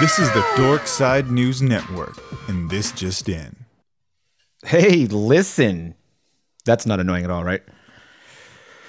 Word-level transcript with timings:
This 0.00 0.18
is 0.18 0.28
the 0.32 0.44
Dork 0.56 0.86
Side 0.86 1.30
News 1.30 1.62
Network, 1.62 2.18
and 2.48 2.68
this 2.68 2.90
just 2.92 3.28
in. 3.28 3.64
Hey, 4.64 5.06
listen. 5.06 5.94
That's 6.64 6.84
not 6.84 6.98
annoying 7.00 7.24
at 7.24 7.30
all, 7.30 7.44
right? 7.44 7.62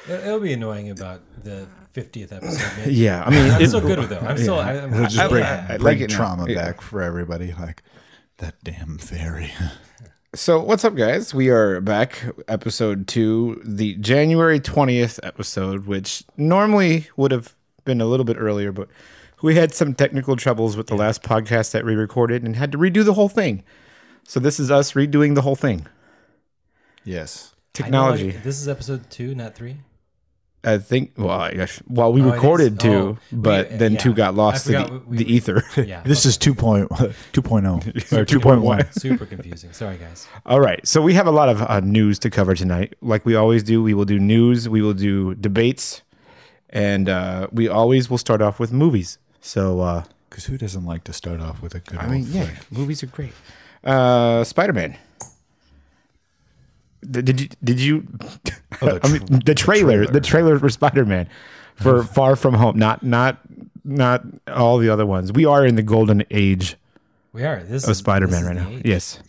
It- 0.07 0.26
It'll 0.26 0.39
be 0.39 0.54
annoying 0.54 0.89
about 0.89 1.21
the 1.44 1.68
50th 1.94 2.31
episode. 2.31 2.71
Maybe. 2.79 2.96
Yeah, 2.96 3.23
I 3.23 3.29
mean, 3.29 3.51
I'm 3.51 3.62
it- 3.62 3.68
still 3.68 3.81
good 3.81 3.99
with 3.99 4.12
it. 4.12 4.22
I'm 4.23 4.37
still. 4.37 4.60
I, 4.60 4.73
I'm, 4.73 4.94
It'll 4.94 5.05
just 5.05 5.19
I- 5.19 5.28
bring, 5.28 5.44
I- 5.44 5.73
I 5.76 5.78
bring 5.78 5.99
like 5.99 6.10
trauma 6.10 6.47
Yeah. 6.49 6.55
back 6.55 6.81
for 6.81 7.01
everybody. 7.01 7.53
Like, 7.53 7.83
that 8.37 8.56
damn 8.63 8.97
fairy. 8.97 9.51
So, 10.33 10.60
what's 10.60 10.83
up, 10.83 10.96
guys? 10.97 11.33
We 11.33 11.47
are 11.47 11.79
back, 11.79 12.22
episode 12.49 13.08
two, 13.08 13.62
the 13.63 13.96
January 13.96 14.60
20th 14.60 15.17
episode, 15.24 15.85
which 15.85 16.26
normally 16.35 17.08
would 17.16 17.31
have 17.31 17.55
been 17.85 18.02
a 18.02 18.05
little 18.05 18.26
bit 18.26 18.35
earlier, 18.38 18.73
but 18.73 18.90
we 19.45 19.55
had 19.55 19.73
some 19.73 19.94
technical 19.94 20.35
troubles 20.35 20.76
with 20.76 20.88
the 20.88 20.95
last 20.95 21.22
podcast 21.23 21.72
that 21.72 21.86
we 21.86 21.94
recorded 21.95 22.44
and 22.44 22.55
had 22.55 22.72
to 22.72 22.77
redo 22.77 23.05
the 23.05 23.13
whole 23.13 23.30
thing. 23.30 23.63
So, 24.23 24.40
this 24.40 24.59
is 24.59 24.72
us 24.72 24.94
redoing 24.94 25.36
the 25.36 25.41
whole 25.44 25.55
thing. 25.55 25.86
yes. 27.03 27.53
Technology. 27.73 28.23
I 28.23 28.27
know, 28.27 28.34
like, 28.36 28.44
this 28.44 28.59
is 28.62 28.67
episode 28.70 29.09
two, 29.09 29.36
not 29.36 29.53
three. 29.53 29.77
I 30.63 30.77
think, 30.80 31.12
well, 31.17 31.30
I 31.41 31.52
guess, 31.52 31.80
well, 31.88 32.12
we 32.12 32.22
Oh, 32.23 32.31
recorded 32.31 32.73
is? 32.73 32.80
two, 32.80 32.91
Oh, 32.94 33.17
but 33.31 33.70
we- 33.70 33.77
then 33.77 33.94
yeah. 33.94 34.00
two 34.00 34.13
got 34.16 34.34
lost 34.34 34.66
to 34.66 34.72
the, 34.72 35.02
we- 35.05 35.17
the 35.17 35.23
we- 35.26 35.30
ether. 35.31 35.64
Yeah. 35.77 36.02
This 36.03 36.25
is 36.25 36.38
2.0 36.39 36.88
2.0 37.34 38.14
or 38.14 38.25
2.1. 38.25 38.94
Super 39.00 39.25
confusing. 39.27 39.73
Sorry, 39.73 39.98
guys. 39.98 40.25
All 40.45 40.59
right. 40.62 40.86
So 40.88 41.02
we 41.03 41.14
have 41.14 41.27
a 41.27 41.31
lot 41.31 41.50
of 41.50 41.62
uh, 41.62 41.81
news 41.81 42.17
to 42.20 42.30
cover 42.31 42.55
tonight. 42.55 42.95
Like 43.02 43.25
we 43.25 43.36
always 43.36 43.62
do, 43.62 43.84
we 43.84 43.94
will 43.94 44.05
do 44.05 44.17
news, 44.17 44.67
we 44.70 44.81
will 44.81 44.94
do 44.95 45.36
debates, 45.36 46.02
and 46.72 47.09
uh, 47.09 47.48
we 47.52 47.67
always 47.67 48.09
will 48.09 48.17
start 48.17 48.41
off 48.41 48.59
with 48.59 48.72
movies. 48.72 49.20
So, 49.45 49.80
uh, 49.81 50.04
Because 50.30 50.45
who 50.45 50.58
doesn't 50.58 50.85
like 50.85 51.04
to 51.04 51.14
start 51.14 51.39
off 51.39 51.61
with 51.61 51.75
a 51.75 51.80
good 51.80 52.00
I 52.00 52.03
old 52.06 52.11
mean, 52.11 52.25
yeah, 52.30 52.45
flick? 52.45 52.72
movies 52.72 53.03
are 53.03 53.08
great. 53.08 53.33
Uh, 53.83 54.44
Spider 54.44 54.73
Man. 54.73 54.97
Did 57.09 57.39
you? 57.39 57.50
Did 57.64 57.80
you? 57.80 58.08
Oh, 58.81 58.88
the 58.88 59.00
I 59.05 59.09
mean, 59.09 59.25
tr- 59.25 59.36
the 59.45 59.55
trailer, 59.55 60.00
the 60.05 60.20
trailer. 60.20 60.55
trailer 60.55 60.59
for 60.59 60.67
Spider 60.70 61.05
Man, 61.05 61.30
for 61.75 62.03
Far 62.16 62.36
From 62.36 62.55
Home. 62.55 62.78
Not, 62.78 63.03
not, 63.03 63.39
not 63.86 64.23
all 64.52 64.80
the 64.80 64.89
other 64.89 65.05
ones. 65.05 65.31
We 65.31 65.45
are 65.45 65.66
in 65.66 65.75
the 65.75 65.81
golden 65.83 66.23
age 66.30 66.75
We 67.31 67.45
are. 67.45 67.64
This 67.64 67.86
of 67.86 67.92
is 67.92 67.98
Spider 68.00 68.27
Man 68.27 68.44
right 68.44 68.55
now. 68.58 68.67
the 68.67 68.75
age. 68.77 68.81
Yes, 68.83 69.20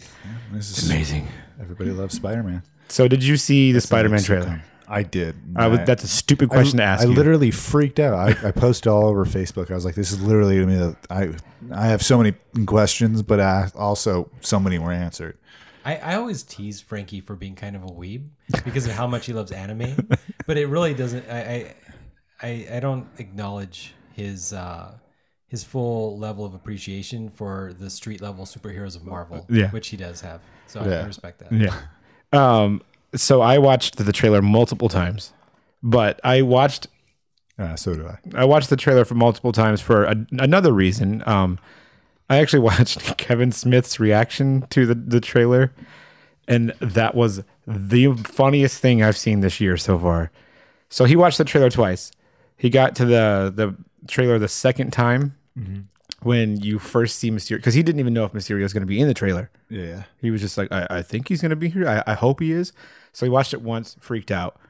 This 0.51 0.77
is 0.79 0.91
amazing. 0.91 1.29
Everybody 1.61 1.91
loves 1.93 2.17
Spider 2.17 2.43
Man. 2.43 2.63
So, 2.89 3.07
did 3.07 3.23
you 3.23 3.37
see 3.37 3.71
the 3.71 3.81
Spider 3.81 4.09
Man 4.09 4.23
trailer? 4.23 4.63
I 4.89 5.03
did. 5.03 5.37
I 5.57 5.67
was, 5.69 5.81
that's 5.87 6.05
a 6.05 6.09
stupid 6.09 6.49
question 6.49 6.81
I, 6.81 6.85
to 6.85 6.89
ask. 6.89 7.05
I 7.05 7.09
you. 7.09 7.15
literally 7.15 7.51
freaked 7.51 7.99
out. 7.99 8.15
I, 8.15 8.49
I 8.49 8.51
posted 8.53 8.89
all 8.89 9.07
over 9.07 9.25
Facebook. 9.25 9.71
I 9.71 9.75
was 9.75 9.85
like, 9.85 9.95
"This 9.95 10.13
is 10.13 10.21
literally 10.23 10.59
to 10.59 10.67
me. 10.67 10.77
The, 10.77 10.97
I 11.11 11.31
I 11.75 11.87
have 11.87 12.03
so 12.03 12.19
many 12.19 12.33
questions, 12.67 13.23
but 13.23 13.41
I 13.41 13.71
also 13.75 14.31
so 14.41 14.61
many 14.61 14.79
were 14.79 14.93
answered." 14.93 15.39
I, 15.85 15.97
I 15.97 16.15
always 16.17 16.43
tease 16.43 16.81
Frankie 16.81 17.21
for 17.21 17.37
being 17.37 17.55
kind 17.55 17.77
of 17.77 17.85
a 17.85 17.89
weeb 17.89 18.29
because 18.65 18.87
of 18.87 18.93
how 18.93 19.07
much 19.07 19.27
he 19.27 19.33
loves 19.33 19.53
anime, 19.53 19.97
but 20.47 20.57
it 20.59 20.67
really 20.67 20.95
doesn't. 20.95 21.29
I 21.31 21.41
I, 21.41 21.75
I, 22.43 22.69
I 22.75 22.81
don't 22.81 23.07
acknowledge 23.19 23.95
his 24.13 24.53
uh, 24.53 24.93
his 25.49 25.63
full 25.65 26.19
level 26.19 26.45
of 26.45 26.55
appreciation 26.55 27.29
for 27.31 27.73
the 27.79 27.89
street 27.91 28.21
level 28.21 28.45
superheroes 28.45 28.97
of 28.97 29.05
Marvel, 29.05 29.47
Yeah. 29.49 29.71
which 29.71 29.89
he 29.89 29.97
does 29.97 30.21
have. 30.21 30.41
So 30.67 30.81
I, 30.81 30.89
Yeah. 30.89 31.01
I 31.01 31.05
respect 31.07 31.39
that. 31.41 31.53
Yeah. 31.53 31.75
Um. 32.33 32.83
So 33.17 33.41
I 33.41 33.59
watched 33.59 33.97
the 33.97 34.13
trailer 34.13 34.43
multiple 34.43 34.89
times, 34.89 35.33
but 35.83 36.21
I 36.23 36.43
watched 36.43 36.87
Uh, 37.59 37.75
so 37.75 37.95
do 37.95 38.07
I. 38.07 38.19
I 38.35 38.45
watched 38.45 38.69
the 38.71 38.77
trailer 38.77 39.05
for 39.05 39.15
multiple 39.15 39.53
times 39.53 39.81
for 39.81 40.05
a, 40.05 40.27
another 40.33 40.73
reason. 40.73 41.23
Um, 41.27 41.59
I 42.29 42.37
actually 42.39 42.61
watched 42.71 43.17
Kevin 43.17 43.51
Smith's 43.53 43.99
reaction 43.99 44.67
to 44.71 44.87
the 44.87 44.95
the 44.95 45.21
trailer, 45.21 45.73
and 46.47 46.73
that 46.81 47.15
was 47.15 47.43
the 47.67 48.13
funniest 48.15 48.81
thing 48.81 49.03
I've 49.03 49.17
seen 49.17 49.41
this 49.41 49.61
year 49.61 49.77
so 49.77 49.99
far. 49.99 50.31
So 50.89 51.05
he 51.05 51.17
watched 51.17 51.39
the 51.39 51.45
trailer 51.45 51.71
twice. 51.71 52.13
He 52.57 52.69
got 52.71 52.95
to 52.97 53.05
the 53.05 53.53
the 53.55 53.77
trailer 54.09 54.39
the 54.39 54.49
second 54.49 54.93
time 54.93 55.35
when 56.23 56.61
you 56.61 56.79
first 56.79 57.19
see 57.19 57.31
Mysterio 57.31 57.57
because 57.57 57.75
he 57.75 57.83
didn't 57.83 58.01
even 58.01 58.13
know 58.13 58.25
if 58.25 58.33
Mysterio 58.33 58.63
was 58.63 58.73
going 58.73 58.83
to 58.83 58.87
be 58.87 59.01
in 59.01 59.09
the 59.09 59.15
trailer. 59.15 59.51
Yeah. 59.71 60.03
He 60.21 60.31
was 60.31 60.41
just 60.43 60.59
like, 60.59 60.71
I, 60.71 60.87
I 60.91 61.03
think 61.03 61.29
he's 61.29 61.41
going 61.41 61.51
to 61.51 61.57
be 61.57 61.69
here. 61.71 61.89
I, 61.89 62.03
I 62.07 62.15
hope 62.15 62.41
he 62.41 62.53
is. 62.53 62.73
So 63.17 63.25
he 63.25 63.31
watched 63.31 63.55
it 63.55 63.63
once, 63.63 63.97
freaked 63.99 64.31
out. 64.31 64.61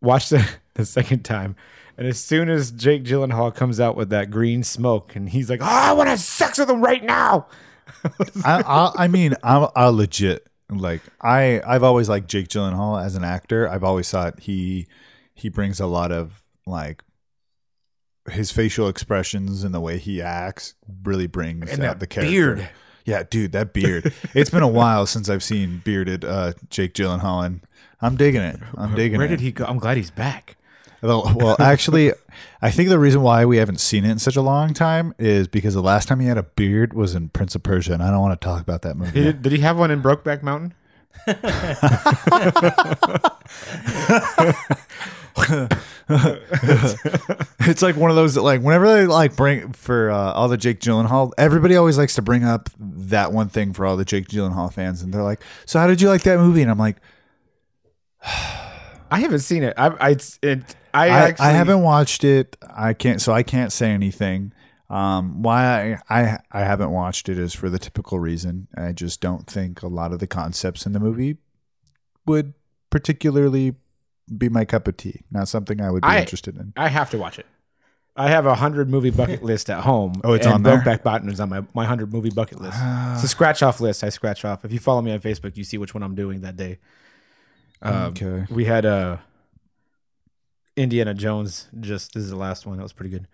Watched 0.00 0.32
it 0.32 0.58
the 0.74 0.86
second 0.86 1.22
time. 1.22 1.54
And 1.98 2.06
as 2.06 2.18
soon 2.18 2.48
as 2.48 2.70
Jake 2.70 3.04
Gyllenhaal 3.04 3.54
comes 3.54 3.78
out 3.78 3.94
with 3.94 4.08
that 4.08 4.30
green 4.30 4.62
smoke 4.62 5.14
and 5.14 5.28
he's 5.28 5.50
like, 5.50 5.60
oh, 5.60 5.66
I 5.66 5.92
want 5.92 6.06
to 6.06 6.12
have 6.12 6.20
sex 6.20 6.56
with 6.56 6.70
him 6.70 6.80
right 6.80 7.04
now. 7.04 7.46
I, 8.42 8.62
I 8.62 9.04
I 9.04 9.08
mean 9.08 9.34
I'm 9.42 9.68
I 9.76 9.88
legit 9.88 10.46
like 10.70 11.02
I 11.20 11.60
I've 11.66 11.82
always 11.82 12.08
liked 12.08 12.26
Jake 12.28 12.48
Gyllenhaal 12.48 13.04
as 13.04 13.16
an 13.16 13.22
actor. 13.24 13.68
I've 13.68 13.84
always 13.84 14.10
thought 14.10 14.40
he 14.40 14.86
he 15.34 15.50
brings 15.50 15.78
a 15.78 15.86
lot 15.86 16.10
of 16.10 16.40
like 16.66 17.02
his 18.30 18.50
facial 18.50 18.88
expressions 18.88 19.62
and 19.62 19.74
the 19.74 19.80
way 19.80 19.98
he 19.98 20.22
acts 20.22 20.74
really 21.04 21.26
brings 21.26 21.70
And 21.70 21.82
out 21.82 21.98
that 21.98 22.00
the 22.00 22.06
character. 22.06 22.30
beard. 22.56 22.68
Yeah, 23.04 23.22
dude, 23.28 23.52
that 23.52 23.74
beard. 23.74 24.14
it's 24.32 24.48
been 24.48 24.62
a 24.62 24.68
while 24.68 25.04
since 25.04 25.28
I've 25.28 25.42
seen 25.42 25.82
bearded 25.84 26.24
uh, 26.24 26.54
Jake 26.70 26.94
Gyllenhaal, 26.94 27.44
and 27.44 27.60
I'm 28.04 28.16
digging 28.16 28.42
it. 28.42 28.60
I'm 28.76 28.94
digging 28.94 29.14
it. 29.14 29.18
Where 29.18 29.26
it. 29.26 29.30
did 29.30 29.40
he 29.40 29.52
go? 29.52 29.64
I'm 29.64 29.78
glad 29.78 29.96
he's 29.96 30.10
back. 30.10 30.56
Well, 31.00 31.32
well, 31.36 31.56
actually, 31.58 32.12
I 32.62 32.70
think 32.70 32.88
the 32.88 32.98
reason 32.98 33.22
why 33.22 33.44
we 33.44 33.58
haven't 33.58 33.80
seen 33.80 34.04
it 34.04 34.10
in 34.10 34.18
such 34.18 34.36
a 34.36 34.42
long 34.42 34.72
time 34.72 35.14
is 35.18 35.48
because 35.48 35.74
the 35.74 35.82
last 35.82 36.08
time 36.08 36.20
he 36.20 36.26
had 36.26 36.38
a 36.38 36.42
beard 36.42 36.94
was 36.94 37.14
in 37.14 37.28
Prince 37.30 37.54
of 37.54 37.62
Persia, 37.62 37.92
and 37.92 38.02
I 38.02 38.10
don't 38.10 38.20
want 38.20 38.40
to 38.40 38.44
talk 38.44 38.62
about 38.62 38.82
that 38.82 38.96
movie. 38.96 39.18
He 39.18 39.24
did, 39.24 39.42
did 39.42 39.52
he 39.52 39.58
have 39.58 39.78
one 39.78 39.90
in 39.90 40.02
Brokeback 40.02 40.42
Mountain? 40.42 40.74
It's 47.66 47.80
like 47.80 47.96
one 47.96 48.10
of 48.10 48.16
those 48.16 48.34
that, 48.34 48.42
like, 48.42 48.60
whenever 48.60 48.86
they 48.86 49.06
like 49.06 49.36
bring 49.36 49.72
for 49.72 50.10
uh, 50.10 50.32
all 50.32 50.48
the 50.48 50.58
Jake 50.58 50.80
Gyllenhaal, 50.80 51.32
everybody 51.38 51.76
always 51.76 51.96
likes 51.96 52.14
to 52.16 52.22
bring 52.22 52.44
up 52.44 52.68
that 52.78 53.32
one 53.32 53.48
thing 53.48 53.72
for 53.72 53.86
all 53.86 53.96
the 53.96 54.04
Jake 54.04 54.28
Gyllenhaal 54.28 54.72
fans, 54.72 55.02
and 55.02 55.14
they're 55.14 55.22
like, 55.22 55.40
"So, 55.64 55.78
how 55.78 55.86
did 55.86 56.02
you 56.02 56.08
like 56.08 56.22
that 56.22 56.38
movie?" 56.38 56.60
And 56.60 56.70
I'm 56.70 56.78
like, 56.78 56.96
I 58.24 59.20
haven't 59.20 59.40
seen 59.40 59.62
it. 59.62 59.74
I, 59.76 59.88
I, 59.88 60.10
it, 60.42 60.76
I, 60.92 61.06
I, 61.06 61.08
actually, 61.08 61.46
I 61.46 61.50
haven't 61.52 61.82
watched 61.82 62.24
it. 62.24 62.56
I 62.74 62.94
can't, 62.94 63.20
so 63.20 63.32
I 63.32 63.42
can't 63.42 63.72
say 63.72 63.90
anything. 63.90 64.52
Um, 64.90 65.42
why 65.42 65.98
I, 66.08 66.20
I 66.20 66.38
I 66.52 66.60
haven't 66.60 66.90
watched 66.90 67.28
it 67.28 67.38
is 67.38 67.54
for 67.54 67.70
the 67.70 67.78
typical 67.78 68.18
reason. 68.18 68.68
I 68.76 68.92
just 68.92 69.20
don't 69.20 69.46
think 69.46 69.82
a 69.82 69.88
lot 69.88 70.12
of 70.12 70.18
the 70.18 70.26
concepts 70.26 70.84
in 70.86 70.92
the 70.92 71.00
movie 71.00 71.38
would 72.26 72.54
particularly 72.90 73.74
be 74.36 74.48
my 74.48 74.64
cup 74.64 74.86
of 74.86 74.96
tea. 74.96 75.22
Not 75.30 75.48
something 75.48 75.80
I 75.80 75.90
would 75.90 76.02
be 76.02 76.08
I- 76.08 76.20
interested 76.20 76.56
in. 76.56 76.72
I 76.76 76.88
have 76.88 77.10
to 77.10 77.18
watch 77.18 77.38
it. 77.38 77.46
I 78.16 78.28
have 78.28 78.46
a 78.46 78.54
hundred 78.54 78.88
movie 78.88 79.10
bucket 79.22 79.42
list 79.42 79.70
at 79.70 79.82
home. 79.82 80.20
Oh, 80.22 80.34
it's 80.34 80.46
and 80.46 80.54
on 80.56 80.62
there? 80.62 80.78
Brokeback 80.78 81.04
Mountain 81.04 81.30
is 81.30 81.40
on 81.40 81.48
my 81.48 81.64
my 81.74 81.84
hundred 81.86 82.12
movie 82.12 82.30
bucket 82.30 82.60
list. 82.60 82.78
it's 83.14 83.24
a 83.24 83.28
scratch 83.28 83.62
off 83.62 83.80
list. 83.80 84.04
I 84.04 84.10
scratch 84.10 84.44
off. 84.44 84.64
If 84.64 84.72
you 84.72 84.78
follow 84.78 85.02
me 85.02 85.12
on 85.12 85.20
Facebook, 85.20 85.56
you 85.56 85.64
see 85.64 85.78
which 85.78 85.94
one 85.94 86.02
I'm 86.02 86.14
doing 86.14 86.42
that 86.42 86.56
day. 86.56 86.78
Um, 87.84 87.94
Okay. 88.12 88.46
We 88.50 88.64
had 88.64 88.86
uh, 88.86 89.18
Indiana 90.76 91.14
Jones. 91.14 91.68
Just 91.80 92.14
this 92.14 92.24
is 92.24 92.30
the 92.30 92.36
last 92.36 92.66
one. 92.66 92.76
That 92.76 92.82
was 92.82 92.92
pretty 92.92 93.10
good. 93.10 93.26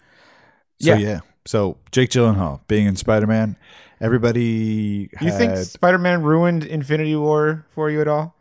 So 0.80 0.92
Yeah. 0.92 0.96
yeah. 0.98 1.20
So 1.46 1.78
Jake 1.90 2.10
Gyllenhaal 2.10 2.60
being 2.68 2.86
in 2.86 2.96
Spider 2.96 3.26
Man, 3.26 3.56
everybody. 4.00 5.08
You 5.20 5.30
think 5.32 5.56
Spider 5.56 5.98
Man 5.98 6.22
ruined 6.22 6.64
Infinity 6.64 7.16
War 7.16 7.64
for 7.70 7.90
you 7.90 8.00
at 8.00 8.08
all? 8.08 8.34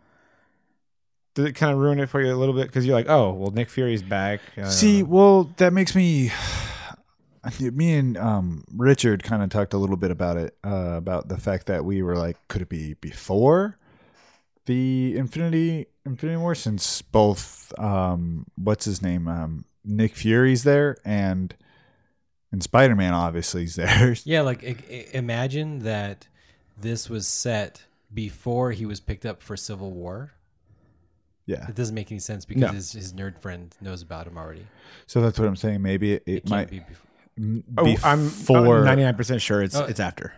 Did 1.36 1.46
it 1.46 1.54
kind 1.54 1.72
of 1.72 1.80
ruin 1.80 2.00
it 2.00 2.10
for 2.10 2.22
you 2.22 2.34
a 2.34 2.36
little 2.36 2.54
bit? 2.56 2.68
Because 2.68 2.86
you're 2.86 2.96
like, 2.96 3.08
oh, 3.08 3.32
well, 3.32 3.52
Nick 3.52 3.70
Fury's 3.70 4.02
back. 4.04 4.42
Uh, 4.58 4.70
See, 4.70 5.04
well, 5.04 5.46
that 5.58 5.72
makes 5.74 5.96
me. 5.96 6.32
Me 7.62 7.94
and 7.94 8.18
um, 8.18 8.66
Richard 8.76 9.24
kind 9.24 9.42
of 9.42 9.50
talked 9.50 9.74
a 9.74 9.78
little 9.78 9.96
bit 9.96 10.12
about 10.12 10.36
it, 10.36 10.58
uh, 10.66 10.96
about 10.98 11.30
the 11.30 11.38
fact 11.38 11.68
that 11.68 11.86
we 11.86 12.02
were 12.02 12.18
like, 12.18 12.36
could 12.50 12.62
it 12.62 12.68
be 12.68 12.96
before 12.96 13.78
the 14.70 15.18
Infinity 15.18 15.88
Infinity 16.06 16.38
War? 16.38 16.54
Since 16.56 17.02
both, 17.02 17.74
um, 17.80 18.46
what's 18.56 18.86
his 18.86 19.02
name, 19.02 19.28
um, 19.28 19.66
Nick 19.84 20.16
Fury's 20.16 20.64
there, 20.64 20.98
and 21.04 21.56
and 22.52 22.62
Spider 22.64 22.96
Man 22.96 23.14
obviously 23.14 23.64
is 23.64 23.76
there. 23.84 24.16
Yeah, 24.24 24.42
like 24.42 24.64
i- 24.64 24.76
i- 24.90 25.08
imagine 25.14 25.80
that 25.80 26.28
this 26.80 27.10
was 27.10 27.28
set 27.28 27.84
before 28.14 28.72
he 28.72 28.86
was 28.86 29.00
picked 29.00 29.26
up 29.26 29.42
for 29.44 29.58
Civil 29.58 29.92
War. 29.92 30.32
yeah, 31.46 31.68
It 31.68 31.76
doesn't 31.76 31.94
make 31.96 32.12
any 32.12 32.20
sense 32.20 32.46
because 32.46 32.62
No. 32.62 32.68
his, 32.70 32.92
his 32.92 33.14
nerd 33.14 33.40
friend 33.40 33.76
knows 33.82 34.02
about 34.02 34.28
him 34.28 34.38
already. 34.38 34.66
so 35.08 35.20
that's 35.22 35.38
what 35.40 35.48
I'm 35.48 35.56
saying. 35.56 35.82
Maybe 35.82 36.14
it, 36.14 36.24
it, 36.26 36.32
It 36.32 36.40
can't 36.46 36.50
might 36.50 36.70
be 36.70 36.80
before. 36.80 37.06
Oh, 37.78 37.96
I'm 38.04 38.24
before 38.26 38.84
99 38.84 39.16
percent 39.16 39.42
sure 39.42 39.62
it's 39.64 39.76
Oh. 39.76 39.86
it's 39.86 40.00
after. 40.00 40.34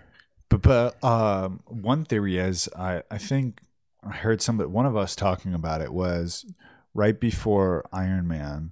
But, 0.50 0.62
but 0.64 1.04
um, 1.04 1.62
one 1.68 2.04
theory 2.06 2.38
is 2.38 2.68
I, 2.78 3.04
I 3.10 3.18
think 3.18 3.62
I 4.04 4.12
heard 4.16 4.42
some 4.42 4.60
one 4.60 4.86
of 4.86 4.98
us 4.98 5.16
talking 5.16 5.54
about 5.54 5.82
it 5.82 5.94
was 5.94 6.46
right 6.94 7.20
before 7.20 7.86
Iron 7.94 8.28
Man 8.28 8.72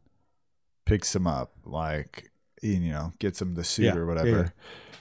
picks 0.86 1.16
him 1.16 1.28
up, 1.28 1.54
like 1.66 2.32
you 2.62 2.80
know, 2.92 3.12
gets 3.20 3.42
him 3.42 3.54
the 3.56 3.64
suit 3.64 3.86
Yeah, 3.86 3.96
or 3.96 4.06
whatever. 4.06 4.28
yeah, 4.30 4.50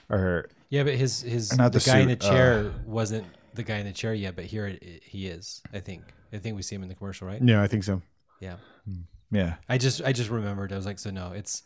yeah. 0.09 0.15
or 0.15 0.49
Yeah, 0.69 0.83
but 0.83 0.95
his 0.95 1.21
his 1.21 1.57
Not 1.57 1.73
the, 1.73 1.79
the 1.79 1.85
guy 1.85 1.99
in 1.99 2.07
the 2.07 2.13
suit, 2.13 2.23
uh, 2.25 2.31
chair 2.31 2.71
wasn't 2.85 3.25
the 3.55 3.63
guy 3.63 3.77
in 3.77 3.85
the 3.85 3.91
chair 3.91 4.13
yet, 4.13 4.35
but 4.35 4.45
here 4.45 4.67
it, 4.67 4.81
it- 4.83 5.03
he 5.03 5.27
is. 5.27 5.61
I 5.73 5.79
think. 5.79 6.03
I 6.31 6.37
think 6.37 6.55
we 6.55 6.61
see 6.61 6.75
him 6.75 6.83
in 6.83 6.89
the 6.89 6.95
commercial, 6.95 7.27
right? 7.27 7.41
Yeah, 7.43 7.61
I 7.63 7.67
think 7.67 7.83
so. 7.83 8.03
Yeah. 8.39 8.57
yeah. 9.31 9.55
I 9.67 9.79
just 9.79 10.01
I 10.03 10.13
just 10.13 10.29
remembered. 10.29 10.71
I 10.71 10.75
was 10.75 10.85
like, 10.85 10.99
so 10.99 11.09
no, 11.09 11.31
it's 11.31 11.63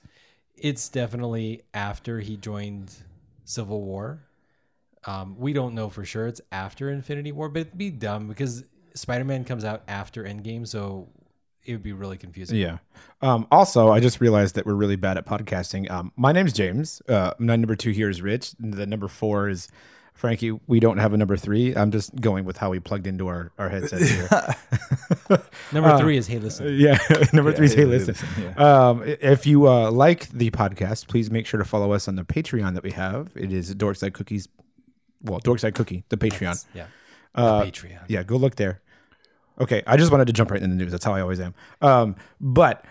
it's 0.56 0.88
definitely 0.88 1.64
after 1.74 2.22
he 2.22 2.38
joined 2.38 2.94
Civil 3.44 3.82
War. 3.84 4.24
Um, 5.06 5.36
we 5.38 5.54
don't 5.54 5.76
know 5.76 5.90
for 5.90 6.06
sure 6.06 6.28
it's 6.28 6.42
after 6.52 6.90
Infinity 6.90 7.32
War, 7.32 7.50
but 7.50 7.62
it'd 7.62 7.78
be 7.78 7.90
dumb 7.90 8.28
because 8.28 8.64
Spider 8.96 9.26
Man 9.26 9.44
comes 9.44 9.64
out 9.66 9.84
after 9.88 10.24
Endgame, 10.24 10.68
so 10.68 11.10
it 11.66 11.72
would 11.74 11.84
be 11.84 11.94
really 11.94 12.18
confusing. 12.18 12.58
Yeah. 12.58 12.78
Um, 13.22 13.48
also, 13.52 13.90
I 13.90 14.00
just 14.00 14.20
realized 14.22 14.56
that 14.56 14.66
we're 14.66 14.74
really 14.74 14.96
bad 14.96 15.18
at 15.18 15.26
podcasting. 15.26 15.90
Um, 15.90 16.12
my 16.16 16.32
name's 16.32 16.54
James. 16.54 17.02
Uh, 17.08 17.34
my 17.40 17.56
number 17.56 17.76
two 17.76 17.92
here 17.92 18.10
is 18.10 18.22
Rich. 18.22 18.54
The 18.60 18.86
number 18.86 19.08
four 19.08 19.50
is 19.50 19.70
Frankie. 20.14 20.52
We 20.68 20.80
don't 20.80 20.98
have 20.98 21.14
a 21.14 21.18
number 21.18 21.38
three. 21.38 21.76
I'm 21.76 21.92
just 21.92 22.16
going 22.16 22.46
with 22.46 22.58
how 22.58 22.70
we 22.70 22.80
plugged 22.80 23.08
into 23.08 23.28
our, 23.28 23.52
our 23.58 23.70
headsets 23.70 24.10
here. 24.10 24.30
Number 25.72 25.98
three 25.98 26.18
is 26.18 26.28
hey 26.28 26.38
listen. 26.38 26.76
yeah. 26.78 26.98
number 27.34 27.52
three 27.52 27.66
is 27.66 27.74
Hey 27.74 27.82
Hey 27.82 27.86
Listen. 27.86 28.16
Listen, 28.38 28.62
Um, 28.62 29.04
if 29.06 29.48
you 29.48 29.68
uh, 29.68 29.90
like 29.90 30.30
the 30.30 30.52
podcast, 30.52 31.08
please 31.08 31.32
make 31.32 31.48
sure 31.48 31.58
to 31.58 31.66
follow 31.66 31.94
us 31.94 32.08
on 32.08 32.16
the 32.16 32.24
Patreon 32.24 32.76
that 32.76 32.84
we 32.84 32.92
have. 32.92 33.32
It 33.36 33.52
is 33.52 33.74
Dorkside 33.74 34.14
Cookies. 34.14 34.48
Well, 35.24 35.40
Dorkside 35.40 35.74
Cookie, 35.76 36.04
the 36.10 36.18
Patreon. 36.18 36.64
Yeah. 36.74 36.88
Uh, 37.34 37.64
Patreon. 37.64 38.02
Yeah, 38.08 38.24
go 38.24 38.36
look 38.38 38.56
there. 38.56 38.82
Okay, 39.60 39.84
I 39.88 39.98
just 39.98 40.12
wanted 40.12 40.28
to 40.28 40.34
jump 40.34 40.52
right 40.52 40.62
in 40.62 40.70
the 40.70 40.76
news. 40.76 40.92
That's 40.92 41.06
how 41.06 41.14
I 41.14 41.22
always 41.22 41.40
am. 41.40 41.54
Um, 41.82 42.16
but 42.42 42.84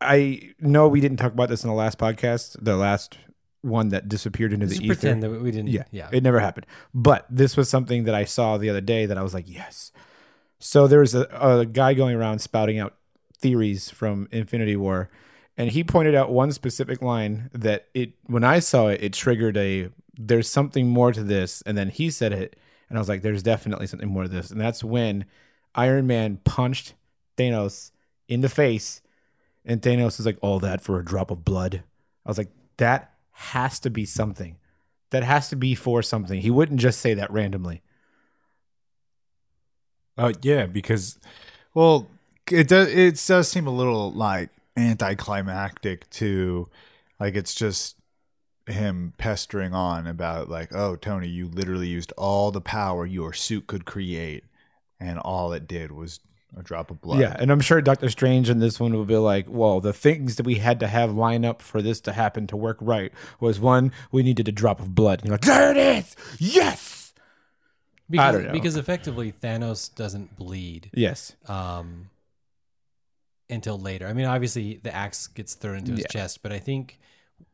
I 0.00 0.52
know 0.60 0.88
we 0.88 1.00
didn't 1.00 1.16
talk 1.18 1.32
about 1.32 1.48
this 1.48 1.64
in 1.64 1.68
the 1.70 1.74
last 1.76 1.98
podcast, 1.98 2.56
the 2.62 2.76
last 2.76 3.16
one 3.62 3.88
that 3.88 4.08
disappeared 4.08 4.52
into 4.52 4.66
the 4.66 4.76
ether. 4.76 4.94
pretend 4.94 5.22
that 5.22 5.30
we 5.30 5.50
didn't. 5.50 5.68
Yeah, 5.68 5.82
Yeah. 5.90 6.08
it 6.12 6.22
never 6.22 6.38
happened. 6.38 6.66
But 6.94 7.26
this 7.28 7.56
was 7.56 7.68
something 7.68 8.04
that 8.04 8.14
I 8.14 8.24
saw 8.24 8.56
the 8.58 8.70
other 8.70 8.80
day 8.80 9.06
that 9.06 9.18
I 9.18 9.22
was 9.22 9.34
like, 9.34 9.48
yes. 9.48 9.90
So 10.60 10.86
there 10.86 11.00
was 11.00 11.14
a, 11.14 11.22
a 11.32 11.66
guy 11.66 11.94
going 11.94 12.14
around 12.16 12.40
spouting 12.40 12.78
out 12.78 12.94
theories 13.36 13.90
from 13.90 14.28
Infinity 14.30 14.76
War, 14.76 15.10
and 15.56 15.70
he 15.70 15.82
pointed 15.84 16.14
out 16.14 16.30
one 16.30 16.52
specific 16.52 17.02
line 17.02 17.50
that 17.52 17.86
it 17.94 18.12
when 18.26 18.44
I 18.44 18.58
saw 18.60 18.88
it, 18.88 19.02
it 19.02 19.12
triggered 19.12 19.56
a 19.56 19.90
there's 20.18 20.50
something 20.50 20.88
more 20.88 21.12
to 21.12 21.22
this, 21.22 21.62
and 21.62 21.78
then 21.78 21.88
he 21.88 22.10
said 22.10 22.32
it, 22.32 22.56
and 22.88 22.98
I 22.98 23.00
was 23.00 23.08
like, 23.08 23.22
there's 23.22 23.42
definitely 23.42 23.86
something 23.86 24.08
more 24.08 24.24
to 24.24 24.28
this, 24.28 24.50
and 24.50 24.60
that's 24.60 24.82
when 24.82 25.24
Iron 25.74 26.06
Man 26.06 26.40
punched 26.44 26.94
Thanos 27.36 27.92
in 28.26 28.40
the 28.40 28.48
face, 28.48 29.00
and 29.64 29.80
Thanos 29.80 30.18
is 30.18 30.26
like, 30.26 30.38
all 30.42 30.58
that 30.58 30.82
for 30.82 30.98
a 30.98 31.04
drop 31.04 31.30
of 31.30 31.44
blood. 31.44 31.84
I 32.26 32.28
was 32.28 32.38
like, 32.38 32.50
that 32.78 33.12
has 33.32 33.78
to 33.80 33.90
be 33.90 34.04
something. 34.04 34.56
That 35.10 35.22
has 35.22 35.48
to 35.50 35.56
be 35.56 35.74
for 35.74 36.02
something. 36.02 36.40
He 36.40 36.50
wouldn't 36.50 36.80
just 36.80 37.00
say 37.00 37.14
that 37.14 37.30
randomly. 37.30 37.82
Oh 40.18 40.32
yeah, 40.42 40.66
because 40.66 41.18
well, 41.74 42.08
it 42.50 42.66
does 42.66 42.88
it 42.88 43.22
does 43.26 43.48
seem 43.48 43.66
a 43.66 43.70
little 43.70 44.12
like 44.12 44.50
anticlimactic 44.76 46.10
to 46.10 46.68
like 47.20 47.36
it's 47.36 47.54
just 47.54 47.96
him 48.68 49.12
pestering 49.18 49.74
on 49.74 50.06
about 50.06 50.48
like, 50.48 50.74
oh 50.74 50.96
Tony, 50.96 51.28
you 51.28 51.48
literally 51.48 51.88
used 51.88 52.12
all 52.16 52.50
the 52.50 52.60
power 52.60 53.06
your 53.06 53.32
suit 53.32 53.66
could 53.66 53.84
create, 53.84 54.44
and 55.00 55.18
all 55.18 55.52
it 55.52 55.66
did 55.66 55.92
was 55.92 56.20
a 56.56 56.62
drop 56.62 56.90
of 56.90 57.00
blood. 57.00 57.20
Yeah, 57.20 57.36
and 57.38 57.50
I'm 57.52 57.60
sure 57.60 57.80
Doctor 57.82 58.08
Strange 58.08 58.48
in 58.48 58.58
this 58.58 58.80
one 58.80 58.94
will 58.94 59.04
be 59.04 59.16
like, 59.16 59.46
well, 59.48 59.80
the 59.80 59.92
things 59.92 60.36
that 60.36 60.46
we 60.46 60.56
had 60.56 60.80
to 60.80 60.86
have 60.86 61.12
line 61.14 61.44
up 61.44 61.60
for 61.60 61.82
this 61.82 62.00
to 62.02 62.12
happen 62.12 62.46
to 62.46 62.56
work 62.56 62.78
right 62.80 63.12
was 63.38 63.60
one, 63.60 63.92
we 64.10 64.22
needed 64.22 64.48
a 64.48 64.52
drop 64.52 64.80
of 64.80 64.94
blood. 64.94 65.20
And 65.20 65.28
you're 65.28 65.34
like, 65.34 65.42
there 65.42 65.70
it 65.70 65.76
is! 65.76 66.16
Yes! 66.38 67.12
Because, 68.10 68.34
don't 68.34 68.46
know. 68.46 68.52
because 68.52 68.76
effectively 68.76 69.32
Thanos 69.32 69.94
doesn't 69.94 70.36
bleed 70.36 70.90
Yes. 70.94 71.34
um, 71.46 72.08
until 73.50 73.78
later. 73.78 74.06
I 74.06 74.14
mean, 74.14 74.24
obviously 74.24 74.80
the 74.82 74.94
axe 74.94 75.26
gets 75.26 75.54
thrown 75.54 75.76
into 75.76 75.92
his 75.92 76.00
Yeah. 76.00 76.06
chest, 76.08 76.42
but 76.42 76.50
I 76.50 76.58
think 76.58 76.98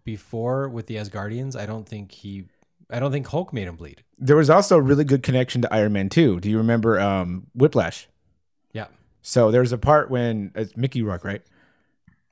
before 0.05 0.69
with 0.69 0.87
the 0.87 0.97
Asgardians, 0.97 1.57
I 1.57 1.67
don't 1.67 1.89
think 1.89 2.13
he, 2.13 2.45
I 2.91 3.01
don't 3.01 3.13
think 3.13 3.27
Hulk 3.27 3.53
made 3.53 3.67
him 3.67 3.77
bleed. 3.77 4.03
There 4.19 4.37
was 4.37 4.51
also 4.51 4.77
a 4.77 4.81
really 4.81 5.05
good 5.05 5.23
connection 5.23 5.63
to 5.63 5.73
Iron 5.75 5.93
Man 5.93 6.09
2. 6.09 6.41
Do 6.41 6.51
you 6.51 6.59
remember 6.59 7.01
um, 7.01 7.47
Whiplash? 7.55 8.09
Yeah, 8.73 8.87
So 9.23 9.51
there's 9.51 9.73
a 9.73 9.79
part 9.79 10.11
when 10.11 10.51
it's 10.55 10.77
Mickey 10.77 11.03
Rourke, 11.03 11.25
right? 11.25 11.43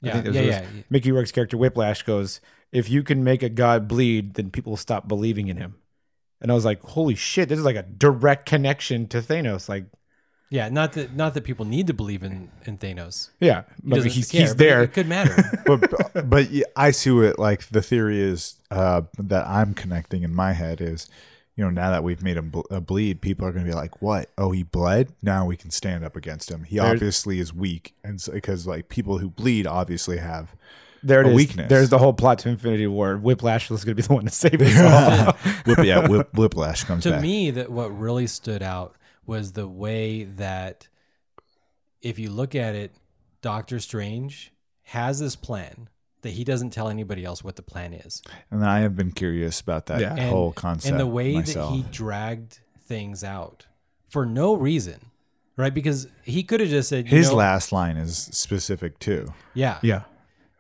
Yeah, 0.00 0.16
yeah, 0.22 0.28
was- 0.28 0.36
yeah. 0.36 0.66
Mickey 0.90 1.12
Rourke's 1.12 1.30
character 1.32 1.56
Whiplash 1.56 2.02
goes, 2.02 2.40
"If 2.72 2.90
you 2.90 3.04
can 3.04 3.22
make 3.22 3.44
a 3.44 3.48
god 3.48 3.86
bleed, 3.86 4.34
then 4.34 4.50
people 4.50 4.72
will 4.72 4.76
stop 4.76 5.06
believing 5.06 5.46
in 5.46 5.56
him." 5.56 5.76
And 6.40 6.50
I 6.50 6.54
was 6.56 6.64
like, 6.64 6.82
"Holy 6.82 7.14
shit! 7.14 7.48
This 7.48 7.60
is 7.60 7.64
like 7.64 7.76
a 7.76 7.84
direct 7.84 8.46
connection 8.46 9.06
to 9.08 9.18
Thanos." 9.22 9.68
Like, 9.68 9.84
Yeah, 10.52 10.68
not 10.68 10.92
that 10.92 11.16
not 11.16 11.32
that 11.32 11.44
people 11.44 11.64
need 11.64 11.86
to 11.86 11.94
believe 11.94 12.22
in 12.22 12.50
in 12.66 12.76
Thanos. 12.76 13.30
yeah, 13.40 13.62
He 13.82 13.88
but 13.90 14.04
he's 14.04 14.30
care, 14.30 14.40
he's 14.42 14.50
but 14.50 14.58
there. 14.58 14.82
It 14.82 14.92
could 14.92 15.08
matter. 15.08 15.34
but 15.66 16.28
but 16.28 16.50
yeah, 16.50 16.64
I 16.76 16.90
see 16.90 17.10
what 17.10 17.38
like 17.38 17.68
the 17.70 17.80
theory 17.80 18.20
is 18.20 18.56
uh, 18.70 19.00
that 19.18 19.46
I'm 19.46 19.72
connecting 19.72 20.24
in 20.24 20.34
my 20.34 20.52
head 20.52 20.82
is, 20.82 21.08
you 21.56 21.64
know, 21.64 21.70
now 21.70 21.90
that 21.90 22.04
we've 22.04 22.22
made 22.22 22.36
him 22.36 22.50
ble- 22.50 22.66
uh, 22.70 22.80
bleed, 22.80 23.22
people 23.22 23.46
are 23.46 23.52
going 23.52 23.64
to 23.64 23.70
be 23.70 23.74
like, 23.74 24.02
"What? 24.02 24.28
Oh, 24.36 24.50
he 24.50 24.62
bled? 24.62 25.12
Now 25.22 25.46
we 25.46 25.56
can 25.56 25.70
stand 25.70 26.04
up 26.04 26.16
against 26.16 26.50
him. 26.50 26.64
He 26.64 26.76
There's- 26.76 26.92
obviously 26.92 27.38
is 27.40 27.54
weak, 27.54 27.94
and 28.04 28.22
because 28.30 28.66
like 28.66 28.90
people 28.90 29.16
who 29.18 29.30
bleed 29.30 29.66
obviously 29.66 30.18
have 30.18 30.54
There 31.02 31.22
it 31.22 31.28
a 31.28 31.30
is. 31.30 31.34
weakness. 31.36 31.68
There's 31.70 31.88
the 31.88 31.98
whole 31.98 32.12
plot 32.12 32.40
to 32.40 32.50
Infinity 32.50 32.88
War. 32.88 33.16
Whiplash 33.16 33.70
is 33.70 33.84
going 33.86 33.96
to 33.96 34.02
be 34.02 34.06
the 34.06 34.12
one 34.12 34.26
to 34.26 34.30
save 34.30 34.60
us 34.60 34.78
all. 34.82 35.32
whip, 35.64 35.78
yeah, 35.86 36.06
whip, 36.08 36.28
whiplash 36.34 36.84
comes 36.84 37.04
to 37.04 37.12
back. 37.12 37.22
me 37.22 37.50
that 37.52 37.72
what 37.72 37.88
really 37.98 38.26
stood 38.26 38.62
out 38.62 38.96
was 39.26 39.52
the 39.52 39.68
way 39.68 40.24
that 40.24 40.88
if 42.00 42.18
you 42.18 42.30
look 42.30 42.54
at 42.54 42.74
it 42.74 42.92
doctor 43.40 43.78
strange 43.80 44.52
has 44.82 45.18
this 45.18 45.36
plan 45.36 45.88
that 46.22 46.30
he 46.30 46.44
doesn't 46.44 46.70
tell 46.70 46.88
anybody 46.88 47.24
else 47.24 47.42
what 47.42 47.56
the 47.56 47.62
plan 47.62 47.92
is 47.92 48.22
and 48.50 48.64
I 48.64 48.80
have 48.80 48.94
been 48.96 49.12
curious 49.12 49.60
about 49.60 49.86
that 49.86 50.00
Yeah. 50.00 50.12
and, 50.16 50.30
whole 50.30 50.52
concept. 50.52 50.90
and 50.92 51.00
the 51.00 51.06
way 51.06 51.34
myself. 51.34 51.70
that 51.70 51.76
he 51.76 51.82
dragged 51.90 52.60
things 52.86 53.24
out 53.24 53.66
for 54.08 54.24
no 54.26 54.54
reason 54.54 55.10
right 55.56 55.72
because 55.74 56.06
he 56.24 56.42
could 56.42 56.60
have 56.60 56.68
just 56.68 56.88
said 56.88 57.10
you 57.10 57.16
his 57.18 57.30
know- 57.30 57.36
last 57.36 57.72
line 57.72 57.96
is 57.96 58.16
specific 58.16 58.98
too. 58.98 59.32
yeah 59.54 59.78
yeah. 59.82 60.02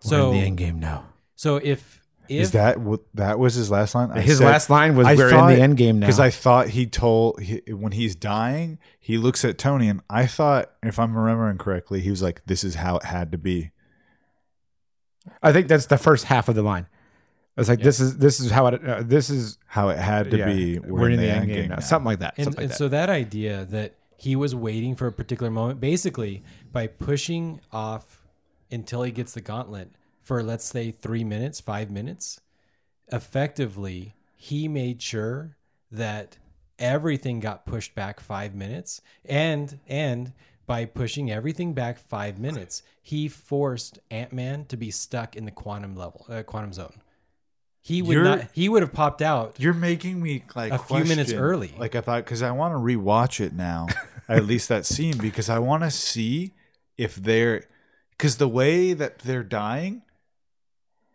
so 0.00 0.28
We're 0.30 0.34
in 0.36 0.40
the 0.40 0.46
end 0.46 0.58
game 0.58 0.78
now. 0.80 1.06
so 1.36 1.56
if 1.56 2.01
if 2.38 2.42
Is 2.42 2.50
that 2.52 2.80
what 2.80 3.00
that 3.14 3.38
was 3.38 3.54
his 3.54 3.70
last 3.70 3.94
line? 3.94 4.10
I 4.12 4.20
His 4.20 4.38
said- 4.38 4.44
last 4.46 4.70
line 4.70 4.96
was, 4.96 5.06
I 5.06 5.14
"We're 5.14 5.30
thought- 5.30 5.50
in 5.50 5.56
the 5.56 5.62
end 5.62 5.76
game 5.76 5.98
now." 5.98 6.06
Because 6.06 6.20
I 6.20 6.30
thought 6.30 6.68
he 6.68 6.86
told 6.86 7.40
he, 7.40 7.62
when 7.72 7.92
he's 7.92 8.14
dying, 8.14 8.78
he 9.00 9.18
looks 9.18 9.44
at 9.44 9.58
Tony, 9.58 9.88
and 9.88 10.00
I 10.10 10.26
thought, 10.26 10.72
if 10.82 10.98
I'm 10.98 11.16
remembering 11.16 11.58
correctly, 11.58 12.00
he 12.00 12.10
was 12.10 12.22
like, 12.22 12.42
"This 12.46 12.64
is 12.64 12.76
how 12.76 12.96
it 12.96 13.04
had 13.04 13.32
to 13.32 13.38
be." 13.38 13.70
I 15.42 15.52
think 15.52 15.68
that's 15.68 15.86
the 15.86 15.98
first 15.98 16.24
half 16.24 16.48
of 16.48 16.54
the 16.54 16.62
line. 16.62 16.86
It's 17.56 17.68
like 17.68 17.82
this 17.82 18.00
is 18.00 18.16
this 18.16 18.40
is 18.40 18.50
how 18.50 18.66
it 18.68 18.82
uh, 18.84 19.02
this 19.04 19.28
is 19.30 19.58
How 19.66 19.90
it 19.90 19.98
had 19.98 20.30
to 20.30 20.38
yeah, 20.38 20.46
be. 20.46 20.78
We're, 20.78 21.10
in 21.10 21.20
the 21.20 21.28
end 21.30 21.48
game, 21.48 21.68
now. 21.68 21.80
Something 21.80 22.06
like 22.06 22.18
that. 22.20 22.34
and, 22.38 22.44
Something 22.44 22.56
like 22.56 22.62
and 22.64 22.70
that. 22.72 22.76
so 22.76 22.88
that 22.88 23.10
idea 23.10 23.66
that 23.66 23.94
he 24.16 24.36
was 24.36 24.54
waiting 24.54 24.94
for 24.96 25.06
a 25.06 25.12
particular 25.12 25.50
moment 25.50 25.78
basically 25.80 26.42
by 26.72 26.86
pushing 26.86 27.60
off 27.70 28.22
until 28.70 29.02
he 29.02 29.12
gets 29.12 29.34
the 29.34 29.40
gauntlet 29.42 29.90
for 30.22 30.42
let's 30.42 30.64
say 30.64 30.90
three 30.90 31.24
minutes 31.24 31.60
five 31.60 31.90
minutes 31.90 32.40
effectively 33.12 34.14
he 34.36 34.68
made 34.68 35.00
sure 35.00 35.56
that 35.90 36.38
everything 36.82 37.38
got 37.40 37.64
pushed 37.64 37.94
back 37.94 38.18
five 38.20 38.54
minutes. 38.54 39.00
And 39.24 39.78
and 39.86 40.32
by 40.66 40.84
pushing 40.84 41.30
everything 41.30 41.74
back 41.74 41.98
five 41.98 42.38
minutes 42.38 42.82
he 43.02 43.28
forced 43.28 43.98
ant-man 44.10 44.64
to 44.66 44.76
be 44.76 44.90
stuck 44.90 45.36
in 45.36 45.44
the 45.44 45.50
quantum 45.50 45.94
level 45.94 46.26
uh, 46.28 46.42
quantum 46.42 46.72
zone. 46.72 47.00
He 47.80 48.00
would 48.00 48.14
You're- 48.14 48.28
not 48.28 48.48
he 48.52 48.68
would 48.68 48.82
have 48.82 48.92
popped 48.92 49.22
out 49.22 49.56
You're 49.58 49.74
making 49.74 50.22
me 50.22 50.44
like 50.54 50.72
A 50.72 50.78
few 50.78 51.04
minutes 51.04 51.32
early. 51.32 51.74
Like 51.78 51.94
if 51.94 52.08
I 52.08 52.20
because 52.20 52.42
I 52.42 52.50
want 52.50 52.74
to 52.74 52.78
rewatch 52.78 53.40
it 53.40 53.52
now, 53.52 53.86
at 54.28 54.44
least 54.44 54.68
that 54.68 54.86
scene 54.86 55.18
because 55.18 55.48
I 55.48 55.58
want 55.58 55.82
to 55.84 55.90
see 55.90 56.52
if 56.96 57.14
they're 57.14 57.66
because 58.10 58.36
the 58.36 58.48
way 58.48 58.92
that 58.92 59.20
they're 59.20 59.42
dying, 59.44 60.02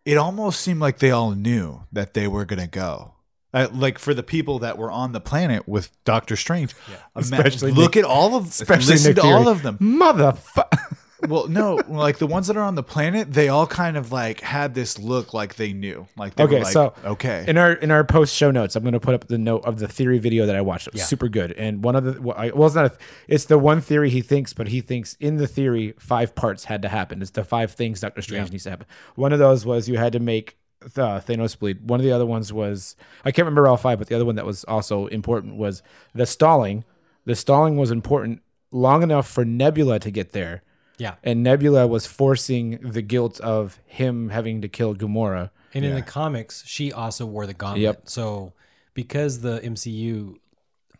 it 0.08 0.18
almost 0.18 0.62
seemed 0.62 0.80
like 0.80 1.00
they 1.00 1.12
all 1.12 1.32
knew 1.32 1.82
that 1.92 2.14
they 2.14 2.28
were 2.28 2.46
gonna 2.46 2.66
go. 2.66 3.14
Uh, 3.54 3.68
like 3.74 4.00
for 4.00 4.14
the 4.14 4.24
people 4.24 4.60
that 4.60 4.78
were 4.78 4.90
on 4.90 5.12
the 5.12 5.20
planet 5.20 5.68
with 5.68 5.92
Doctor 6.06 6.36
Strange, 6.36 6.74
ima- 6.88 6.96
Especially 7.16 7.72
look 7.72 7.98
at 7.98 8.06
all 8.06 8.36
of 8.36 8.48
especially 8.48 8.94
listen 8.94 9.16
Nick 9.16 9.22
to 9.24 9.28
all 9.28 9.48
of 9.50 9.64
them. 9.64 9.78
Motherfucker. 9.80 10.96
Well, 11.28 11.48
no, 11.48 11.82
like 11.88 12.20
the 12.20 12.28
ones 12.28 12.46
that 12.48 12.58
are 12.58 12.64
on 12.64 12.76
the 12.76 12.84
planet, 12.84 13.34
they 13.34 13.50
all 13.50 13.66
kind 13.66 13.98
of 13.98 14.12
like 14.12 14.40
had 14.42 14.76
this 14.76 15.00
look 15.00 15.34
like 15.34 15.56
they 15.56 15.74
knew, 15.74 16.08
like 16.16 16.36
they 16.36 16.44
Okay, 16.44 16.58
were 16.60 16.64
like, 16.64 16.74
so 16.74 16.94
okay, 17.04 17.44
In 17.48 17.58
our 17.58 17.74
in 17.74 17.90
our 17.90 18.04
post 18.04 18.36
show 18.36 18.52
notes, 18.52 18.76
I'm 18.76 18.84
going 18.84 18.94
to 18.94 19.00
put 19.00 19.16
up 19.16 19.28
the 19.28 19.38
note 19.40 19.66
of 19.66 19.80
the 19.80 19.88
theory 19.88 20.20
video 20.20 20.46
that 20.46 20.56
I 20.56 20.62
watched. 20.62 20.88
It 20.88 20.94
was 20.94 21.00
Yeah. 21.02 21.06
super 21.06 21.28
good. 21.28 21.54
And 21.54 21.84
one 21.84 21.96
of 21.96 22.04
the 22.04 22.22
well, 22.22 22.36
I, 22.38 22.52
well, 22.52 22.68
it's 22.68 22.76
not. 22.76 22.86
A, 22.94 22.98
it's 23.28 23.46
the 23.46 23.58
one 23.58 23.82
theory 23.82 24.10
he 24.12 24.22
thinks, 24.22 24.54
but 24.54 24.68
he 24.68 24.80
thinks 24.82 25.16
in 25.20 25.38
the 25.38 25.48
theory 25.48 25.96
five 25.98 26.36
parts 26.36 26.66
had 26.66 26.84
to 26.84 26.90
happen. 26.90 27.22
It's 27.24 27.32
the 27.32 27.44
five 27.44 27.72
things 27.72 28.00
Doctor 28.02 28.22
Strange 28.22 28.50
Yeah. 28.50 28.52
needs 28.52 28.64
to 28.66 28.70
happen. 28.70 28.86
One 29.16 29.34
of 29.34 29.40
those 29.40 29.66
was 29.66 29.90
you 29.90 29.98
had 29.98 30.14
to 30.14 30.20
make 30.20 30.58
uh, 30.84 31.20
Thanos 31.20 31.58
bleed. 31.58 31.90
One 31.90 32.00
of 32.00 32.04
the 32.04 32.12
other 32.12 32.28
ones 32.28 32.54
was 32.54 32.96
I 33.26 33.32
can't 33.32 33.48
remember 33.48 33.68
all 33.68 33.78
five, 33.78 33.98
but 33.98 34.08
the 34.08 34.14
other 34.16 34.26
one 34.26 34.36
that 34.36 34.46
was 34.46 34.64
also 34.66 35.08
important 35.08 35.56
was 35.56 35.82
the 36.14 36.28
stalling. 36.28 36.84
The 37.26 37.36
stalling 37.36 37.76
was 37.76 37.90
important 37.90 38.42
long 38.72 39.02
enough 39.02 39.28
for 39.28 39.44
Nebula 39.44 39.98
to 40.00 40.12
get 40.12 40.34
there, 40.34 40.62
Yeah. 40.98 41.16
and 41.24 41.44
Nebula 41.44 41.86
was 41.88 42.06
forcing 42.08 42.80
the 42.82 43.01
guilt 43.01 43.39
of 43.42 43.80
him 43.86 44.30
having 44.30 44.62
to 44.62 44.68
kill 44.68 44.96
Gamora. 44.96 45.51
And 45.74 45.86
in 45.86 45.94
the 45.94 46.01
comics, 46.01 46.63
she 46.66 46.92
also 46.92 47.25
wore 47.25 47.46
the 47.46 47.54
gauntlet. 47.54 47.82
Yep. 47.82 48.01
So 48.06 48.54
because 48.96 49.42
the 49.42 49.60
MCU 49.60 50.38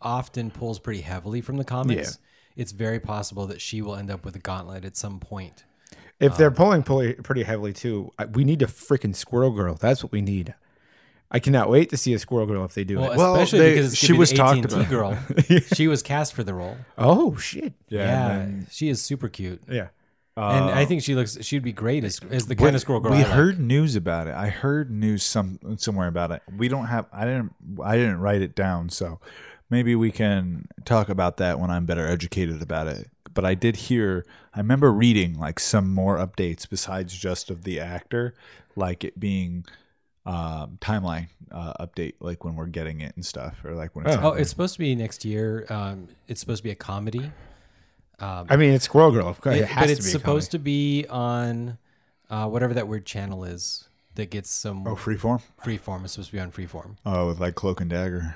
often 0.00 0.50
pulls 0.52 0.78
pretty 0.78 1.00
heavily 1.00 1.40
from 1.40 1.56
the 1.56 1.64
comics, 1.64 2.18
it's 2.54 2.72
very 2.72 3.00
possible 3.00 3.46
that 3.46 3.60
she 3.60 3.82
will 3.82 3.96
end 3.96 4.10
up 4.10 4.24
with 4.24 4.36
a 4.36 4.38
gauntlet 4.38 4.84
at 4.84 4.96
some 4.96 5.18
point. 5.18 5.64
If 6.20 6.36
they're 6.36 6.48
um, 6.48 6.54
pulling 6.54 6.82
pretty, 6.82 7.14
pretty 7.14 7.42
heavily 7.44 7.72
too, 7.72 8.12
we 8.32 8.44
need 8.44 8.62
a 8.62 8.66
freaking 8.66 9.14
Squirrel 9.14 9.50
Girl. 9.50 9.74
That's 9.74 10.02
what 10.02 10.12
we 10.12 10.20
need. 10.20 10.54
I 11.30 11.40
cannot 11.40 11.68
wait 11.68 11.90
to 11.90 11.96
see 11.98 12.14
a 12.14 12.18
Squirrel 12.18 12.46
Girl 12.46 12.64
if 12.64 12.74
they 12.74 12.84
do 12.84 12.98
Well, 12.98 13.12
it. 13.12 13.16
Well, 13.18 13.34
especially 13.34 13.58
they- 13.58 13.74
because 13.74 13.92
it's 13.92 14.00
she 14.00 14.06
she 14.08 14.12
was 14.14 14.30
was 14.30 14.38
talked 14.38 14.58
AT&T 14.64 14.74
about. 14.74 14.88
girl. 14.88 15.18
she 15.74 15.86
was 15.86 16.02
cast 16.02 16.32
for 16.34 16.42
the 16.42 16.54
role. 16.54 16.76
Oh 16.96 17.36
shit! 17.36 17.74
Yeah. 17.88 18.00
Yeah, 18.00 18.28
then 18.28 18.66
she 18.70 18.88
is 18.88 19.02
super 19.02 19.28
cute, 19.28 19.60
Yeah. 19.68 19.88
and 20.36 20.64
I 20.70 20.84
uh, 20.84 20.86
think 20.86 21.02
she 21.02 21.14
looks. 21.14 21.36
She'd 21.44 21.62
be 21.62 21.72
great 21.72 22.04
as 22.04 22.20
as 22.30 22.46
the 22.46 22.56
kind 22.56 22.74
of 22.74 22.80
squirrel 22.80 23.00
girl. 23.00 23.10
we 23.12 23.18
I 23.18 23.22
like. 23.24 23.32
heard 23.32 23.60
news 23.60 23.94
about 23.94 24.26
it. 24.26 24.34
I 24.34 24.48
heard 24.48 24.90
news 24.90 25.22
some 25.22 25.58
somewhere 25.76 26.08
about 26.08 26.30
it. 26.30 26.42
We 26.56 26.68
don't 26.68 26.86
have. 26.86 27.06
I 27.12 27.24
didn't. 27.26 27.52
I 27.84 27.96
didn't 27.96 28.20
write 28.20 28.40
it 28.40 28.54
down. 28.54 28.88
So 28.88 29.20
maybe 29.68 29.94
we 29.94 30.10
can 30.10 30.66
talk 30.86 31.08
about 31.10 31.36
that 31.36 31.60
when 31.60 31.70
I'm 31.70 31.84
better 31.84 32.06
educated 32.06 32.62
about 32.62 32.86
it. 32.86 33.10
But 33.34 33.44
I 33.44 33.54
did 33.54 33.76
hear. 33.76 34.24
I 34.54 34.60
remember 34.60 34.90
reading 34.90 35.38
like 35.38 35.60
some 35.60 35.92
more 35.92 36.16
updates 36.16 36.66
besides 36.68 37.14
just 37.16 37.50
of 37.50 37.64
the 37.64 37.78
actor, 37.78 38.34
like 38.74 39.04
it 39.04 39.20
being 39.20 39.66
um, 40.28 40.78
timeline 40.80 41.28
uh, 41.50 41.72
update, 41.84 42.14
like 42.20 42.44
when 42.44 42.54
we're 42.54 42.66
getting 42.66 43.00
it 43.00 43.14
and 43.16 43.24
stuff, 43.24 43.64
or 43.64 43.74
like 43.74 43.96
when 43.96 44.06
it's. 44.06 44.16
Oh, 44.16 44.32
it's 44.32 44.50
supposed 44.50 44.74
to 44.74 44.78
be 44.78 44.94
next 44.94 45.24
year. 45.24 45.66
Um, 45.70 46.08
it's 46.28 46.40
supposed 46.40 46.58
to 46.58 46.64
be 46.64 46.70
a 46.70 46.74
comedy. 46.76 47.32
I 48.20 48.56
mean, 48.56 48.72
it's 48.72 48.84
Squirrel 48.84 49.12
Girl. 49.12 49.28
Of 49.28 49.40
course, 49.40 49.56
it, 49.56 49.60
It- 49.62 49.68
has 49.68 49.82
but 49.82 49.86
to 49.86 49.92
it's 49.92 50.04
be 50.06 50.10
supposed 50.10 50.50
to 50.52 50.58
be 50.58 51.06
on 51.08 51.78
uh, 52.30 52.46
whatever 52.48 52.74
that 52.74 52.88
weird 52.88 53.06
channel 53.06 53.44
is 53.44 53.88
that 54.16 54.30
gets 54.30 54.50
some 54.50 54.86
oh, 54.86 54.96
freeform. 54.96 55.40
freeform. 55.62 56.02
It's 56.04 56.14
supposed 56.14 56.30
to 56.30 56.36
be 56.36 56.40
on 56.40 56.50
freeform, 56.50 56.96
Oh, 57.06 57.28
with 57.28 57.38
like 57.40 57.54
Cloak 57.54 57.80
and 57.80 57.88
Dagger. 57.90 58.34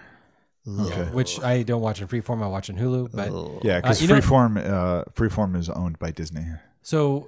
Okay. 0.67 1.11
which 1.11 1.41
I 1.41 1.65
don't 1.65 1.83
watch 1.83 2.01
on 2.01 2.07
freeform. 2.07 2.41
I 2.41 2.47
watch 2.47 2.71
in 2.71 2.77
Hulu. 2.77 3.11
But 3.13 3.65
Yeah, 3.65 3.81
because 3.81 4.01
you 4.01 4.07
know- 4.07 4.15
Freeform, 4.21 4.57
uh, 4.65 5.05
Freeform 5.13 5.57
is 5.57 5.69
owned 5.69 5.99
by 5.99 6.13
Disney. 6.13 6.45
so 6.83 7.27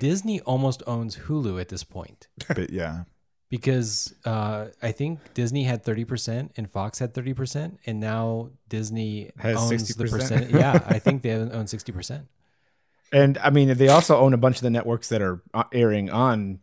Disney 0.00 0.40
almost 0.40 0.82
owns 0.86 1.16
Hulu 1.16 1.60
at 1.60 1.68
this 1.68 1.82
point 1.84 2.26
But 2.48 2.70
yeah, 2.70 3.04
because 3.52 4.14
uh, 4.24 4.68
I 4.82 4.92
think 4.92 5.34
Disney 5.34 5.64
had 5.64 5.84
thirty 5.84 6.06
percent 6.06 6.52
and 6.56 6.70
Fox 6.70 6.98
had 6.98 7.12
thirty 7.12 7.34
percent, 7.34 7.78
and 7.84 8.00
now 8.00 8.48
Disney 8.70 9.30
Has 9.36 9.58
owns 9.58 9.94
the 9.94 10.04
60%? 10.04 10.10
percent. 10.10 10.50
Yeah, 10.50 10.82
I 10.86 10.98
think 10.98 11.20
they 11.20 11.34
own 11.34 11.66
sixty 11.68 11.92
percent. 11.92 12.26
And 13.14 13.36
I 13.36 13.50
mean, 13.50 13.76
they 13.76 13.88
also 13.88 14.16
own 14.16 14.32
a 14.32 14.38
bunch 14.38 14.56
of 14.56 14.62
the 14.62 14.70
networks 14.70 15.10
that 15.10 15.20
are 15.20 15.42
uh, 15.52 15.64
airing 15.70 16.08
on. 16.08 16.60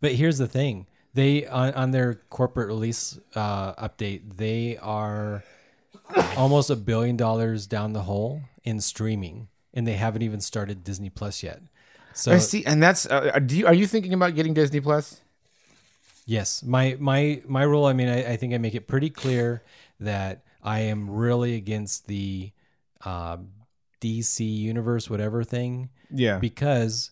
But 0.00 0.12
here's 0.12 0.38
the 0.38 0.46
thing: 0.46 0.86
they 1.12 1.44
on, 1.48 1.74
on 1.74 1.90
their 1.90 2.14
corporate 2.30 2.68
release 2.68 3.18
uh, 3.34 3.72
update, 3.74 4.36
they 4.36 4.76
are 4.76 5.42
almost 6.36 6.70
a 6.70 6.76
billion 6.76 7.16
dollars 7.16 7.66
down 7.66 7.94
the 7.94 8.02
hole 8.02 8.42
in 8.62 8.80
streaming, 8.80 9.48
and 9.74 9.88
they 9.88 9.94
haven't 9.94 10.22
even 10.22 10.40
started 10.40 10.84
Disney 10.84 11.10
Plus 11.10 11.42
yet. 11.42 11.62
So 12.14 12.30
I 12.30 12.38
see, 12.38 12.64
and 12.64 12.80
that's. 12.80 13.04
Uh, 13.06 13.40
do 13.44 13.58
you, 13.58 13.66
are 13.66 13.74
you 13.74 13.88
thinking 13.88 14.12
about 14.14 14.36
getting 14.36 14.54
Disney 14.54 14.78
Plus? 14.78 15.20
Yes, 16.28 16.62
my 16.62 16.96
my 17.00 17.42
my 17.48 17.62
rule. 17.62 17.86
I 17.86 17.92
mean, 17.94 18.08
I, 18.08 18.32
I 18.32 18.36
think 18.36 18.52
I 18.54 18.58
make 18.58 18.74
it 18.76 18.86
pretty 18.86 19.10
clear 19.10 19.64
that 19.98 20.44
I 20.62 20.80
am 20.80 21.10
really 21.10 21.54
against 21.56 22.06
the 22.06 22.52
uh, 23.04 23.38
DC 24.00 24.38
universe, 24.46 25.08
whatever 25.10 25.42
thing, 25.42 25.88
Yeah. 26.10 26.38
because 26.38 27.10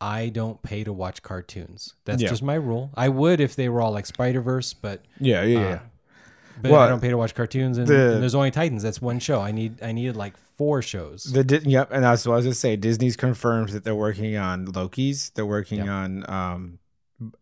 I 0.00 0.28
don't 0.28 0.62
pay 0.62 0.84
to 0.84 0.92
watch 0.92 1.22
cartoons. 1.22 1.94
That's 2.04 2.22
Yeah. 2.22 2.28
just 2.28 2.42
my 2.42 2.54
rule. 2.54 2.90
I 2.94 3.08
would 3.08 3.40
if 3.40 3.56
they 3.56 3.68
were 3.68 3.80
all 3.80 3.92
like 3.92 4.06
Spider 4.06 4.40
Verse, 4.40 4.72
but 4.74 5.02
yeah, 5.20 5.42
yeah, 5.42 5.58
yeah. 5.58 5.78
but 6.62 6.70
Well, 6.70 6.80
I 6.80 6.88
don't 6.88 7.00
pay 7.00 7.10
to 7.10 7.16
watch 7.18 7.34
cartoons. 7.34 7.76
And, 7.78 7.86
the- 7.86 8.12
and 8.14 8.22
there's 8.22 8.34
only 8.34 8.50
Titans. 8.50 8.82
That's 8.82 9.02
one 9.02 9.18
show. 9.18 9.40
I 9.40 9.52
need 9.52 9.82
I 9.82 9.92
needed 9.92 10.16
like 10.16 10.34
four 10.56 10.80
shows. 10.82 11.24
The 11.24 11.62
yep, 11.66 11.90
and 11.92 12.04
that's 12.04 12.26
what 12.26 12.34
I 12.34 12.36
was 12.36 12.44
gonna 12.46 12.54
say. 12.54 12.76
Disney's 12.76 13.16
confirmed 13.16 13.70
that 13.70 13.84
they're 13.84 13.94
working 13.94 14.36
on 14.36 14.66
Loki's. 14.66 15.30
They're 15.30 15.44
working 15.46 15.88
on 15.88 16.28
um, 16.30 16.78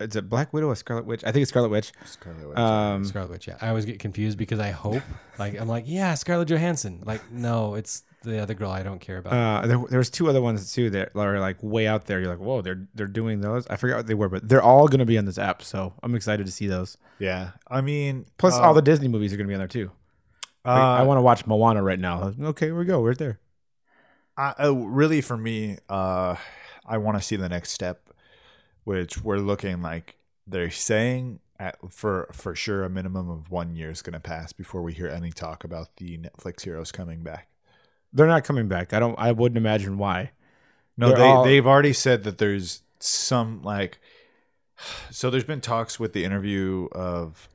is 0.00 0.14
it 0.16 0.28
Black 0.28 0.52
Widow 0.52 0.68
or 0.68 0.74
Scarlet 0.76 1.04
Witch? 1.06 1.22
I 1.24 1.32
think 1.32 1.42
it's 1.42 1.48
Scarlet 1.50 1.68
Witch. 1.70 1.92
Scarlet 2.04 2.48
Witch. 2.48 2.58
Um, 2.58 3.04
Scarlet 3.04 3.30
Witch. 3.30 3.48
Yeah, 3.48 3.56
I 3.60 3.68
always 3.68 3.84
get 3.84 3.98
confused 3.98 4.38
because 4.38 4.60
I 4.60 4.70
hope 4.70 5.02
like 5.38 5.58
I'm 5.60 5.68
like 5.68 5.84
yeah 5.86 6.14
Scarlett 6.14 6.48
Johansson. 6.48 7.02
Like 7.04 7.30
no, 7.32 7.74
it's 7.74 8.02
the 8.22 8.38
other 8.40 8.54
girl 8.54 8.70
I 8.70 8.82
don't 8.82 9.00
care 9.00 9.18
about. 9.18 9.32
uh, 9.34 9.66
there, 9.66 9.78
there 9.90 9.98
was 9.98 10.08
two 10.08 10.28
other 10.30 10.40
ones 10.40 10.72
too 10.72 10.88
that 10.90 11.14
are 11.14 11.38
like 11.40 11.56
way 11.62 11.86
out 11.86 12.06
there. 12.06 12.20
You're 12.20 12.30
like, 12.30 12.38
whoa, 12.38 12.62
they're 12.62 12.86
they're 12.94 13.06
doing 13.06 13.40
those. 13.40 13.66
I 13.66 13.76
forgot 13.76 13.96
what 13.98 14.06
they 14.06 14.14
were, 14.14 14.28
but 14.28 14.48
they're 14.48 14.62
all 14.62 14.88
gonna 14.88 15.04
be 15.04 15.18
on 15.18 15.24
this 15.26 15.38
app. 15.38 15.62
So 15.62 15.92
I'm 16.02 16.14
excited 16.14 16.46
to 16.46 16.52
see 16.52 16.66
those. 16.66 16.96
yeah, 17.18 17.50
I 17.68 17.80
mean, 17.80 18.26
Plus, 18.38 18.54
uh, 18.54 18.62
all 18.62 18.74
the 18.74 18.80
Disney 18.82 19.08
movies 19.08 19.32
are 19.32 19.36
gonna 19.36 19.48
be 19.48 19.54
on 19.54 19.58
there 19.60 19.68
too. 19.68 19.90
Like, 20.64 20.78
uh, 20.78 20.94
I 20.94 21.02
want 21.02 21.18
to 21.18 21.22
watch 21.22 21.46
Moana 21.46 21.82
right 21.82 21.98
now. 21.98 22.32
Okay, 22.40 22.66
here 22.66 22.78
we 22.78 22.86
go. 22.86 23.02
Right 23.02 23.18
there. 23.18 23.38
I, 24.36 24.54
uh, 24.58 24.72
really 24.72 25.20
for 25.20 25.36
me, 25.36 25.76
uh, 25.90 26.36
I 26.86 26.96
want 26.98 27.18
to 27.18 27.22
see 27.22 27.36
the 27.36 27.48
next 27.50 27.70
step, 27.72 28.08
which 28.84 29.22
we're 29.22 29.38
looking 29.38 29.82
like 29.82 30.16
they're 30.46 30.70
saying 30.70 31.40
at 31.58 31.76
for 31.90 32.28
for 32.32 32.54
sure 32.54 32.84
a 32.84 32.90
minimum 32.90 33.30
of 33.30 33.50
one 33.50 33.74
year 33.74 33.90
is 33.90 34.02
going 34.02 34.12
to 34.14 34.20
pass 34.20 34.52
before 34.52 34.82
we 34.82 34.92
hear 34.92 35.08
any 35.08 35.30
talk 35.30 35.64
about 35.64 35.96
the 35.96 36.18
Netflix 36.18 36.62
heroes 36.62 36.92
coming 36.92 37.22
back. 37.22 37.48
They're 38.12 38.26
not 38.26 38.44
coming 38.44 38.68
back. 38.68 38.92
I 38.92 39.00
don't. 39.00 39.18
I 39.18 39.32
wouldn't 39.32 39.56
imagine 39.58 39.98
why. 39.98 40.32
No, 40.96 41.08
They're 41.08 41.16
they 41.16 41.24
all- 41.24 41.44
they've 41.44 41.66
already 41.66 41.92
said 41.92 42.24
that 42.24 42.38
there's 42.38 42.82
some 43.00 43.62
like 43.62 43.98
so 45.10 45.30
there's 45.30 45.44
been 45.44 45.60
talks 45.60 45.98
with 45.98 46.12
the 46.12 46.24
interview 46.24 46.88
of 46.92 47.48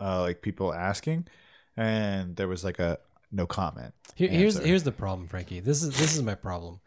uh 0.00 0.20
like 0.20 0.42
people 0.42 0.72
asking 0.74 1.26
and 1.76 2.36
there 2.36 2.48
was 2.48 2.64
like 2.64 2.78
a 2.78 2.98
no 3.32 3.46
comment. 3.46 3.92
Here, 4.14 4.28
here's 4.28 4.58
here's 4.58 4.82
the 4.82 4.92
problem, 4.92 5.28
Frankie. 5.28 5.60
This 5.60 5.82
is 5.82 5.90
this 5.98 6.14
is 6.14 6.22
my 6.22 6.34
problem. 6.34 6.80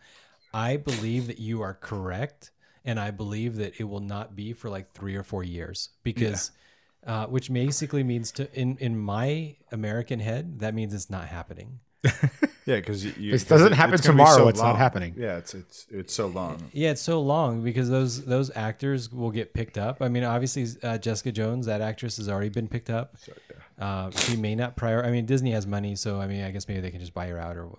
I 0.54 0.78
believe 0.78 1.28
that 1.28 1.38
you 1.40 1.62
are 1.62 1.76
correct, 1.76 2.52
and 2.86 3.00
I 3.00 3.12
believe 3.12 3.56
that 3.58 3.80
it 3.80 3.86
will 3.86 4.00
not 4.00 4.36
be 4.36 4.54
for 4.54 4.70
like 4.70 4.94
three 4.94 5.16
or 5.16 5.24
four 5.24 5.44
years 5.44 5.90
because, 6.04 6.52
uh, 7.06 7.26
which 7.28 7.52
basically 7.52 8.04
means 8.04 8.32
to 8.34 8.54
in 8.60 8.78
in 8.78 8.98
my 8.98 9.56
American 9.72 10.20
head 10.20 10.60
that 10.60 10.74
means 10.74 10.94
it's 10.94 11.10
not 11.10 11.28
happening. 11.28 11.80
Yeah, 12.70 12.76
because 12.76 13.04
you, 13.04 13.32
This 13.32 13.46
doesn't 13.46 13.72
happen 13.74 13.96
it's 13.96 14.04
tomorrow, 14.04 14.38
so 14.38 14.48
it's 14.48 14.62
not 14.62 14.78
happening. 14.78 15.16
Yeah, 15.18 15.38
it's 15.38 15.56
it's 15.56 15.88
it's 15.90 16.14
so 16.14 16.28
long. 16.28 16.70
Yeah, 16.72 16.92
it's 16.92 17.02
so 17.02 17.20
long 17.20 17.64
because 17.64 17.90
those 17.90 18.26
those 18.26 18.52
actors 18.56 19.12
will 19.12 19.32
get 19.32 19.56
picked 19.56 19.80
up. 19.80 20.04
I 20.04 20.08
mean, 20.08 20.24
obviously 20.24 20.68
uh, 20.84 21.00
Jessica 21.00 21.32
Jones, 21.32 21.66
that 21.66 21.82
actress 21.82 22.18
has 22.18 22.30
already 22.30 22.50
been 22.50 22.68
picked 22.68 22.92
up. 22.92 23.16
Uh, 23.80 24.12
she 24.12 24.36
may 24.36 24.56
not 24.56 24.76
prior. 24.76 25.04
I 25.04 25.10
mean, 25.10 25.26
Disney 25.26 25.52
has 25.52 25.66
money, 25.66 25.96
so 25.96 26.20
I 26.20 26.28
mean, 26.28 26.44
I 26.44 26.52
guess 26.52 26.68
maybe 26.68 26.82
they 26.82 26.92
can 26.92 27.00
just 27.00 27.14
buy 27.14 27.28
her 27.28 27.40
out 27.40 27.56
or 27.56 27.70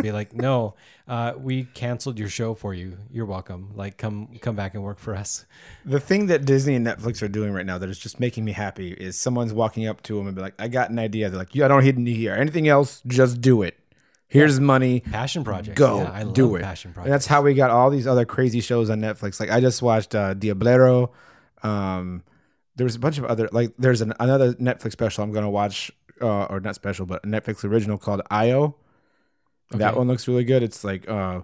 be 0.00 0.10
like, 0.10 0.32
no, 0.32 0.74
uh, 1.06 1.34
we 1.36 1.64
canceled 1.64 2.18
your 2.18 2.30
show 2.30 2.54
for 2.54 2.72
you. 2.72 2.96
You're 3.10 3.26
welcome. 3.26 3.72
Like, 3.74 3.98
come 3.98 4.28
come 4.40 4.56
back 4.56 4.74
and 4.74 4.82
work 4.82 4.98
for 4.98 5.14
us. 5.14 5.44
The 5.84 6.00
thing 6.00 6.26
that 6.26 6.46
Disney 6.46 6.74
and 6.74 6.86
Netflix 6.86 7.22
are 7.22 7.28
doing 7.28 7.52
right 7.52 7.66
now 7.66 7.76
that 7.76 7.90
is 7.90 7.98
just 7.98 8.18
making 8.18 8.46
me 8.46 8.52
happy 8.52 8.92
is 8.92 9.18
someone's 9.18 9.52
walking 9.52 9.86
up 9.86 10.02
to 10.04 10.16
them 10.16 10.26
and 10.26 10.34
be 10.34 10.40
like, 10.40 10.54
"I 10.58 10.68
got 10.68 10.88
an 10.88 10.98
idea." 10.98 11.28
They're 11.28 11.38
like, 11.38 11.54
"Yeah, 11.54 11.66
I 11.66 11.68
don't 11.68 11.84
need 11.98 12.16
here. 12.16 12.32
Anything 12.32 12.68
else? 12.68 13.02
Just 13.06 13.42
do 13.42 13.60
it. 13.60 13.78
Here's 14.28 14.58
money. 14.58 15.00
Passion 15.00 15.44
project. 15.44 15.76
Go 15.76 15.98
Yeah, 15.98 16.12
I 16.12 16.24
do 16.24 16.46
love 16.46 16.60
it." 16.60 16.62
Passion 16.62 16.94
project. 16.94 17.10
That's 17.10 17.26
how 17.26 17.42
we 17.42 17.52
got 17.52 17.70
all 17.70 17.90
these 17.90 18.06
other 18.06 18.24
crazy 18.24 18.62
shows 18.62 18.88
on 18.88 19.00
Netflix. 19.00 19.38
Like 19.38 19.50
I 19.50 19.60
just 19.60 19.82
watched 19.82 20.14
uh, 20.14 20.34
Diablero. 20.34 21.10
Um, 21.62 22.22
there 22.76 22.84
was 22.84 22.94
a 22.96 22.98
bunch 22.98 23.18
of 23.18 23.24
other 23.24 23.48
like. 23.52 23.72
There's 23.78 24.00
an, 24.00 24.12
another 24.20 24.54
Netflix 24.54 24.92
special 24.92 25.22
I'm 25.24 25.32
gonna 25.32 25.50
watch, 25.50 25.90
uh, 26.20 26.44
or 26.44 26.60
not 26.60 26.74
special, 26.74 27.06
but 27.06 27.24
a 27.24 27.26
Netflix 27.28 27.64
original 27.64 27.98
called 27.98 28.22
Io. 28.30 28.76
That 29.70 29.96
one 29.96 30.06
looks 30.08 30.28
really 30.28 30.44
good. 30.44 30.62
It's 30.62 30.84
like 30.84 31.08
uh, 31.08 31.40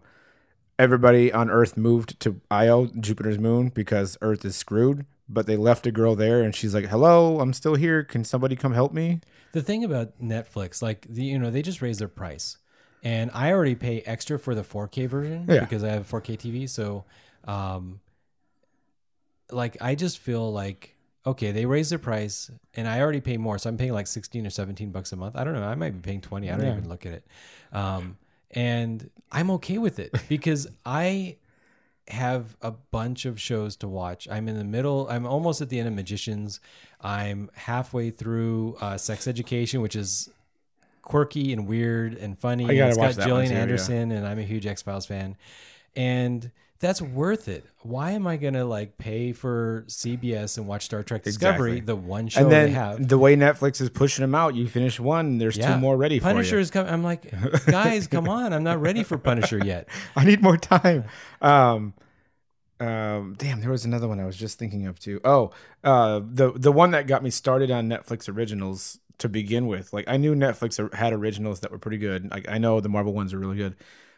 everybody 0.78 1.32
on 1.32 1.50
Earth 1.50 1.76
moved 1.76 2.20
to 2.20 2.40
Io, 2.50 2.86
Jupiter's 3.00 3.38
moon, 3.38 3.70
because 3.70 4.16
Earth 4.20 4.44
is 4.44 4.54
screwed. 4.56 5.06
But 5.30 5.46
they 5.46 5.56
left 5.56 5.86
a 5.86 5.90
girl 5.92 6.14
there, 6.16 6.42
and 6.42 6.54
she's 6.54 6.74
like, 6.74 6.86
"Hello, 6.86 7.40
I'm 7.40 7.52
still 7.52 7.74
here. 7.74 8.02
Can 8.04 8.24
somebody 8.24 8.56
come 8.56 8.72
help 8.72 8.92
me?" 8.94 9.20
The 9.52 9.62
thing 9.62 9.84
about 9.84 10.18
Netflix, 10.20 10.80
like 10.82 11.06
the, 11.08 11.22
you 11.24 11.38
know, 11.38 11.50
they 11.50 11.60
just 11.62 11.82
raised 11.82 12.00
their 12.00 12.08
price, 12.08 12.56
and 13.02 13.30
I 13.34 13.52
already 13.52 13.74
pay 13.74 14.00
extra 14.02 14.38
for 14.38 14.54
the 14.54 14.62
4K 14.62 15.06
version 15.08 15.44
Yeah. 15.48 15.60
because 15.60 15.84
I 15.84 15.90
have 15.90 16.06
4K 16.08 16.36
TV. 16.38 16.68
So, 16.68 17.04
um, 17.44 18.00
like 19.50 19.76
I 19.80 19.94
just 19.94 20.18
feel 20.18 20.50
like 20.52 20.94
okay, 21.28 21.52
they 21.52 21.64
raised 21.66 21.90
their 21.90 21.98
price, 21.98 22.50
and 22.74 22.86
I 22.88 23.00
already 23.00 23.20
pay 23.20 23.36
more, 23.36 23.58
so 23.58 23.68
I'm 23.70 23.76
paying 23.76 23.92
like 23.92 24.06
16 24.06 24.46
or 24.46 24.50
17 24.50 24.90
bucks 24.90 25.12
a 25.12 25.16
month. 25.16 25.36
I 25.36 25.44
don't 25.44 25.54
know, 25.54 25.64
I 25.64 25.74
might 25.74 25.90
be 25.90 26.00
paying 26.00 26.20
20. 26.20 26.50
I 26.50 26.56
don't 26.56 26.64
Yeah. 26.66 26.72
even 26.72 26.88
look 26.88 27.06
at 27.06 27.12
it, 27.12 27.26
um, 27.72 28.16
and 28.50 29.10
I'm 29.30 29.50
okay 29.52 29.78
with 29.78 29.98
it 29.98 30.12
because 30.28 30.66
I 30.84 31.36
have 32.08 32.56
a 32.62 32.70
bunch 32.70 33.26
of 33.26 33.38
shows 33.40 33.76
to 33.76 33.88
watch. 33.88 34.26
I'm 34.30 34.48
in 34.48 34.56
the 34.56 34.64
middle. 34.64 35.06
I'm 35.10 35.26
almost 35.26 35.60
at 35.60 35.68
the 35.68 35.78
end 35.78 35.88
of 35.88 35.94
Magicians. 35.94 36.58
I'm 37.02 37.50
halfway 37.54 38.10
through 38.10 38.76
uh, 38.80 38.96
Sex 38.96 39.28
Education, 39.28 39.82
which 39.82 39.94
is 39.94 40.30
quirky 41.02 41.52
and 41.52 41.66
weird 41.66 42.14
and 42.14 42.38
funny. 42.38 42.64
I 42.64 42.74
gotta 42.74 42.88
it's 42.90 42.98
watch 42.98 43.16
got 43.16 43.26
Gillian 43.26 43.50
too, 43.50 43.54
yeah. 43.56 43.60
Anderson, 43.62 44.12
and 44.12 44.26
I'm 44.26 44.38
a 44.38 44.42
huge 44.42 44.66
X 44.66 44.80
Files 44.82 45.04
fan, 45.06 45.36
and 45.96 46.50
that's 46.80 47.02
worth 47.02 47.48
it. 47.48 47.64
Why 47.82 48.12
am 48.12 48.26
I 48.26 48.36
gonna 48.36 48.64
like 48.64 48.98
pay 48.98 49.32
for 49.32 49.84
CBS 49.88 50.58
and 50.58 50.66
watch 50.68 50.84
Star 50.84 51.02
Trek 51.02 51.22
Discovery, 51.24 51.72
Exactly. 51.78 51.86
the 51.86 51.96
one 51.96 52.28
show 52.28 52.40
and 52.42 52.50
they 52.50 52.66
then 52.66 52.72
have? 52.74 53.08
the 53.08 53.18
way 53.18 53.34
Netflix 53.36 53.80
is 53.80 53.90
pushing 53.90 54.22
them 54.22 54.34
out, 54.34 54.54
you 54.54 54.68
finish 54.68 55.00
one, 55.00 55.38
there's 55.38 55.58
two 55.58 55.76
more 55.78 55.96
ready 55.96 56.20
Punisher 56.20 56.50
for 56.50 56.54
you. 56.56 56.60
is 56.60 56.70
coming. 56.70 56.92
I'm 56.92 57.02
like, 57.02 57.32
guys, 57.66 58.06
come 58.06 58.28
on! 58.28 58.52
I'm 58.52 58.62
not 58.64 58.80
ready 58.80 59.02
for 59.02 59.18
Punisher 59.18 59.58
yet. 59.64 59.88
I 60.16 60.24
need 60.24 60.42
more 60.42 60.56
time. 60.56 61.04
Um, 61.42 61.94
um, 62.80 63.34
damn, 63.38 63.60
there 63.60 63.70
was 63.70 63.84
another 63.84 64.06
one 64.06 64.20
I 64.20 64.24
was 64.24 64.36
just 64.36 64.58
thinking 64.58 64.86
of 64.86 65.00
too. 65.00 65.20
Oh, 65.24 65.50
uh, 65.82 66.20
the 66.24 66.52
the 66.54 66.70
one 66.72 66.92
that 66.92 67.06
got 67.08 67.22
me 67.24 67.30
started 67.30 67.70
on 67.72 67.88
Netflix 67.88 68.28
originals 68.28 68.98
to 69.18 69.28
begin 69.28 69.66
with. 69.66 69.92
Like 69.92 70.04
I 70.06 70.16
knew 70.16 70.36
Netflix 70.36 70.94
had 70.94 71.12
originals 71.12 71.58
that 71.60 71.72
were 71.72 71.78
pretty 71.78 71.98
good. 71.98 72.30
Like 72.30 72.48
I 72.48 72.58
know 72.58 72.80
the 72.80 72.88
Marvel 72.88 73.12
ones 73.12 73.34
are 73.34 73.38
really 73.38 73.56
good, 73.56 73.74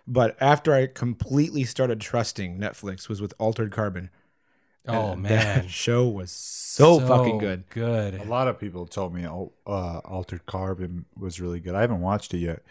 but 0.06 0.36
after 0.40 0.72
I 0.72 0.86
completely 0.86 1.64
started 1.64 2.00
trusting 2.00 2.58
Netflix 2.58 3.08
was 3.08 3.20
with 3.20 3.34
Altered 3.38 3.72
Carbon. 3.72 4.10
Oh 4.88 5.12
And 5.12 5.22
man, 5.22 5.30
that 5.30 5.70
show 5.70 6.08
was 6.08 6.30
so, 6.30 7.00
fucking 7.00 7.38
good. 7.38 7.64
Good. 7.70 8.14
A 8.14 8.24
lot 8.24 8.48
of 8.48 8.58
people 8.58 8.86
told 8.86 9.14
me 9.14 9.24
uh, 9.26 9.28
Altered 9.66 10.46
Carbon 10.46 11.04
was 11.16 11.40
really 11.40 11.60
good. 11.60 11.74
I 11.74 11.82
haven't 11.82 12.00
watched 12.00 12.32
it 12.34 12.38
yet. 12.38 12.62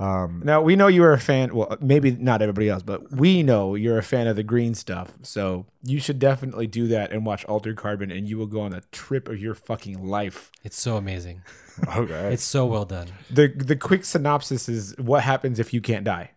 Um, 0.00 0.42
Now 0.44 0.62
we 0.62 0.76
know 0.76 0.86
you're 0.86 1.12
a 1.12 1.18
fan. 1.18 1.54
Well, 1.54 1.76
maybe 1.80 2.12
not 2.12 2.40
everybody 2.40 2.68
else, 2.68 2.82
but 2.82 3.10
we 3.10 3.42
know 3.42 3.74
you're 3.74 3.98
a 3.98 4.02
fan 4.02 4.28
of 4.28 4.36
the 4.36 4.44
green 4.44 4.74
stuff. 4.74 5.18
So 5.22 5.66
you 5.82 5.98
should 5.98 6.18
definitely 6.18 6.68
do 6.68 6.86
that 6.88 7.10
and 7.10 7.26
watch 7.26 7.44
Altered 7.46 7.76
Carbon, 7.76 8.10
and 8.10 8.28
you 8.28 8.38
will 8.38 8.46
go 8.46 8.60
on 8.60 8.72
a 8.72 8.80
trip 8.92 9.28
of 9.28 9.40
your 9.40 9.54
fucking 9.54 10.06
life. 10.06 10.52
It's 10.62 10.78
so 10.78 10.96
amazing. 10.96 11.42
okay. 11.96 12.32
It's 12.32 12.44
so 12.44 12.64
well 12.66 12.84
done. 12.84 13.08
the 13.28 13.48
The 13.48 13.76
quick 13.76 14.04
synopsis 14.04 14.68
is 14.68 14.94
what 14.98 15.24
happens 15.24 15.58
if 15.58 15.74
you 15.74 15.80
can't 15.80 16.04
die. 16.04 16.30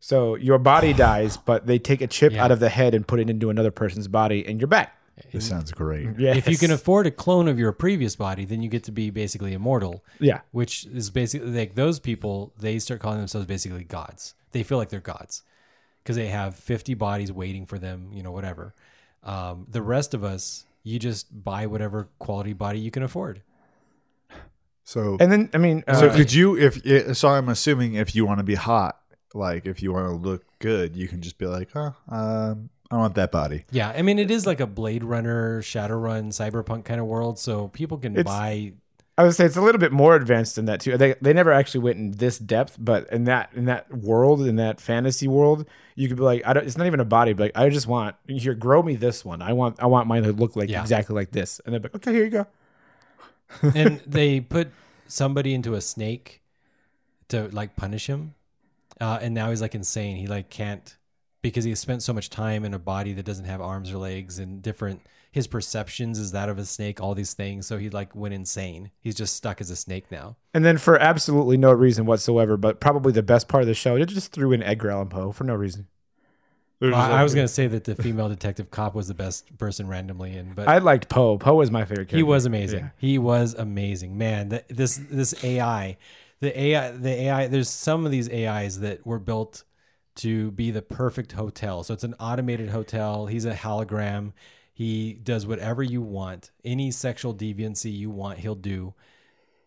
So 0.00 0.34
your 0.34 0.58
body 0.58 0.92
dies, 1.08 1.36
but 1.36 1.66
they 1.66 1.78
take 1.78 2.00
a 2.00 2.06
chip 2.06 2.32
Yeah. 2.32 2.44
out 2.44 2.50
of 2.50 2.58
the 2.60 2.68
head 2.70 2.94
and 2.94 3.06
put 3.06 3.20
it 3.20 3.30
into 3.30 3.50
another 3.50 3.70
person's 3.70 4.08
body, 4.08 4.44
and 4.46 4.58
you're 4.60 4.66
back. 4.68 4.96
this 5.32 5.46
sounds 5.46 5.70
great. 5.70 6.08
Yeah, 6.18 6.34
If 6.40 6.48
you 6.48 6.56
can 6.56 6.70
afford 6.70 7.06
a 7.06 7.10
clone 7.10 7.46
of 7.46 7.58
your 7.58 7.72
previous 7.72 8.16
body, 8.16 8.46
then 8.46 8.62
you 8.62 8.70
get 8.70 8.84
to 8.84 8.92
be 8.92 9.10
basically 9.10 9.52
immortal. 9.52 10.02
yeah, 10.18 10.40
which 10.52 10.86
is 10.86 11.10
basically 11.10 11.50
like 11.50 11.74
those 11.74 12.00
people 12.00 12.52
they 12.58 12.78
start 12.78 13.00
calling 13.00 13.18
themselves 13.18 13.46
basically 13.46 13.84
gods 13.84 14.34
they 14.52 14.62
feel 14.62 14.78
like 14.78 14.88
they're 14.88 15.00
gods 15.00 15.42
because 16.02 16.16
they 16.16 16.26
have 16.28 16.56
50 16.56 16.94
bodies 16.94 17.30
waiting 17.30 17.66
for 17.66 17.78
them 17.78 18.08
you 18.12 18.22
know 18.22 18.32
whatever 18.32 18.74
um, 19.22 19.66
the 19.70 19.82
rest 19.82 20.14
of 20.14 20.24
us 20.24 20.64
you 20.82 20.98
just 20.98 21.44
buy 21.44 21.66
whatever 21.66 22.08
quality 22.18 22.54
body 22.54 22.78
you 22.80 22.90
can 22.90 23.02
afford 23.02 23.42
So, 24.84 25.16
and 25.20 25.30
then 25.30 25.50
I 25.54 25.58
mean, 25.58 25.84
uh, 25.86 25.94
so 25.94 26.10
could 26.10 26.32
you, 26.32 26.56
if 26.58 26.84
it, 26.84 27.14
so, 27.14 27.28
I'm 27.28 27.48
assuming 27.48 27.94
if 27.94 28.14
you 28.16 28.26
want 28.26 28.38
to 28.38 28.44
be 28.44 28.56
hot, 28.56 28.98
like 29.34 29.66
if 29.66 29.82
you 29.82 29.92
want 29.92 30.06
to 30.08 30.28
look 30.28 30.44
good, 30.58 30.96
you 30.96 31.08
can 31.08 31.20
just 31.20 31.38
be 31.38 31.46
like, 31.46 31.70
huh, 31.72 31.92
um, 32.08 32.70
I 32.90 32.96
want 32.96 33.14
that 33.14 33.30
body. 33.30 33.64
yeah 33.70 33.90
i 33.90 34.02
mean 34.02 34.18
it 34.18 34.32
is 34.32 34.46
like 34.48 34.58
a 34.58 34.66
blade 34.66 35.04
runner 35.04 35.62
shadowrun 35.62 36.30
cyberpunk 36.32 36.84
kind 36.84 37.00
of 37.00 37.06
world 37.06 37.38
so 37.38 37.68
people 37.68 37.98
can 37.98 38.16
It's- 38.16 38.24
buy 38.26 38.72
I 39.18 39.22
would 39.24 39.34
say 39.34 39.44
it's 39.44 39.56
a 39.56 39.60
little 39.60 39.78
bit 39.78 39.92
more 39.92 40.16
advanced 40.16 40.56
than 40.56 40.64
that 40.64 40.80
too. 40.80 40.96
They 40.96 41.14
they 41.20 41.34
never 41.34 41.52
actually 41.52 41.80
went 41.82 41.98
in 41.98 42.12
this 42.12 42.38
depth, 42.38 42.76
but 42.80 43.06
in 43.12 43.24
that 43.24 43.50
in 43.54 43.66
that 43.66 43.92
world, 43.94 44.40
in 44.46 44.56
that 44.56 44.80
fantasy 44.80 45.28
world, 45.28 45.66
you 45.94 46.08
could 46.08 46.16
be 46.16 46.22
like, 46.22 46.40
I 46.46 46.54
don't. 46.54 46.64
It's 46.66 46.78
not 46.78 46.86
even 46.86 47.00
a 47.00 47.04
body, 47.04 47.34
but 47.34 47.42
like, 47.44 47.52
I 47.58 47.68
just 47.68 47.86
want 47.86 48.16
here, 48.26 48.54
grow 48.54 48.82
me 48.82 48.94
this 48.96 49.22
one. 49.22 49.42
I 49.42 49.52
want 49.52 49.76
I 49.78 49.86
want 49.86 50.08
mine 50.08 50.22
to 50.22 50.32
look 50.32 50.56
like 50.56 50.70
Yeah. 50.70 50.80
exactly 50.80 51.14
like 51.14 51.32
this, 51.32 51.60
and 51.66 51.74
they're 51.74 51.80
like, 51.82 51.94
okay, 51.96 52.12
here 52.14 52.24
you 52.24 52.30
go. 52.30 52.46
and 53.74 54.00
they 54.06 54.40
put 54.40 54.68
somebody 55.06 55.52
into 55.52 55.74
a 55.74 55.82
snake 55.82 56.40
to 57.28 57.48
like 57.52 57.76
punish 57.76 58.06
him 58.06 58.34
uh, 59.00 59.18
and 59.20 59.34
now 59.34 59.50
he's 59.50 59.60
like 59.60 59.74
insane 59.74 60.16
he 60.16 60.26
like 60.26 60.50
can't 60.50 60.96
because 61.42 61.64
he 61.64 61.74
spent 61.74 62.02
so 62.02 62.12
much 62.12 62.28
time 62.28 62.64
in 62.64 62.74
a 62.74 62.78
body 62.78 63.12
that 63.14 63.24
doesn't 63.24 63.46
have 63.46 63.60
arms 63.60 63.90
or 63.92 63.98
legs 63.98 64.38
and 64.38 64.62
different 64.62 65.00
his 65.32 65.46
perceptions 65.46 66.18
is 66.18 66.32
that 66.32 66.48
of 66.48 66.58
a 66.58 66.64
snake 66.64 67.00
all 67.00 67.14
these 67.14 67.34
things 67.34 67.66
so 67.66 67.78
he 67.78 67.88
like 67.88 68.14
went 68.14 68.34
insane 68.34 68.90
he's 69.00 69.14
just 69.14 69.34
stuck 69.34 69.60
as 69.60 69.70
a 69.70 69.76
snake 69.76 70.10
now 70.10 70.36
And 70.52 70.64
then 70.64 70.76
for 70.78 70.98
absolutely 70.98 71.56
no 71.56 71.72
reason 71.72 72.04
whatsoever, 72.04 72.56
but 72.56 72.80
probably 72.80 73.12
the 73.12 73.22
best 73.22 73.46
part 73.48 73.62
of 73.62 73.68
the 73.68 73.74
show, 73.74 73.94
it 73.96 74.06
just 74.06 74.32
threw 74.32 74.50
in 74.52 74.62
Edgar 74.62 74.90
Allan 74.90 75.08
Poe 75.08 75.30
for 75.32 75.44
no 75.44 75.54
reason. 75.54 75.86
Well, 76.80 76.94
I, 76.94 77.20
I 77.20 77.22
was 77.22 77.34
gonna 77.34 77.46
say 77.46 77.66
that 77.68 77.84
the 77.84 77.94
female 78.02 78.28
detective 78.28 78.70
cop 78.70 78.94
was 78.94 79.06
the 79.06 79.14
best 79.14 79.56
person 79.58 79.86
randomly 79.86 80.36
in 80.36 80.54
but 80.54 80.66
I 80.66 80.78
liked 80.78 81.08
Poe. 81.08 81.36
Poe 81.38 81.54
was 81.54 81.70
my 81.70 81.82
favorite 81.84 82.08
character. 82.08 82.16
He 82.16 82.22
was 82.22 82.46
amazing. 82.46 82.80
Yeah. 82.80 82.90
He 82.96 83.18
was 83.18 83.54
amazing, 83.54 84.16
man. 84.18 84.48
Th 84.50 84.64
this 84.68 84.98
this 85.10 85.44
AI, 85.44 85.98
the 86.40 86.58
AI, 86.58 86.90
the 86.92 87.22
AI. 87.22 87.46
There's 87.46 87.68
some 87.68 88.04
of 88.04 88.12
these 88.12 88.30
AIs 88.30 88.80
that 88.80 89.06
were 89.06 89.18
built 89.18 89.64
to 90.16 90.50
be 90.50 90.70
the 90.70 90.82
perfect 90.82 91.32
hotel. 91.32 91.84
So 91.84 91.94
it's 91.94 92.04
an 92.04 92.14
automated 92.18 92.70
hotel. 92.70 93.26
He's 93.26 93.44
a 93.44 93.54
hologram. 93.54 94.32
He 94.72 95.12
does 95.12 95.46
whatever 95.46 95.82
you 95.82 96.00
want, 96.00 96.52
any 96.64 96.90
sexual 96.90 97.34
deviancy 97.34 97.92
you 97.92 98.08
want, 98.08 98.38
he'll 98.38 98.54
do. 98.54 98.94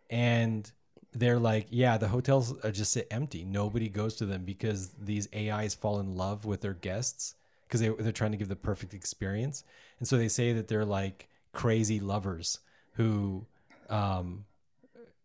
And 0.09 0.71
they're 1.13 1.39
like, 1.39 1.67
yeah, 1.69 1.97
the 1.97 2.07
hotels 2.07 2.59
are 2.63 2.71
just 2.71 2.93
sit 2.93 3.07
empty. 3.11 3.43
Nobody 3.43 3.89
goes 3.89 4.15
to 4.15 4.25
them 4.25 4.43
because 4.43 4.89
these 4.99 5.27
AIs 5.35 5.75
fall 5.75 5.99
in 5.99 6.15
love 6.15 6.45
with 6.45 6.61
their 6.61 6.73
guests 6.73 7.35
because 7.67 7.79
they, 7.81 7.89
they're 7.89 8.11
trying 8.11 8.31
to 8.31 8.37
give 8.37 8.47
the 8.47 8.55
perfect 8.55 8.95
experience. 8.95 9.63
And 9.99 10.07
so 10.07 10.17
they 10.17 10.27
say 10.29 10.53
that 10.53 10.67
they're 10.67 10.85
like 10.85 11.29
crazy 11.51 11.99
lovers 11.99 12.59
who 12.93 13.45
um, 13.89 14.45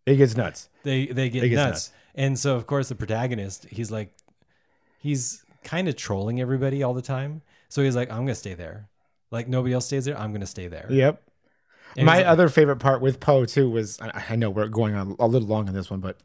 It 0.08 0.16
gets 0.16 0.36
nuts. 0.36 0.68
they 0.82 1.06
they 1.06 1.28
get 1.28 1.42
nuts. 1.42 1.54
nuts. 1.54 1.92
And 2.14 2.38
so 2.38 2.56
of 2.56 2.66
course 2.66 2.88
the 2.88 2.94
protagonist, 2.94 3.66
he's 3.70 3.90
like 3.90 4.12
he's 4.98 5.44
kind 5.62 5.88
of 5.88 5.96
trolling 5.96 6.40
everybody 6.40 6.82
all 6.82 6.94
the 6.94 7.02
time. 7.02 7.42
So 7.68 7.82
he's 7.82 7.96
like, 7.96 8.10
I'm 8.10 8.18
gonna 8.18 8.34
stay 8.34 8.54
there. 8.54 8.88
Like 9.30 9.48
nobody 9.48 9.74
else 9.74 9.86
stays 9.86 10.04
there, 10.06 10.18
I'm 10.18 10.32
gonna 10.32 10.46
stay 10.46 10.68
there. 10.68 10.86
Yep. 10.90 11.22
And 11.96 12.06
my 12.06 12.18
like- 12.18 12.26
other 12.26 12.48
favorite 12.48 12.76
part 12.78 13.00
with 13.00 13.20
Poe 13.20 13.44
too 13.44 13.68
was 13.70 14.00
I, 14.00 14.24
I 14.30 14.36
know 14.36 14.50
we're 14.50 14.68
going 14.68 14.94
on 14.94 15.16
a 15.18 15.26
little 15.26 15.48
long 15.48 15.68
on 15.68 15.74
this 15.74 15.90
one, 15.90 16.00
but 16.00 16.18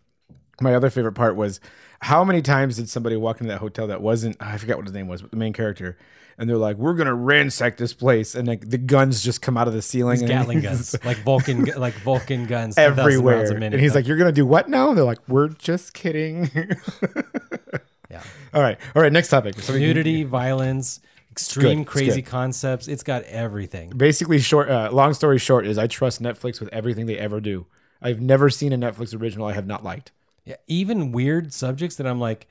my 0.62 0.74
other 0.76 0.90
favorite 0.90 1.14
part 1.14 1.36
was 1.36 1.60
how 2.02 2.24
many 2.24 2.42
times 2.42 2.76
did 2.78 2.90
somebody 2.90 3.16
walk 3.16 3.40
into 3.42 3.52
that 3.52 3.60
hotel 3.60 3.88
that 3.88 4.02
wasn't 4.02 4.36
I 4.40 4.58
forgot 4.58 4.78
what 4.78 4.86
his 4.86 4.94
name 4.94 5.08
was, 5.08 5.22
but 5.22 5.32
the 5.32 5.38
main 5.38 5.54
character, 5.54 5.98
and 6.38 6.50
they're 6.50 6.58
like, 6.58 6.78
"We're 6.78 6.94
gonna 6.96 7.14
ransack 7.16 7.78
this 7.78 7.94
place," 7.94 8.36
and 8.36 8.48
like 8.48 8.70
the 8.70 8.78
guns 8.78 9.24
just 9.24 9.42
come 9.42 9.58
out 9.58 9.68
of 9.68 9.74
the 9.74 9.82
ceiling, 9.82 10.16
These 10.16 10.22
and 10.22 10.30
Gatling 10.30 10.62
guns, 10.68 10.96
like 11.06 11.18
Vulcan, 11.20 11.66
like 11.78 11.94
Vulcan 11.96 12.46
guns, 12.46 12.78
everywhere, 12.78 13.46
and 13.52 13.74
he's 13.74 13.96
like, 13.96 14.06
"You're 14.08 14.18
gonna 14.18 14.32
do 14.32 14.46
what 14.46 14.68
now?" 14.70 14.90
And 14.90 14.98
they're 14.98 15.06
like, 15.06 15.20
"We're 15.28 15.48
just 15.50 15.94
kidding." 15.94 16.50
yeah, 18.10 18.22
all 18.54 18.62
right, 18.62 18.78
all 18.96 19.02
right. 19.02 19.12
Next 19.12 19.30
topic. 19.30 19.60
So 19.60 19.74
we- 19.74 19.80
nudity, 19.80 20.24
violence, 20.24 21.00
extreme, 21.32 21.86
crazy 21.86 22.22
concepts. 22.22 22.88
It's 22.88 23.04
got 23.04 23.24
everything. 23.24 23.90
basically 23.96 24.40
short 24.40 24.70
uh, 24.70 24.90
long 24.92 25.14
story 25.14 25.40
short 25.40 25.66
is 25.66 25.78
i 25.78 25.88
trust 25.88 26.22
netflix 26.22 26.60
with 26.60 26.70
everything 26.74 27.06
they 27.08 27.18
ever 27.18 27.40
do 27.40 27.66
i've 28.02 28.20
never 28.22 28.50
seen 28.50 28.72
a 28.74 28.78
netflix 28.78 29.20
original 29.20 29.48
i 29.48 29.54
have 29.54 29.66
not 29.66 29.84
liked 29.84 30.12
Yeah, 30.46 30.56
even 30.68 31.12
weird 31.12 31.54
subjects 31.54 31.96
that 31.98 32.08
I'm 32.08 32.20
like, 32.20 32.48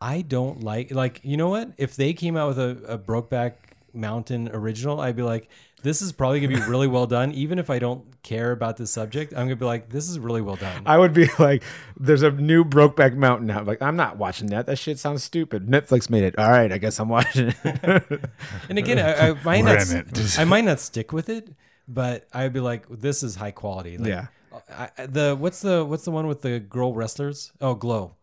I 0.00 0.22
don't 0.22 0.62
like. 0.62 0.90
Like, 0.92 1.20
you 1.22 1.36
know 1.36 1.48
what? 1.48 1.72
If 1.78 1.96
they 1.96 2.12
came 2.12 2.36
out 2.36 2.48
with 2.48 2.58
a, 2.58 2.94
a 2.94 2.98
Brokeback 2.98 3.54
Mountain 3.92 4.50
original, 4.52 5.00
I'd 5.00 5.16
be 5.16 5.22
like, 5.22 5.48
this 5.82 6.02
is 6.02 6.12
probably 6.12 6.40
gonna 6.40 6.54
be 6.54 6.62
really 6.70 6.86
well 6.86 7.06
done. 7.06 7.32
Even 7.32 7.58
if 7.58 7.70
I 7.70 7.78
don't 7.78 8.04
care 8.22 8.52
about 8.52 8.76
this 8.76 8.90
subject, 8.90 9.32
I'm 9.32 9.46
gonna 9.46 9.56
be 9.56 9.64
like, 9.64 9.88
this 9.88 10.08
is 10.10 10.18
really 10.18 10.42
well 10.42 10.56
done. 10.56 10.82
i 10.84 10.98
would 10.98 11.14
be 11.14 11.26
like 11.38 11.62
there's 11.98 12.22
a 12.22 12.30
new 12.30 12.64
brokeback 12.64 13.16
mountain 13.16 13.46
now 13.46 13.62
like 13.62 13.80
i'm 13.80 13.96
not 13.96 14.18
watching 14.18 14.48
that 14.48 14.66
that 14.66 14.76
shit 14.76 14.98
sounds 14.98 15.24
stupid 15.24 15.66
netflix 15.66 16.10
made 16.10 16.22
it 16.22 16.38
all 16.38 16.50
right 16.50 16.70
i 16.70 16.76
guess 16.76 17.00
i'm 17.00 17.08
watching 17.08 17.48
it 17.48 17.56
and 18.68 18.78
again, 18.78 18.98
I, 18.98 19.30
I 19.30 19.42
might 19.42 19.62
not, 19.64 19.78
Ram 19.88 20.06
it. 20.14 20.38
I 20.38 20.44
might 20.44 20.64
not 20.64 20.80
stick 20.80 21.12
with 21.14 21.30
it, 21.30 21.48
but 21.88 22.26
I'd 22.34 22.52
be 22.52 22.60
like, 22.60 22.86
this 22.90 23.22
is 23.22 23.36
high 23.36 23.50
quality. 23.52 23.96
Like, 23.96 24.08
Yeah. 24.08 24.26
I, 24.70 24.88
I- 24.98 25.06
the 25.06 25.36
what's 25.38 25.60
the 25.60 25.84
what's 25.84 26.04
the 26.04 26.10
one 26.10 26.26
with 26.26 26.42
the 26.42 26.60
girl 26.60 26.94
wrestlers? 26.94 27.52
Oh, 27.60 27.74
Glow. 27.74 28.16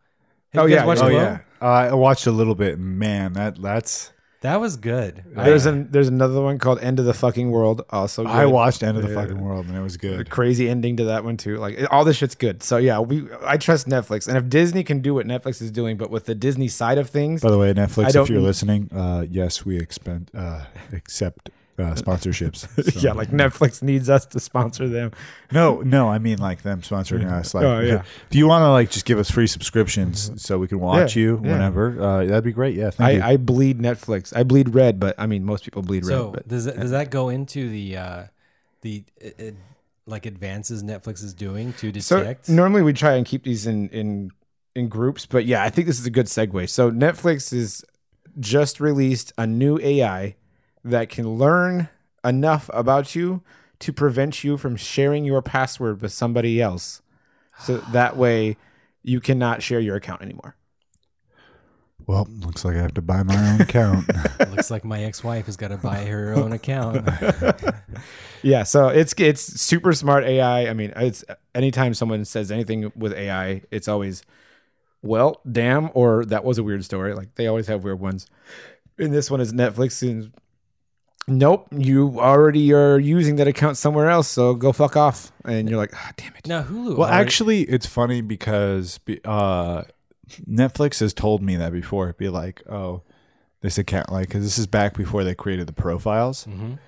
Have 0.54 0.64
Oh, 0.64 0.66
you 0.66 0.76
guys 0.76 0.82
yeah, 0.82 0.86
watched 0.86 1.04
Oh 1.04 1.10
Glow? 1.10 1.20
yeah, 1.22 1.40
uh, 1.62 1.66
I 1.66 1.94
watched 1.94 2.26
a 2.28 2.32
little 2.32 2.56
bit. 2.56 2.80
Man, 2.80 3.34
that 3.34 3.62
that's. 3.62 4.12
That 4.42 4.62
was 4.62 4.78
good. 4.78 5.24
there's 5.36 5.66
an 5.66 5.88
there's 5.92 6.08
another 6.10 6.40
one 6.42 6.60
called 6.60 6.80
end 6.80 7.00
of 7.00 7.06
the 7.06 7.14
fucking 7.16 7.50
world 7.50 7.82
also 7.90 8.24
I 8.28 8.46
watched 8.46 8.84
End 8.84 8.96
of 8.96 9.02
the 9.04 9.10
Yeah. 9.10 9.16
Fucking 9.16 9.42
World, 9.42 9.66
and 9.66 9.76
it 9.76 9.82
was 9.82 9.96
a 9.96 9.98
good. 9.98 10.30
crazy 10.30 10.70
ending 10.70 10.96
to 10.98 11.06
that 11.06 11.24
one 11.24 11.38
too 11.38 11.58
like 11.58 11.80
all 11.92 12.06
this 12.06 12.18
shit's 12.18 12.36
good 12.36 12.62
so 12.62 12.78
yeah 12.78 13.00
we 13.00 13.28
i 13.44 13.58
trust 13.58 13.90
netflix 13.90 14.28
and 14.28 14.38
if 14.38 14.48
disney 14.48 14.84
can 14.84 15.02
do 15.02 15.16
what 15.16 15.26
netflix 15.26 15.60
is 15.60 15.72
doing 15.72 15.98
but 15.98 16.12
with 16.12 16.26
the 16.26 16.36
disney 16.36 16.68
side 16.68 17.00
of 17.00 17.10
things 17.10 17.42
By 17.42 17.50
the 17.50 17.58
way, 17.58 17.74
Netflix, 17.74 18.16
if 18.16 18.30
you're 18.30 18.40
listening, 18.40 18.92
uh, 18.96 19.26
yes, 19.28 19.66
we 19.66 19.80
expend, 19.80 20.30
uh, 20.36 20.66
accept 20.94 21.50
uh, 21.78 21.94
sponsorships. 21.96 22.68
So- 22.92 23.00
yeah, 23.00 23.14
like 23.14 23.30
Netflix 23.30 23.82
needs 23.84 24.10
us 24.10 24.26
to 24.28 24.40
sponsor 24.40 24.88
them. 24.88 25.12
no, 25.52 25.82
no, 25.82 26.10
I 26.10 26.18
mean 26.20 26.38
like 26.40 26.64
them 26.64 26.82
sponsoring 26.82 27.32
us. 27.32 27.54
Like, 27.54 27.64
Oh, 27.66 27.80
yeah. 27.80 28.04
if 28.30 28.36
you 28.36 28.48
want 28.48 28.64
to 28.64 28.70
like 28.70 28.90
just 28.90 29.06
give 29.06 29.20
us 29.20 29.30
free 29.30 29.48
subscriptions 29.48 30.32
so 30.42 30.58
we 30.58 30.68
can 30.68 30.80
watch 30.80 31.16
Yeah, 31.16 31.22
you 31.22 31.42
yeah. 31.44 31.52
whenever, 31.52 32.02
uh, 32.02 32.26
that'd 32.26 32.44
be 32.44 32.52
great. 32.52 32.76
Yeah, 32.76 32.90
thank 32.90 33.18
you. 33.18 33.22
I, 33.22 33.32
I 33.34 33.38
bleed 33.38 33.80
Netflix. 33.80 34.36
I 34.36 34.44
bleed 34.44 34.74
red, 34.74 35.00
but 35.00 35.16
I 35.18 35.28
mean 35.28 35.44
most 35.46 35.64
people 35.64 35.82
bleed 35.82 36.06
So 36.06 36.26
red. 36.26 36.34
But 36.34 36.48
does 36.48 36.66
that, 36.66 36.80
does 36.80 36.92
that 36.92 37.10
go 37.12 37.30
into 37.30 37.70
the 37.70 37.98
uh, 37.98 38.24
the 38.82 39.04
uh, 39.24 39.44
uh, 39.48 39.52
like 40.06 40.26
advances 40.26 40.84
Netflix 40.84 41.24
is 41.24 41.34
doing 41.34 41.74
to 41.74 41.92
detect? 41.92 42.46
so 42.48 42.54
normally 42.54 42.82
we 42.82 42.94
try 42.94 43.14
and 43.16 43.26
keep 43.26 43.44
these 43.44 43.68
in 43.68 43.90
in 43.90 44.32
in 44.76 44.88
groups, 44.90 45.26
but 45.26 45.46
yeah, 45.46 45.64
I 45.64 45.70
think 45.70 45.88
this 45.88 46.00
is 46.00 46.06
a 46.06 46.12
good 46.12 46.28
segue. 46.28 46.70
So 46.70 46.92
Netflix 46.92 47.52
is 47.52 47.84
just 48.40 48.80
released 48.80 49.34
a 49.38 49.48
new 49.48 49.80
AI 49.80 50.36
that 50.90 51.10
can 51.10 51.28
learn 51.38 51.90
enough 52.24 52.70
about 52.74 53.16
you 53.16 53.42
to 53.80 53.94
prevent 53.94 54.44
you 54.44 54.58
from 54.58 54.76
sharing 54.76 55.24
your 55.26 55.42
password 55.42 56.02
with 56.02 56.12
somebody 56.12 56.62
else. 56.62 57.02
So 57.60 57.78
that 57.92 58.18
way 58.18 58.58
you 59.04 59.20
cannot 59.22 59.64
share 59.64 59.80
your 59.80 59.96
account 59.96 60.22
anymore. 60.22 60.56
well, 62.08 62.28
looks 62.30 62.64
like 62.66 62.76
I 62.76 62.82
have 62.82 62.94
to 62.96 63.02
buy 63.02 63.24
my 63.24 63.36
own 63.54 63.62
account. 63.62 64.08
Looks 64.50 64.72
like 64.72 64.84
my 64.86 65.04
ex-wife 65.04 65.46
has 65.46 65.58
got 65.58 65.70
to 65.70 65.78
buy 65.78 66.06
her 66.06 66.34
own 66.34 66.52
account. 66.54 67.08
Yeah, 68.44 68.64
so 68.64 68.88
it's 68.90 69.14
it's 69.18 69.42
super 69.42 69.94
smart 69.94 70.24
AI. 70.24 70.68
I 70.68 70.74
mean, 70.74 70.94
it's 70.96 71.26
anytime 71.56 71.94
someone 71.96 72.24
says 72.24 72.52
anything 72.52 72.92
with 72.96 73.12
AI, 73.14 73.64
it's 73.72 73.88
always 73.88 74.22
well, 75.02 75.42
damn, 75.52 75.90
or 75.94 76.24
that 76.26 76.44
was 76.44 76.58
a 76.58 76.64
weird 76.64 76.86
story. 76.86 77.14
Like 77.16 77.34
they 77.36 77.48
always 77.48 77.68
have 77.68 77.84
weird 77.84 78.00
ones. 78.00 78.28
And 79.00 79.14
this 79.14 79.30
one 79.32 79.42
is 79.42 79.54
Netflix 79.54 80.08
and 80.08 80.32
nope, 81.28 81.68
you 81.72 82.20
already 82.20 82.72
are 82.74 82.98
using 83.00 83.36
that 83.38 83.48
account 83.48 83.78
somewhere 83.78 84.10
else, 84.10 84.28
so 84.28 84.54
go 84.54 84.72
fuck 84.72 84.96
off. 84.96 85.32
And 85.46 85.70
you're 85.70 85.78
like, 85.78 85.92
ah, 85.96 86.12
damn 86.18 86.34
it. 86.36 86.48
now 86.48 86.64
Hulu. 86.64 86.98
well, 86.98 87.08
already- 87.10 87.22
actually, 87.26 87.62
it's 87.64 87.86
funny 87.86 88.22
because 88.22 89.00
uh, 89.26 89.84
Netflix 90.50 91.00
has 91.00 91.14
told 91.14 91.42
me 91.42 91.56
that 91.56 91.72
before. 91.72 92.06
It'd 92.06 92.18
be 92.18 92.30
like, 92.30 92.62
oh, 92.70 93.02
this 93.62 93.78
account, 93.78 94.12
like, 94.12 94.28
because 94.28 94.44
this 94.44 94.58
is 94.58 94.68
back 94.68 94.96
before 94.96 95.24
they 95.24 95.34
created 95.36 95.68
the 95.68 95.74
profiles. 95.74 96.46
Mhm. 96.46 96.80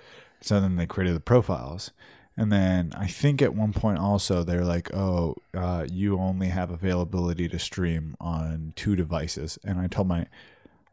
So 0.42 0.60
then 0.62 0.76
they 0.78 0.86
created 0.86 1.16
the 1.16 1.20
profiles. 1.22 1.92
And 2.38 2.52
then 2.54 2.94
I 2.98 3.08
think 3.08 3.42
at 3.42 3.54
one 3.54 3.74
point 3.74 4.00
also 4.00 4.44
they're 4.44 4.64
like, 4.64 4.94
oh, 4.94 5.36
uh, 5.54 5.86
you 5.92 6.18
only 6.18 6.48
have 6.48 6.72
availability 6.72 7.50
to 7.50 7.60
stream 7.60 8.16
on 8.22 8.72
two 8.78 8.96
devices. 8.96 9.60
And 9.66 9.78
I 9.80 9.88
told 9.88 10.08
my, 10.08 10.28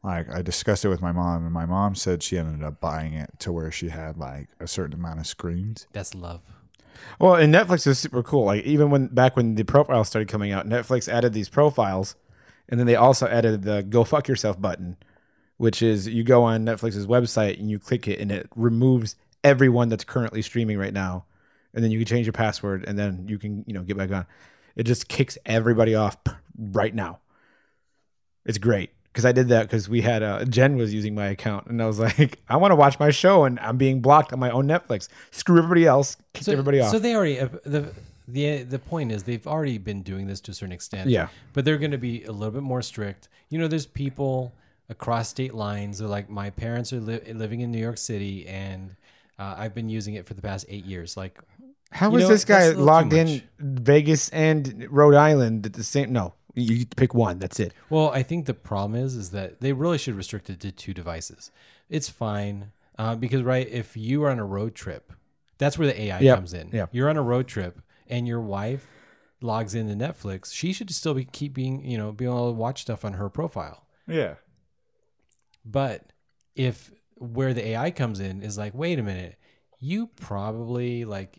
like, 0.07 0.33
I 0.33 0.41
discussed 0.41 0.85
it 0.85 0.89
with 0.89 1.03
my 1.03 1.11
mom, 1.11 1.45
and 1.45 1.53
my 1.53 1.67
mom 1.67 1.97
said 1.97 2.23
she 2.23 2.39
ended 2.39 2.65
up 2.65 2.81
buying 2.81 3.13
it 3.13 3.31
to 3.41 3.51
where 3.51 3.73
she 3.73 3.89
had 3.89 4.17
like 4.17 4.49
a 4.61 4.69
certain 4.69 4.95
amount 4.95 5.19
of 5.19 5.27
screens. 5.27 5.89
that's 5.93 6.15
love. 6.15 6.43
Well, 7.19 7.35
and 7.35 7.53
Netflix 7.53 7.87
is 7.89 7.99
super 7.99 8.23
cool. 8.23 8.45
Like 8.45 8.65
even 8.65 8.89
when 8.91 9.09
back 9.09 9.37
when 9.37 9.57
the 9.57 9.65
profiles 9.65 10.09
started 10.09 10.29
coming 10.29 10.53
out, 10.53 10.67
Netflix 10.69 11.13
added 11.13 11.33
these 11.33 11.49
profiles, 11.49 12.15
and 12.69 12.79
then 12.79 12.87
they 12.87 12.95
also 12.95 13.27
added 13.27 13.63
the 13.63 13.83
"Go 13.83 14.05
fuck 14.05 14.29
yourself" 14.29 14.61
button, 14.61 14.97
which 15.57 15.83
is 15.83 16.07
you 16.07 16.23
go 16.23 16.45
on 16.45 16.65
Netflix's 16.65 17.07
website 17.07 17.59
and 17.59 17.69
you 17.69 17.79
click 17.81 18.07
it, 18.07 18.21
and 18.21 18.31
it 18.31 18.49
removes 18.55 19.17
everyone 19.43 19.89
that's 19.89 20.05
currently 20.05 20.41
streaming 20.41 20.79
right 20.79 20.95
now, 20.95 21.25
and 21.75 21.83
then 21.83 21.91
you 21.91 21.99
can 21.99 22.07
change 22.07 22.27
your 22.27 22.33
password, 22.33 22.85
and 22.87 22.97
then 22.99 23.27
you 23.29 23.39
can 23.39 23.65
you 23.67 23.75
know 23.75 23.83
get 23.83 23.99
back 23.99 24.13
on. 24.13 24.25
It 24.77 24.85
just 24.85 25.09
kicks 25.09 25.37
everybody 25.45 25.95
off 25.97 26.17
right 26.59 26.95
now. 26.95 27.19
It's 28.45 28.59
great 28.59 28.91
because 29.17 29.25
I 29.25 29.33
did 29.33 29.49
that 29.49 29.63
because 29.63 29.89
we 29.89 30.03
had 30.03 30.23
uh, 30.23 30.45
Jen 30.45 30.77
was 30.77 30.93
using 30.93 31.15
my 31.15 31.29
account, 31.29 31.69
and 31.69 31.83
I 31.83 31.87
was 31.87 31.99
like, 31.99 32.39
I 32.51 32.59
want 32.59 32.73
to 32.73 32.77
watch 32.77 32.99
my 33.01 33.09
show, 33.11 33.45
and 33.45 33.59
I'm 33.61 33.79
being 33.79 34.03
blocked 34.03 34.31
on 34.35 34.39
my 34.39 34.51
own 34.51 34.67
Netflix. 34.69 35.09
Screw 35.31 35.57
everybody 35.57 35.87
else, 35.87 36.19
kick 36.35 36.45
So, 36.45 36.53
everybody 36.53 36.81
off. 36.81 36.91
so 36.91 36.99
they 36.99 37.15
already 37.17 37.41
uh, 37.41 37.49
the 37.65 37.89
the 38.29 38.63
the 38.65 38.79
point 38.79 39.13
is 39.13 39.23
they've 39.23 39.47
already 39.47 39.79
been 39.79 40.03
doing 40.03 40.27
this 40.27 40.41
to 40.43 40.51
a 40.51 40.55
certain 40.55 40.73
extent. 40.73 41.09
Yeah. 41.09 41.29
but 41.55 41.65
they're 41.65 41.79
going 41.79 41.93
to 41.93 41.99
be 41.99 42.25
a 42.25 42.33
little 42.33 42.53
bit 42.53 42.63
more 42.63 42.83
strict. 42.83 43.29
You 43.49 43.59
know, 43.59 43.69
there's 43.69 43.87
people 43.87 44.53
across 44.91 45.31
state 45.31 45.55
lines. 45.55 45.99
They're 45.99 46.09
like, 46.09 46.29
my 46.29 46.51
parents 46.51 46.93
are 46.93 47.01
li- 47.01 47.33
living 47.33 47.61
in 47.63 47.73
New 47.73 47.79
York 47.81 47.97
City, 47.97 48.47
and 48.47 48.97
uh, 49.39 49.55
I've 49.57 49.75
been 49.75 49.89
using 49.89 50.15
it 50.15 50.27
for 50.27 50.35
the 50.35 50.43
past 50.43 50.67
eight 50.69 50.85
years. 50.85 51.17
Like, 51.17 51.39
How 51.91 52.15
is 52.17 52.23
know, 52.25 52.29
this 52.29 52.45
guy 52.45 52.59
that's 52.67 52.67
a 52.67 52.71
little 52.79 52.85
logged 52.87 53.13
in. 53.15 53.43
Vegas 53.59 54.29
and 54.29 54.87
Rhode 54.91 55.15
Island 55.15 55.65
at 55.65 55.73
the 55.73 55.83
same? 55.85 56.13
No, 56.13 56.35
you 56.57 56.87
pick 56.97 57.15
one. 57.15 57.39
That's 57.39 57.61
it. 57.61 57.73
Well, 57.91 58.11
I 58.11 58.23
think 58.23 58.47
the 58.47 58.55
problem 58.55 59.01
is 59.01 59.15
is 59.15 59.31
that 59.31 59.61
they 59.61 59.73
really 59.73 59.99
should 59.99 60.15
restrict 60.15 60.51
it 60.51 60.59
to 60.61 60.73
two 60.73 60.93
devices. 60.95 61.51
It's 61.89 62.09
fine 62.09 62.73
uh, 62.99 63.15
because 63.15 63.43
right, 63.43 63.69
if 63.69 63.97
you 63.97 64.25
are 64.25 64.31
on 64.31 64.39
a 64.39 64.45
road 64.45 64.75
trip, 64.75 65.13
that's 65.59 65.79
where 65.79 65.87
the 65.87 66.01
AI 66.03 66.19
Yep, 66.21 66.37
comes 66.37 66.55
in. 66.55 66.69
yep. 66.73 66.89
You're 66.93 67.09
on 67.11 67.17
a 67.17 67.23
road 67.23 67.47
trip 67.47 67.81
and 68.09 68.27
your 68.27 68.41
wife 68.41 68.87
logs 69.41 69.75
into 69.75 69.95
Netflix. 69.95 70.53
She 70.53 70.73
should 70.73 70.91
still 70.91 71.15
be 71.15 71.25
keep 71.25 71.53
being 71.55 71.85
you 71.85 71.99
know 71.99 72.11
being 72.13 72.31
able 72.31 72.49
to 72.53 72.59
watch 72.59 72.83
stuff 72.83 73.05
on 73.05 73.13
her 73.15 73.29
profile. 73.29 73.87
Yeah. 74.09 74.35
But 75.65 76.13
if 76.55 76.91
where 77.17 77.55
the 77.55 77.69
AI 77.69 77.91
comes 77.91 78.21
in 78.21 78.43
is 78.43 78.59
like, 78.59 78.75
wait 78.75 78.99
a 78.99 79.03
minute, 79.03 79.37
you 79.79 80.09
probably 80.17 81.05
like 81.05 81.39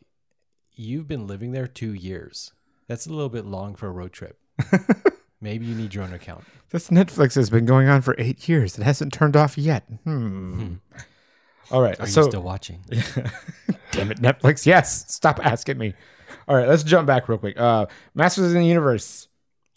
you've 0.76 1.08
been 1.08 1.28
living 1.28 1.52
there 1.52 1.68
two 1.68 1.94
years. 1.94 2.52
That's 2.88 3.08
a 3.08 3.10
little 3.12 3.30
bit 3.30 3.46
long 3.46 3.76
for 3.76 3.88
a 3.88 3.92
road 3.92 4.14
trip. 4.14 4.40
Maybe 5.42 5.66
you 5.66 5.76
need 5.76 5.94
your 5.94 6.04
own 6.04 6.14
account. 6.14 6.44
This 6.72 6.90
Netflix 6.90 7.36
has 7.36 7.50
been 7.50 7.66
going 7.66 7.88
on 7.88 8.02
for 8.02 8.16
eight 8.18 8.50
years. 8.50 8.78
It 8.78 8.84
hasn't 8.84 9.14
turned 9.14 9.38
off 9.38 9.58
yet. 9.58 9.84
Hmm. 10.04 10.76
All 11.72 11.82
right. 11.82 12.00
Are 12.00 12.08
so, 12.08 12.24
you 12.24 12.30
still 12.32 12.42
watching? 12.42 12.84
damn 13.92 14.12
it, 14.12 14.22
Netflix. 14.22 14.66
Yes. 14.66 15.14
Stop 15.14 15.40
asking 15.46 15.78
me. 15.78 15.94
All 16.48 16.56
right. 16.56 16.68
Let's 16.68 16.84
jump 16.84 17.08
back 17.08 17.30
real 17.30 17.38
quick. 17.38 17.60
Uh, 17.60 17.86
Masters 18.16 18.54
in 18.54 18.62
the 18.62 18.68
Universe. 18.68 19.28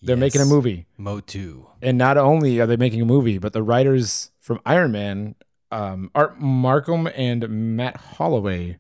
They're 0.02 0.16
making 0.16 0.40
a 0.40 0.46
movie, 0.46 0.86
Mo 0.96 1.20
two. 1.20 1.66
and 1.82 1.98
not 1.98 2.16
only 2.16 2.58
are 2.58 2.66
they 2.66 2.78
making 2.78 3.02
a 3.02 3.04
movie, 3.04 3.36
but 3.36 3.52
the 3.52 3.62
writers 3.62 4.30
from 4.40 4.58
Iron 4.64 4.92
Man, 4.92 5.34
um, 5.70 6.10
Art 6.14 6.40
Marcum 6.40 7.12
and 7.14 7.76
Matt 7.76 7.98
Holloway, 7.98 8.78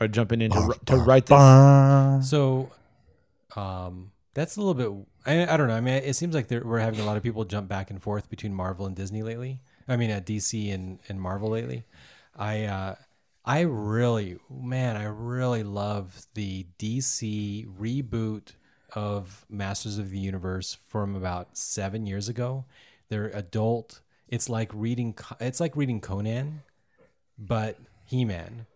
are 0.00 0.08
jumping 0.08 0.40
in 0.40 0.50
to, 0.50 0.74
to 0.86 0.96
write 0.96 1.26
this. 1.26 2.28
So, 2.28 2.70
um, 3.54 4.10
that's 4.34 4.56
a 4.56 4.60
little 4.62 4.74
bit. 4.74 5.06
I, 5.26 5.54
I 5.54 5.56
don't 5.56 5.68
know. 5.68 5.74
I 5.74 5.80
mean, 5.80 5.94
it 5.94 6.14
seems 6.14 6.34
like 6.34 6.50
we're 6.50 6.78
having 6.78 7.00
a 7.00 7.04
lot 7.04 7.16
of 7.16 7.22
people 7.22 7.44
jump 7.44 7.68
back 7.68 7.90
and 7.90 8.02
forth 8.02 8.30
between 8.30 8.54
Marvel 8.54 8.86
and 8.86 8.94
Disney 8.94 9.22
lately. 9.22 9.60
I 9.88 9.96
mean, 9.96 10.10
at 10.10 10.26
DC 10.26 10.72
and, 10.72 11.00
and 11.08 11.20
Marvel 11.20 11.50
lately. 11.50 11.84
I 12.36 12.64
uh, 12.64 12.94
I 13.44 13.60
really, 13.60 14.38
man, 14.48 14.96
I 14.96 15.04
really 15.04 15.62
love 15.62 16.26
the 16.34 16.66
DC 16.78 17.66
reboot 17.76 18.52
of 18.92 19.44
Masters 19.48 19.98
of 19.98 20.10
the 20.10 20.18
Universe 20.18 20.76
from 20.88 21.16
about 21.16 21.56
seven 21.56 22.06
years 22.06 22.28
ago. 22.28 22.64
They're 23.08 23.28
adult. 23.28 24.00
It's 24.28 24.48
like 24.48 24.70
reading. 24.72 25.16
It's 25.40 25.58
like 25.60 25.76
reading 25.76 26.00
Conan, 26.00 26.62
but 27.38 27.78
He 28.04 28.24
Man. 28.24 28.66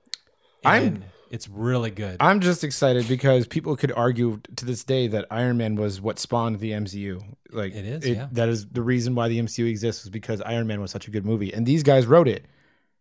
I'm- 0.64 1.04
It's 1.30 1.48
really 1.48 1.90
good. 1.90 2.16
I'm 2.20 2.40
just 2.40 2.62
excited 2.64 3.08
because 3.08 3.46
people 3.46 3.76
could 3.76 3.92
argue 3.92 4.40
to 4.56 4.64
this 4.64 4.84
day 4.84 5.08
that 5.08 5.26
Iron 5.30 5.56
Man 5.56 5.74
was 5.76 6.00
what 6.00 6.18
spawned 6.18 6.60
the 6.60 6.70
MCU. 6.72 7.22
Like 7.50 7.74
It 7.74 7.84
is, 7.84 8.08
yeah. 8.08 8.28
That 8.32 8.48
is 8.48 8.66
the 8.66 8.82
reason 8.82 9.14
why 9.14 9.28
the 9.28 9.38
MCU 9.40 9.68
exists 9.68 10.04
was 10.04 10.10
because 10.10 10.40
Iron 10.42 10.66
Man 10.66 10.80
was 10.80 10.90
such 10.90 11.08
a 11.08 11.10
good 11.10 11.24
movie, 11.24 11.52
and 11.52 11.66
these 11.66 11.82
guys 11.82 12.06
wrote 12.06 12.28
it. 12.28 12.44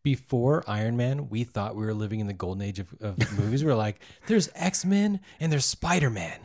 before 0.03 0.63
Iron 0.67 0.97
Man, 0.97 1.29
we 1.29 1.43
thought 1.43 1.75
we 1.75 1.85
were 1.85 1.93
living 1.93 2.19
in 2.19 2.27
the 2.27 2.33
golden 2.33 2.61
age 2.61 2.79
of, 2.79 2.87
of 3.01 3.17
movies. 3.39 3.63
We 3.63 3.69
were 3.69 3.75
like, 3.77 3.99
there's 4.27 4.49
X 4.55 4.83
Men 4.85 5.19
and 5.39 5.51
there's 5.51 5.65
Spider 5.65 6.09
Man. 6.09 6.39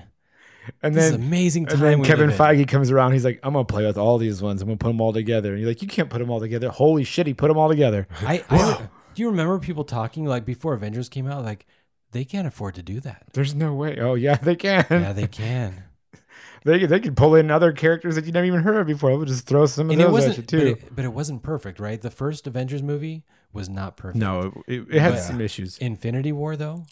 And 0.82 0.94
This 0.94 1.06
is 1.06 1.10
then, 1.12 1.22
amazing 1.22 1.64
time. 1.66 1.82
and 1.82 1.82
then 1.82 2.04
Kevin 2.04 2.30
in. 2.30 2.36
Feige 2.36 2.68
comes 2.68 2.90
around. 2.90 3.12
He's 3.12 3.24
like, 3.24 3.40
"I'm 3.42 3.54
gonna 3.54 3.64
play 3.64 3.86
with 3.86 3.96
all 3.96 4.18
these 4.18 4.42
ones. 4.42 4.60
I'm 4.60 4.68
gonna 4.68 4.76
put 4.76 4.88
them 4.88 5.00
all 5.00 5.14
together." 5.14 5.52
And 5.52 5.60
you're 5.60 5.70
like, 5.70 5.80
"You 5.80 5.88
can't 5.88 6.10
put 6.10 6.18
them 6.18 6.30
all 6.30 6.40
together." 6.40 6.68
Holy 6.68 7.04
shit, 7.04 7.26
he 7.26 7.32
put 7.32 7.48
them 7.48 7.56
all 7.56 7.70
together. 7.70 8.06
I, 8.20 8.44
I 8.50 8.88
do 9.18 9.22
you 9.24 9.30
remember 9.30 9.58
people 9.58 9.82
talking 9.82 10.24
like 10.26 10.44
before 10.44 10.74
Avengers 10.74 11.08
came 11.08 11.26
out, 11.26 11.44
like 11.44 11.66
they 12.12 12.24
can't 12.24 12.46
afford 12.46 12.76
to 12.76 12.84
do 12.84 13.00
that. 13.00 13.24
There's 13.32 13.52
no 13.52 13.74
way. 13.74 13.98
Oh 13.98 14.14
yeah, 14.14 14.36
they 14.36 14.54
can. 14.54 14.86
Yeah, 14.88 15.12
they 15.12 15.26
can. 15.26 15.82
They 16.64 16.86
they 16.86 17.00
could 17.00 17.16
pull 17.16 17.34
in 17.34 17.50
other 17.50 17.72
characters 17.72 18.14
that 18.14 18.26
you 18.26 18.32
never 18.32 18.46
even 18.46 18.62
heard 18.62 18.76
of 18.76 18.86
before. 18.86 19.10
We'll 19.16 19.24
just 19.26 19.46
throw 19.46 19.66
some 19.66 19.86
of 19.90 19.92
and 19.98 20.00
those 20.00 20.24
at 20.26 20.36
you 20.36 20.42
but 20.42 20.48
too. 20.48 20.58
it, 20.66 20.94
but 20.94 21.04
it 21.04 21.12
wasn't 21.12 21.42
perfect, 21.42 21.80
right? 21.80 22.00
The 22.00 22.10
first 22.10 22.46
Avengers 22.46 22.82
movie 22.82 23.24
was 23.52 23.68
not 23.68 23.96
perfect. 23.96 24.18
no, 24.20 24.62
it, 24.68 24.86
it 24.90 25.00
had 25.00 25.14
But- 25.14 25.22
some 25.22 25.40
issues. 25.40 25.78
Infinity 25.78 26.30
War 26.32 26.56
though, 26.56 26.84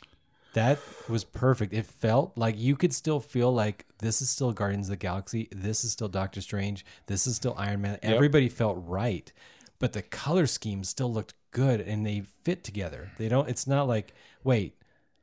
that 0.55 0.79
was 1.09 1.25
perfect. 1.25 1.73
It 1.75 1.85
felt 1.87 2.37
like 2.37 2.59
you 2.59 2.75
could 2.77 2.93
still 2.95 3.21
feel 3.21 3.53
like 3.53 3.85
this 3.99 4.21
is 4.23 4.31
still 4.31 4.53
Guardians 4.53 4.87
of 4.87 4.91
the 4.91 4.97
Galaxy, 4.97 5.49
this 5.53 5.85
is 5.85 5.93
still 5.93 6.09
Doctor 6.09 6.41
Strange, 6.41 6.85
this 7.07 7.27
is 7.27 7.37
still 7.37 7.55
Iron 7.59 7.83
Man. 7.83 7.99
Everybody 8.03 8.49
felt 8.49 8.79
right, 8.87 9.33
but 9.79 9.93
the 9.93 10.03
color 10.03 10.47
scheme 10.47 10.85
still 10.85 11.13
looked 11.13 11.35
good 11.57 11.81
and 11.81 12.05
they 12.05 12.23
fit 12.45 12.63
together. 12.63 13.11
They 13.19 13.29
don't. 13.29 13.49
It's 13.49 13.67
not 13.67 13.89
like 13.89 14.13
wait, 14.45 14.77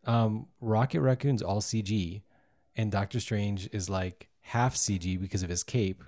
um, 0.05 0.47
Rocket 0.59 1.01
Raccoon's 1.01 1.41
all 1.43 1.61
CG, 1.61 2.21
and 2.75 2.91
Doctor 2.91 3.19
Strange 3.19 3.69
is 3.71 3.89
like 3.89 4.29
half 4.41 4.75
CG 4.75 5.19
because 5.21 5.43
of 5.43 5.49
his 5.49 5.63
cape. 5.63 6.03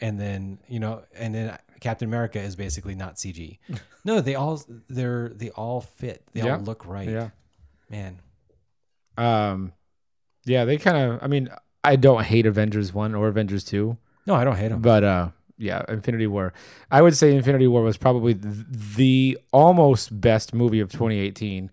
and 0.00 0.18
then 0.20 0.58
you 0.68 0.80
know, 0.80 1.02
and 1.14 1.34
then 1.34 1.56
Captain 1.80 2.08
America 2.08 2.40
is 2.40 2.56
basically 2.56 2.94
not 2.94 3.16
CG. 3.16 3.58
no, 4.04 4.20
they 4.20 4.34
all 4.34 4.62
they're 4.88 5.28
they 5.34 5.50
all 5.50 5.80
fit. 5.82 6.22
They 6.32 6.40
Yeah. 6.42 6.56
all 6.56 6.62
look 6.62 6.86
right. 6.86 7.08
Yeah. 7.08 7.28
man. 7.90 8.18
Um, 9.18 9.72
yeah, 10.44 10.64
they 10.64 10.76
kind 10.78 10.96
of. 10.96 11.22
I 11.22 11.26
mean, 11.28 11.48
I 11.84 11.96
don't 11.96 12.22
hate 12.24 12.46
Avengers 12.46 12.92
one 12.92 13.14
or 13.14 13.28
Avengers 13.28 13.64
two, 13.64 13.96
No, 14.26 14.34
I 14.34 14.44
don't 14.44 14.56
hate 14.56 14.68
them. 14.68 14.80
but 14.82 15.04
uh, 15.04 15.28
yeah, 15.58 15.82
Infinity 15.88 16.26
War. 16.26 16.52
I 16.90 17.02
would 17.02 17.16
say 17.16 17.34
Infinity 17.34 17.66
War 17.66 17.82
was 17.82 17.96
probably 17.96 18.34
th- 18.34 18.54
the 18.96 19.38
almost 19.52 20.20
best 20.20 20.54
movie 20.54 20.80
of 20.80 20.90
2018. 20.90 21.70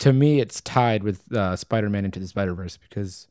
To 0.00 0.12
me, 0.12 0.40
it's 0.40 0.60
tied 0.60 1.02
with 1.02 1.32
uh, 1.32 1.56
Spider-Man 1.56 2.04
Into 2.04 2.18
the 2.18 2.26
Spider-Verse 2.26 2.76
because 2.76 3.28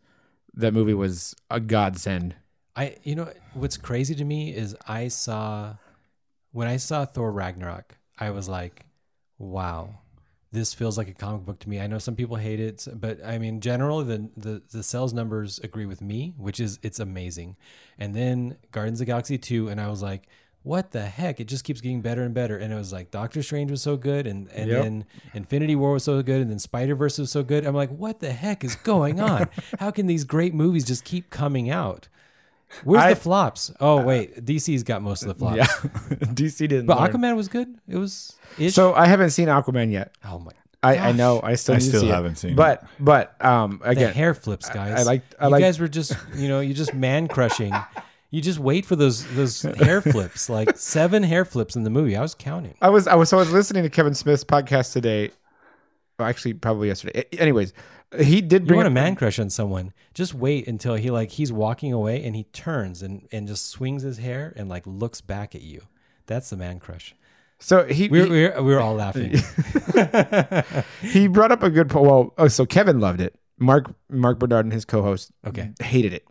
that 0.54 0.74
movie 0.74 0.94
was 0.94 1.36
a 1.50 1.60
godsend. 1.60 2.36
I 2.76 2.96
you 3.04 3.16
know 3.16 3.30
what's 3.54 3.78
crazy 3.78 4.16
to 4.16 4.24
me 4.24 4.56
is 4.56 4.76
I 4.88 5.10
saw 5.10 5.76
when 6.52 6.68
I 6.68 6.78
saw 6.78 7.06
Thor 7.06 7.32
Ragnarok, 7.32 7.98
I 8.18 8.30
was 8.32 8.48
like, 8.48 8.86
wow. 9.38 10.00
This 10.54 10.74
feels 10.74 10.98
like 10.98 11.08
a 11.08 11.14
comic 11.14 11.46
book 11.46 11.60
to 11.60 11.70
me. 11.70 11.80
I 11.80 11.88
know 11.88 11.98
some 11.98 12.16
people 12.16 12.36
hate 12.36 12.60
it, 12.60 12.86
but 12.94 13.24
I 13.26 13.38
mean, 13.38 13.62
generally 13.62 14.04
the, 14.04 14.30
the 14.36 14.62
the 14.72 14.84
sales 14.84 15.14
numbers 15.14 15.60
agree 15.64 15.86
with 15.86 16.02
me, 16.02 16.34
which 16.38 16.60
is 16.60 16.78
it's 16.84 17.00
amazing. 17.00 17.56
And 17.98 18.14
then 18.14 18.58
Guardians 18.72 19.00
of 19.00 19.06
the 19.08 19.12
Galaxy 19.12 19.38
2 19.38 19.70
and 19.70 19.80
I 19.80 19.88
was 19.88 20.02
like, 20.02 20.28
what 20.64 20.92
the 20.92 21.02
heck? 21.06 21.40
It 21.40 21.46
just 21.48 21.64
keeps 21.64 21.80
getting 21.82 22.02
better 22.02 22.22
and 22.24 22.34
better. 22.34 22.58
And 22.58 22.72
it 22.72 22.76
was 22.76 22.92
like 22.92 23.12
Doctor 23.12 23.42
Strange 23.42 23.72
was 23.72 23.82
so 23.82 23.96
good 23.96 24.28
and 24.28 24.50
and 24.52 24.70
Yep. 24.70 24.84
then 24.84 25.06
Infinity 25.34 25.76
War 25.76 25.94
was 25.94 26.04
so 26.04 26.22
good 26.22 26.42
and 26.42 26.52
then 26.52 26.60
Spider-Verse 26.60 27.18
was 27.18 27.32
so 27.32 27.44
good. 27.44 27.66
I'm 27.66 27.74
like, 27.74 27.90
what 27.90 28.20
the 28.20 28.34
heck 28.34 28.64
is 28.66 28.76
going 28.76 29.22
on? 29.22 29.48
How 29.80 29.90
can 29.90 30.06
these 30.08 30.26
great 30.26 30.54
movies 30.54 30.84
just 30.84 31.06
keep 31.06 31.30
coming 31.30 31.70
out? 31.70 32.10
Where's 32.84 33.04
I- 33.04 33.14
the 33.14 33.20
flops? 33.20 33.72
Oh 33.80 34.02
wait, 34.02 34.46
DC's 34.46 34.84
got 34.84 35.02
most 35.02 35.22
of 35.24 35.28
the 35.28 35.36
flops. 35.36 35.58
Yeah, 35.58 35.66
DC 36.34 36.58
didn't. 36.60 36.86
But 36.86 37.00
learn. 37.00 37.12
Aquaman 37.12 37.36
was 37.36 37.48
good. 37.48 37.76
It 37.88 37.98
was 37.98 38.36
ish. 38.58 38.74
So 38.74 38.94
I 38.94 39.06
haven't 39.08 39.32
seen 39.32 39.48
Aquaman 39.48 39.92
yet. 39.92 40.16
oh 40.26 40.40
my, 40.40 40.52
I, 40.84 40.98
I 40.98 41.12
know. 41.12 41.40
I 41.44 41.56
still 41.56 41.76
I 41.76 41.78
need 41.78 41.84
to 41.84 41.90
still 41.90 42.02
see 42.02 42.08
haven't 42.08 42.36
seen 42.38 42.52
it. 42.52 42.56
But 42.58 42.84
but 43.00 43.44
um 43.44 43.80
the 43.84 43.90
again, 43.90 44.14
hair 44.14 44.34
flips, 44.34 44.70
guys. 44.70 45.00
I 45.00 45.04
like- 45.04 45.24
I 45.40 45.46
you 45.46 45.52
like- 45.52 45.62
guys 45.62 45.80
were 45.80 45.88
just 45.88 46.16
you 46.36 46.48
know 46.48 46.60
you 46.60 46.74
just 46.74 46.94
man 46.94 47.28
crushing. 47.28 47.74
You 48.34 48.40
just 48.42 48.60
wait 48.60 48.86
for 48.86 48.96
those 48.96 49.26
those 49.36 49.62
hair 49.62 50.02
flips, 50.02 50.50
like 50.50 50.78
seven 50.78 51.22
hair 51.22 51.44
flips 51.44 51.76
in 51.76 51.84
the 51.84 51.90
movie. 51.90 52.16
I 52.16 52.22
was 52.22 52.34
counting. 52.34 52.76
I 52.82 52.90
was 52.90 53.06
I 53.06 53.16
was 53.16 53.28
so 53.28 53.38
I 53.38 53.42
was 53.42 53.52
listening 53.52 53.84
to 53.84 53.90
Kevin 53.90 54.14
Smith's 54.16 54.46
podcast 54.46 54.94
today. 54.94 55.32
Well, 56.18 56.30
actually, 56.30 56.54
probably 56.54 56.88
yesterday. 56.88 57.26
Anyways, 57.38 57.74
he 58.20 58.42
did 58.42 58.64
You 58.64 58.68
bring 58.68 58.78
want 58.78 58.88
a 58.88 58.92
man 58.92 59.16
crush 59.16 59.40
on 59.40 59.50
someone? 59.50 59.94
Just 60.14 60.34
wait 60.34 60.68
until 60.68 60.96
he 60.96 61.10
like 61.12 61.32
he's 61.32 61.52
walking 61.52 61.94
away 61.94 62.24
and 62.24 62.36
he 62.36 62.44
turns 62.46 63.02
and 63.02 63.28
and 63.32 63.48
just 63.48 63.68
swings 63.68 64.04
his 64.04 64.18
hair 64.18 64.54
and 64.56 64.68
like 64.70 64.84
looks 64.86 65.22
back 65.22 65.56
at 65.56 65.62
you. 65.62 65.82
That's 66.26 66.50
the 66.50 66.58
man 66.58 66.80
crush. 66.80 67.16
So 67.60 67.86
he 67.86 68.10
We 68.10 68.22
were, 68.22 68.28
we 68.28 68.44
were, 68.48 68.62
we 68.64 68.74
were 68.74 68.80
all 68.80 68.96
laughing. 68.96 69.32
he 71.02 71.28
brought 71.28 71.52
up 71.52 71.62
a 71.64 71.70
good 71.70 71.90
po- 71.90 72.02
well. 72.02 72.34
Oh, 72.38 72.48
so 72.48 72.66
Kevin 72.66 73.00
loved 73.00 73.22
it. 73.22 73.36
Mark 73.60 73.94
Marc 74.10 74.40
Bernardin 74.40 74.68
and 74.68 74.74
his 74.74 74.86
co-host 74.86 75.32
Okay. 75.46 75.72
hated 75.80 76.14
it, 76.14 76.26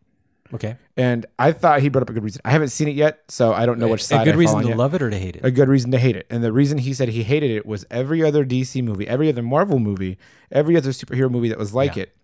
Okay. 0.53 0.77
and 0.97 1.27
I 1.39 1.53
thought 1.53 1.81
he 1.81 1.89
brought 1.89 2.03
up 2.03 2.11
a 2.11 2.13
good 2.13 2.25
reason. 2.25 2.41
I 2.45 2.51
haven't 2.51 2.69
seen 2.71 2.89
it 2.89 2.95
yet, 2.97 3.21
so 3.29 3.53
I 3.53 3.67
don't 3.67 3.79
know 3.79 3.89
which 3.89 4.05
side. 4.05 4.23
a 4.23 4.25
good 4.25 4.35
I 4.35 4.39
reason 4.39 4.57
on 4.57 4.63
to 4.65 4.69
yet. 4.71 4.77
love 4.77 4.95
it 4.95 5.03
or 5.03 5.11
to 5.11 5.19
hate 5.19 5.37
it. 5.37 5.45
a 5.45 5.51
good 5.51 5.69
reason 5.69 5.91
to 5.93 5.99
hate 5.99 6.17
it. 6.17 6.27
And 6.31 6.43
the 6.43 6.53
reason 6.53 6.79
he 6.79 6.93
said 6.93 7.09
he 7.11 7.23
hated 7.23 7.51
it 7.51 7.65
was 7.67 7.87
every 7.91 8.23
other 8.25 8.45
DC 8.45 8.83
movie, 8.83 9.07
every 9.07 9.29
other 9.29 9.43
Marvel 9.43 9.79
movie, 9.79 10.19
every 10.51 10.77
other 10.77 10.91
superhero 10.91 11.31
movie 11.31 11.49
that 11.49 11.59
was 11.59 11.73
like 11.75 11.95
Yeah. 11.97 12.03
it, 12.05 12.17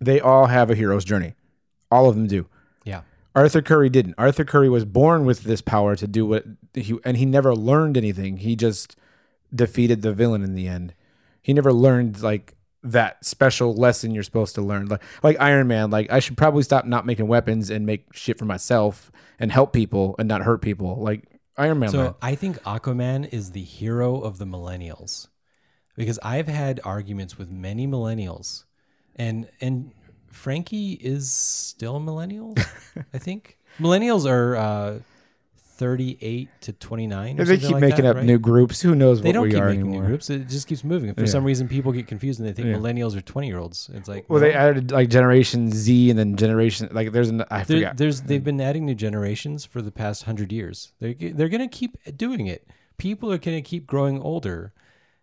they 0.00 0.18
all 0.20 0.46
have 0.46 0.70
a 0.70 0.74
hero's 0.74 1.04
journey. 1.04 1.34
All 1.90 2.08
of 2.08 2.14
them 2.16 2.26
do. 2.26 2.46
yeah. 2.84 3.02
Arthur 3.34 3.62
Curry 3.62 3.88
didn't. 3.88 4.14
Arthur 4.18 4.44
Curry 4.44 4.68
was 4.68 4.84
born 4.84 5.24
with 5.24 5.44
this 5.44 5.62
power 5.62 5.96
to 5.96 6.06
do 6.06 6.26
what 6.26 6.44
he 6.74 6.98
and 7.04 7.16
he 7.16 7.24
never 7.24 7.54
learned 7.54 7.96
anything. 7.96 8.38
He 8.38 8.56
just 8.56 8.94
defeated 9.54 10.02
the 10.02 10.12
villain 10.12 10.42
in 10.42 10.54
the 10.54 10.68
end. 10.68 10.92
He 11.40 11.52
never 11.54 11.72
learned 11.72 12.20
like 12.22 12.54
that 12.82 13.24
special 13.24 13.74
lesson 13.74 14.12
you're 14.12 14.22
supposed 14.22 14.54
to 14.56 14.62
learn. 14.62 14.86
Like 14.86 15.02
like 15.22 15.36
Iron 15.40 15.68
Man, 15.68 15.90
like 15.90 16.10
I 16.10 16.20
should 16.20 16.36
probably 16.36 16.62
stop 16.62 16.84
not 16.84 17.06
making 17.06 17.28
weapons 17.28 17.70
and 17.70 17.86
make 17.86 18.12
shit 18.12 18.38
for 18.38 18.44
myself 18.44 19.12
and 19.38 19.52
help 19.52 19.72
people 19.72 20.14
and 20.18 20.28
not 20.28 20.42
hurt 20.42 20.62
people. 20.62 21.00
Like 21.00 21.24
Iron 21.56 21.78
Man. 21.78 21.90
So 21.90 21.98
learned. 21.98 22.14
I 22.22 22.34
think 22.34 22.62
Aquaman 22.62 23.32
is 23.32 23.52
the 23.52 23.62
hero 23.62 24.20
of 24.20 24.38
the 24.38 24.46
millennials 24.46 25.28
because 25.96 26.18
I've 26.22 26.48
had 26.48 26.80
arguments 26.84 27.38
with 27.38 27.50
many 27.50 27.86
millennials, 27.86 28.64
and 29.16 29.48
and 29.60 29.92
Frankie 30.30 30.92
is 30.92 31.30
still 31.30 31.96
a 31.96 32.00
millennial. 32.00 32.54
I 33.14 33.18
think 33.18 33.58
millennials 33.78 34.28
are 34.28 34.56
uh, 34.56 34.98
thirty-eight 35.76 36.48
to 36.62 36.72
twenty-nine. 36.72 37.40
Or 37.40 37.44
they 37.44 37.58
keep 37.58 37.70
like 37.72 37.80
making 37.80 38.04
that, 38.04 38.10
up 38.10 38.16
right? 38.16 38.24
new 38.26 38.38
groups. 38.38 38.80
Who 38.82 38.94
knows 38.94 39.20
They 39.20 39.28
what 39.30 39.32
don't 39.34 39.42
we 39.44 39.50
keep 39.50 39.60
are 39.60 39.66
making 39.68 39.80
anymore? 39.82 40.02
new 40.02 40.08
groups. 40.08 40.30
It 40.30 40.48
just 40.48 40.66
keeps 40.66 40.84
moving. 40.84 41.12
For 41.14 41.20
Yeah. 41.22 41.26
some 41.26 41.44
reason, 41.44 41.68
people 41.68 41.92
get 41.92 42.06
confused 42.06 42.40
and 42.40 42.48
they 42.48 42.52
think 42.52 42.68
Yeah. 42.68 42.74
millennials 42.74 43.16
are 43.16 43.20
twenty-year-olds. 43.20 43.90
It's 43.94 44.08
like 44.08 44.28
Well, 44.28 44.40
they 44.40 44.52
added 44.52 44.90
like 44.90 45.08
Generation 45.08 45.70
Z 45.72 46.10
and 46.10 46.18
then 46.18 46.36
Generation 46.36 46.88
like 46.92 47.12
there's 47.12 47.28
an 47.30 47.44
I 47.50 47.64
There- 47.64 47.78
forgot. 47.78 47.96
there's 47.96 48.22
they've 48.22 48.40
mm. 48.40 48.44
been 48.44 48.60
adding 48.60 48.84
new 48.86 48.94
generations 48.94 49.64
for 49.64 49.82
the 49.82 49.92
past 49.92 50.24
hundred 50.24 50.52
years. 50.52 50.92
They're 51.00 51.14
they're 51.18 51.48
gonna 51.48 51.68
keep 51.68 51.96
doing 52.16 52.46
it. 52.46 52.66
People 52.98 53.32
are 53.32 53.38
gonna 53.38 53.62
keep 53.62 53.86
growing 53.86 54.20
older, 54.20 54.72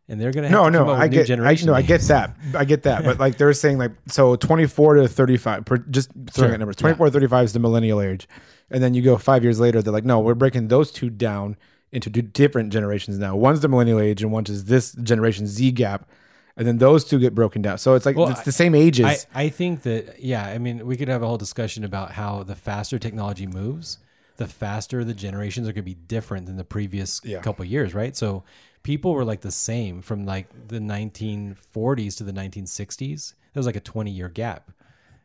and 0.09 0.19
they're 0.19 0.31
gonna 0.31 0.47
have 0.49 0.57
No, 0.57 0.65
to 0.65 0.71
no, 0.71 0.89
I 0.89 1.07
new 1.07 1.23
get, 1.23 1.29
I, 1.39 1.55
no, 1.65 1.73
I 1.73 1.81
get 1.81 2.01
that, 2.01 2.35
I 2.55 2.65
get 2.65 2.83
that, 2.83 3.05
but 3.05 3.19
like 3.19 3.37
they're 3.37 3.53
saying, 3.53 3.77
like 3.77 3.91
so, 4.07 4.35
twenty 4.35 4.65
four 4.65 4.95
to 4.95 5.07
thirty 5.07 5.37
five, 5.37 5.63
just 5.89 6.09
throwing 6.31 6.49
Sure, 6.49 6.53
out 6.53 6.59
numbers. 6.59 6.75
Twenty 6.75 6.97
four 6.97 7.05
to 7.05 7.11
thirty 7.11 7.27
five 7.27 7.45
is 7.45 7.53
the 7.53 7.59
millennial 7.59 8.01
age, 8.01 8.27
and 8.71 8.83
then 8.83 8.93
you 8.93 9.01
go 9.01 9.17
five 9.17 9.43
years 9.43 9.59
later, 9.59 9.81
they're 9.81 9.93
like, 9.93 10.05
no, 10.05 10.19
we're 10.19 10.35
breaking 10.35 10.67
those 10.67 10.91
two 10.91 11.09
down 11.09 11.57
into 11.91 12.09
two 12.09 12.21
different 12.21 12.71
generations 12.71 13.17
now. 13.17 13.35
One's 13.35 13.61
the 13.61 13.67
millennial 13.67 13.99
age, 13.99 14.21
and 14.21 14.31
one's 14.31 14.49
is 14.49 14.65
this 14.65 14.91
generation 14.93 15.47
Z 15.47 15.71
gap, 15.71 16.07
and 16.55 16.67
then 16.67 16.77
those 16.77 17.03
two 17.05 17.19
get 17.19 17.33
broken 17.33 17.61
down. 17.61 17.77
So 17.77 17.95
it's 17.95 18.05
like 18.05 18.15
Well, 18.15 18.29
it's 18.29 18.41
the 18.41 18.51
same 18.51 18.75
ages. 18.75 19.27
I, 19.33 19.43
I 19.45 19.49
think 19.49 19.83
that 19.83 20.21
yeah, 20.21 20.45
I 20.45 20.57
mean 20.57 20.85
we 20.85 20.95
could 20.97 21.07
have 21.07 21.23
a 21.23 21.27
whole 21.27 21.37
discussion 21.37 21.83
about 21.83 22.11
how 22.11 22.43
the 22.43 22.55
faster 22.55 22.99
technology 22.99 23.47
moves, 23.47 23.97
the 24.37 24.47
faster 24.47 25.03
the 25.03 25.13
generations 25.13 25.67
are 25.67 25.73
gonna 25.73 25.83
be 25.83 25.95
different 25.95 26.45
than 26.45 26.57
the 26.57 26.63
previous 26.63 27.21
Yeah. 27.23 27.41
couple 27.41 27.65
years, 27.65 27.93
right? 27.93 28.15
So 28.15 28.43
people 28.83 29.13
were 29.13 29.25
like 29.25 29.41
the 29.41 29.51
same 29.51 30.01
from 30.01 30.25
like 30.25 30.47
the 30.67 30.79
1940s 30.79 32.17
to 32.17 32.23
the 32.23 32.31
1960s. 32.33 33.33
There 33.53 33.59
was 33.59 33.65
like 33.65 33.75
a 33.75 33.81
20 33.81 34.11
year 34.11 34.29
gap. 34.29 34.71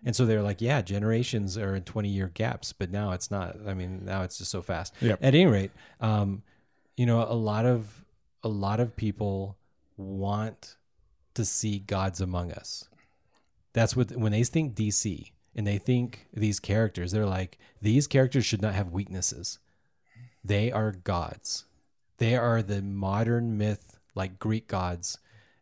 And 0.04 0.14
so 0.14 0.26
they're 0.26 0.42
like, 0.42 0.60
yeah, 0.60 0.82
generations 0.82 1.56
are 1.56 1.74
in 1.74 1.82
20 1.82 2.08
year 2.08 2.30
gaps, 2.34 2.72
but 2.72 2.90
now 2.90 3.12
it's 3.12 3.30
not. 3.30 3.56
I 3.66 3.72
mean, 3.74 4.04
now 4.04 4.22
it's 4.22 4.36
just 4.38 4.50
so 4.50 4.60
fast. 4.62 4.94
Yep. 5.00 5.18
At 5.22 5.34
any 5.34 5.46
rate, 5.46 5.70
um, 6.00 6.42
you 6.96 7.06
know, 7.06 7.22
a 7.22 7.34
lot 7.34 7.64
of 7.66 8.04
a 8.42 8.48
lot 8.48 8.80
of 8.80 8.94
people 8.96 9.56
want 9.96 10.76
to 11.34 11.44
see 11.44 11.78
gods 11.78 12.20
among 12.20 12.52
us. 12.52 12.88
That's 13.72 13.96
what 13.96 14.10
when 14.12 14.32
they 14.32 14.44
think 14.44 14.74
DC 14.74 15.30
and 15.56 15.66
they 15.66 15.78
think 15.78 16.26
these 16.32 16.60
characters, 16.60 17.12
they're 17.12 17.26
like 17.26 17.58
these 17.80 18.06
characters 18.06 18.44
should 18.44 18.62
not 18.62 18.74
have 18.74 18.90
weaknesses. 18.92 19.58
They 20.44 20.70
are 20.70 20.92
gods. 20.92 21.64
They 22.18 22.36
are 22.36 22.62
the 22.62 22.82
modern 22.82 23.56
myth 23.56 23.98
like 24.14 24.38
Greek 24.38 24.68
gods 24.68 25.18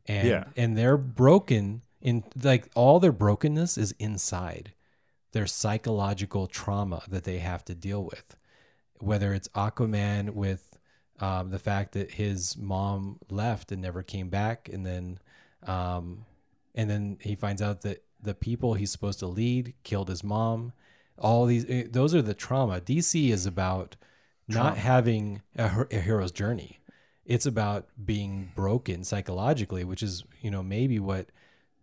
and 0.07 0.27
Yeah. 0.29 0.45
and 0.57 0.77
they're 0.77 0.97
broken 0.99 1.83
in 2.03 2.25
like 2.43 2.69
all 2.75 3.01
their 3.01 3.13
brokenness 3.13 3.79
is 3.79 3.95
inside 3.99 4.73
their 5.33 5.47
psychological 5.47 6.47
trauma 6.47 7.03
that 7.09 7.25
they 7.25 7.39
have 7.39 7.65
to 7.65 7.75
deal 7.75 8.05
with. 8.05 8.37
Whether 8.99 9.33
it's 9.33 9.49
aquaman 9.49 10.31
with 10.31 10.79
um, 11.21 11.51
the 11.51 11.59
fact 11.59 11.93
that 11.93 12.13
his 12.13 12.57
mom 12.57 13.19
left 13.31 13.73
and 13.73 13.81
never 13.81 14.03
came 14.03 14.29
back 14.29 14.69
and 14.71 14.85
then 14.85 15.19
um, 15.67 16.27
and 16.75 16.91
then 16.91 17.19
he 17.21 17.37
finds 17.37 17.63
out 17.63 17.83
that 17.83 18.03
the 18.21 18.35
people 18.35 18.75
he's 18.75 18.91
supposed 18.91 19.21
to 19.21 19.27
lead 19.27 19.75
killed 19.85 20.09
his 20.09 20.25
mom. 20.25 20.73
All 21.19 21.47
these 21.47 21.65
eh, 21.69 21.85
those 21.89 22.15
are 22.15 22.23
the 22.23 22.35
trauma. 22.35 22.81
Dc 22.81 23.31
is 23.31 23.47
about 23.47 23.97
not 24.49 24.77
having 24.77 25.43
a, 25.57 25.87
a 25.91 26.01
hero's 26.01 26.33
journey. 26.33 26.81
It's 27.25 27.47
about 27.47 27.87
being 28.05 28.51
broken 28.57 29.05
psychologically 29.05 29.85
which 29.85 30.03
is 30.03 30.25
you 30.41 30.51
know 30.51 30.63
maybe 30.65 30.99
what 30.99 31.31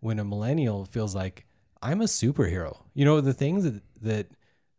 when 0.00 0.18
a 0.18 0.24
millennial 0.24 0.84
feels 0.84 1.14
like 1.14 1.46
i'm 1.82 2.00
a 2.00 2.04
superhero 2.04 2.78
you 2.94 3.04
know 3.04 3.20
the 3.20 3.32
things 3.34 3.64
that 3.64 3.82
that 4.00 4.26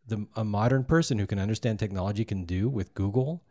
the 0.08 0.26
a 0.36 0.44
modern 0.44 0.84
person 0.84 1.18
who 1.20 1.26
can 1.28 1.40
understand 1.40 1.80
technology 1.80 2.26
can 2.26 2.44
do 2.44 2.68
with 2.70 2.94
google 2.94 3.44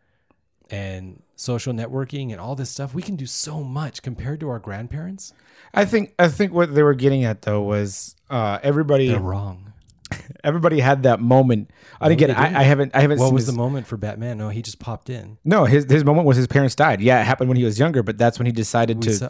and 0.71 1.23
social 1.35 1.73
networking 1.73 2.31
and 2.31 2.41
all 2.41 2.55
this 2.55 2.71
stuff 2.71 2.95
we 2.95 3.03
can 3.03 3.17
do 3.17 3.27
so 3.27 3.63
much 3.65 4.03
compared 4.03 4.39
to 4.41 4.49
our 4.49 4.59
grandparents 4.59 5.33
I 5.73 5.85
think 5.85 6.15
I 6.19 6.27
think 6.29 6.53
what 6.53 6.75
they 6.75 6.83
were 6.83 6.95
getting 6.95 7.25
at 7.25 7.43
though 7.43 7.63
was 7.63 8.17
uh, 8.29 8.59
everybody 8.63 9.09
they're 9.09 9.19
wrong 9.21 9.73
everybody 10.45 10.81
had 10.81 11.05
that 11.05 11.21
moment. 11.21 11.71
I 12.01 12.09
didn't 12.09 12.21
No, 12.23 12.27
get 12.27 12.31
it. 12.31 12.57
I, 12.57 12.61
I 12.61 12.63
haven't 12.65 12.95
I 12.97 13.01
haven't 13.01 13.19
what 13.21 13.33
was 13.33 13.47
his- 13.47 13.55
the 13.55 13.57
moment 13.57 13.87
for 13.87 13.97
batman 13.97 14.39
no 14.39 14.49
he 14.49 14.63
just 14.63 14.81
popped 14.81 15.09
in 15.11 15.39
No, 15.45 15.65
his 15.67 15.85
his 15.91 16.05
moment 16.05 16.27
was 16.27 16.37
his 16.37 16.47
parents 16.49 16.75
died. 16.75 17.01
Yeah, 17.01 17.21
it 17.21 17.25
happened 17.25 17.49
when 17.49 17.57
he 17.57 17.65
was 17.65 17.79
younger, 17.79 18.03
but 18.03 18.19
that's 18.19 18.39
when 18.39 18.47
he 18.47 18.53
decided 18.53 18.97
we 18.99 19.03
to. 19.05 19.13
saw 19.15 19.29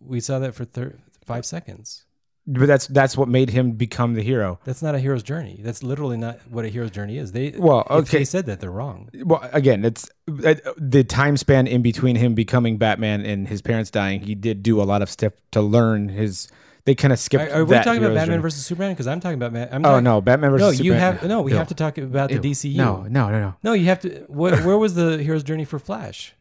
we 0.00 0.20
saw 0.20 0.38
that 0.38 0.54
for 0.54 0.64
thir- 0.64 0.96
five 1.24 1.44
seconds 1.46 2.04
but 2.46 2.66
that's 2.66 2.86
that's 2.88 3.16
what 3.16 3.28
made 3.28 3.50
him 3.50 3.72
become 3.72 4.14
the 4.14 4.22
hero. 4.22 4.58
That's 4.64 4.82
not 4.82 4.94
a 4.94 4.98
hero's 4.98 5.22
journey. 5.22 5.60
That's 5.62 5.82
literally 5.84 6.16
not 6.16 6.40
what 6.50 6.64
a 6.64 6.68
hero's 6.68 6.90
journey 6.90 7.16
is. 7.18 7.30
They 7.32 7.54
Well, 7.56 7.86
okay. 7.90 8.18
they 8.18 8.24
said 8.24 8.46
that 8.46 8.58
they're 8.60 8.70
wrong. 8.72 9.08
Well, 9.14 9.48
again, 9.52 9.84
it's 9.84 10.08
uh, 10.44 10.54
the 10.76 11.04
time 11.04 11.36
span 11.36 11.66
in 11.68 11.82
between 11.82 12.16
him 12.16 12.34
becoming 12.34 12.76
Batman 12.78 13.24
and 13.24 13.46
his 13.46 13.60
parents 13.62 13.90
dying. 13.90 14.22
He 14.22 14.34
did 14.34 14.62
do 14.64 14.80
a 14.80 14.84
lot 14.84 15.00
of 15.02 15.10
stuff 15.10 15.34
to 15.52 15.60
learn 15.60 16.08
his. 16.08 16.48
They 16.86 16.94
kind 16.96 17.12
of 17.12 17.18
skipped. 17.20 17.52
Are, 17.52 17.60
are 17.60 17.64
we 17.64 17.70
that 17.72 17.84
talking 17.84 18.02
about 18.02 18.14
Batman 18.14 18.26
journey. 18.36 18.42
versus 18.42 18.64
Superman? 18.66 18.92
Because 18.94 19.06
I'm 19.06 19.20
talking 19.20 19.34
about 19.36 19.52
Man. 19.52 19.68
I'm 19.70 19.84
Oh 19.84 19.90
talking- 19.90 20.04
no, 20.04 20.20
Batman 20.22 20.50
versus 20.50 20.66
no. 20.66 20.70
You 20.84 20.92
Superman. 20.92 21.00
have 21.18 21.28
no. 21.28 21.42
We 21.42 21.52
Ew. 21.52 21.58
have 21.58 21.68
to 21.68 21.74
talk 21.74 21.98
about 21.98 22.30
Ew. 22.30 22.38
the 22.40 22.50
DCU. 22.50 22.74
No, 22.76 23.02
no, 23.02 23.30
no, 23.30 23.38
no. 23.38 23.54
no. 23.62 23.72
You 23.74 23.84
have 23.84 24.00
to. 24.00 24.08
Wh- 24.24 24.64
where 24.66 24.78
was 24.78 24.94
the 24.94 25.18
hero's 25.22 25.44
journey 25.44 25.66
for 25.66 25.78
Flash? 25.78 26.34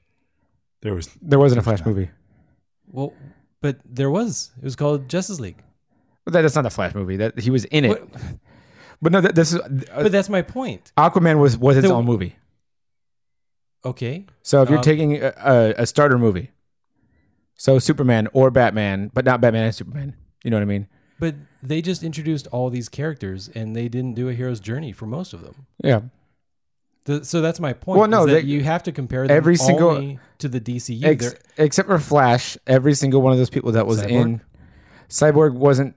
There 0.81 0.93
was 0.95 1.09
There 1.21 1.37
wasn't 1.37 1.59
a 1.59 1.63
Flash 1.63 1.85
movie. 1.85 2.09
Well, 2.87 3.13
but 3.61 3.77
there 3.85 4.09
was. 4.09 4.51
It 4.57 4.63
was 4.63 4.75
called 4.75 5.09
Justice 5.09 5.39
League. 5.39 5.63
But 6.25 6.33
that 6.33 6.45
is 6.45 6.55
not 6.55 6.65
a 6.65 6.69
Flash 6.69 6.93
movie. 6.95 7.17
That 7.17 7.39
he 7.39 7.49
was 7.49 7.65
in 7.65 7.85
it. 7.85 7.89
What- 7.89 8.07
But 9.01 9.13
no, 9.13 9.21
that, 9.21 9.33
this 9.33 9.53
is 9.53 9.59
uh, 9.61 9.69
But 9.95 10.11
that's 10.11 10.27
my 10.27 10.41
point. 10.41 10.91
Aquaman 10.97 11.39
was 11.39 11.57
was 11.57 11.77
its 11.77 11.87
The- 11.87 11.93
own 11.93 12.03
movie. 12.05 12.35
Okay. 13.85 14.25
So 14.41 14.61
if 14.61 14.69
you're 14.69 14.79
Um, 14.79 14.83
taking 14.83 15.15
a, 15.23 15.33
a, 15.37 15.73
a 15.77 15.85
starter 15.85 16.17
movie, 16.17 16.51
so 17.55 17.79
Superman 17.79 18.27
or 18.33 18.51
Batman, 18.51 19.09
but 19.13 19.23
not 19.25 19.39
Batman 19.41 19.63
and 19.63 19.75
Superman. 19.75 20.15
You 20.43 20.51
know 20.51 20.57
what 20.57 20.63
I 20.63 20.65
mean? 20.65 20.87
But 21.19 21.35
they 21.63 21.81
just 21.81 22.03
introduced 22.03 22.47
all 22.47 22.69
these 22.69 22.89
characters, 22.89 23.49
and 23.55 23.75
they 23.75 23.87
didn't 23.89 24.15
do 24.15 24.29
a 24.29 24.33
hero's 24.33 24.59
journey 24.59 24.91
for 24.91 25.05
most 25.05 25.33
of 25.33 25.43
them. 25.43 25.65
Yeah. 25.83 26.01
The, 27.05 27.23
so 27.25 27.41
that's 27.41 27.59
my 27.59 27.73
point. 27.73 27.99
Well, 27.99 28.07
no, 28.07 28.21
is 28.21 28.25
that 28.27 28.31
they- 28.43 28.47
you 28.47 28.63
have 28.63 28.83
to 28.83 28.91
compare 28.91 29.25
them 29.27 29.35
every 29.35 29.55
single- 29.55 29.89
only 29.89 30.19
to 30.39 30.47
the 30.49 30.59
DCU. 30.59 31.03
Ex- 31.05 31.33
except 31.57 31.87
for 31.87 31.97
Flash, 31.99 32.57
every 32.67 32.93
single 32.93 33.21
one 33.21 33.31
of 33.31 33.39
those 33.39 33.49
people 33.49 33.71
that 33.73 33.87
was 33.87 34.01
Cyborg? 34.01 34.09
in 34.11 34.41
Cyborg 35.09 35.53
wasn't. 35.53 35.95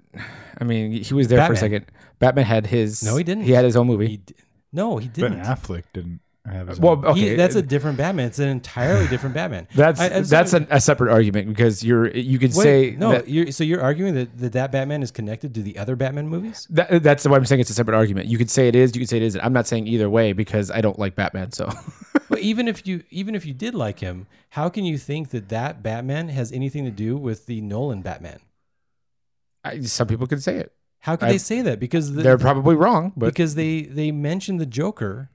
I 0.60 0.64
mean, 0.64 0.92
he 0.92 1.14
was 1.14 1.28
there 1.28 1.44
for 1.46 1.52
a 1.52 1.56
second. 1.56 1.86
Batman 2.18 2.44
had 2.44 2.66
his. 2.66 3.02
No, 3.02 3.16
he 3.16 3.24
didn't. 3.24 3.44
He 3.44 3.52
had 3.52 3.64
his 3.64 3.76
own 3.76 3.86
movie. 3.86 4.06
he 4.08 4.16
d- 4.18 4.34
no, 4.72 4.96
he 4.98 5.08
didn't. 5.08 5.38
Ben 5.38 5.44
Affleck 5.44 5.82
didn't 5.92 6.20
have 6.50 6.68
his 6.68 6.80
well, 6.80 7.04
okay, 7.06 7.20
He- 7.20 7.34
that's 7.36 7.54
a 7.54 7.60
uh, 7.60 7.62
different 7.62 7.96
Batman. 7.98 8.26
It's 8.26 8.38
an 8.40 8.48
entirely 8.48 9.06
different 9.06 9.34
Batman. 9.34 9.68
That's 9.76 10.00
I- 10.00 10.06
I- 10.06 10.20
that's 10.22 10.52
a, 10.52 10.66
a 10.70 10.80
separate 10.80 11.12
argument 11.12 11.46
because 11.48 11.84
you're 11.84 12.10
you 12.10 12.38
could 12.40 12.52
Wait, 12.54 12.62
say 12.64 12.96
no. 12.98 13.12
that, 13.12 13.28
You're, 13.28 13.52
so 13.52 13.62
you're 13.62 13.80
arguing 13.80 14.14
that, 14.14 14.36
that 14.38 14.52
that 14.54 14.72
Batman 14.72 15.04
is 15.04 15.12
connected 15.12 15.54
to 15.54 15.62
the 15.62 15.78
other 15.78 15.94
Batman 15.94 16.26
movies? 16.28 16.66
that 16.70 17.02
that's 17.02 17.26
why 17.28 17.36
I'm 17.36 17.44
saying 17.44 17.60
it's 17.60 17.70
a 17.70 17.74
separate 17.74 17.94
argument. 17.94 18.26
You 18.26 18.38
could 18.38 18.50
say 18.50 18.66
it 18.66 18.74
is. 18.74 18.94
You 18.96 19.00
could 19.00 19.08
say 19.08 19.18
it 19.18 19.22
isn't. 19.22 19.40
I'm 19.40 19.52
not 19.52 19.68
saying 19.68 19.86
either 19.86 20.10
way 20.10 20.32
because 20.32 20.70
I 20.70 20.80
don't 20.80 20.98
like 20.98 21.14
Batman. 21.14 21.52
So 21.52 21.70
But 22.28 22.40
even 22.40 22.66
if 22.66 22.86
you 22.86 23.04
even 23.10 23.34
if 23.36 23.46
you 23.46 23.54
did 23.54 23.74
like 23.74 24.00
him, 24.00 24.26
how 24.50 24.68
can 24.68 24.84
you 24.84 24.98
think 24.98 25.30
that 25.30 25.48
that 25.50 25.82
Batman 25.82 26.28
has 26.30 26.50
anything 26.50 26.84
to 26.84 26.90
do 26.90 27.16
with 27.16 27.46
the 27.46 27.60
Nolan 27.60 28.02
Batman? 28.02 28.40
I, 29.64 29.80
some 29.82 30.08
people 30.08 30.26
could 30.26 30.42
say 30.42 30.56
it. 30.56 30.72
How 31.00 31.16
could 31.16 31.28
I- 31.28 31.32
they 31.32 31.38
say 31.38 31.62
that? 31.62 31.78
Because 31.78 32.14
the, 32.14 32.22
They're 32.22 32.38
probably 32.38 32.74
wrong, 32.74 33.12
but 33.16 33.26
because 33.26 33.54
they 33.54 33.82
they 33.82 34.10
mentioned 34.10 34.60
the 34.60 34.66
Joker. 34.66 35.30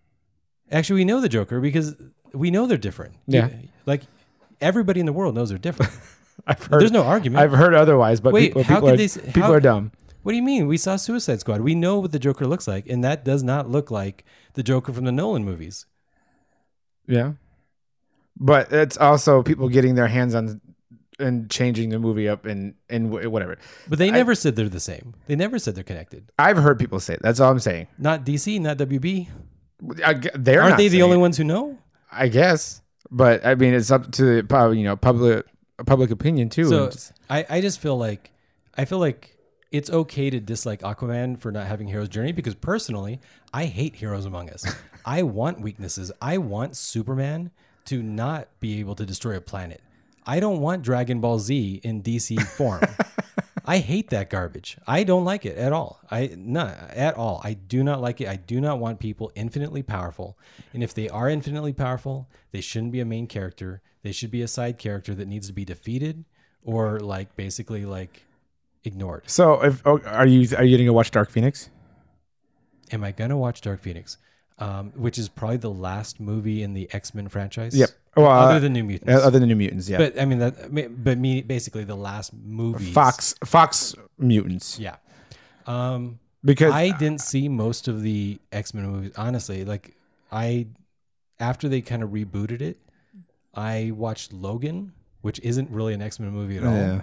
Actually, 0.72 1.02
we 1.02 1.06
know 1.06 1.22
the 1.22 1.30
Joker 1.30 1.60
because 1.60 1.96
we 2.34 2.52
know 2.52 2.66
they're 2.68 2.78
different. 2.78 3.16
Yeah. 3.28 3.50
like 3.86 4.04
everybody 4.62 5.00
in 5.00 5.06
the 5.06 5.14
world 5.14 5.36
knows 5.36 5.50
they're 5.50 5.58
different. 5.58 5.92
I've 6.48 6.62
heard 6.64 6.82
There's 6.82 6.92
no 6.92 7.04
argument. 7.04 7.42
I've 7.44 7.52
heard 7.58 7.74
otherwise. 7.74 8.20
But 8.20 8.34
Wait, 8.34 8.50
people, 8.50 8.64
how 8.64 8.76
people 8.76 8.90
could 8.90 9.00
are 9.00 9.08
they 9.08 9.22
people 9.32 9.42
how- 9.44 9.54
are 9.54 9.60
dumb. 9.60 9.92
what 10.24 10.32
do 10.32 10.36
you 10.36 10.44
mean? 10.44 10.68
We 10.68 10.78
saw 10.78 10.96
Suicide 10.96 11.40
Squad. 11.40 11.62
We 11.62 11.74
know 11.76 12.00
what 12.00 12.12
the 12.12 12.20
Joker 12.20 12.46
looks 12.48 12.68
like, 12.68 12.88
and 12.88 13.04
that 13.04 13.24
does 13.26 13.44
not 13.44 13.70
look 13.70 13.90
like 13.92 14.24
the 14.54 14.64
Joker 14.64 14.94
from 14.94 15.06
the 15.06 15.12
Nolan 15.12 15.44
movies. 15.46 15.86
Yeah. 17.08 17.34
But 18.40 18.72
it's 18.72 18.98
also 18.98 19.42
people 19.42 19.68
getting 19.70 19.96
their 19.96 20.08
hands 20.08 20.36
on 20.36 20.62
and 21.20 21.50
changing 21.50 21.90
the 21.90 21.98
movie 21.98 22.30
up 22.30 22.46
and 22.46 22.76
and 22.90 23.10
whatever. 23.10 23.58
But 23.90 23.98
they 23.98 24.10
I- 24.10 24.12
never 24.12 24.36
said 24.36 24.56
they're 24.56 24.70
the 24.70 24.80
same. 24.80 25.16
They 25.26 25.36
never 25.36 25.58
said 25.58 25.74
they're 25.76 25.84
connected. 25.84 26.32
I've 26.38 26.58
heard 26.58 26.78
people 26.78 27.00
say 27.00 27.16
it. 27.16 27.22
That's 27.24 27.40
all 27.40 27.52
I'm 27.52 27.60
saying. 27.60 27.88
Not 27.98 28.24
DC, 28.26 28.62
not 28.62 28.78
WB. 28.78 29.28
I 30.04 30.14
they're 30.36 30.62
Aren't 30.62 30.78
they 30.78 30.88
the 30.88 31.04
only 31.04 31.18
it, 31.18 31.22
ones 31.22 31.38
who 31.38 31.44
know? 31.44 31.78
I 32.12 32.28
guess, 32.30 32.82
but 33.12 33.46
I 33.46 33.56
mean, 33.56 33.74
it's 33.74 33.92
up 33.92 34.12
to 34.14 34.42
the 34.42 34.70
you 34.76 34.84
know 34.84 34.96
public 34.96 35.46
public 35.86 36.12
opinion 36.12 36.50
too. 36.50 36.66
So 36.66 36.90
just- 36.90 37.14
I, 37.30 37.46
I 37.50 37.62
just 37.62 37.80
feel 37.80 37.98
like 37.98 38.32
I 38.78 38.86
feel 38.86 39.00
like 39.00 39.36
it's 39.72 39.90
okay 39.90 40.30
to 40.30 40.40
dislike 40.40 40.82
Aquaman 40.82 41.40
for 41.40 41.52
not 41.52 41.68
having 41.68 41.88
hero's 41.88 42.10
journey 42.10 42.32
because 42.32 42.56
personally, 42.56 43.20
I 43.54 43.66
hate 43.66 43.96
Heroes 43.96 44.26
Among 44.26 44.50
Us. 44.50 44.66
I 45.06 45.24
want 45.24 45.62
weaknesses. 45.62 46.12
I 46.22 46.38
want 46.38 46.76
Superman 46.78 47.52
to 47.86 48.02
not 48.02 48.48
be 48.60 48.80
able 48.80 48.96
to 48.96 49.06
destroy 49.06 49.36
a 49.36 49.42
planet. 49.42 49.82
I 50.26 50.40
don't 50.40 50.60
want 50.60 50.84
Dragon 50.84 51.22
Ball 51.22 51.40
Z 51.40 51.82
in 51.84 52.02
DC 52.02 52.42
form. 52.42 52.82
I 53.70 53.80
hate 53.80 54.10
that 54.12 54.30
garbage. 54.30 54.78
I 54.88 55.04
don't 55.04 55.26
like 55.26 55.46
it 55.46 55.58
at 55.58 55.74
all. 55.74 56.00
I 56.10 56.32
not 56.38 56.70
at 56.92 57.16
all. 57.16 57.42
I 57.44 57.54
do 57.54 57.84
not 57.84 58.00
like 58.00 58.22
it. 58.22 58.30
I 58.30 58.38
do 58.38 58.62
not 58.62 58.80
want 58.80 59.02
people 59.02 59.30
infinitely 59.36 59.84
powerful. 59.84 60.40
And 60.74 60.82
if 60.82 60.94
they 60.94 61.10
are 61.10 61.30
infinitely 61.30 61.74
powerful, 61.74 62.30
they 62.52 62.62
shouldn't 62.62 62.94
be 62.94 63.02
a 63.02 63.06
main 63.06 63.28
character. 63.28 63.82
They 64.04 64.14
should 64.14 64.32
be 64.32 64.42
a 64.42 64.48
side 64.48 64.78
character 64.78 65.14
that 65.16 65.28
needs 65.28 65.48
to 65.48 65.54
be 65.54 65.66
defeated 65.66 66.24
or 66.64 67.02
like 67.02 67.36
basically 67.36 67.86
like 67.86 68.24
ignored. 68.86 69.24
so 69.28 69.62
if 69.62 69.82
oh, 69.86 70.00
are 70.06 70.26
you 70.26 70.48
are 70.56 70.64
you 70.64 70.78
gonna 70.78 70.94
watch 70.94 71.12
Dark 71.12 71.30
Phoenix? 71.30 71.70
Am 72.92 73.04
I 73.04 73.12
gonna 73.12 73.38
watch 73.38 73.60
Dark 73.60 73.82
Phoenix? 73.82 74.18
Um, 74.60 74.92
which 74.96 75.18
is 75.18 75.28
probably 75.28 75.58
the 75.58 75.70
last 75.70 76.20
movie 76.22 76.64
in 76.64 76.74
the 76.74 76.88
X 76.94 77.14
Men 77.14 77.28
franchise. 77.28 77.76
Yep. 77.76 77.90
Well, 78.18 78.28
uh, 78.28 78.46
other 78.48 78.60
than 78.60 78.74
New 78.74 78.84
Mutants. 78.84 79.24
other 79.24 79.40
than 79.40 79.48
New 79.48 79.56
Mutants, 79.56 79.88
yeah. 79.88 79.98
but 79.98 80.20
I 80.20 80.26
mean 80.26 80.40
that. 80.40 81.04
But 81.04 81.18
me, 81.18 81.42
basically, 81.42 81.84
the 81.84 81.96
last 81.96 82.34
movie. 82.34 82.92
Fox 82.92 83.36
Fox 83.46 83.96
Mutants 84.18 84.80
Yeah. 84.80 84.96
Um, 85.68 86.20
because 86.44 86.74
I 86.74 86.90
didn't 86.98 87.22
see 87.22 87.50
most 87.50 87.88
of 87.88 88.02
the 88.02 88.40
X 88.52 88.74
Men 88.74 88.88
movies. 88.88 89.12
Honestly, 89.18 89.66
like 89.66 89.96
I, 90.32 90.68
after 91.40 91.70
they 91.70 91.82
kind 91.82 92.04
of 92.04 92.10
rebooted 92.10 92.62
it, 92.62 92.80
I 93.54 93.92
watched 93.94 94.34
Logan, 94.34 94.94
which 95.22 95.40
isn't 95.42 95.70
really 95.70 95.94
an 95.94 96.02
X 96.02 96.20
Men 96.20 96.32
movie 96.32 96.58
at 96.58 96.64
all. 96.64 96.74
yeah. 96.74 97.02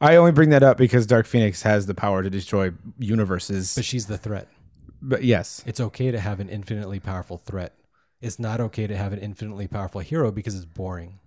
I 0.00 0.16
only 0.16 0.32
bring 0.32 0.50
that 0.50 0.62
up 0.62 0.76
because 0.76 1.06
Dark 1.06 1.26
Phoenix 1.26 1.62
has 1.62 1.86
the 1.86 1.94
power 1.94 2.22
to 2.22 2.30
destroy 2.30 2.72
universes. 2.98 3.74
But 3.74 3.84
she's 3.84 4.06
the 4.06 4.18
threat. 4.18 4.48
But 5.00 5.22
yes, 5.22 5.62
It's 5.66 5.80
okay 5.80 6.10
to 6.10 6.18
have 6.18 6.40
an 6.40 6.48
infinitely 6.48 6.98
powerful 6.98 7.38
threat. 7.38 7.74
It's 8.24 8.38
not 8.38 8.60
okay 8.60 8.86
to 8.86 8.96
have 8.96 9.12
an 9.12 9.18
infinitely 9.18 9.66
powerful 9.68 10.00
hero 10.00 10.32
because 10.32 10.54
it's 10.56 10.64
boring. 10.64 11.18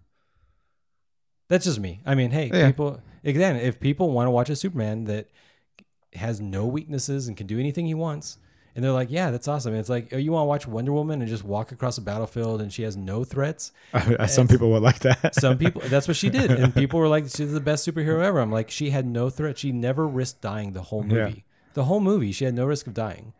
That's 1.49 1.65
just 1.65 1.79
me. 1.79 2.01
I 2.05 2.15
mean, 2.15 2.31
hey, 2.31 2.49
Yeah. 2.53 2.67
people 2.67 2.99
again, 3.23 3.55
if 3.55 3.79
people 3.79 4.11
want 4.11 4.27
to 4.27 4.31
watch 4.31 4.49
a 4.49 4.55
Superman 4.55 5.05
that 5.05 5.27
has 6.13 6.41
no 6.41 6.65
weaknesses 6.65 7.27
and 7.27 7.37
can 7.37 7.47
do 7.47 7.59
anything 7.59 7.85
he 7.85 7.93
wants, 7.93 8.37
and 8.75 8.83
they're 8.83 8.91
like, 8.91 9.09
"Yeah, 9.11 9.31
that's 9.31 9.47
awesome." 9.47 9.73
And 9.73 9.79
it's 9.79 9.89
like, 9.89 10.09
"Oh, 10.13 10.17
you 10.17 10.31
want 10.31 10.43
to 10.43 10.47
watch 10.47 10.67
Wonder 10.67 10.91
Woman 10.93 11.21
and 11.21 11.29
just 11.29 11.43
walk 11.43 11.71
across 11.71 11.97
a 11.97 12.01
battlefield 12.01 12.61
and 12.61 12.71
she 12.71 12.83
has 12.83 12.95
no 12.97 13.23
threats?" 13.23 13.71
some 14.27 14.47
people 14.47 14.71
would 14.71 14.83
like 14.83 14.99
that. 14.99 15.35
Some 15.35 15.57
people, 15.57 15.81
that's 15.85 16.07
what 16.07 16.17
she 16.17 16.29
did, 16.29 16.51
and 16.51 16.73
people 16.73 16.99
were 16.99 17.07
like, 17.07 17.23
"She's 17.35 17.53
the 17.53 17.59
best 17.61 17.87
superhero 17.87 18.23
ever." 18.23 18.39
I'm 18.39 18.51
like, 18.51 18.69
she 18.69 18.89
had 18.91 19.05
no 19.05 19.29
threat. 19.29 19.57
She 19.57 19.71
never 19.71 20.07
risked 20.07 20.41
dying 20.41 20.73
the 20.73 20.83
whole 20.83 21.05
Yeah. 21.05 21.25
movie. 21.25 21.43
The 21.73 21.85
whole 21.85 21.99
movie, 21.99 22.31
she 22.31 22.45
had 22.45 22.55
no 22.55 22.65
risk 22.65 22.87
of 22.87 22.93
dying. 22.93 23.33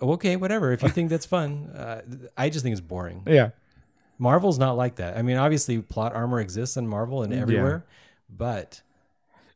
Okay, 0.00 0.36
whatever. 0.36 0.72
If 0.72 0.82
you 0.82 0.88
think 0.88 1.10
that's 1.10 1.26
fun, 1.26 1.70
uh, 1.74 2.02
I 2.36 2.48
just 2.50 2.62
think 2.62 2.72
it's 2.72 2.80
boring. 2.80 3.22
yeah. 3.26 3.50
Marvel's 4.18 4.58
not 4.58 4.76
like 4.78 4.96
that. 4.96 5.16
I 5.18 5.22
mean, 5.22 5.36
obviously, 5.36 5.78
plot 5.82 6.14
armor 6.14 6.40
exists 6.40 6.76
in 6.78 6.88
Marvel 6.88 7.22
and 7.22 7.34
everywhere, 7.34 7.84
but 8.34 8.80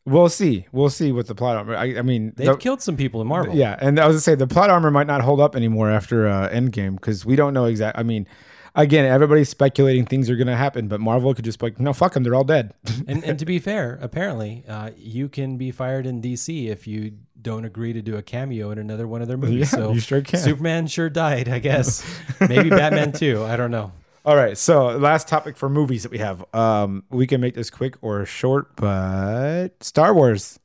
We'll 0.06 0.28
see. 0.30 0.66
We'll 0.72 0.90
see 0.90 1.12
what 1.12 1.26
the 1.26 1.34
plot 1.34 1.56
armor. 1.58 1.76
I, 1.76 1.98
I 1.98 2.02
mean, 2.02 2.32
they've 2.36 2.46
the- 2.46 2.56
killed 2.56 2.80
some 2.82 2.96
people 2.96 3.20
in 3.20 3.26
Marvel. 3.26 3.54
Yeah, 3.54 3.78
and 3.80 3.98
I 4.00 4.06
was 4.06 4.14
gonna 4.14 4.20
say 4.22 4.34
the 4.34 4.46
plot 4.46 4.68
armor 4.70 4.90
might 4.90 5.06
not 5.06 5.20
hold 5.20 5.40
up 5.40 5.54
anymore 5.54 5.90
after 5.90 6.26
uh, 6.26 6.48
Endgame 6.48 6.94
because 6.96 7.24
we 7.24 7.36
don't 7.36 7.52
know 7.54 7.66
exact. 7.66 7.98
I 7.98 8.02
mean, 8.02 8.26
again, 8.74 9.04
everybody's 9.04 9.48
speculating 9.50 10.06
things 10.06 10.28
are 10.30 10.36
gonna 10.36 10.56
happen, 10.56 10.88
but 10.88 11.00
Marvel 11.00 11.34
could 11.34 11.44
just 11.44 11.58
be 11.58 11.66
like, 11.66 11.78
no, 11.80 11.92
fuck 11.92 12.14
them, 12.14 12.22
they're 12.22 12.34
all 12.34 12.44
dead. 12.44 12.72
and, 13.06 13.22
and 13.24 13.38
to 13.38 13.44
be 13.44 13.58
fair, 13.70 13.98
apparently, 14.00 14.64
uh, 14.68 14.90
you 14.96 15.28
can 15.28 15.58
be 15.58 15.70
fired 15.70 16.06
in 16.06 16.20
DC 16.22 16.66
if 16.68 16.86
you 16.86 17.12
don't 17.40 17.64
agree 17.64 17.92
to 17.92 18.02
do 18.02 18.16
a 18.16 18.22
cameo 18.22 18.70
in 18.70 18.78
another 18.78 19.06
one 19.08 19.22
of 19.22 19.28
their 19.28 19.36
movies. 19.44 19.72
Yeah, 19.72 19.78
so 19.78 19.92
you 19.92 20.00
sure 20.00 20.20
can. 20.22 20.40
Superman 20.40 20.86
sure 20.86 21.10
died, 21.10 21.48
I 21.48 21.58
guess. 21.58 22.04
Maybe 22.40 22.70
Batman 22.70 23.12
too. 23.12 23.42
I 23.44 23.56
don't 23.56 23.70
know. 23.70 23.92
all 24.24 24.36
right, 24.36 24.56
so 24.58 24.88
last 24.98 25.28
topic 25.28 25.56
for 25.56 25.68
movies 25.68 26.02
that 26.02 26.12
we 26.12 26.18
have. 26.18 26.44
Um, 26.54 27.04
we 27.10 27.26
can 27.26 27.40
make 27.40 27.54
this 27.54 27.70
quick 27.70 27.96
or 28.02 28.24
short, 28.26 28.76
but 28.76 29.82
Star 29.82 30.14
Wars. 30.14 30.58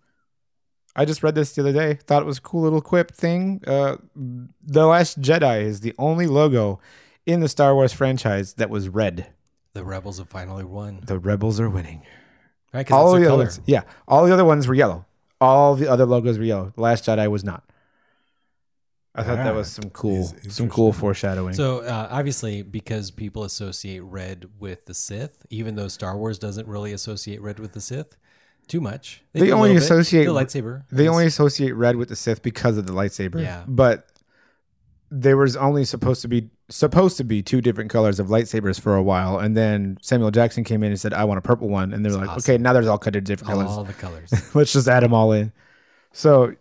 I 0.98 1.04
just 1.04 1.24
read 1.24 1.36
this 1.36 1.54
the 1.54 1.62
other 1.62 1.74
day. 1.74 1.96
Thought 1.96 2.22
it 2.22 2.26
was 2.26 2.38
a 2.38 2.42
cool 2.42 2.62
little 2.62 2.80
quip 2.82 3.12
thing. 3.12 3.62
Uh, 3.68 3.98
the 4.16 4.86
Last 4.86 5.22
Jedi 5.22 5.62
is 5.62 5.82
the 5.82 5.94
only 5.98 6.26
logo 6.26 6.80
in 7.26 7.42
the 7.42 7.50
Star 7.50 7.76
Wars 7.76 7.92
franchise 7.92 8.54
that 8.54 8.70
was 8.70 8.88
red. 8.88 9.28
The 9.74 9.84
rebels 9.84 10.20
have 10.20 10.30
finally 10.30 10.64
won. 10.64 11.02
The 11.04 11.20
rebels 11.20 11.60
are 11.60 11.70
winning. 11.70 12.04
Right? 12.74 12.90
all 12.92 13.14
the 13.14 13.32
others, 13.32 13.60
yeah, 13.66 13.84
all 14.08 14.26
the 14.26 14.34
other 14.34 14.46
ones 14.46 14.68
were 14.68 14.74
yellow. 14.74 15.06
All 15.42 15.76
the 15.76 15.90
other 15.90 16.06
logos 16.06 16.38
were 16.38 16.44
yellow. 16.46 16.72
The 16.76 16.82
Last 16.82 17.06
Jedi 17.06 17.30
was 17.30 17.44
not. 17.44 17.64
I 19.18 19.24
thought 19.24 19.38
that 19.38 19.54
Ah, 19.54 19.58
was 19.58 19.72
some 19.72 19.90
cool, 19.92 20.34
is 20.44 20.56
some 20.56 20.68
cool 20.70 20.92
foreshadowing. 20.92 21.54
So 21.54 21.80
uh, 21.80 22.08
obviously, 22.12 22.64
because 22.64 23.12
people 23.12 23.44
associate 23.46 24.02
red 24.02 24.50
with 24.60 24.86
the 24.88 24.94
Sith, 24.94 25.46
even 25.50 25.76
though 25.76 25.88
Star 25.88 26.18
Wars 26.18 26.38
doesn't 26.38 26.68
really 26.68 26.92
associate 26.92 27.42
red 27.42 27.58
with 27.60 27.72
the 27.72 27.80
Sith, 27.80 28.18
too 28.68 28.82
much. 28.82 29.22
They 29.32 29.42
do 29.42 29.46
a 29.46 29.52
only 29.56 29.70
little 29.70 29.76
bit. 29.76 29.84
associate- 29.84 30.26
the 30.26 30.34
lightsaber. 30.34 30.84
They 30.92 31.06
is- 31.06 31.10
only 31.12 31.26
associate 31.28 31.74
red 31.76 31.96
with 31.96 32.10
the 32.10 32.16
Sith 32.18 32.42
because 32.44 32.78
of 32.78 32.88
the 32.88 32.94
lightsaber. 32.94 33.42
Yeah. 33.42 33.64
But 33.68 34.06
there 35.12 35.38
was 35.38 35.56
only 35.56 35.86
supposed 35.86 36.22
to 36.22 36.28
be 36.28 36.50
supposed 36.70 37.18
to 37.18 37.24
be 37.24 37.44
two 37.44 37.62
different 37.62 37.92
colors 37.92 38.20
of 38.20 38.28
lightsabers 38.28 38.80
for 38.80 38.96
a 38.96 39.04
while, 39.04 39.40
and 39.40 39.56
then 39.56 39.98
Samuel 40.02 40.32
Jackson 40.32 40.64
came 40.64 40.84
in 40.84 40.92
and 40.92 41.00
said, 41.00 41.14
"I 41.14 41.24
want 41.24 41.38
a 41.38 41.42
purple 41.42 41.70
one," 41.70 41.94
and 41.94 42.04
they 42.04 42.10
were 42.10 42.18
like, 42.18 42.30
awesome. 42.30 42.54
"Okay, 42.54 42.62
now 42.62 42.74
there's 42.74 42.88
all 42.88 42.98
kind 42.98 43.16
of 43.16 43.24
different 43.24 43.52
colors. 43.54 43.70
all 43.70 43.84
the 43.84 43.94
colors. 43.94 44.32
Let's 44.56 44.74
just 44.74 44.88
add 44.88 45.04
them 45.04 45.14
all 45.14 45.32
in." 45.32 45.52
So 46.12 46.56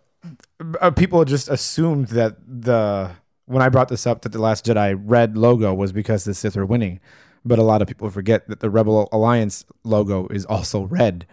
uh, 0.81 0.91
people 0.91 1.23
just 1.25 1.49
assumed 1.49 2.09
that 2.09 2.37
the 2.47 3.11
when 3.45 3.61
I 3.61 3.69
brought 3.69 3.89
this 3.89 4.07
up 4.07 4.21
that 4.21 4.31
the 4.31 4.41
Last 4.41 4.65
Jedi 4.65 4.99
red 5.03 5.37
logo 5.37 5.73
was 5.73 5.91
because 5.91 6.23
the 6.23 6.33
Sith 6.33 6.55
were 6.55 6.65
winning, 6.65 6.99
but 7.43 7.59
a 7.59 7.63
lot 7.63 7.81
of 7.81 7.87
people 7.87 8.09
forget 8.09 8.47
that 8.47 8.59
the 8.59 8.69
Rebel 8.69 9.09
Alliance 9.11 9.65
logo 9.83 10.27
is 10.27 10.45
also 10.45 10.83
red. 10.83 11.25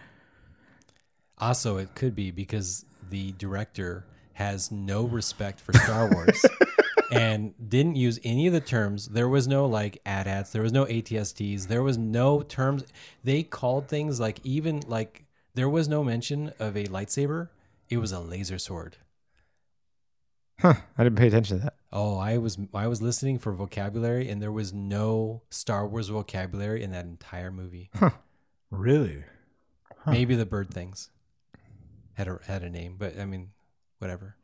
Also, 1.37 1.77
it 1.77 1.95
could 1.95 2.15
be 2.15 2.31
because 2.31 2.85
the 3.09 3.33
director 3.33 4.05
has 4.33 4.71
no 4.71 5.03
respect 5.03 5.59
for 5.59 5.73
Star 5.73 6.09
Wars 6.11 6.45
and 7.13 7.53
didn't 7.69 7.95
use 7.95 8.19
any 8.23 8.47
of 8.47 8.53
the 8.53 8.61
terms. 8.61 9.07
There 9.07 9.29
was 9.29 9.47
no 9.47 9.65
like 9.65 10.01
AT-ATs, 10.05 10.51
there 10.51 10.61
was 10.61 10.71
no 10.71 10.85
ATSTs, 10.85 11.67
there 11.67 11.83
was 11.83 11.97
no 11.97 12.41
terms. 12.41 12.83
They 13.23 13.43
called 13.43 13.87
things 13.87 14.19
like 14.19 14.39
even 14.43 14.81
like 14.87 15.25
there 15.53 15.69
was 15.69 15.87
no 15.87 16.03
mention 16.03 16.53
of 16.59 16.75
a 16.75 16.85
lightsaber. 16.85 17.49
It 17.89 17.97
was 17.97 18.11
a 18.11 18.19
laser 18.19 18.57
sword. 18.57 18.97
Huh? 20.59 20.75
I 20.97 21.03
didn't 21.03 21.17
pay 21.17 21.27
attention 21.27 21.57
to 21.57 21.63
that. 21.65 21.75
Oh, 21.91 22.17
I 22.17 22.37
was 22.37 22.57
I 22.73 22.87
was 22.87 23.01
listening 23.01 23.37
for 23.37 23.53
vocabulary 23.53 24.29
and 24.29 24.41
there 24.41 24.51
was 24.51 24.73
no 24.73 25.43
Star 25.49 25.87
Wars 25.87 26.09
vocabulary 26.09 26.83
in 26.83 26.91
that 26.91 27.05
entire 27.05 27.51
movie. 27.51 27.89
Huh. 27.93 28.11
Really? 28.71 29.23
Maybe 30.05 30.35
the 30.35 30.45
bird 30.45 30.73
things 30.73 31.11
had 32.13 32.27
a 32.27 32.39
had 32.45 32.63
a 32.63 32.69
name, 32.69 32.95
but 32.97 33.19
I 33.19 33.25
mean, 33.25 33.49
whatever. 33.99 34.35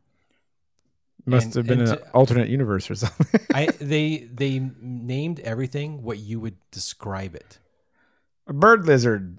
Must 1.26 1.46
And- 1.48 1.56
have 1.56 1.68
been 1.68 1.82
an 1.82 1.88
to- 1.98 2.10
alternate 2.12 2.50
universe 2.50 2.90
or 2.90 2.96
something. 3.04 3.42
I 3.54 3.68
they 3.80 4.30
they 4.34 4.60
named 4.82 5.40
everything 5.42 6.02
what 6.04 6.18
you 6.20 6.40
would 6.40 6.56
describe 6.72 7.36
it. 7.36 7.60
a 8.48 8.54
bird 8.54 8.86
lizard. 8.86 9.38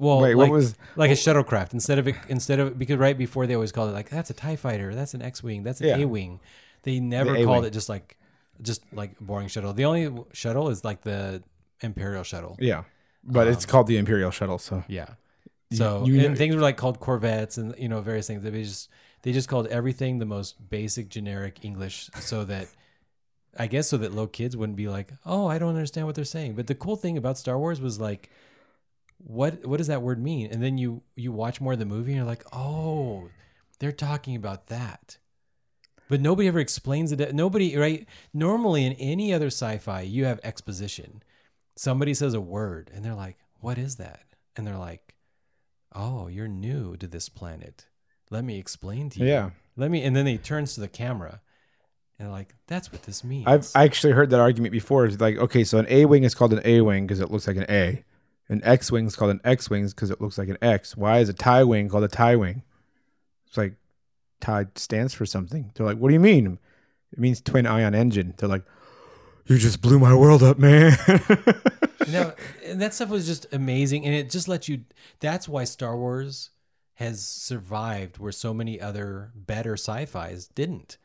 Well, 0.00 0.20
Wait, 0.20 0.36
like, 0.36 0.48
what 0.48 0.54
was? 0.54 0.76
like 0.94 1.10
a 1.10 1.14
shuttlecraft 1.14 1.72
instead 1.74 1.98
of 1.98 2.06
it, 2.06 2.14
instead 2.28 2.60
of 2.60 2.78
because 2.78 2.98
right 2.98 3.18
before 3.18 3.48
they 3.48 3.54
always 3.54 3.72
called 3.72 3.90
it 3.90 3.94
like 3.94 4.08
that's 4.10 4.30
a 4.30 4.34
Tie 4.34 4.54
Fighter, 4.56 4.94
that's 4.94 5.12
an 5.12 5.22
X 5.22 5.42
wing, 5.42 5.64
that's 5.64 5.80
an 5.80 5.88
Yeah. 5.88 5.96
A 5.96 6.04
wing. 6.06 6.38
They 6.84 7.00
never 7.00 7.32
The 7.36 7.44
called 7.44 7.64
it 7.64 7.72
just 7.72 7.88
like 7.88 8.16
just 8.62 8.82
like 8.92 9.18
boring 9.18 9.48
shuttle. 9.48 9.72
The 9.72 9.84
only 9.84 10.24
shuttle 10.32 10.68
is 10.68 10.84
like 10.84 11.02
the 11.02 11.42
Imperial 11.80 12.22
shuttle. 12.22 12.56
Yeah, 12.60 12.84
but 13.24 13.48
it's 13.48 13.64
um, 13.64 13.70
called 13.70 13.86
the 13.88 13.96
Imperial 13.98 14.30
Shuttle. 14.30 14.58
So 14.58 14.84
Yeah. 14.88 15.08
So 15.72 16.04
you 16.06 16.20
and 16.20 16.28
know- 16.30 16.34
things 16.36 16.54
were 16.54 16.62
like 16.62 16.76
called 16.76 17.00
Corvettes 17.00 17.58
and 17.58 17.74
you 17.76 17.88
know 17.88 18.00
various 18.00 18.28
things. 18.28 18.42
They 18.44 18.50
just 18.62 18.88
they 19.22 19.32
just 19.32 19.48
called 19.48 19.66
everything 19.68 20.18
the 20.18 20.26
most 20.26 20.70
basic 20.70 21.08
generic 21.08 21.64
English 21.64 22.10
so 22.20 22.44
that 22.44 22.68
I 23.58 23.66
guess 23.66 23.88
so 23.88 23.96
that 23.98 24.14
low 24.14 24.26
kids 24.26 24.56
wouldn't 24.56 24.76
be 24.76 24.88
like, 24.88 25.12
"Oh, 25.26 25.46
I 25.46 25.58
don't 25.58 25.74
understand 25.74 26.06
what 26.06 26.14
they're 26.14 26.24
saying." 26.24 26.54
But 26.54 26.66
the 26.66 26.74
cool 26.74 26.96
thing 26.96 27.18
about 27.18 27.38
Star 27.38 27.58
Wars 27.58 27.80
was 27.80 27.98
like 27.98 28.30
what 29.18 29.66
what 29.66 29.78
does 29.78 29.88
that 29.88 30.02
word 30.02 30.22
mean? 30.22 30.50
And 30.50 30.62
then 30.62 30.78
you 30.78 31.02
you 31.16 31.32
watch 31.32 31.60
more 31.60 31.72
of 31.72 31.78
the 31.78 31.84
movie 31.84 32.12
and 32.12 32.18
you're 32.18 32.26
like, 32.26 32.44
"Oh, 32.52 33.28
they're 33.78 33.92
talking 33.92 34.36
about 34.36 34.68
that." 34.68 35.18
But 36.08 36.20
nobody 36.20 36.48
ever 36.48 36.60
explains 36.60 37.12
it. 37.12 37.34
Nobody, 37.34 37.76
right? 37.76 38.06
Normally 38.32 38.86
in 38.86 38.94
any 38.94 39.34
other 39.34 39.48
sci-fi, 39.48 40.02
you 40.02 40.24
have 40.24 40.40
exposition. 40.42 41.22
Somebody 41.76 42.14
says 42.14 42.32
a 42.32 42.40
word 42.40 42.90
and 42.94 43.04
they're 43.04 43.14
like, 43.14 43.38
"What 43.60 43.76
is 43.76 43.96
that?" 43.96 44.22
And 44.56 44.66
they're 44.66 44.78
like, 44.78 45.16
"Oh, 45.92 46.28
you're 46.28 46.48
new 46.48 46.96
to 46.96 47.06
this 47.06 47.28
planet. 47.28 47.86
Let 48.30 48.44
me 48.44 48.58
explain 48.58 49.10
to 49.10 49.20
you." 49.20 49.26
yeah, 49.26 49.50
Let 49.76 49.90
me 49.90 50.02
and 50.02 50.14
then 50.14 50.26
he 50.26 50.38
turns 50.38 50.74
to 50.74 50.80
the 50.80 50.88
camera 50.88 51.40
and 52.18 52.30
like, 52.30 52.54
"That's 52.66 52.92
what 52.92 53.02
this 53.02 53.24
means." 53.24 53.46
I've 53.46 53.70
I 53.74 53.84
actually 53.84 54.12
heard 54.12 54.30
that 54.30 54.40
argument 54.40 54.72
before. 54.72 55.06
It's 55.06 55.20
like, 55.20 55.36
okay, 55.36 55.64
so 55.64 55.78
an 55.78 55.86
A 55.88 56.04
wing 56.04 56.24
is 56.24 56.34
called 56.34 56.52
an 56.52 56.60
A 56.64 56.80
wing 56.80 57.06
because 57.06 57.20
it 57.20 57.30
looks 57.30 57.46
like 57.46 57.56
an 57.56 57.66
A. 57.68 58.04
An 58.48 58.62
X 58.64 58.90
wing 58.90 59.06
is 59.06 59.14
called 59.14 59.30
an 59.30 59.40
X 59.44 59.68
wing 59.68 59.86
because 59.86 60.10
it 60.10 60.20
looks 60.20 60.38
like 60.38 60.48
an 60.48 60.58
X. 60.62 60.96
Why 60.96 61.18
is 61.18 61.28
a 61.28 61.34
tie 61.34 61.64
wing 61.64 61.88
called 61.88 62.04
a 62.04 62.08
tie 62.08 62.36
wing? 62.36 62.62
It's 63.46 63.56
like 63.56 63.74
tie 64.40 64.66
stands 64.74 65.14
for 65.14 65.26
something. 65.26 65.70
They're 65.74 65.86
like, 65.86 65.98
what 65.98 66.08
do 66.08 66.14
you 66.14 66.20
mean? 66.20 66.58
It 67.12 67.18
means 67.18 67.40
twin 67.40 67.66
ion 67.66 67.94
engine. 67.94 68.34
They're 68.36 68.48
like, 68.48 68.64
you 69.46 69.58
just 69.58 69.80
blew 69.80 69.98
my 69.98 70.14
world 70.14 70.42
up, 70.42 70.58
man. 70.58 70.92
no, 72.08 72.32
and 72.64 72.80
that 72.80 72.92
stuff 72.94 73.08
was 73.08 73.26
just 73.26 73.46
amazing, 73.52 74.04
and 74.04 74.14
it 74.14 74.30
just 74.30 74.46
lets 74.46 74.68
you. 74.68 74.84
That's 75.20 75.48
why 75.48 75.64
Star 75.64 75.96
Wars 75.96 76.50
has 76.98 77.24
survived 77.24 78.18
where 78.18 78.32
so 78.32 78.52
many 78.52 78.80
other 78.80 79.30
better 79.36 79.74
sci-fi's 79.74 80.48
didn't, 80.48 80.98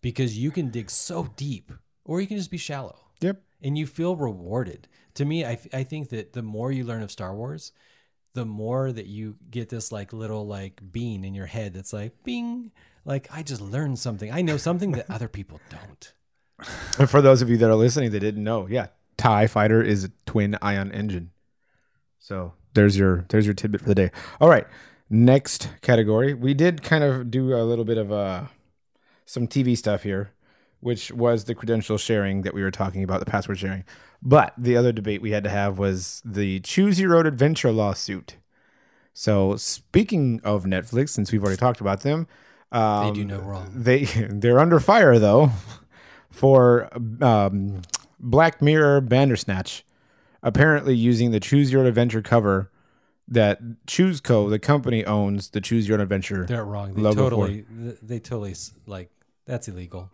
because 0.00 0.36
you 0.36 0.50
can 0.50 0.70
dig 0.70 0.90
so 0.90 1.28
deep, 1.36 1.70
or 2.04 2.20
you 2.20 2.26
can 2.26 2.36
just 2.36 2.50
be 2.50 2.56
shallow, 2.56 2.98
yep. 3.20 3.40
and 3.62 3.78
you 3.78 3.86
feel 3.86 4.16
rewarded. 4.16 4.88
To 5.14 5.24
me, 5.24 5.44
I 5.44 5.56
I 5.72 5.84
think 5.84 6.08
that 6.08 6.32
the 6.32 6.42
more 6.42 6.72
you 6.72 6.82
learn 6.82 7.02
of 7.02 7.12
Star 7.12 7.32
Wars, 7.32 7.70
the 8.34 8.44
more 8.44 8.90
that 8.90 9.06
you 9.06 9.36
get 9.48 9.68
this 9.68 9.92
like 9.92 10.12
little 10.12 10.44
like 10.48 10.80
bean 10.90 11.22
in 11.22 11.32
your 11.32 11.46
head 11.46 11.74
that's 11.74 11.92
like 11.92 12.24
bing, 12.24 12.72
like 13.04 13.28
I 13.32 13.44
just 13.44 13.60
learned 13.60 14.00
something. 14.00 14.32
I 14.32 14.42
know 14.42 14.56
something 14.56 14.90
that 14.92 15.08
other 15.08 15.28
people 15.28 15.60
don't. 15.70 16.12
And 16.98 17.08
for 17.08 17.22
those 17.22 17.40
of 17.40 17.48
you 17.48 17.56
that 17.58 17.70
are 17.70 17.76
listening 17.76 18.10
that 18.10 18.20
didn't 18.20 18.42
know, 18.42 18.66
yeah, 18.66 18.88
TIE 19.16 19.46
fighter 19.46 19.80
is 19.80 20.02
a 20.02 20.10
twin 20.26 20.58
ion 20.60 20.90
engine. 20.90 21.30
So 22.18 22.54
there's 22.74 22.98
your 22.98 23.26
there's 23.28 23.46
your 23.46 23.54
tidbit 23.54 23.82
for 23.82 23.88
the 23.88 23.94
day. 23.94 24.10
All 24.40 24.48
right. 24.48 24.66
Next 25.08 25.70
category. 25.82 26.34
We 26.34 26.54
did 26.54 26.82
kind 26.82 27.04
of 27.04 27.30
do 27.30 27.54
a 27.54 27.62
little 27.62 27.84
bit 27.84 27.98
of 27.98 28.10
uh 28.12 28.46
some 29.24 29.46
TV 29.46 29.76
stuff 29.76 30.02
here, 30.02 30.32
which 30.80 31.10
was 31.12 31.44
the 31.44 31.54
credential 31.54 31.98
sharing 31.98 32.42
that 32.42 32.54
we 32.54 32.62
were 32.62 32.70
talking 32.70 33.02
about, 33.02 33.20
the 33.20 33.26
password 33.26 33.58
sharing. 33.58 33.84
But 34.22 34.54
the 34.56 34.76
other 34.76 34.92
debate 34.92 35.20
we 35.20 35.32
had 35.32 35.44
to 35.44 35.50
have 35.50 35.78
was 35.78 36.22
the 36.24 36.60
Choose 36.60 36.98
Your 36.98 37.16
Own 37.16 37.26
Adventure 37.26 37.72
lawsuit. 37.72 38.36
So 39.12 39.56
speaking 39.56 40.40
of 40.44 40.64
Netflix, 40.64 41.10
since 41.10 41.32
we've 41.32 41.42
already 41.42 41.56
talked 41.56 41.80
about 41.80 42.00
them, 42.00 42.26
um, 42.72 43.14
do 43.14 43.24
no 43.24 43.38
wrong. 43.38 43.70
They 43.74 44.04
they're 44.30 44.58
under 44.58 44.80
fire 44.80 45.18
though 45.18 45.50
for 46.30 46.88
um, 47.20 47.82
Black 48.18 48.60
Mirror 48.60 49.02
Bandersnatch, 49.02 49.84
apparently 50.42 50.94
using 50.94 51.30
the 51.30 51.40
Choose 51.40 51.72
Your 51.72 51.82
Own 51.82 51.86
Adventure 51.86 52.22
cover 52.22 52.70
that 53.28 53.60
ChooseCo, 53.86 54.50
the 54.50 54.58
company, 54.58 55.04
owns 55.04 55.50
the 55.50 55.60
Choose 55.60 55.88
Your 55.88 55.96
Own 55.96 56.02
Adventure. 56.02 56.46
They're 56.46 56.64
wrong. 56.64 56.94
They 56.94 57.02
totally, 57.02 57.64
th- 57.64 57.98
they 58.02 58.18
totally 58.20 58.54
like 58.86 59.10
that's 59.46 59.68
illegal. 59.68 60.10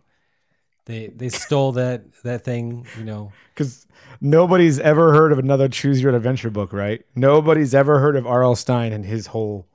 They 0.85 1.07
they 1.07 1.29
stole 1.29 1.73
that 1.73 2.03
that 2.23 2.43
thing. 2.43 2.87
You 2.97 3.05
know, 3.05 3.31
Because 3.53 3.87
nobody's 4.19 4.79
ever 4.79 5.13
heard 5.13 5.31
of 5.31 5.39
another 5.39 5.69
Choose 5.69 6.01
Your 6.01 6.11
Own 6.11 6.15
Adventure 6.15 6.49
book, 6.49 6.73
right? 6.73 7.05
Nobody's 7.15 7.73
ever 7.73 7.99
heard 7.99 8.15
of 8.15 8.25
R.L. 8.25 8.55
Stine 8.55 8.91
and 8.91 9.05
his 9.05 9.27
whole 9.27 9.67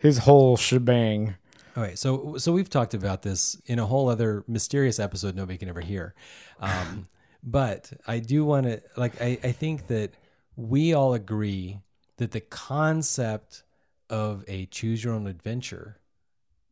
his 0.00 0.18
whole 0.18 0.56
shebang. 0.56 1.34
All 1.76 1.82
right, 1.82 1.98
so 1.98 2.36
so 2.38 2.52
we've 2.52 2.70
talked 2.70 2.94
about 2.94 3.22
this 3.22 3.60
in 3.66 3.80
a 3.80 3.86
whole 3.86 4.08
other 4.08 4.44
mysterious 4.46 5.00
episode 5.00 5.34
nobody 5.34 5.58
can 5.58 5.68
ever 5.68 5.80
hear, 5.80 6.14
um, 6.60 7.08
but 7.42 7.92
I 8.06 8.20
do 8.20 8.44
want 8.44 8.66
to 8.66 8.80
like 8.96 9.20
I, 9.20 9.38
I 9.42 9.50
think 9.50 9.88
that 9.88 10.12
we 10.54 10.94
all 10.94 11.14
agree 11.14 11.80
that 12.18 12.30
the 12.32 12.40
concept 12.40 13.62
of 14.10 14.44
a 14.48 14.66
choose 14.66 15.02
your 15.04 15.14
own 15.14 15.26
adventure 15.26 15.98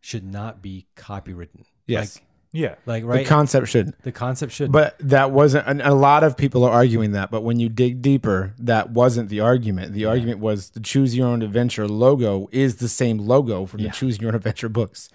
should 0.00 0.24
not 0.24 0.62
be 0.62 0.86
copywritten. 0.96 1.64
Yes. 1.86 2.16
like, 2.16 2.24
Yeah. 2.52 2.74
like 2.86 3.04
right. 3.04 3.22
The 3.24 3.28
concept 3.28 3.68
should. 3.68 3.94
the 4.02 4.12
concept 4.12 4.52
should. 4.52 4.70
But 4.72 4.96
that 5.00 5.30
wasn't, 5.30 5.66
and 5.66 5.80
a 5.80 5.94
lot 5.94 6.22
of 6.24 6.36
people 6.36 6.64
are 6.64 6.72
arguing 6.72 7.12
that. 7.12 7.30
But 7.30 7.42
when 7.42 7.58
you 7.60 7.68
dig 7.68 8.02
deeper, 8.02 8.54
that 8.58 8.90
wasn't 8.90 9.28
the 9.30 9.40
argument. 9.40 9.94
The 9.94 10.04
argument 10.04 10.40
was 10.40 10.70
the 10.70 10.80
Choose 10.80 11.16
Your 11.16 11.28
Own 11.28 11.42
Adventure 11.42 11.88
logo 11.88 12.48
is 12.52 12.76
the 12.76 12.88
same 12.88 13.18
logo 13.18 13.64
from 13.66 13.80
Yeah. 13.80 13.90
the 13.90 13.96
Choose 13.96 14.20
Your 14.20 14.30
Own 14.30 14.34
Adventure 14.36 14.68
books. 14.68 15.08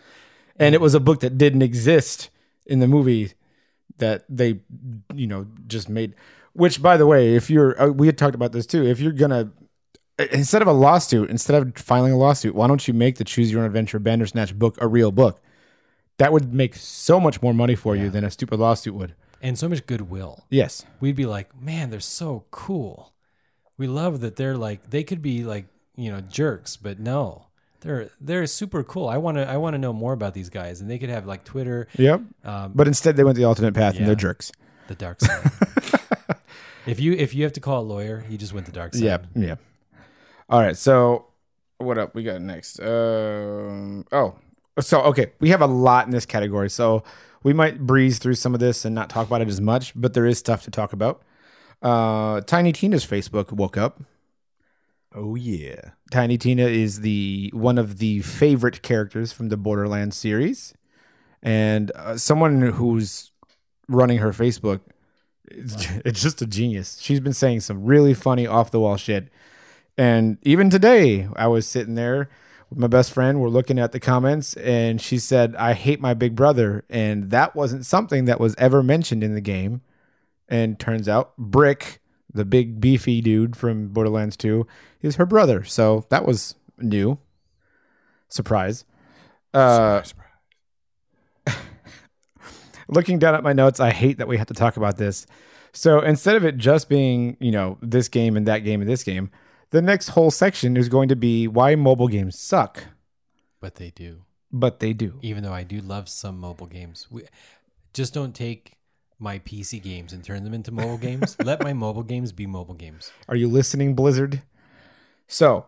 And 0.57 0.73
it 0.73 0.81
was 0.81 0.93
a 0.95 0.99
book 0.99 1.19
that 1.19 1.37
didn't 1.37 1.61
exist 1.61 2.29
in 2.65 2.79
the 2.79 2.87
movie 2.87 3.33
that 3.99 4.25
they, 4.29 4.59
you 5.13 5.27
know, 5.27 5.45
just 5.67 5.87
made. 5.89 6.15
Which, 6.53 6.81
by 6.81 6.97
the 6.97 7.05
way, 7.05 7.35
if 7.35 7.49
you're, 7.49 7.79
uh, 7.79 7.87
we 7.89 8.07
had 8.07 8.17
talked 8.17 8.35
about 8.35 8.51
this 8.51 8.65
too. 8.65 8.83
If 8.85 8.99
you're 8.99 9.11
gonna, 9.11 9.51
instead 10.31 10.61
of 10.61 10.67
a 10.67 10.71
lawsuit, 10.73 11.29
instead 11.29 11.61
of 11.61 11.75
filing 11.75 12.11
a 12.13 12.17
lawsuit, 12.17 12.55
why 12.55 12.67
don't 12.67 12.87
you 12.87 12.93
make 12.93 13.17
the 13.17 13.23
Choose 13.23 13.51
Your 13.51 13.61
Own 13.61 13.67
Adventure 13.67 13.99
Bandersnatch 13.99 14.57
book 14.57 14.77
a 14.81 14.87
real 14.87 15.11
book? 15.11 15.41
That 16.17 16.33
would 16.33 16.53
make 16.53 16.75
so 16.75 17.19
much 17.19 17.41
more 17.41 17.53
money 17.53 17.75
for 17.75 17.95
you 17.95 18.09
than 18.09 18.23
a 18.23 18.31
stupid 18.31 18.59
lawsuit 18.59 18.95
would. 18.95 19.13
and 19.41 19.57
so 19.57 19.69
much 19.69 19.85
goodwill. 19.85 20.45
Yes. 20.49 20.83
we'd 20.99 21.15
be 21.15 21.25
like, 21.27 21.59
man, 21.61 21.89
they're 21.91 21.99
so 21.99 22.45
cool. 22.49 23.13
We 23.77 23.85
love 23.85 24.21
that 24.21 24.35
they're 24.35 24.57
like 24.57 24.89
they 24.89 25.03
could 25.03 25.21
be 25.21 25.43
like 25.43 25.67
you 25.95 26.11
know 26.11 26.21
jerks, 26.21 26.75
but 26.77 26.99
no, 26.99 27.45
they're 27.81 28.09
they're 28.19 28.47
super 28.47 28.83
cool. 28.83 29.07
I 29.07 29.17
want 29.17 29.37
to 29.37 29.47
I 29.47 29.57
want 29.57 29.75
to 29.75 29.77
know 29.77 29.93
more 29.93 30.13
about 30.13 30.33
these 30.33 30.49
guys, 30.49 30.81
and 30.81 30.89
they 30.89 30.97
could 30.97 31.09
have 31.11 31.27
like 31.27 31.43
Twitter, 31.43 31.87
Yep. 31.95 32.21
um, 32.43 32.71
But 32.73 32.87
instead, 32.87 33.15
they 33.17 33.23
went 33.23 33.37
the 33.37 33.43
alternate 33.43 33.75
path, 33.75 33.97
and 33.97 34.07
they're 34.07 34.15
jerks. 34.15 34.51
the 34.87 34.95
dark 34.95 35.21
side. 35.21 35.51
if 36.87 36.99
you 36.99 37.13
if 37.13 37.35
you 37.35 37.43
have 37.43 37.53
to 37.53 37.59
call 37.59 37.81
a 37.81 37.85
lawyer, 37.85 38.25
you 38.29 38.37
just 38.39 38.53
went 38.53 38.65
the 38.65 38.71
dark 38.71 38.95
side. 38.95 39.03
Yeah, 39.03 39.17
yeah. 39.35 39.55
All 40.49 40.61
right, 40.61 40.77
so 40.77 41.25
what 41.77 41.97
up 41.97 42.15
we 42.15 42.23
got 42.23 42.41
next? 42.41 42.79
Um, 42.79 44.05
oh, 44.13 44.35
so 44.79 45.01
okay, 45.01 45.33
we 45.39 45.49
have 45.49 45.61
a 45.61 45.67
lot 45.67 46.05
in 46.05 46.11
this 46.11 46.25
category, 46.25 46.69
so 46.69 47.03
we 47.43 47.51
might 47.51 47.79
breeze 47.85 48.17
through 48.17 48.35
some 48.35 48.53
of 48.53 48.61
this 48.61 48.85
and 48.85 48.95
not 48.95 49.09
talk 49.09 49.27
about 49.27 49.41
it 49.41 49.49
as 49.49 49.59
much, 49.59 49.91
but 49.93 50.13
there 50.13 50.25
is 50.25 50.37
stuff 50.37 50.63
to 50.63 50.71
talk 50.71 50.93
about. 50.93 51.21
Uh, 51.81 52.39
Tiny 52.41 52.71
Tina's 52.71 53.05
Facebook 53.05 53.51
woke 53.51 53.75
up. 53.75 54.01
Oh 55.13 55.35
yeah. 55.35 55.91
Tiny 56.11 56.37
Tina 56.37 56.65
is 56.65 57.01
the 57.01 57.51
one 57.53 57.77
of 57.77 57.97
the 57.97 58.21
favorite 58.21 58.81
characters 58.81 59.33
from 59.33 59.49
the 59.49 59.57
Borderlands 59.57 60.15
series, 60.15 60.73
and 61.43 61.91
uh, 61.95 62.17
someone 62.17 62.61
who's 62.61 63.31
running 63.89 64.19
her 64.19 64.31
Facebook. 64.31 64.79
It's, 65.49 65.87
it's 66.05 66.21
just 66.21 66.41
a 66.41 66.47
genius. 66.47 66.99
She's 67.01 67.19
been 67.19 67.33
saying 67.33 67.61
some 67.61 67.83
really 67.83 68.13
funny 68.13 68.47
off 68.47 68.71
the 68.71 68.79
wall 68.79 68.95
shit, 68.95 69.27
and 69.97 70.37
even 70.43 70.69
today, 70.69 71.27
I 71.35 71.47
was 71.47 71.67
sitting 71.67 71.95
there 71.95 72.29
with 72.69 72.79
my 72.79 72.87
best 72.87 73.11
friend. 73.11 73.39
We're 73.39 73.49
looking 73.49 73.79
at 73.79 73.91
the 73.91 73.99
comments, 73.99 74.53
and 74.55 75.01
she 75.01 75.17
said, 75.17 75.55
"I 75.55 75.73
hate 75.73 75.99
my 75.99 76.13
big 76.13 76.35
brother," 76.35 76.85
and 76.89 77.31
that 77.31 77.55
wasn't 77.55 77.85
something 77.85 78.25
that 78.25 78.39
was 78.39 78.55
ever 78.57 78.83
mentioned 78.83 79.23
in 79.23 79.33
the 79.33 79.41
game. 79.41 79.81
And 80.49 80.79
turns 80.79 81.09
out, 81.09 81.35
Brick, 81.37 82.01
the 82.33 82.45
big 82.45 82.79
beefy 82.79 83.21
dude 83.21 83.55
from 83.55 83.89
Borderlands 83.89 84.37
2, 84.37 84.65
is 85.01 85.15
her 85.15 85.25
brother. 85.25 85.63
So 85.63 86.05
that 86.09 86.25
was 86.25 86.55
new. 86.77 87.17
Surprise. 88.29 88.85
Uh, 89.53 90.03
looking 92.87 93.19
down 93.19 93.35
at 93.35 93.43
my 93.43 93.53
notes, 93.53 93.79
I 93.79 93.91
hate 93.91 94.19
that 94.19 94.27
we 94.27 94.37
have 94.37 94.47
to 94.47 94.53
talk 94.53 94.77
about 94.77 94.97
this. 94.97 95.27
So 95.73 95.99
instead 95.99 96.35
of 96.35 96.45
it 96.45 96.57
just 96.57 96.89
being, 96.89 97.37
you 97.39 97.51
know, 97.51 97.77
this 97.81 98.07
game 98.07 98.37
and 98.37 98.47
that 98.47 98.59
game 98.59 98.81
and 98.81 98.89
this 98.89 99.03
game, 99.03 99.31
the 99.69 99.81
next 99.81 100.09
whole 100.09 100.31
section 100.31 100.77
is 100.77 100.89
going 100.89 101.09
to 101.09 101.15
be 101.15 101.47
why 101.47 101.75
mobile 101.75 102.07
games 102.07 102.39
suck. 102.39 102.83
But 103.59 103.75
they 103.75 103.91
do. 103.91 104.23
But 104.51 104.79
they 104.79 104.93
do. 104.93 105.19
Even 105.21 105.43
though 105.43 105.53
I 105.53 105.63
do 105.63 105.81
love 105.81 106.07
some 106.07 106.39
mobile 106.39 106.67
games, 106.67 107.07
we, 107.09 107.23
just 107.93 108.13
don't 108.13 108.33
take 108.33 108.73
my 109.19 109.39
PC 109.39 109.81
games 109.81 110.13
and 110.13 110.23
turn 110.23 110.43
them 110.43 110.53
into 110.53 110.71
mobile 110.71 110.97
games. 110.97 111.35
Let 111.43 111.63
my 111.63 111.73
mobile 111.73 112.03
games 112.03 112.31
be 112.31 112.45
mobile 112.45 112.75
games. 112.75 113.11
Are 113.27 113.35
you 113.35 113.47
listening, 113.47 113.95
Blizzard? 113.95 114.41
So, 115.27 115.65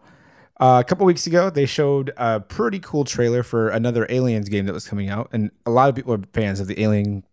uh, 0.60 0.82
a 0.84 0.88
couple 0.88 1.06
weeks 1.06 1.26
ago, 1.26 1.50
they 1.50 1.66
showed 1.66 2.14
a 2.18 2.40
pretty 2.40 2.80
cool 2.80 3.04
trailer 3.04 3.44
for 3.44 3.70
another 3.70 4.06
Aliens 4.10 4.50
game 4.50 4.66
that 4.66 4.74
was 4.74 4.88
coming 4.88 5.10
out, 5.10 5.30
and 5.32 5.52
a 5.66 5.72
lot 5.72 5.90
of 5.90 5.96
people 5.96 6.14
are 6.14 6.22
fans 6.34 6.60
of 6.60 6.68
the 6.68 6.82
Alien 6.82 7.24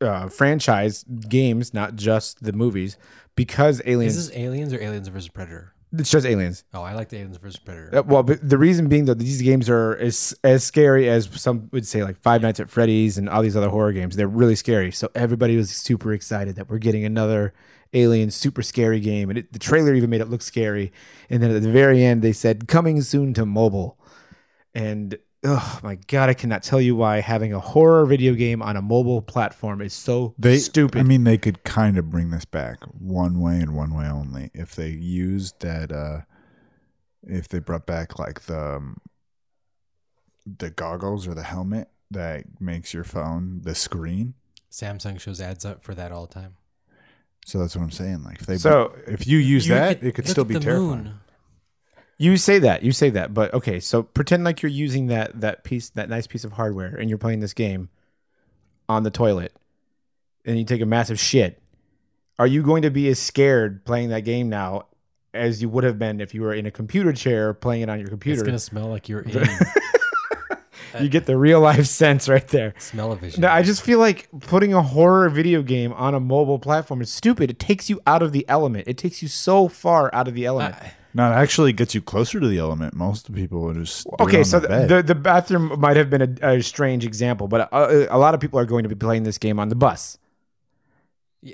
uh, 0.00 0.28
franchise 0.28 1.04
games, 1.28 1.74
not 1.74 1.96
just 1.96 2.42
the 2.42 2.52
movies, 2.52 2.96
because 3.34 3.82
Aliens. 3.84 4.16
Is 4.16 4.28
this 4.28 4.36
Aliens 4.36 4.72
or 4.72 4.80
Aliens 4.80 5.08
versus 5.08 5.28
Predator? 5.28 5.74
It's 5.92 6.10
just 6.10 6.26
Aliens. 6.26 6.64
Oh, 6.74 6.82
I 6.82 6.94
like 6.94 7.08
the 7.08 7.16
Aliens 7.16 7.36
versus 7.38 7.58
Predator. 7.58 7.98
Uh, 7.98 8.02
well, 8.02 8.22
but 8.22 8.46
the 8.46 8.58
reason 8.58 8.88
being 8.88 9.04
that 9.06 9.18
these 9.18 9.40
games 9.42 9.70
are 9.70 9.96
as 9.96 10.34
as 10.42 10.64
scary 10.64 11.08
as 11.08 11.28
some 11.40 11.68
would 11.72 11.86
say, 11.86 12.02
like 12.02 12.16
Five 12.16 12.42
Nights 12.42 12.60
at 12.60 12.70
Freddy's 12.70 13.18
and 13.18 13.28
all 13.28 13.42
these 13.42 13.56
other 13.56 13.68
horror 13.68 13.92
games. 13.92 14.16
They're 14.16 14.28
really 14.28 14.56
scary. 14.56 14.90
So 14.90 15.10
everybody 15.14 15.56
was 15.56 15.70
super 15.70 16.12
excited 16.12 16.56
that 16.56 16.68
we're 16.68 16.78
getting 16.78 17.04
another 17.04 17.54
Alien 17.92 18.30
super 18.30 18.62
scary 18.62 19.00
game, 19.00 19.30
and 19.30 19.38
it, 19.38 19.52
the 19.52 19.58
trailer 19.58 19.94
even 19.94 20.10
made 20.10 20.20
it 20.20 20.28
look 20.28 20.42
scary. 20.42 20.92
And 21.30 21.42
then 21.42 21.50
at 21.50 21.62
the 21.62 21.70
very 21.70 22.04
end, 22.04 22.22
they 22.22 22.32
said 22.32 22.68
coming 22.68 23.00
soon 23.02 23.32
to 23.34 23.46
mobile. 23.46 23.98
And 24.74 25.18
oh 25.46 25.80
my 25.82 25.94
god, 26.06 26.28
I 26.28 26.34
cannot 26.34 26.62
tell 26.62 26.80
you 26.80 26.96
why 26.96 27.20
having 27.20 27.52
a 27.52 27.60
horror 27.60 28.04
video 28.06 28.34
game 28.34 28.60
on 28.62 28.76
a 28.76 28.82
mobile 28.82 29.22
platform 29.22 29.80
is 29.80 29.92
so 29.94 30.34
They 30.38 30.58
stupid. 30.58 30.98
I 30.98 31.02
mean, 31.02 31.24
they 31.24 31.38
could 31.38 31.64
kind 31.64 31.96
of 31.98 32.10
bring 32.10 32.30
this 32.30 32.44
back 32.44 32.82
one 32.98 33.40
way 33.40 33.56
and 33.60 33.74
one 33.76 33.94
way 33.94 34.06
only 34.06 34.50
if 34.54 34.74
they 34.74 34.88
used 34.90 35.60
that. 35.60 35.92
uh 35.92 36.20
If 37.22 37.48
they 37.48 37.58
brought 37.60 37.86
back 37.86 38.18
like 38.18 38.42
the 38.42 38.76
um, 38.76 38.96
the 40.46 40.70
goggles 40.70 41.26
or 41.26 41.34
the 41.34 41.42
helmet 41.42 41.88
that 42.10 42.44
makes 42.60 42.94
your 42.94 43.04
phone 43.04 43.62
the 43.62 43.74
screen. 43.74 44.34
Samsung 44.70 45.18
shows 45.18 45.40
ads 45.40 45.64
up 45.64 45.82
for 45.82 45.94
that 45.94 46.12
all 46.12 46.26
the 46.26 46.34
time. 46.34 46.54
So 47.44 47.58
that's 47.58 47.74
what 47.76 47.82
I'm 47.82 47.90
saying. 47.90 48.22
Like 48.24 48.40
if 48.40 48.46
they 48.46 48.56
So, 48.58 48.92
if 49.06 49.26
you 49.26 49.38
use 49.38 49.66
You 49.66 49.74
that, 49.74 49.98
could- 50.00 50.08
it 50.08 50.14
could 50.14 50.28
still 50.28 50.44
be 50.44 50.54
terrifying. 50.58 50.86
moon. 51.04 51.20
You 52.18 52.36
say 52.38 52.58
that, 52.60 52.82
you 52.82 52.92
say 52.92 53.10
that, 53.10 53.34
but 53.34 53.52
okay. 53.52 53.78
So 53.78 54.02
pretend 54.02 54.44
like 54.44 54.62
you're 54.62 54.70
using 54.70 55.08
that 55.08 55.40
that 55.40 55.64
piece, 55.64 55.90
that 55.90 56.08
nice 56.08 56.26
piece 56.26 56.44
of 56.44 56.52
hardware, 56.52 56.94
and 56.96 57.10
you're 57.10 57.18
playing 57.18 57.40
this 57.40 57.52
game 57.52 57.90
on 58.88 59.02
the 59.02 59.10
toilet, 59.10 59.52
and 60.44 60.58
you 60.58 60.64
take 60.64 60.80
a 60.80 60.86
massive 60.86 61.18
shit. 61.20 61.60
Are 62.38 62.46
you 62.46 62.62
going 62.62 62.82
to 62.82 62.90
be 62.90 63.08
as 63.08 63.18
scared 63.18 63.84
playing 63.84 64.10
that 64.10 64.20
game 64.20 64.48
now 64.48 64.86
as 65.34 65.60
you 65.60 65.68
would 65.68 65.84
have 65.84 65.98
been 65.98 66.20
if 66.20 66.34
you 66.34 66.42
were 66.42 66.54
in 66.54 66.64
a 66.66 66.70
computer 66.70 67.12
chair 67.12 67.52
playing 67.52 67.82
it 67.82 67.90
on 67.90 67.98
your 68.00 68.08
computer? 68.08 68.40
It's 68.40 68.46
gonna 68.46 68.58
smell 68.58 68.86
like 68.88 69.08
you're 69.08 69.20
in 69.22 69.38
you 71.00 71.08
get 71.10 71.26
the 71.26 71.36
real 71.36 71.60
life 71.60 71.84
sense 71.86 72.28
right 72.28 72.46
there. 72.48 72.74
smell-o-vision. 72.78 73.42
No, 73.42 73.48
I 73.48 73.62
just 73.62 73.82
feel 73.82 73.98
like 73.98 74.28
putting 74.40 74.72
a 74.72 74.82
horror 74.82 75.28
video 75.28 75.62
game 75.62 75.92
on 75.92 76.14
a 76.14 76.20
mobile 76.20 76.58
platform 76.58 77.02
is 77.02 77.10
stupid. 77.12 77.50
It 77.50 77.58
takes 77.58 77.90
you 77.90 78.00
out 78.06 78.22
of 78.22 78.32
the 78.32 78.48
element. 78.48 78.88
It 78.88 78.96
takes 78.96 79.20
you 79.20 79.28
so 79.28 79.68
far 79.68 80.08
out 80.14 80.28
of 80.28 80.34
the 80.34 80.46
element. 80.46 80.74
I- 80.76 80.92
No, 81.16 81.32
it 81.32 81.34
actually 81.34 81.72
gets 81.72 81.94
you 81.94 82.02
closer 82.02 82.38
to 82.38 82.46
the 82.46 82.58
element. 82.58 82.92
Most 82.92 83.32
people 83.32 83.62
would 83.62 83.76
just 83.76 84.04
do 84.04 84.10
Okay, 84.20 84.44
so 84.44 84.60
the 84.60 84.68
the, 84.68 84.86
the 84.86 85.02
the 85.02 85.14
bathroom 85.14 85.80
might 85.80 85.96
have 85.96 86.10
been 86.10 86.38
a, 86.42 86.56
a 86.56 86.62
strange 86.62 87.06
example, 87.06 87.48
but 87.48 87.72
a, 87.72 88.14
a 88.14 88.18
lot 88.18 88.34
of 88.34 88.40
people 88.40 88.58
are 88.58 88.66
going 88.66 88.82
to 88.82 88.90
be 88.90 88.94
playing 88.94 89.22
this 89.22 89.38
game 89.38 89.58
on 89.58 89.70
the 89.70 89.74
bus 89.74 90.18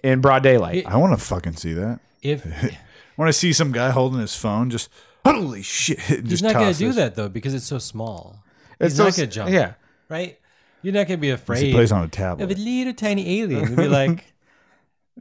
in 0.02 0.20
broad 0.20 0.42
daylight. 0.42 0.84
I 0.84 0.96
want 0.96 1.16
to 1.16 1.24
fucking 1.24 1.54
see 1.54 1.74
that. 1.74 2.00
if 2.22 2.44
I 2.44 2.76
want 3.16 3.28
to 3.28 3.32
see 3.32 3.52
some 3.52 3.70
guy 3.70 3.90
holding 3.90 4.18
his 4.18 4.34
phone, 4.34 4.68
just 4.68 4.88
holy 5.24 5.62
shit. 5.62 5.98
and 6.10 6.22
he's 6.22 6.40
just 6.40 6.42
not 6.42 6.54
gonna 6.54 6.74
do 6.74 6.92
that 6.94 7.14
though 7.14 7.28
because 7.28 7.54
it's 7.54 7.66
so 7.66 7.78
small. 7.78 8.42
It's 8.80 8.94
He's 8.94 8.98
not 8.98 9.14
gonna 9.14 9.28
jump. 9.28 9.50
Yeah, 9.50 9.74
right. 10.08 10.40
You're 10.82 10.94
not 10.94 11.06
gonna 11.06 11.18
be 11.18 11.30
afraid 11.30 11.62
He 11.62 11.72
plays 11.72 11.92
on 11.92 12.02
a 12.02 12.08
tablet. 12.08 12.42
of 12.42 12.50
a 12.50 12.60
little 12.60 12.94
tiny 12.94 13.40
alien. 13.40 13.68
You'd 13.68 13.76
be 13.76 13.86
like 14.00 14.24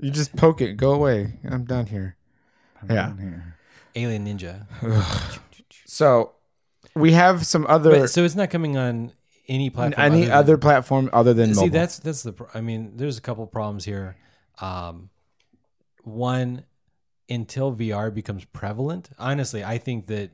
you 0.02 0.10
just 0.10 0.36
poke 0.36 0.62
it, 0.62 0.78
go 0.78 0.94
away. 0.94 1.34
I'm 1.48 1.66
done 1.66 1.86
here. 1.86 2.16
Yeah. 2.90 3.14
Alien 3.96 4.26
ninja. 4.26 4.66
So 5.86 6.32
we 6.96 7.12
have 7.14 7.46
some 7.46 7.66
other 7.68 7.92
But, 8.02 8.10
so 8.10 8.24
it's 8.24 8.36
not 8.36 8.50
coming 8.50 8.78
on 8.78 9.12
any 9.48 9.70
platform. 9.70 10.06
any 10.14 10.22
than- 10.24 10.32
other 10.32 10.58
platform 10.58 11.10
other 11.14 11.34
than 11.34 11.54
See, 11.54 11.62
mobile. 11.62 11.74
that's 11.74 12.00
that's 12.00 12.24
the. 12.24 12.34
I 12.54 12.62
mean, 12.62 12.94
there's 12.96 13.18
a 13.18 13.22
couple 13.22 13.46
problems 13.48 13.86
here. 13.86 14.16
Um, 14.60 15.10
one, 16.04 16.64
until 17.30 17.74
VR 17.76 18.14
becomes 18.14 18.46
prevalent, 18.46 19.10
honestly, 19.20 19.64
I 19.64 19.78
think 19.78 20.08
that 20.08 20.32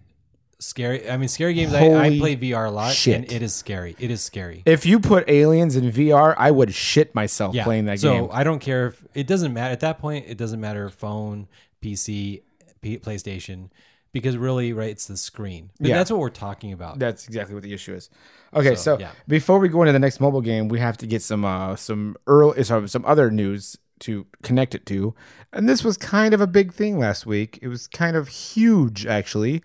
scary. 0.59 1.09
I 1.09 1.17
mean, 1.17 1.27
scary 1.27 1.53
games. 1.53 1.73
I, 1.73 1.93
I 1.93 2.17
play 2.19 2.35
VR 2.35 2.67
a 2.67 2.71
lot, 2.71 2.93
shit. 2.93 3.15
and 3.15 3.31
it 3.31 3.41
is 3.41 3.53
scary. 3.53 3.95
It 3.99 4.11
is 4.11 4.21
scary. 4.21 4.63
if 4.65 4.85
you 4.85 4.99
put 4.99 5.29
aliens 5.29 5.75
in 5.75 5.91
VR, 5.91 6.33
I 6.37 6.51
would 6.51 6.73
shit 6.73 7.13
myself 7.15 7.55
playing 7.55 7.85
that 7.85 7.99
so 7.99 8.13
game. 8.13 8.25
So 8.25 8.31
I 8.31 8.43
don't 8.43 8.59
care 8.59 8.87
if 8.87 9.03
it 9.13 9.27
doesn't 9.27 9.53
matter 9.53 9.71
at 9.71 9.79
that 9.81 9.99
point. 9.99 10.25
It 10.27 10.37
doesn't 10.37 10.59
matter 10.61 10.89
phone, 10.89 11.47
PC, 11.81 12.43
PlayStation, 12.81 13.69
because 14.11 14.37
really, 14.37 14.73
right? 14.73 14.89
It's 14.89 15.07
the 15.07 15.17
screen. 15.17 15.71
But 15.79 15.89
Yeah. 15.89 15.97
that's 15.97 16.09
what 16.11 16.19
we're 16.19 16.29
talking 16.29 16.71
about. 16.73 16.99
That's 16.99 17.27
exactly 17.27 17.53
what 17.53 17.63
the 17.63 17.73
issue 17.73 17.93
is. 17.93 18.09
Okay, 18.53 18.75
so, 18.75 18.95
So, 18.95 18.99
yeah. 18.99 19.11
before 19.27 19.59
we 19.59 19.67
go 19.69 19.81
into 19.81 19.93
the 19.93 19.99
next 19.99 20.19
mobile 20.19 20.41
game, 20.41 20.67
we 20.69 20.79
have 20.79 20.97
to 20.97 21.07
get 21.07 21.21
some 21.21 21.43
uh 21.45 21.75
some 21.75 22.15
early 22.27 22.63
some, 22.63 22.87
some 22.87 23.05
other 23.05 23.29
news 23.29 23.77
to 23.99 24.25
connect 24.43 24.75
it 24.75 24.85
to. 24.85 25.13
And 25.51 25.67
this 25.67 25.83
was 25.83 25.97
kind 25.97 26.33
of 26.33 26.39
a 26.41 26.47
big 26.47 26.71
thing 26.73 26.99
last 26.99 27.25
week. 27.25 27.59
It 27.61 27.67
was 27.67 27.87
kind 27.87 28.15
of 28.15 28.27
huge 28.27 29.05
actually. 29.05 29.63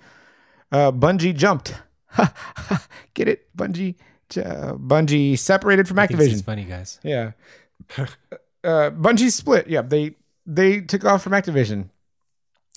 Uh 0.72 0.90
Bungie 0.92 1.34
jumped. 1.36 1.74
get 3.14 3.28
it? 3.28 3.54
Bungie 3.56 3.94
uh, 4.36 4.72
Bungie 4.74 5.38
separated 5.38 5.86
from 5.86 5.98
Thinks 5.98 6.14
it's 6.14 6.22
Activision. 6.40 6.44
funny, 6.44 6.64
guys. 6.64 6.98
Yeah. 7.02 7.32
uh 7.98 8.90
Bungie 8.90 9.30
split. 9.30 9.68
Yeah, 9.68 9.82
they 9.82 10.16
they 10.46 10.80
took 10.80 11.04
off 11.04 11.22
from 11.22 11.32
Activision. 11.32 11.90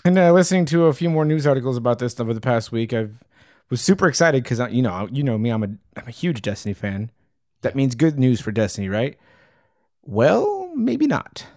And 0.06 0.20
uh, 0.20 0.32
listening 0.34 0.66
to 0.66 0.86
a 0.86 0.94
few 0.94 1.10
more 1.10 1.26
news 1.26 1.48
articles 1.48 1.78
about 1.78 1.98
this 1.98 2.20
over 2.20 2.32
the 2.32 2.40
past 2.40 2.72
week, 2.72 2.94
I've 2.94 3.24
was 3.72 3.82
super 3.82 4.08
excited 4.08 4.44
because 4.44 4.60
you 4.72 4.84
know 4.84 5.10
you 5.12 5.24
know 5.24 5.36
me, 5.40 5.50
I'm 5.50 5.64
a 5.64 5.68
I'm 5.98 6.08
a 6.08 6.12
huge 6.12 6.44
Destiny 6.44 6.76
fan. 6.76 7.10
That 7.62 7.76
means 7.76 7.96
good 7.96 8.20
news 8.20 8.40
for 8.40 8.52
Destiny, 8.52 8.88
right? 8.88 9.18
Well, 10.04 10.72
maybe 10.76 11.08
not, 11.08 11.48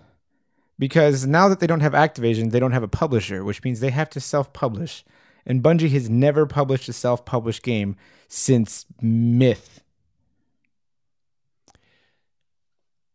because 0.78 1.26
now 1.26 1.50
that 1.50 1.60
they 1.60 1.66
don't 1.66 1.80
have 1.80 1.92
Activision, 1.92 2.50
they 2.50 2.58
don't 2.58 2.72
have 2.72 2.82
a 2.82 2.88
publisher, 2.88 3.44
which 3.44 3.62
means 3.62 3.80
they 3.80 3.90
have 3.90 4.08
to 4.10 4.20
self-publish. 4.20 5.04
And 5.44 5.62
Bungie 5.62 5.90
has 5.90 6.08
never 6.08 6.46
published 6.46 6.88
a 6.88 6.94
self-published 6.94 7.62
game 7.62 7.96
since 8.28 8.86
Myth. 9.02 9.82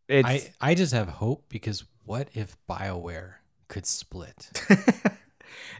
It's, 0.08 0.28
I 0.28 0.52
I 0.60 0.74
just 0.76 0.92
have 0.92 1.08
hope 1.08 1.46
because 1.48 1.82
what 2.04 2.28
if 2.34 2.56
Bioware 2.70 3.34
could 3.66 3.86
split? 3.86 4.52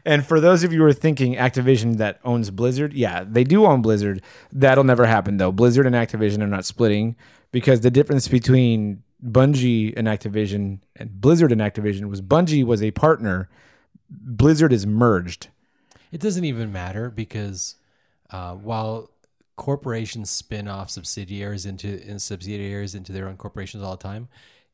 And 0.05 0.25
for 0.25 0.39
those 0.39 0.63
of 0.63 0.71
you 0.71 0.79
who 0.79 0.85
are 0.85 0.93
thinking 0.93 1.35
Activision 1.35 1.97
that 1.97 2.19
owns 2.23 2.51
Blizzard, 2.51 2.93
yeah, 2.93 3.23
they 3.27 3.43
do 3.43 3.65
own 3.65 3.81
Blizzard. 3.81 4.21
That'll 4.51 4.83
never 4.83 5.05
happen 5.05 5.37
though. 5.37 5.51
Blizzard 5.51 5.87
and 5.87 5.95
Activision 5.95 6.41
are 6.41 6.47
not 6.47 6.65
splitting 6.65 7.15
because 7.51 7.81
the 7.81 7.91
difference 7.91 8.27
between 8.27 9.01
Bungie 9.25 9.93
and 9.97 10.07
Activision 10.07 10.79
and 10.95 11.19
Blizzard 11.19 11.51
and 11.51 11.61
Activision 11.61 12.09
was 12.09 12.21
Bungie 12.21 12.63
was 12.63 12.83
a 12.83 12.91
partner. 12.91 13.49
Blizzard 14.09 14.71
is 14.71 14.85
merged. 14.85 15.47
It 16.11 16.21
doesn't 16.21 16.45
even 16.45 16.71
matter 16.71 17.09
because 17.09 17.75
uh, 18.29 18.53
while 18.53 19.09
corporations 19.55 20.29
spin 20.29 20.67
off 20.67 20.89
subsidiaries 20.89 21.65
into 21.65 22.07
in 22.07 22.19
subsidiaries 22.19 22.93
into 22.93 23.11
their 23.11 23.27
own 23.27 23.37
corporations 23.37 23.81
all 23.81 23.97
the 23.97 24.03
time, 24.03 24.27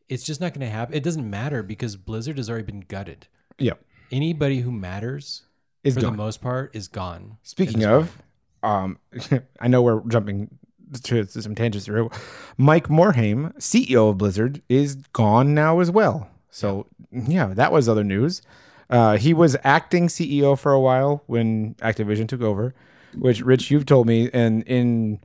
it's 0.10 0.24
just 0.24 0.42
not 0.42 0.54
going 0.54 0.66
to 0.66 0.72
happen. 0.72 0.94
It 0.94 1.04
doesn't 1.04 1.28
matter 1.28 1.64
because 1.64 1.96
Blizzard 1.96 2.38
has 2.38 2.50
already 2.50 2.66
been 2.66 2.82
gutted. 2.82 3.28
Yeah. 3.58 3.74
Anybody 4.12 4.60
who 4.60 4.72
matters, 4.72 5.44
Is 5.84 5.96
for 5.96 6.02
gone. 6.02 6.14
the 6.14 6.18
most 6.18 6.42
part, 6.42 6.76
is 6.76 6.88
gone. 6.88 7.38
Speaking 7.44 7.86
of, 7.86 8.22
um, 8.62 9.00
I 9.60 9.68
know 9.68 9.82
we're 9.82 10.02
jumping 10.08 10.50
to, 11.04 11.24
to 11.26 11.42
some 11.42 11.56
tangents 11.56 11.86
here. 11.86 12.08
Mike 12.58 12.88
Morhaime, 12.88 13.56
CEO 13.58 14.10
of 14.10 14.18
Blizzard, 14.18 14.62
is 14.68 14.96
gone 14.96 15.54
now 15.54 15.80
as 15.80 15.90
well. 15.90 16.30
So 16.50 16.88
yeah, 17.12 17.48
that 17.48 17.72
was 17.72 17.88
other 17.88 18.04
news. 18.04 18.42
Uh, 18.90 19.16
he 19.18 19.34
was 19.34 19.56
acting 19.64 20.08
CEO 20.08 20.60
for 20.60 20.74
a 20.74 20.80
while 20.80 21.24
when 21.28 21.76
Activision 21.76 22.28
took 22.28 22.42
over, 22.42 22.76
which 23.18 23.42
Rich, 23.42 23.72
you've 23.72 23.86
told 23.86 24.06
me, 24.06 24.30
and 24.34 24.64
in 24.64 25.20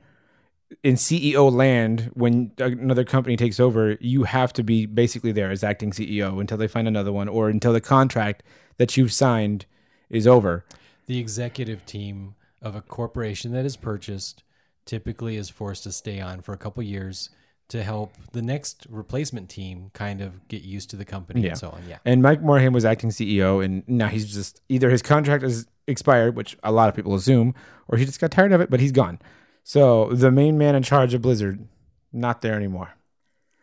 in 0.83 0.95
CEO 0.95 1.51
land, 1.51 2.11
when 2.13 2.51
another 2.59 3.03
company 3.05 3.35
takes 3.37 3.59
over, 3.59 3.97
you 3.99 4.23
have 4.23 4.51
to 4.53 4.63
be 4.63 4.85
basically 4.85 5.31
there 5.31 5.49
as 5.51 5.63
acting 5.63 5.91
CEO 5.91 6.39
until 6.39 6.57
they 6.57 6.67
find 6.67 6.87
another 6.87 7.11
one, 7.11 7.27
or 7.27 7.49
until 7.49 7.73
the 7.73 7.81
contract 7.81 8.43
that 8.77 8.97
you've 8.97 9.13
signed 9.13 9.65
is 10.09 10.25
over. 10.27 10.63
The 11.07 11.19
executive 11.19 11.85
team 11.85 12.35
of 12.61 12.75
a 12.75 12.81
corporation 12.81 13.51
that 13.53 13.65
is 13.65 13.75
purchased 13.77 14.43
typically 14.85 15.35
is 15.35 15.49
forced 15.49 15.83
to 15.83 15.91
stay 15.91 16.19
on 16.19 16.41
for 16.41 16.53
a 16.53 16.57
couple 16.57 16.81
years 16.83 17.29
to 17.69 17.83
help 17.83 18.13
the 18.31 18.41
next 18.41 18.87
replacement 18.89 19.49
team 19.49 19.91
kind 19.93 20.21
of 20.21 20.47
get 20.47 20.61
used 20.63 20.89
to 20.89 20.95
the 20.95 21.03
company 21.03 21.41
Yeah. 21.41 21.49
and 21.49 21.57
so 21.57 21.69
on. 21.69 21.83
Yeah. 21.87 21.97
And 22.05 22.21
Mike 22.21 22.41
Morhaime 22.41 22.71
was 22.73 22.85
acting 22.85 23.09
CEO, 23.09 23.63
and 23.63 23.83
now 23.87 24.07
he's 24.07 24.33
just 24.33 24.61
either 24.69 24.89
his 24.89 25.01
contract 25.01 25.43
is 25.43 25.67
expired, 25.85 26.35
which 26.35 26.57
a 26.63 26.71
lot 26.71 26.87
of 26.87 26.95
people 26.95 27.13
assume, 27.13 27.53
or 27.89 27.97
he 27.97 28.05
just 28.05 28.21
got 28.21 28.31
tired 28.31 28.53
of 28.53 28.61
it, 28.61 28.69
but 28.69 28.79
he's 28.79 28.93
gone. 28.93 29.19
So 29.63 30.07
the 30.13 30.31
main 30.31 30.57
man 30.57 30.75
in 30.75 30.83
charge 30.83 31.13
of 31.13 31.21
Blizzard, 31.21 31.67
not 32.13 32.41
there 32.41 32.53
anymore. 32.55 32.93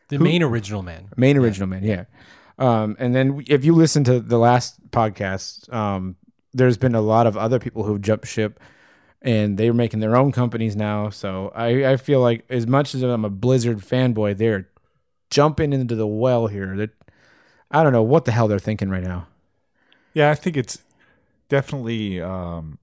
The 0.09 0.19
main 0.19 0.43
original 0.43 0.83
man. 0.83 1.09
Main 1.17 1.39
original 1.39 1.67
man, 1.67 1.83
yeah. 1.83 2.05
Um, 2.59 2.96
and 2.98 3.14
then 3.14 3.42
if 3.48 3.64
you 3.64 3.74
listen 3.74 4.05
to 4.05 4.20
the 4.20 4.38
last 4.38 4.90
podcast, 4.90 5.72
um, 5.72 6.16
there's 6.52 6.76
been 6.76 6.94
a 6.94 7.00
lot 7.00 7.26
of 7.26 7.36
other 7.36 7.59
people 7.59 7.84
who've 7.84 8.00
jumped 8.00 8.26
ship, 8.26 8.61
and 9.22 9.59
they're 9.59 9.74
making 9.74 10.00
their 10.00 10.16
own 10.16 10.32
companies 10.32 10.76
now. 10.76 11.11
So 11.11 11.50
I, 11.55 11.92
I 11.92 11.96
feel 11.96 12.20
like 12.20 12.44
as 12.48 12.66
much 12.66 12.94
as 12.94 13.02
I'm 13.02 13.24
a 13.24 13.30
Blizzard 13.30 13.78
fanboy, 13.78 14.36
they're 14.36 14.68
jumping 15.30 15.72
into 15.72 15.96
the 15.96 16.07
well 16.07 16.46
here. 16.46 16.76
That 16.76 16.90
I 17.70 17.82
don't 17.82 17.92
know 17.92 18.02
what 18.02 18.24
the 18.24 18.32
hell 18.32 18.46
they're 18.46 18.59
thinking 18.59 18.88
right 18.88 19.02
now. 19.02 19.26
Yeah, 20.12 20.30
I 20.30 20.36
think 20.36 20.57
it's 20.57 20.82
definitely 21.48 22.20
um, 22.20 22.78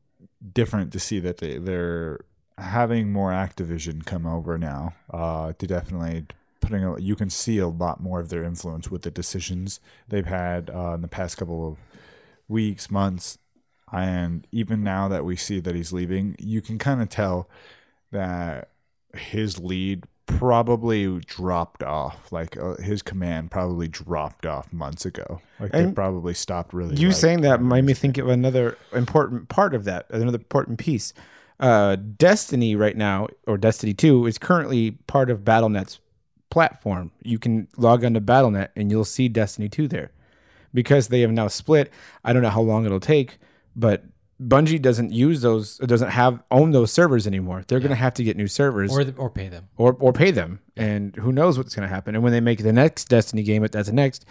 different 0.54 0.92
to 0.92 1.00
see 1.00 1.20
that 1.20 1.38
they, 1.38 1.58
they're 1.58 2.20
having 2.58 3.12
more 3.14 3.32
Activision 3.32 4.06
come 4.06 4.26
over 4.26 4.58
now. 4.58 4.96
Uh, 5.10 5.54
to 5.60 5.68
definitely 5.68 6.26
putting 6.62 6.84
a, 6.84 7.00
you 7.00 7.16
can 7.16 7.30
see 7.30 7.58
a 7.58 7.68
lot 7.68 8.00
more 8.00 8.20
of 8.20 8.30
their 8.30 8.44
influence 8.44 8.90
with 8.90 9.02
the 9.02 9.12
decisions 9.12 9.80
they've 10.08 10.26
had 10.26 10.70
uh, 10.70 10.94
in 10.94 11.02
the 11.02 11.08
past 11.08 11.38
couple 11.38 11.68
of 11.68 11.78
weeks, 12.48 12.90
months, 12.90 13.38
and 13.92 14.48
even 14.52 14.84
now 14.84 15.08
that 15.08 15.26
we 15.26 15.36
see 15.36 15.60
that 15.60 15.76
he's 15.76 15.92
leaving, 15.92 16.36
you 16.40 16.62
can 16.62 16.78
kind 16.78 17.02
of 17.02 17.10
tell 17.10 17.50
that 18.12 18.70
his 19.14 19.60
lead 19.60 20.06
probably 20.26 21.20
dropped 21.20 21.84
off 21.84 22.32
like 22.32 22.58
uh, 22.58 22.76
his 22.76 23.02
command 23.02 23.52
probably 23.52 23.88
dropped 23.88 24.46
off 24.46 24.72
months 24.72 25.06
ago. 25.06 25.42
Like 25.60 25.72
they 25.72 25.92
probably 25.92 26.34
stopped 26.34 26.74
really 26.74 26.96
You 26.96 27.12
saying 27.12 27.42
that 27.42 27.62
made 27.62 27.84
me 27.84 27.94
think 27.94 28.18
of 28.18 28.30
another 28.30 28.78
important 28.94 29.50
part 29.50 29.74
of 29.74 29.84
that, 29.86 30.06
another 30.10 30.38
important 30.38 30.80
piece. 30.80 31.14
Uh, 31.60 31.96
Destiny 31.96 32.76
right 32.76 32.98
now, 32.98 33.28
or 33.46 33.58
Destiny 33.58 33.94
2, 33.94 34.26
is 34.26 34.38
currently 34.38 34.92
part 34.92 35.30
of 35.30 35.42
BattleNet's 35.42 36.00
platform. 36.52 37.12
You 37.24 37.40
can 37.40 37.68
log 37.78 38.06
on 38.06 38.14
to 38.14 38.22
BattleNet 38.22 38.70
and 38.76 38.92
you'll 38.92 39.06
see 39.06 39.28
Destiny 39.28 39.70
2 39.70 39.88
there. 39.88 40.12
Because 40.74 41.08
they 41.10 41.22
have 41.22 41.32
now 41.32 41.48
split, 41.48 41.92
I 42.24 42.32
don't 42.32 42.44
know 42.44 42.50
how 42.50 42.62
long 42.62 42.86
it'll 42.86 43.00
take, 43.02 43.40
but 43.76 44.04
Bungie 44.42 44.82
doesn't 44.82 45.12
use 45.12 45.42
those, 45.42 45.78
doesn't 45.80 46.10
have 46.10 46.42
own 46.50 46.72
those 46.72 46.92
servers 46.92 47.28
anymore. 47.28 47.64
They're 47.68 47.80
going 47.80 47.90
to 47.90 47.96
have 47.96 48.14
to 48.16 48.24
get 48.24 48.38
new 48.38 48.48
servers 48.48 48.92
Or, 48.96 49.04
or 49.18 49.30
pay 49.30 49.50
them. 49.50 49.68
or 49.78 49.96
or 50.00 50.14
pay 50.14 50.32
them. 50.32 50.60
And 50.78 51.16
who 51.18 51.32
knows 51.32 51.58
what's 51.58 51.76
going 51.76 51.88
to 51.88 51.94
happen? 51.94 52.16
And 52.16 52.24
when 52.24 52.32
they 52.32 52.40
make 52.40 52.64
the 52.64 52.72
next 52.74 53.10
Destiny 53.10 53.44
game, 53.44 53.64
if 53.66 53.72
that's 53.72 53.90
the 53.90 53.94
next, 53.94 54.26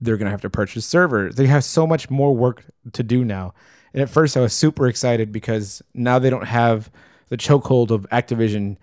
they're 0.00 0.16
going 0.18 0.26
to 0.26 0.30
have 0.30 0.42
to 0.42 0.50
purchase 0.50 0.84
servers. 0.84 1.34
They 1.36 1.46
have 1.46 1.64
so 1.64 1.86
much 1.86 2.10
more 2.10 2.36
work 2.36 2.64
to 2.92 3.02
do 3.02 3.24
now. 3.24 3.54
And 3.94 4.02
at 4.02 4.10
first, 4.10 4.36
I 4.36 4.40
was 4.40 4.52
super 4.52 4.86
excited 4.86 5.32
because 5.32 5.82
now 5.94 6.18
they 6.18 6.28
don't 6.30 6.44
have 6.46 6.90
the 7.28 7.38
chokehold 7.38 7.90
of 7.90 8.06
Activision 8.12 8.76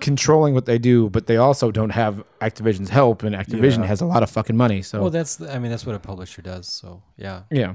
controlling 0.00 0.54
what 0.54 0.66
they 0.66 0.78
do, 0.78 1.08
but 1.10 1.26
they 1.26 1.36
also 1.36 1.70
don't 1.70 1.90
have 1.90 2.22
Activision's 2.40 2.88
help, 2.90 3.22
and 3.22 3.34
Activision 3.34 3.78
Yeah. 3.80 3.86
has 3.86 4.00
a 4.00 4.06
lot 4.06 4.22
of 4.22 4.30
fucking 4.30 4.56
money. 4.56 4.82
So 4.82 5.00
Well, 5.00 5.10
that's 5.10 5.36
the, 5.36 5.52
I 5.52 5.58
mean 5.58 5.70
that's 5.70 5.86
what 5.86 5.94
a 5.94 5.98
publisher 5.98 6.42
does. 6.42 6.68
So 6.68 7.02
yeah, 7.16 7.42
yeah, 7.50 7.74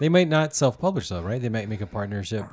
they 0.00 0.08
might 0.08 0.28
not 0.28 0.54
self-publish 0.54 1.08
though, 1.08 1.22
right? 1.22 1.40
They 1.40 1.48
might 1.48 1.68
make 1.68 1.80
a 1.80 1.86
partnership 1.86 2.44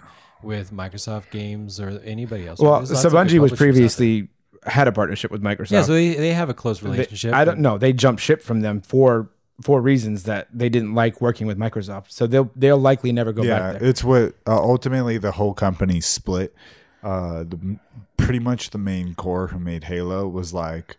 with 0.43 0.71
Microsoft 0.71 1.29
Games 1.31 1.79
or 1.79 1.89
anybody 2.03 2.47
else. 2.47 2.59
well, 2.59 2.81
There's 2.81 3.01
so 3.01 3.09
Bungie 3.09 3.39
was 3.39 3.51
publishers 3.51 3.51
out 3.51 3.57
there. 3.57 3.57
previously 3.57 4.27
had 4.65 4.87
a 4.87 4.91
partnership 4.91 5.31
with 5.31 5.41
Microsoft. 5.41 5.71
yeah, 5.71 5.81
so 5.81 5.93
they, 5.93 6.13
they 6.13 6.33
have 6.33 6.49
a 6.49 6.53
close 6.53 6.79
They- 6.81 6.89
relationship. 6.89 7.33
I 7.33 7.45
don't 7.45 7.59
know. 7.59 7.77
They 7.77 7.93
jumped 7.93 8.21
ship 8.21 8.41
from 8.41 8.61
them 8.61 8.81
for 8.81 9.29
for 9.63 9.79
reasons 9.79 10.23
that 10.23 10.47
they 10.51 10.69
didn't 10.69 10.95
like 10.95 11.21
working 11.21 11.45
with 11.45 11.55
Microsoft. 11.57 12.05
So 12.09 12.25
they'll 12.25 12.49
they'll 12.55 12.79
likely 12.79 13.11
never 13.11 13.31
go 13.33 13.43
yeah 13.43 13.59
back 13.73 13.79
there. 13.79 13.89
it's 13.89 14.03
what 14.03 14.33
uh, 14.47 14.55
ultimately 14.57 15.17
the 15.19 15.31
whole 15.33 15.53
company 15.53 16.01
split 16.01 16.55
uh 17.03 17.43
the 17.43 17.77
pretty 18.17 18.39
much 18.39 18.69
the 18.69 18.77
main 18.77 19.13
core 19.15 19.47
who 19.47 19.59
made 19.59 19.85
halo 19.85 20.27
was 20.27 20.53
like 20.53 20.97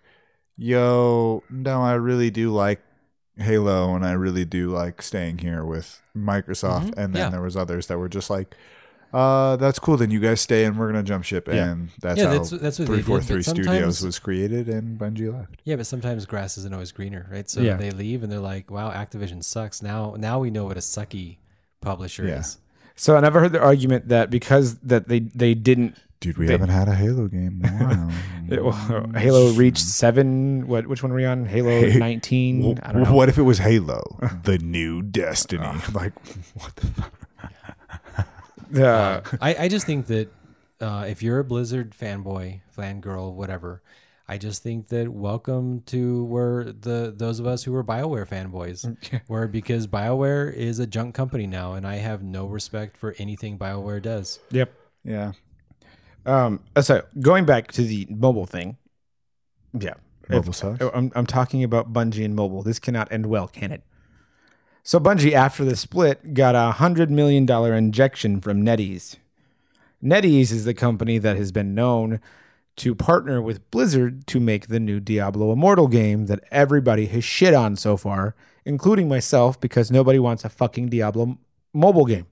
yo 0.57 1.43
no 1.51 1.83
i 1.83 1.93
really 1.95 2.31
do 2.31 2.51
like 2.51 2.81
halo 3.39 3.95
and 3.95 4.05
i 4.05 4.13
really 4.13 4.45
do 4.45 4.69
like 4.71 5.01
staying 5.01 5.39
here 5.39 5.65
with 5.65 6.03
microsoft 6.17 6.91
Mhm, 6.91 6.99
and 6.99 7.15
then 7.15 7.23
yeah. 7.23 7.31
there 7.31 7.41
was 7.41 7.57
others 7.57 7.87
that 7.87 7.99
were 7.99 8.09
just 8.09 8.29
like 8.29 8.55
uh 9.15 9.57
that's 9.57 9.79
cool 9.79 9.97
then 9.97 10.11
you 10.11 10.21
guys 10.21 10.41
stay 10.41 10.65
and 10.65 10.79
we're 10.79 10.89
gonna 10.89 11.03
jump 11.03 11.25
ship 11.25 11.49
Yeah. 11.49 11.71
and 11.71 11.89
that's 12.01 12.19
Yeah, 12.19 12.25
how 12.27 12.31
that's- 12.33 12.51
that's 12.51 12.79
what 12.79 12.89
they 12.89 13.03
343 13.03 13.43
studios 13.43 14.03
was 14.03 14.19
created 14.19 14.69
and 14.69 14.99
bungie 14.99 15.33
left 15.33 15.61
Yeah, 15.65 15.77
but 15.77 15.87
sometimes 15.87 16.27
grass 16.27 16.57
isn't 16.59 16.73
always 16.73 16.93
greener, 16.93 17.27
right? 17.31 17.49
So 17.49 17.61
Yeah. 17.61 17.77
they 17.77 17.91
leave 17.91 18.23
and 18.23 18.31
they're 18.33 18.39
like, 18.41 18.71
"Wow, 18.71 18.91
Activision 18.91 19.45
sucks." 19.45 19.83
Now, 19.83 20.15
now 20.19 20.39
we 20.39 20.51
know 20.51 20.65
what 20.65 20.77
a 20.77 20.81
sucky 20.81 21.37
publisher 21.83 22.27
Yeah. 22.27 22.41
is. 22.41 22.59
So 22.97 23.17
I 23.17 23.21
never 23.21 23.41
heard 23.41 23.53
the 23.53 23.61
argument 23.61 24.09
that 24.09 24.31
because 24.31 24.77
that 24.81 25.09
they 25.09 25.21
they 25.21 25.55
didn't 25.55 25.97
dude 26.21 26.37
we 26.39 26.47
They- 26.47 26.53
haven't 26.53 26.69
had 26.69 26.89
a 26.89 26.95
halo 26.95 27.27
game 27.29 27.63
in 27.65 28.13
it- 28.53 28.63
well, 28.65 28.73
Halo 29.17 29.53
reached 29.53 29.79
seven. 29.85 30.67
What 30.67 30.87
which 30.87 31.03
one 31.03 31.11
were 31.13 31.17
we 31.17 31.25
on? 31.25 31.47
Halo 31.47 31.87
nineteen. 31.99 32.79
I 32.83 32.93
don't 32.93 33.03
know. 33.05 33.13
What 33.15 33.29
if 33.29 33.39
it 33.39 33.43
was 33.43 33.59
Halo, 33.59 34.03
the 34.45 34.59
new 34.59 35.03
Destiny? 35.03 35.65
like, 35.95 36.13
what 36.55 36.77
the 36.77 36.87
fuck? 36.87 37.13
Uh, 38.75 39.21
I, 39.41 39.55
I 39.65 39.69
just 39.69 39.85
think 39.87 40.07
that 40.07 40.29
uh, 40.81 41.05
if 41.09 41.23
you're 41.23 41.39
a 41.39 41.45
Blizzard 41.45 41.95
fanboy, 41.99 42.61
fangirl, 42.77 43.33
whatever, 43.35 43.83
I 44.33 44.39
just 44.39 44.63
think 44.63 44.89
that 44.89 45.11
welcome 45.11 45.83
to 45.89 46.25
where 46.25 46.65
the 46.65 47.13
those 47.15 47.39
of 47.39 47.47
us 47.47 47.65
who 47.65 47.73
were 47.73 47.85
Bioware 47.85 48.27
fanboys, 48.27 48.97
were 49.29 49.47
because 49.47 49.87
Bioware 49.87 50.51
is 50.51 50.79
a 50.79 50.87
junk 50.87 51.15
company 51.15 51.47
now, 51.47 51.75
and 51.75 51.87
I 51.87 51.97
have 51.97 52.23
no 52.23 52.47
respect 52.47 52.97
for 52.97 53.15
anything 53.19 53.59
Bioware 53.59 54.01
does. 54.01 54.41
yep. 54.51 54.73
Yeah, 55.05 55.33
Um. 56.25 56.61
So 56.81 57.05
going 57.21 57.45
back 57.45 57.73
to 57.73 57.83
the 57.83 58.07
mobile 58.09 58.47
thing. 58.47 58.79
Yeah. 59.79 59.95
mobile 60.31 60.55
sucks. 60.55 60.81
Oh, 60.81 60.91
I'm, 60.95 61.13
I'm 61.15 61.27
talking 61.27 61.63
about 61.63 61.93
Bungie 61.93 62.25
and 62.25 62.35
mobile. 62.35 62.63
This 62.63 62.79
cannot 62.79 63.13
end 63.13 63.27
well, 63.27 63.49
can 63.49 63.71
it? 63.71 63.83
So 64.83 64.99
Bungie, 64.99 65.33
after 65.33 65.63
the 65.63 65.77
split, 65.77 66.33
got 66.33 66.55
a 66.55 66.71
hundred 66.73 67.11
million 67.11 67.45
dollar 67.45 67.75
injection 67.75 68.41
from 68.41 68.65
NetEase. 68.65 69.17
NetEase 70.03 70.53
is 70.53 70.65
the 70.65 70.73
company 70.73 71.19
that 71.19 71.37
has 71.37 71.53
been 71.53 71.75
known 71.75 72.19
to 72.77 72.95
partner 72.95 73.43
with 73.43 73.71
Blizzard 73.71 74.27
to 74.29 74.41
make 74.41 74.69
the 74.69 74.81
new 74.81 75.01
Diablo 75.01 75.53
Immortal 75.53 75.89
game 75.89 76.27
that 76.27 76.41
everybody 76.51 77.07
has 77.07 77.25
shit 77.25 77.55
on 77.55 77.77
so 77.77 77.97
far, 77.97 78.35
including 78.65 79.09
myself, 79.09 79.61
because 79.61 79.91
nobody 79.91 80.19
wants 80.19 80.45
a 80.45 80.49
fucking 80.49 80.89
Diablo 80.89 81.39
mobile 81.73 82.07
game. 82.07 82.27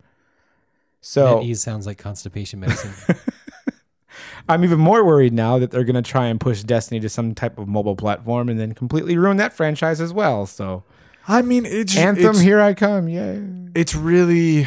So 1.01 1.38
NetEase 1.41 1.59
sounds 1.59 1.86
like 1.86 1.99
constipation 1.99 2.61
medicine. 2.61 3.16
I'm 4.49 4.64
even 4.64 4.78
more 4.78 5.05
worried 5.05 5.32
now 5.32 5.59
that 5.59 5.70
they're 5.70 5.84
going 5.84 6.03
to 6.03 6.03
try 6.03 6.26
and 6.26 6.41
push 6.41 6.62
Destiny 6.62 7.01
to 7.01 7.09
some 7.09 7.34
type 7.34 7.59
of 7.59 7.68
mobile 7.68 7.97
platform 7.97 8.49
and 8.49 8.59
then 8.59 8.74
completely 8.74 9.16
ruin 9.16 9.36
that 9.36 9.53
franchise 9.53 10.01
as 10.01 10.12
well. 10.12 10.47
So 10.47 10.82
I 11.28 11.43
mean, 11.43 11.64
it's 11.66 11.97
Anthem, 11.97 12.30
It's, 12.30 12.41
here 12.41 12.61
I 12.61 12.74
come. 12.74 13.09
Yay. 13.09 13.43
it's 13.74 13.95
really, 13.95 14.66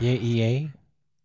yeah, 0.00 0.12
EA, 0.12 0.70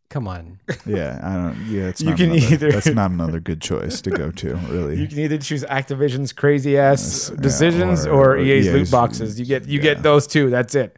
come 0.09 0.27
on. 0.27 0.59
yeah. 0.85 1.19
I 1.23 1.33
don't. 1.35 1.65
Yeah, 1.67 1.87
it's 1.87 2.01
You 2.01 2.09
not 2.09 2.17
can 2.17 2.31
another, 2.31 2.53
either- 2.53 2.71
That's 2.71 2.87
not 2.87 3.11
another 3.11 3.39
good 3.39 3.61
choice 3.61 4.01
to 4.01 4.09
go 4.11 4.31
to. 4.31 4.55
Really. 4.69 4.99
You 4.99 5.07
can 5.07 5.19
either 5.19 5.37
choose 5.37 5.63
Activision's 5.63 6.33
crazy 6.33 6.77
ass 6.77 7.01
Yes, 7.01 7.29
yeah, 7.35 7.41
decisions 7.41 8.05
or- 8.05 8.11
or, 8.13 8.31
or 8.31 8.37
EA's 8.39 8.67
loot 8.71 8.91
boxes. 8.91 9.39
You 9.39 9.45
get 9.45 9.67
you 9.67 9.77
yeah. 9.79 9.83
get 9.95 10.03
those 10.03 10.27
two. 10.27 10.49
That's 10.49 10.75
it. 10.75 10.95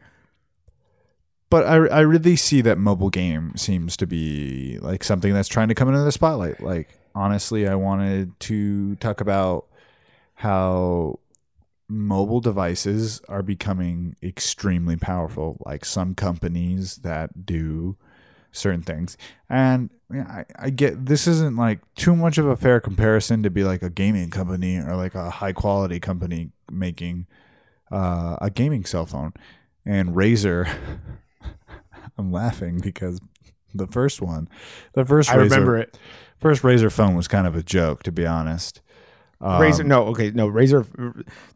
but 1.50 1.66
I, 1.66 1.74
I 1.88 2.00
really 2.00 2.36
see 2.36 2.62
that 2.62 2.78
mobile 2.78 3.10
game 3.10 3.52
seems 3.56 3.96
to 3.98 4.06
be 4.06 4.78
like 4.80 5.04
something 5.04 5.32
that's 5.34 5.48
trying 5.48 5.68
to 5.68 5.74
come 5.74 5.88
into 5.88 6.02
the 6.02 6.12
spotlight. 6.12 6.60
Like 6.62 6.88
honestly, 7.14 7.68
I 7.68 7.74
wanted 7.74 8.38
to 8.40 8.96
talk 8.96 9.20
about 9.20 9.66
how 10.34 11.18
mobile 11.88 12.40
devices 12.40 13.20
are 13.28 13.42
becoming 13.42 14.16
extremely 14.22 14.96
powerful. 14.96 15.58
Like 15.66 15.84
some 15.84 16.14
companies 16.14 16.96
that 16.98 17.44
do 17.44 17.96
certain 18.52 18.82
things, 18.82 19.16
and 19.48 19.90
I, 20.12 20.44
I 20.58 20.70
get 20.70 21.06
this 21.06 21.26
isn't 21.26 21.56
like 21.56 21.80
too 21.94 22.14
much 22.14 22.38
of 22.38 22.46
a 22.46 22.56
fair 22.56 22.80
comparison 22.80 23.42
to 23.42 23.50
be 23.50 23.64
like 23.64 23.82
a 23.82 23.90
gaming 23.90 24.30
company 24.30 24.76
or 24.78 24.94
like 24.96 25.14
a 25.14 25.30
high 25.30 25.52
quality 25.52 25.98
company 26.00 26.50
making 26.70 27.26
uh, 27.90 28.36
a 28.40 28.50
gaming 28.50 28.84
cell 28.84 29.06
phone. 29.06 29.32
And 29.84 30.10
Razer, 30.10 30.72
I'm 32.18 32.30
laughing 32.30 32.78
because 32.78 33.20
the 33.74 33.86
first 33.86 34.20
one, 34.20 34.48
the 34.92 35.04
first 35.04 35.30
I 35.30 35.36
Razer, 35.36 35.42
remember 35.42 35.78
it. 35.78 35.98
first 36.38 36.62
Razer 36.62 36.92
phone 36.92 37.14
was 37.14 37.26
kind 37.26 37.46
of 37.46 37.56
a 37.56 37.62
joke, 37.62 38.02
to 38.04 38.12
be 38.12 38.26
honest. 38.26 38.80
Um, 39.40 39.60
Razer, 39.60 39.84
no, 39.84 40.04
okay, 40.08 40.30
no, 40.30 40.48
Razer, 40.48 40.86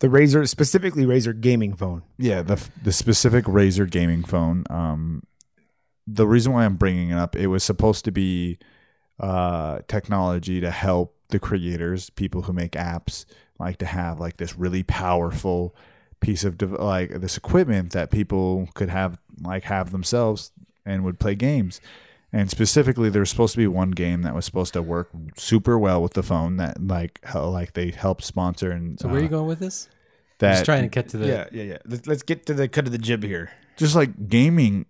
the 0.00 0.08
Razer, 0.08 0.48
specifically 0.48 1.04
Razer 1.04 1.38
gaming 1.38 1.74
phone. 1.74 2.02
Yeah, 2.18 2.42
the 2.42 2.60
the 2.82 2.92
specific 2.92 3.44
Razer 3.44 3.88
gaming 3.88 4.24
phone. 4.24 4.64
Um, 4.70 5.22
the 6.06 6.26
reason 6.26 6.52
why 6.52 6.64
I'm 6.64 6.76
bringing 6.76 7.10
it 7.10 7.18
up, 7.18 7.34
it 7.36 7.48
was 7.48 7.64
supposed 7.64 8.04
to 8.04 8.10
be 8.12 8.58
uh, 9.18 9.80
technology 9.88 10.60
to 10.60 10.70
help 10.70 11.16
the 11.28 11.38
creators, 11.38 12.10
people 12.10 12.42
who 12.42 12.52
make 12.52 12.72
apps, 12.72 13.24
like 13.58 13.78
to 13.78 13.86
have 13.86 14.20
like 14.20 14.36
this 14.36 14.56
really 14.56 14.82
powerful 14.82 15.74
piece 16.20 16.44
of 16.44 16.56
dev- 16.58 16.72
like 16.72 17.10
this 17.20 17.36
equipment 17.36 17.92
that 17.92 18.10
people 18.10 18.68
could 18.74 18.88
have 18.88 19.18
like 19.42 19.64
have 19.64 19.90
themselves 19.90 20.52
and 20.84 21.04
would 21.04 21.18
play 21.18 21.34
games. 21.34 21.80
And 22.32 22.50
specifically, 22.50 23.08
there 23.08 23.20
was 23.20 23.30
supposed 23.30 23.52
to 23.54 23.58
be 23.58 23.66
one 23.66 23.92
game 23.92 24.22
that 24.22 24.34
was 24.34 24.44
supposed 24.44 24.74
to 24.74 24.82
work 24.82 25.08
super 25.36 25.78
well 25.78 26.02
with 26.02 26.12
the 26.12 26.22
phone 26.22 26.56
that 26.58 26.84
like 26.86 27.20
how, 27.24 27.46
like 27.48 27.72
they 27.72 27.90
helped 27.90 28.24
sponsor 28.24 28.70
and 28.70 29.00
So 29.00 29.08
where 29.08 29.16
are 29.18 29.20
you 29.20 29.26
uh, 29.26 29.30
going 29.30 29.46
with 29.46 29.58
this? 29.60 29.88
that 30.38 30.52
Just 30.52 30.64
trying 30.66 30.82
to 30.82 30.88
get 30.88 31.08
to 31.10 31.16
the. 31.18 31.26
yeah, 31.26 31.46
yeah, 31.50 31.62
yeah. 31.62 31.78
Let's, 31.86 32.06
let's 32.06 32.22
get 32.22 32.44
to 32.46 32.54
the 32.54 32.68
cut 32.68 32.84
of 32.86 32.92
the 32.92 32.98
jib 32.98 33.22
here. 33.22 33.50
just 33.76 33.94
like 33.94 34.28
gaming 34.28 34.84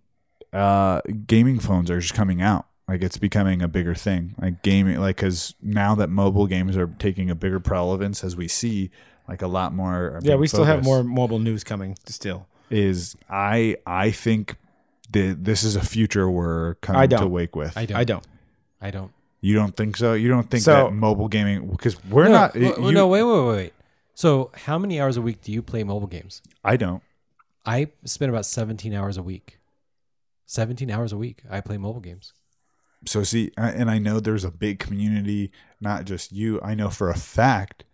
uh 0.53 1.01
gaming 1.27 1.59
phones 1.59 1.91
are 1.91 2.01
just 2.01 2.15
coming 2.15 2.41
out 2.41 2.67
like 2.89 3.03
it's 3.03 3.19
becoming 3.19 3.63
a 3.63 3.69
bigger 3.69 3.95
thing 3.95 4.35
like 4.41 4.63
gaming 4.63 4.99
like 5.01 5.17
because 5.17 5.55
now 5.61 5.95
that 5.95 6.09
mobile 6.09 6.47
games 6.47 6.77
are 6.77 6.87
taking 6.99 7.31
a 7.31 7.35
bigger 7.35 7.59
relevance 7.59 8.23
as 8.25 8.37
we 8.37 8.47
see 8.49 8.91
like 9.29 9.43
a 9.43 9.47
lot 9.49 9.75
more 9.75 10.21
Yeah, 10.23 10.37
we 10.37 10.47
still 10.47 10.65
have 10.65 10.85
more 10.85 11.03
mobile 11.03 11.39
news 11.41 11.65
coming 11.65 11.97
still. 12.07 12.47
is 12.71 13.17
i 13.29 13.77
i 13.87 14.11
think 14.11 14.57
that 15.13 15.37
this 15.45 15.63
is 15.65 15.77
a 15.77 15.81
future 15.85 16.31
we're 16.31 16.73
I 16.73 16.75
coming 16.81 17.11
to 17.11 17.27
wake 17.27 17.55
with 17.57 17.77
I 17.77 17.87
don't. 17.87 17.97
I 17.97 18.05
don't. 18.05 18.27
I 18.81 18.91
don't. 18.91 19.13
you 19.41 19.55
don't 19.55 19.77
think 19.77 19.97
so 19.97 20.15
you 20.15 20.29
don't 20.29 20.51
think 20.51 20.63
So- 20.65 20.73
that 20.87 20.93
mobile 20.93 21.29
gaming 21.29 21.69
because 21.69 22.03
we're 22.05 22.25
no, 22.27 22.33
not 22.33 22.55
well, 22.55 22.81
you- 22.81 22.93
no, 22.93 23.07
wait, 23.09 23.23
wait, 23.23 23.41
wait, 23.47 23.57
wait. 23.57 23.73
So, 24.15 24.51
how 24.55 24.79
many 24.79 24.99
hours 25.01 25.17
a 25.19 25.23
week 25.23 25.43
do 25.43 25.53
you 25.53 25.61
play 25.63 25.85
mobile 25.85 26.07
games? 26.09 26.41
i 26.65 26.77
don't 26.77 27.03
I 27.65 27.89
spend 28.05 28.31
about 28.31 28.47
17 28.47 28.95
hours 28.95 29.17
a 29.17 29.23
week. 29.25 29.59
17 30.47 30.91
hours 30.91 31.13
a 31.13 31.17
week. 31.17 31.43
I 31.51 31.61
play 31.61 31.77
mobile 31.77 32.01
games. 32.01 32.33
so 33.05 33.23
see 33.23 33.51
and 33.59 33.91
i 33.91 33.99
know 33.99 34.19
there's 34.21 34.43
a 34.45 34.51
big 34.51 34.79
community 34.79 35.53
not 35.81 36.07
just 36.07 36.33
you 36.33 36.59
i 36.63 36.75
know 36.75 36.89
for 36.89 37.11
a 37.11 37.15
fact 37.15 37.85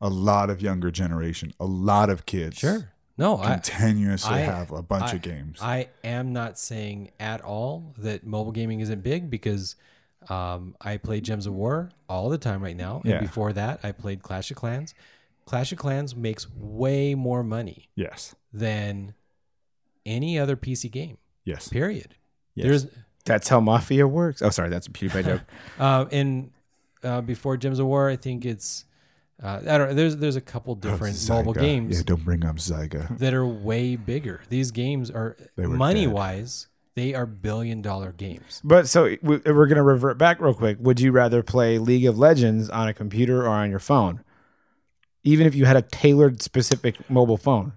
a 0.00 0.08
lot 0.08 0.48
of 0.48 0.62
younger 0.62 0.90
generation 0.90 1.52
a 1.58 1.66
lot 1.66 2.08
of 2.08 2.24
kids 2.26 2.58
Sure. 2.58 2.92
No, 3.18 3.36
I, 3.38 3.52
continuously 3.54 4.36
I- 4.36 4.38
have 4.38 4.70
a 4.70 4.80
bunch 4.82 5.12
I- 5.12 5.16
of 5.16 5.22
games. 5.22 5.58
I 5.60 5.88
am 6.02 6.32
not 6.32 6.58
saying 6.58 7.10
at 7.20 7.42
all 7.42 7.92
that 7.98 8.24
mobile 8.24 8.52
gaming 8.52 8.80
isn't 8.80 9.02
big 9.02 9.28
because 9.28 9.76
um, 10.30 10.74
I 10.80 10.96
play 10.96 11.20
Gems 11.20 11.44
of 11.46 11.52
War 11.52 11.90
all 12.08 12.30
the 12.30 12.38
time 12.38 12.62
right 12.62 12.76
now. 12.76 13.02
Yeah. 13.04 13.16
And 13.16 13.26
before 13.26 13.52
that, 13.52 13.80
I 13.82 13.92
played 13.92 14.22
Clash 14.22 14.50
of 14.50 14.56
Clans. 14.56 14.94
Clash 15.44 15.70
of 15.70 15.76
Clans 15.76 16.16
makes 16.16 16.46
way 16.54 17.14
more 17.14 17.42
money 17.42 17.90
yes, 17.94 18.34
than 18.54 19.12
any 20.06 20.38
other 20.38 20.56
PC 20.56 20.90
game. 20.90 21.18
Yes, 21.44 21.68
Period. 21.68 22.14
yes. 22.54 22.66
There's 22.66 22.86
That's 23.24 23.48
how 23.48 23.60
Mafia 23.60 24.06
works. 24.06 24.42
Oh, 24.42 24.50
sorry, 24.50 24.68
that's 24.70 24.86
a 24.86 24.90
PewDiePie 24.90 25.24
joke. 25.24 25.40
uh, 25.78 26.06
and 26.12 26.50
uh, 27.02 27.20
before 27.22 27.56
Gems 27.56 27.78
of 27.78 27.86
War, 27.86 28.08
I 28.10 28.16
think 28.16 28.44
it's 28.44 28.84
uh, 29.42 29.60
I 29.66 29.78
don't. 29.78 29.88
know. 29.88 29.94
There's 29.94 30.16
there's 30.18 30.36
a 30.36 30.40
couple 30.40 30.74
different 30.74 31.16
mobile 31.28 31.54
games 31.54 31.96
Yeah, 31.96 32.02
don't 32.04 32.24
bring 32.24 32.44
up 32.44 32.56
Zynga. 32.56 33.18
that 33.18 33.32
are 33.32 33.46
way 33.46 33.96
bigger. 33.96 34.42
These 34.50 34.70
games 34.70 35.10
are 35.10 35.36
money 35.56 36.04
dead. 36.04 36.12
wise, 36.12 36.68
they 36.94 37.14
are 37.14 37.24
billion 37.24 37.80
dollar 37.80 38.12
games. 38.12 38.60
But 38.62 38.86
so 38.86 39.04
we- 39.22 39.38
we're 39.38 39.66
going 39.66 39.76
to 39.76 39.82
revert 39.82 40.18
back 40.18 40.40
real 40.42 40.52
quick. 40.52 40.76
Would 40.80 41.00
you 41.00 41.10
rather 41.10 41.42
play 41.42 41.78
League 41.78 42.04
of 42.04 42.18
Legends 42.18 42.68
on 42.68 42.86
a 42.88 42.92
computer 42.92 43.42
or 43.46 43.48
on 43.48 43.70
your 43.70 43.78
phone? 43.78 44.22
Even 45.24 45.46
if 45.46 45.54
you 45.54 45.64
had 45.64 45.76
a 45.76 45.82
tailored 45.82 46.42
specific 46.42 46.96
mobile 47.10 47.38
phone. 47.38 47.72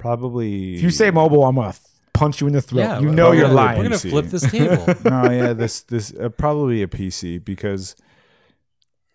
Probably. 0.00 0.74
If 0.76 0.82
you 0.82 0.90
say 0.90 1.10
mobile, 1.10 1.44
I'm 1.44 1.54
going 1.56 1.72
to 1.72 1.78
punch 2.14 2.40
you 2.40 2.46
in 2.46 2.54
the 2.54 2.60
throat. 2.62 2.80
Yeah, 2.80 3.00
you 3.00 3.10
know 3.12 3.32
you're 3.32 3.42
gonna- 3.42 3.54
lying. 3.54 3.78
We're 3.78 3.84
gonna 3.84 3.96
PC. 3.96 4.10
flip 4.10 4.26
this 4.26 4.50
table. 4.50 4.86
no, 5.04 5.30
yeah, 5.30 5.52
this 5.52 5.82
this 5.82 6.12
uh, 6.18 6.28
probably 6.30 6.82
a 6.82 6.86
PC 6.88 7.44
because 7.44 7.94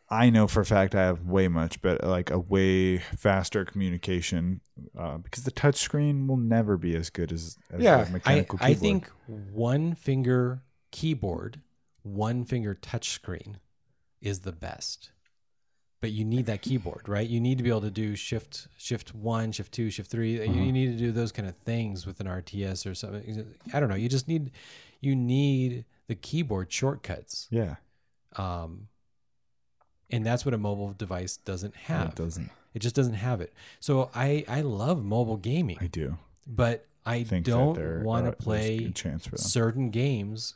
I 0.10 0.30
know 0.30 0.46
for 0.48 0.62
a 0.62 0.66
fact 0.66 0.94
I 0.94 1.02
have 1.02 1.26
way 1.26 1.48
much, 1.48 1.82
but 1.82 2.04
like 2.04 2.30
a 2.30 2.38
way 2.38 3.00
faster 3.00 3.66
communication 3.66 4.62
uh, 4.98 5.18
because 5.18 5.44
the 5.44 5.52
touch 5.52 5.78
screen 5.78 6.28
will 6.28 6.38
never 6.38 6.78
be 6.78 6.96
as 6.96 7.10
good 7.10 7.32
as, 7.32 7.58
as 7.72 7.82
Yeah, 7.82 8.04
the 8.04 8.10
I, 8.10 8.12
mechanical 8.12 8.60
I 8.62 8.68
keyboard. 8.76 8.80
think 8.82 9.12
one 9.52 9.96
finger 9.96 10.62
keyboard, 10.92 11.62
one 12.04 12.46
finger 12.46 12.76
touch 12.76 13.10
screen 13.10 13.58
is 14.22 14.42
the 14.42 14.52
best. 14.52 15.10
But 16.06 16.12
you 16.12 16.24
need 16.24 16.46
that 16.46 16.62
keyboard, 16.62 17.10
right? 17.10 17.28
You 17.28 17.40
need 17.40 17.58
to 17.58 17.64
be 17.64 17.72
able 17.72 17.82
to 17.82 17.90
do 17.90 18.16
shift 18.16 18.68
shift 18.78 19.16
one, 19.16 19.52
shift 19.52 19.72
two, 19.72 19.90
shift 19.90 20.12
3 20.12 20.40
Uh-huh. 20.44 20.52
You, 20.54 20.72
need 20.72 20.92
to 20.92 20.98
do 21.00 21.12
those 21.12 21.32
kind 21.32 21.48
of 21.50 21.56
things 21.66 22.06
with 22.06 22.20
an 22.20 22.28
RTS 22.28 22.86
or 22.86 22.94
something. 22.94 23.56
I 23.74 23.80
don't 23.80 23.90
know. 23.90 23.96
You 23.96 24.08
just 24.08 24.28
need 24.28 24.52
you 25.02 25.16
need 25.16 25.86
the 26.06 26.14
keyboard 26.14 26.72
shortcuts. 26.72 27.48
yeah, 27.50 27.78
Um, 28.36 28.88
and 30.12 30.24
that's 30.24 30.46
what 30.46 30.54
a 30.54 30.60
mobile 30.60 30.94
device 30.94 31.38
doesn't 31.38 31.76
have. 31.76 32.10
it 32.10 32.16
doesn't. 32.16 32.52
It 32.76 32.84
just 32.84 32.94
doesn't 32.94 33.16
have 33.16 33.42
it. 33.42 33.52
So 33.80 34.12
I 34.14 34.46
I 34.48 34.62
love 34.62 35.04
mobile 35.04 35.38
gaming, 35.38 35.80
I 35.82 35.88
do 35.88 36.20
but 36.46 36.86
I 37.04 37.24
think 37.24 37.48
don't 37.48 38.04
want 38.04 38.28
to 38.28 38.32
play 38.32 38.92
chance 38.92 39.26
for 39.26 39.38
them. 39.38 39.40
certain 39.40 39.90
games 39.90 40.54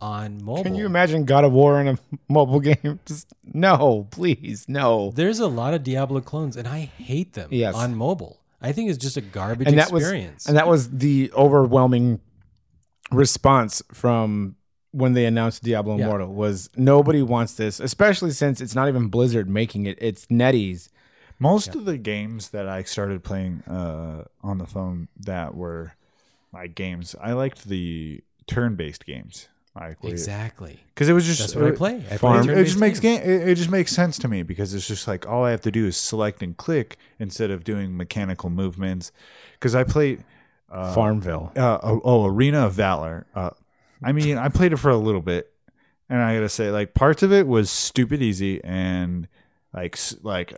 on 0.00 0.42
mobile. 0.44 0.62
Can 0.64 0.74
you 0.74 0.86
imagine 0.86 1.24
God 1.24 1.44
of 1.44 1.52
War 1.52 1.80
in 1.80 1.88
a 1.88 1.98
mobile 2.28 2.60
game? 2.60 3.00
Just 3.06 3.32
no, 3.52 4.06
please, 4.10 4.66
no. 4.68 5.12
There's 5.14 5.38
a 5.40 5.46
lot 5.48 5.74
of 5.74 5.82
Diablo 5.84 6.20
clones, 6.20 6.56
and 6.56 6.66
I 6.68 6.80
hate 6.80 7.32
them 7.34 7.48
Yes. 7.52 7.74
on 7.74 7.94
mobile. 7.94 8.40
I 8.60 8.72
think 8.72 8.90
it's 8.90 8.98
just 8.98 9.16
a 9.16 9.20
garbage 9.20 9.68
And 9.68 9.78
that 9.78 9.92
was 9.92 10.02
experience. 10.02 10.46
and 10.46 10.56
that 10.56 10.66
was 10.66 10.90
the 10.90 11.30
overwhelming 11.32 12.20
response 13.12 13.82
from 13.92 14.56
when 14.90 15.12
they 15.12 15.26
announced 15.26 15.62
Diablo 15.62 15.96
Yeah. 15.96 16.04
Immortal 16.06 16.34
was 16.34 16.68
nobody 16.76 17.22
wants 17.22 17.54
this, 17.54 17.78
especially 17.80 18.30
since 18.32 18.60
it's 18.60 18.74
not 18.74 18.88
even 18.88 19.08
Blizzard 19.08 19.48
making 19.48 19.86
it; 19.86 19.96
it's 20.00 20.26
NetEase. 20.26 20.88
Most 21.38 21.76
of 21.76 21.84
the 21.84 21.96
games 21.98 22.48
that 22.50 22.68
I 22.68 22.82
started 22.82 23.22
playing 23.22 23.62
uh, 23.68 24.24
on 24.42 24.58
the 24.58 24.66
phone 24.66 25.06
that 25.20 25.54
were 25.54 25.92
my 26.52 26.66
games, 26.66 27.14
I 27.20 27.32
liked 27.34 27.66
the 27.68 28.22
turn-based 28.48 29.06
games. 29.06 29.48
Like 29.74 29.98
exactly. 30.02 30.80
because 30.88 31.08
it 31.08 31.12
was 31.12 31.24
just 31.24 31.38
That's 31.38 31.54
what 31.54 31.66
I 31.66 31.68
uh, 31.70 31.76
play. 31.76 32.04
I 32.10 32.16
Farm- 32.16 32.44
play 32.46 32.60
It 32.60 32.64
just 32.64 32.78
makes 32.80 32.98
games. 32.98 33.20
game. 33.24 33.30
It, 33.42 33.48
it 33.50 33.54
just 33.54 33.70
makes 33.70 33.92
sense 33.92 34.18
to 34.18 34.28
me 34.28 34.42
because 34.42 34.74
it's 34.74 34.88
just 34.88 35.06
like 35.06 35.26
all 35.28 35.44
I 35.44 35.52
have 35.52 35.60
to 35.62 35.70
do 35.70 35.86
is 35.86 35.96
select 35.96 36.42
and 36.42 36.56
click 36.56 36.96
instead 37.20 37.50
of 37.52 37.62
doing 37.62 37.96
mechanical 37.96 38.50
movements. 38.50 39.12
Because 39.54 39.74
I 39.76 39.84
play 39.84 40.18
Farmville. 40.70 41.52
uh, 41.56 41.78
oh, 41.82 42.00
oh, 42.04 42.26
Arena 42.26 42.66
of 42.66 42.72
Valor. 42.74 43.26
Uh, 43.34 43.50
I 44.02 44.12
mean, 44.12 44.36
I 44.38 44.48
played 44.48 44.72
it 44.72 44.76
for 44.78 44.90
a 44.90 44.96
little 44.96 45.22
bit, 45.22 45.52
and 46.08 46.20
I 46.20 46.34
gotta 46.34 46.48
say, 46.48 46.70
like 46.70 46.94
parts 46.94 47.22
of 47.22 47.32
it 47.32 47.46
was 47.46 47.70
stupid 47.70 48.22
easy 48.22 48.62
and 48.64 49.28
like 49.72 49.98
like 50.22 50.54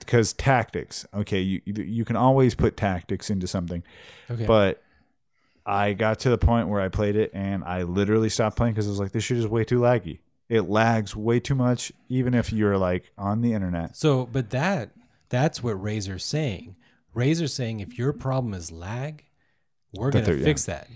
because 0.00 0.32
tactics. 0.32 1.06
Okay, 1.14 1.40
you 1.40 1.60
you 1.66 2.04
can 2.04 2.16
always 2.16 2.54
put 2.54 2.76
tactics 2.76 3.30
into 3.30 3.46
something, 3.46 3.82
Okay. 4.30 4.46
but 4.46 4.82
I 5.68 5.92
got 5.92 6.20
to 6.20 6.30
the 6.30 6.38
point 6.38 6.68
where 6.68 6.80
I 6.80 6.88
played 6.88 7.14
it 7.14 7.30
and 7.34 7.62
I 7.62 7.82
literally 7.82 8.30
stopped 8.30 8.56
playing 8.56 8.72
because 8.72 8.86
I 8.86 8.90
was 8.90 8.98
like, 8.98 9.12
this 9.12 9.22
shit 9.22 9.36
is 9.36 9.46
way 9.46 9.64
too 9.64 9.80
laggy. 9.80 10.20
It 10.48 10.62
lags 10.62 11.14
way 11.14 11.40
too 11.40 11.54
much, 11.54 11.92
even 12.08 12.32
if 12.32 12.50
you're 12.52 12.78
like 12.78 13.12
on 13.18 13.42
the 13.42 13.52
internet. 13.52 13.94
So, 13.94 14.24
but 14.24 14.48
that 14.50 14.92
that's 15.28 15.62
what 15.62 15.76
Razer's 15.76 16.24
saying. 16.24 16.76
Razer's 17.14 17.52
saying 17.52 17.80
if 17.80 17.98
your 17.98 18.14
problem 18.14 18.54
is 18.54 18.72
lag, 18.72 19.24
we're 19.92 20.10
going 20.10 20.24
to 20.24 20.42
fix 20.42 20.64
that. 20.64 20.88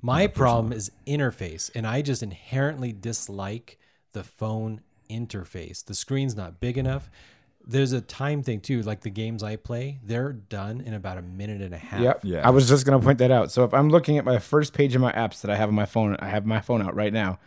My 0.00 0.26
problem 0.26 0.72
is 0.72 0.90
interface, 1.06 1.70
and 1.74 1.86
I 1.86 2.00
just 2.00 2.22
inherently 2.22 2.92
dislike 2.92 3.78
the 4.12 4.24
phone 4.24 4.80
interface. 5.10 5.84
The 5.84 5.94
screen's 5.94 6.34
not 6.34 6.60
big 6.60 6.78
enough. 6.78 7.10
There's 7.68 7.92
a 7.92 8.00
time 8.00 8.42
thing 8.42 8.60
too. 8.60 8.82
Like 8.82 9.02
the 9.02 9.10
games 9.10 9.42
I 9.42 9.56
play, 9.56 10.00
they're 10.02 10.32
done 10.32 10.80
in 10.80 10.94
about 10.94 11.18
a 11.18 11.22
minute 11.22 11.60
and 11.60 11.74
a 11.74 11.78
half. 11.78 12.00
Yep. 12.00 12.20
Yeah. 12.24 12.46
I 12.46 12.50
was 12.50 12.68
just 12.68 12.86
gonna 12.86 12.98
point 12.98 13.18
that 13.18 13.30
out. 13.30 13.52
So 13.52 13.62
if 13.64 13.74
I'm 13.74 13.90
looking 13.90 14.18
at 14.18 14.24
my 14.24 14.38
first 14.38 14.72
page 14.72 14.94
of 14.94 15.02
my 15.02 15.12
apps 15.12 15.42
that 15.42 15.50
I 15.50 15.56
have 15.56 15.68
on 15.68 15.74
my 15.74 15.86
phone, 15.86 16.16
I 16.18 16.28
have 16.28 16.46
my 16.46 16.60
phone 16.60 16.82
out 16.82 16.96
right 16.96 17.12
now. 17.12 17.38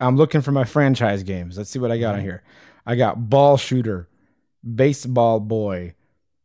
I'm 0.00 0.16
looking 0.16 0.42
for 0.42 0.52
my 0.52 0.64
franchise 0.64 1.22
games. 1.22 1.56
Let's 1.56 1.70
see 1.70 1.78
what 1.78 1.90
I 1.90 1.98
got 1.98 2.16
on 2.16 2.20
here. 2.20 2.42
I 2.84 2.96
got 2.96 3.30
Ball 3.30 3.56
Shooter, 3.56 4.08
Baseball 4.74 5.40
Boy, 5.40 5.94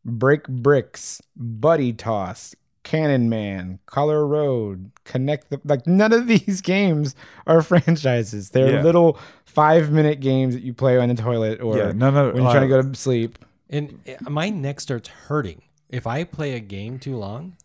Break 0.04 0.48
Bricks, 0.48 1.20
Buddy 1.36 1.92
Toss, 1.92 2.54
Cannon 2.82 3.28
Man, 3.28 3.78
Color 3.86 4.26
Road, 4.26 4.90
Connect 5.04 5.50
the 5.50 5.60
like 5.64 5.86
none 5.86 6.12
of 6.12 6.26
these 6.34 6.60
games 6.60 7.14
are 7.46 7.62
franchises. 7.62 8.50
They're 8.50 8.74
Yeah. 8.76 8.82
little 8.82 9.18
five 9.44 9.90
minute 9.90 10.20
games 10.20 10.54
that 10.54 10.62
you 10.62 10.72
play 10.74 10.98
on 10.98 11.08
the 11.08 11.14
toilet 11.14 11.60
or 11.60 11.76
Yeah, 11.76 11.92
none 11.92 12.16
of- 12.16 12.34
when 12.34 12.42
you're 12.42 12.52
trying 12.52 12.68
to 12.68 12.68
go 12.68 12.82
to 12.82 12.94
sleep. 12.94 13.38
And 13.70 14.00
uh, 14.08 14.28
my 14.30 14.48
neck 14.50 14.80
starts 14.80 15.08
hurting 15.08 15.62
if 15.88 16.06
I 16.06 16.24
play 16.24 16.52
a 16.54 16.60
game 16.60 16.98
too 16.98 17.16
long. 17.16 17.56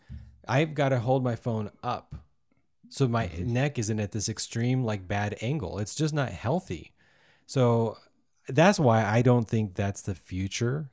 I've 0.48 0.74
got 0.74 0.90
to 0.90 1.00
hold 1.00 1.24
my 1.24 1.36
phone 1.36 1.70
up, 1.84 2.16
so 2.90 3.08
my 3.08 3.30
neck 3.38 3.78
isn't 3.78 4.00
at 4.00 4.14
this 4.14 4.30
extreme 4.30 4.84
like 4.86 5.08
bad 5.08 5.36
angle. 5.42 5.80
It's 5.80 5.94
just 5.96 6.14
not 6.14 6.30
healthy. 6.30 6.94
So 7.46 7.98
that's 8.48 8.80
why 8.80 9.04
I 9.04 9.22
don't 9.22 9.48
think 9.48 9.76
that's 9.76 10.02
the 10.02 10.16
future. 10.16 10.90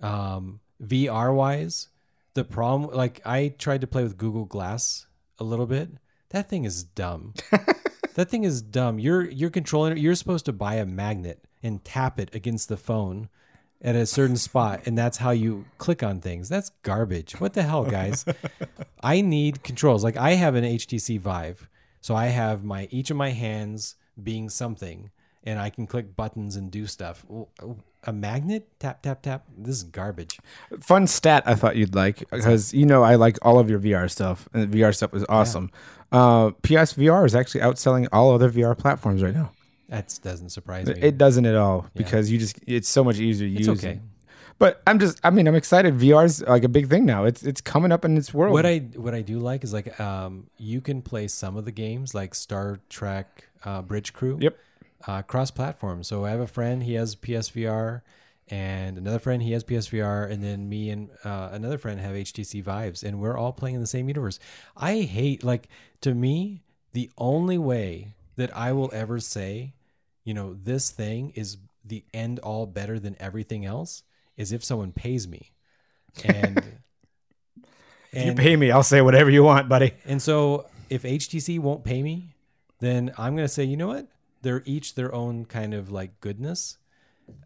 Um, 0.00 0.60
VR 0.82 1.34
wise, 1.34 1.88
the 2.34 2.44
problem 2.44 2.90
like 2.94 3.20
I 3.24 3.54
tried 3.58 3.80
to 3.82 3.86
play 3.86 4.02
with 4.02 4.16
Google 4.16 4.44
Glass 4.44 5.06
a 5.38 5.44
little 5.44 5.66
bit. 5.66 5.90
That 6.30 6.48
thing 6.48 6.64
is 6.64 6.84
dumb. 6.84 7.34
that 8.14 8.30
thing 8.30 8.44
is 8.44 8.62
dumb. 8.62 8.98
You're 8.98 9.28
you're 9.30 9.50
controlling 9.50 9.92
it. 9.92 9.98
You're 9.98 10.14
supposed 10.14 10.44
to 10.46 10.52
buy 10.52 10.74
a 10.76 10.86
magnet 10.86 11.44
and 11.62 11.84
tap 11.84 12.20
it 12.20 12.34
against 12.34 12.68
the 12.68 12.76
phone 12.76 13.28
at 13.82 13.96
a 13.96 14.06
certain 14.06 14.36
spot, 14.48 14.82
and 14.86 14.96
that's 14.96 15.18
how 15.18 15.30
you 15.30 15.64
click 15.78 16.02
on 16.02 16.20
things. 16.20 16.48
That's 16.48 16.70
garbage. 16.82 17.40
What 17.40 17.54
the 17.54 17.62
hell, 17.62 17.84
guys? 17.84 18.24
I 19.02 19.20
need 19.20 19.62
controls. 19.62 20.04
Like 20.04 20.16
I 20.16 20.32
have 20.32 20.54
an 20.54 20.64
HTC 20.64 21.18
Vive, 21.18 21.68
so 22.00 22.14
I 22.14 22.26
have 22.26 22.64
my 22.64 22.88
each 22.90 23.10
of 23.10 23.16
my 23.16 23.30
hands 23.30 23.96
being 24.22 24.48
something, 24.48 25.10
and 25.44 25.58
I 25.58 25.70
can 25.70 25.86
click 25.86 26.16
buttons 26.16 26.56
and 26.56 26.70
do 26.70 26.86
stuff. 26.86 27.24
A 28.04 28.12
magnet, 28.12 28.68
tap 28.78 29.02
tap 29.02 29.22
tap. 29.22 29.44
This 29.56 29.76
is 29.76 29.82
garbage. 29.84 30.38
fun 30.80 31.06
stat 31.06 31.42
I 31.46 31.54
thought 31.54 31.76
you'd 31.76 31.94
like 31.94 32.28
because 32.30 32.72
you 32.72 32.86
know 32.86 33.02
I 33.02 33.16
like 33.16 33.38
all 33.42 33.58
of 33.58 33.68
your 33.68 33.78
VR 33.78 34.10
stuff 34.10 34.48
and 34.52 34.70
the 34.70 34.80
VR 34.80 34.94
stuff 34.94 35.14
is 35.14 35.24
awesome. 35.28 35.70
Uh, 36.12 36.50
PSVR 36.62 37.24
is 37.24 37.34
actually 37.34 37.60
outselling 37.60 38.08
all 38.12 38.32
other 38.32 38.50
VR 38.50 38.76
platforms 38.76 39.22
right 39.22 39.34
now. 39.34 39.52
That 39.88 40.18
doesn't 40.22 40.50
surprise 40.50 40.86
me. 40.86 40.94
It 41.00 41.18
doesn't 41.18 41.46
at 41.46 41.56
all 41.56 41.86
because 41.94 42.30
you 42.30 42.38
just 42.38 42.58
it's 42.66 42.88
so 42.88 43.04
much 43.04 43.18
easier 43.18 43.48
to 43.48 43.54
it's 43.54 43.66
use. 43.66 43.84
okay. 43.84 44.00
But 44.58 44.82
I'm 44.86 44.98
just 44.98 45.18
I 45.24 45.30
mean 45.30 45.48
I'm 45.48 45.54
excited. 45.54 45.94
VR's 45.94 46.42
like 46.42 46.64
a 46.64 46.68
big 46.68 46.88
thing 46.88 47.04
now. 47.06 47.24
It's 47.24 47.42
it's 47.42 47.60
coming 47.60 47.92
up 47.92 48.04
in 48.04 48.16
its 48.16 48.32
world. 48.32 48.52
What 48.52 48.66
I 48.66 48.78
what 48.94 49.14
I 49.14 49.22
do 49.22 49.40
like 49.40 49.64
is 49.64 49.72
like 49.72 49.98
um 49.98 50.46
you 50.58 50.80
can 50.80 51.02
play 51.02 51.28
some 51.28 51.56
of 51.56 51.64
the 51.64 51.72
games 51.72 52.14
like 52.14 52.34
Star 52.34 52.78
Trek 52.88 53.48
uh, 53.64 53.82
Bridge 53.82 54.12
Crew. 54.12 54.38
Yep. 54.40 54.56
Uh, 55.06 55.22
cross 55.22 55.50
platform. 55.50 56.02
So 56.02 56.24
I 56.24 56.30
have 56.30 56.40
a 56.40 56.46
friend. 56.46 56.82
He 56.82 56.94
has 56.94 57.16
PSVR, 57.16 58.02
and 58.48 58.98
another 58.98 59.18
friend 59.18 59.42
he 59.42 59.52
has 59.52 59.64
PSVR, 59.64 60.30
and 60.30 60.42
then 60.42 60.68
me 60.68 60.90
and 60.90 61.10
uh, 61.24 61.50
another 61.52 61.78
friend 61.78 62.00
have 62.00 62.14
HTC 62.14 62.62
Vives, 62.62 63.02
and 63.02 63.20
we're 63.20 63.36
all 63.36 63.52
playing 63.52 63.76
in 63.76 63.80
the 63.80 63.86
same 63.86 64.08
universe. 64.08 64.38
I 64.76 65.00
hate 65.00 65.44
like 65.44 65.68
to 66.02 66.14
me 66.14 66.62
the 66.92 67.10
only 67.16 67.58
way 67.58 68.14
that 68.36 68.54
I 68.56 68.72
will 68.72 68.90
ever 68.92 69.20
say, 69.20 69.74
you 70.24 70.34
know, 70.34 70.54
this 70.54 70.90
thing 70.90 71.32
is 71.34 71.56
the 71.84 72.04
end 72.12 72.38
all 72.40 72.66
better 72.66 72.98
than 72.98 73.16
everything 73.20 73.64
else 73.64 74.02
is 74.36 74.52
if 74.52 74.64
someone 74.64 74.92
pays 74.92 75.26
me, 75.28 75.52
and. 76.24 76.62
if 78.12 78.26
you 78.26 78.34
pay 78.34 78.56
me, 78.56 78.70
I'll 78.70 78.82
say 78.82 79.00
whatever 79.00 79.30
you 79.30 79.44
want, 79.44 79.68
buddy. 79.68 79.92
And 80.04 80.20
so 80.20 80.66
if 80.90 81.04
HTC 81.04 81.60
won't 81.60 81.84
pay 81.84 82.02
me, 82.02 82.34
then 82.80 83.12
I'm 83.16 83.36
going 83.36 83.46
to 83.46 83.52
say, 83.52 83.64
you 83.64 83.76
know 83.76 83.88
what? 83.88 84.08
They're 84.42 84.62
each 84.64 84.94
their 84.94 85.14
own 85.14 85.44
kind 85.44 85.74
of 85.74 85.90
like 85.90 86.20
goodness. 86.20 86.78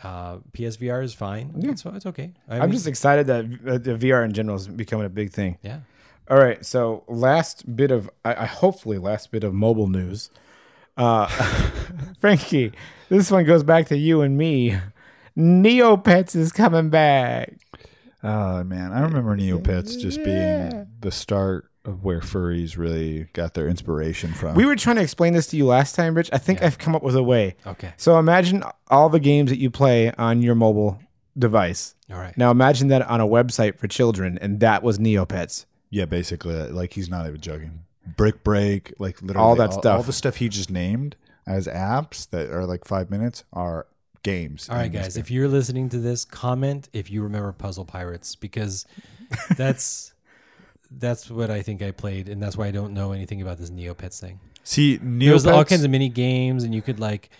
Uh, 0.02 0.38
PSVR 0.52 1.02
is 1.04 1.12
fine. 1.12 1.54
Yeah. 1.58 1.72
It's, 1.72 1.84
it's 1.84 2.06
okay. 2.06 2.32
I 2.48 2.56
I'm 2.56 2.62
mean, 2.62 2.72
just 2.72 2.86
excited 2.86 3.26
that 3.26 3.44
uh, 3.66 3.78
the 3.78 3.94
VR 3.96 4.24
in 4.24 4.32
general 4.32 4.56
is 4.56 4.66
becoming 4.66 5.06
a 5.06 5.10
big 5.10 5.30
thing. 5.32 5.58
yeah. 5.62 5.80
All 6.30 6.38
right, 6.38 6.64
so 6.64 7.04
last 7.06 7.76
bit 7.76 7.90
of 7.90 8.08
I, 8.24 8.34
I 8.34 8.46
hopefully 8.46 8.96
last 8.96 9.30
bit 9.30 9.44
of 9.44 9.52
mobile 9.52 9.88
news. 9.88 10.30
Uh, 10.96 11.26
Frankie, 12.18 12.72
this 13.10 13.30
one 13.30 13.44
goes 13.44 13.62
back 13.62 13.88
to 13.88 13.96
you 13.98 14.22
and 14.22 14.38
me. 14.38 14.78
Neopets 15.36 16.34
is 16.34 16.50
coming 16.50 16.88
back. 16.88 17.52
Oh 18.22 18.64
man, 18.64 18.92
I 18.92 19.00
remember 19.02 19.36
Neopets 19.36 20.00
just 20.00 20.24
being 20.24 20.86
the 21.00 21.10
start 21.10 21.64
of 21.64 21.70
where 22.02 22.20
furries 22.20 22.78
really 22.78 23.24
got 23.34 23.54
their 23.54 23.68
inspiration 23.68 24.32
from. 24.32 24.54
We 24.54 24.64
were 24.64 24.76
trying 24.76 24.96
to 24.96 25.02
explain 25.02 25.32
this 25.34 25.46
to 25.48 25.56
you 25.56 25.66
last 25.66 25.94
time, 25.94 26.14
Rich. 26.14 26.30
I 26.32 26.38
think 26.38 26.62
I've 26.62 26.78
come 26.78 26.94
up 26.94 27.02
with 27.02 27.14
a 27.14 27.22
way. 27.22 27.56
Okay. 27.66 27.92
So 27.96 28.18
imagine 28.18 28.62
all 28.88 29.08
the 29.10 29.20
games 29.20 29.50
that 29.50 29.58
you 29.58 29.70
play 29.70 30.10
on 30.12 30.40
your 30.40 30.54
mobile 30.54 30.98
device. 31.38 31.94
All 32.10 32.16
right. 32.18 32.36
Now 32.38 32.50
imagine 32.50 32.88
that 32.88 33.02
on 33.02 33.20
a 33.20 33.26
website 33.26 33.78
for 33.78 33.86
children, 33.88 34.38
and 34.40 34.60
that 34.60 34.82
was 34.82 34.98
Neopets. 34.98 35.66
yeah, 35.90 36.06
basically, 36.06 36.58
uh, 36.58 36.68
like 36.68 36.92
he's 36.94 37.08
not 37.10 37.26
even 37.26 37.40
joking. 37.40 37.80
Brick 38.16 38.42
Break, 38.44 38.92
like 38.98 39.20
literally 39.22 39.44
All 39.46 39.56
that 39.56 39.72
stuff. 39.72 39.96
all 39.96 40.02
the 40.02 40.12
stuff 40.12 40.36
he 40.36 40.48
just 40.48 40.70
named 40.70 41.16
as 41.46 41.66
apps 41.66 42.28
that 42.30 42.50
are 42.50 42.64
like 42.66 42.84
five 42.86 43.10
minutes 43.10 43.44
are 43.52 43.86
games. 44.22 44.68
All 44.70 44.76
right, 44.76 44.90
guys. 44.90 45.14
game. 45.16 45.20
If 45.20 45.30
you're 45.30 45.48
listening 45.48 45.90
to 45.90 45.98
this, 45.98 46.24
comment 46.24 46.88
if 46.94 47.10
you 47.10 47.22
remember 47.22 47.52
Puzzle 47.52 47.84
Pirates 47.84 48.34
because 48.36 48.86
that's 49.56 50.13
that's 50.90 51.30
what 51.30 51.50
I 51.50 51.62
think 51.62 51.82
I 51.82 51.90
played, 51.90 52.28
and 52.28 52.42
that's 52.42 52.56
why 52.56 52.66
I 52.66 52.70
don't 52.70 52.94
know 52.94 53.12
anything 53.12 53.42
about 53.42 53.58
this 53.58 53.70
Neopets 53.70 54.20
thing. 54.20 54.40
see 54.62 54.96
There 54.96 55.32
was 55.32 55.46
all 55.46 55.64
kinds 55.64 55.84
of 55.84 55.90
mini 55.90 56.08
games, 56.08 56.64
and 56.64 56.74
you 56.74 56.82
could 56.82 57.00
like 57.00 57.30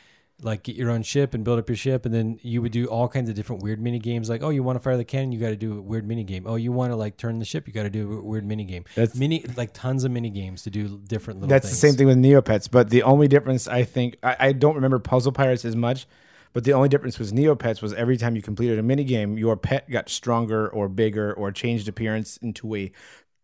like 0.43 0.65
get 0.65 0.77
your 0.77 0.91
own 0.91 1.03
ship 1.03 1.33
and 1.33 1.45
build 1.45 1.59
up 1.59 1.69
your 1.69 1.77
ship, 1.77 2.05
and 2.05 2.15
then 2.15 2.39
you 2.43 2.61
would 2.61 2.73
do 2.73 2.87
all 2.87 3.09
kinds 3.09 3.29
of 3.31 3.35
different 3.35 3.63
weird 3.63 3.81
mini 3.81 3.99
games. 3.99 4.29
Like, 4.29 4.43
oh, 4.43 4.51
you 4.51 4.63
want 4.63 4.77
to 4.77 4.81
fire 4.81 4.97
the 4.97 5.05
cannon, 5.05 5.33
you 5.33 5.39
got 5.39 5.51
to 5.51 5.57
do 5.57 5.79
a 5.79 5.81
weird 5.81 6.07
mini 6.07 6.25
game. 6.25 6.45
Oh, 6.47 6.57
you 6.57 6.73
want 6.73 6.93
to 6.93 6.97
like 6.97 7.17
turn 7.17 7.39
the 7.39 7.45
ship, 7.45 7.67
you 7.67 7.73
got 7.73 7.85
to 7.85 7.91
do 7.91 8.19
a 8.19 8.23
weird 8.23 8.45
mini 8.45 8.65
game. 8.65 8.85
That's- 8.95 9.17
mini 9.17 9.45
like 9.57 9.73
tons 9.73 10.05
of 10.05 10.11
mini 10.11 10.31
games 10.31 10.63
to 10.63 10.71
do 10.71 11.01
different 11.07 11.41
little. 11.41 11.51
That's 11.51 11.67
things. 11.67 11.81
the 11.81 11.89
same 11.89 11.97
thing 11.97 12.07
with 12.07 12.19
Neopets, 12.19 12.71
but 12.71 12.91
the 12.91 13.03
only 13.05 13.29
difference 13.29 13.69
I 13.69 13.85
think 13.85 14.17
I, 14.23 14.37
I 14.39 14.53
don't 14.53 14.75
remember 14.75 14.99
Puzzle 14.99 15.33
Pirates 15.33 15.65
as 15.65 15.77
much, 15.77 16.07
but 16.53 16.65
the 16.65 16.73
only 16.73 16.89
difference 16.89 17.19
was 17.19 17.33
Neopets 17.33 17.81
was 17.81 17.93
every 17.95 18.17
time 18.17 18.37
you 18.37 18.43
completed 18.43 18.79
a 18.79 18.83
mini 18.83 19.05
game, 19.05 19.39
your 19.39 19.57
pet 19.57 19.89
got 19.91 20.09
stronger 20.09 20.69
or 20.69 20.89
bigger 20.89 21.33
or 21.33 21.53
changed 21.53 21.89
appearance 21.89 22.37
into 22.39 22.75
a 22.75 22.93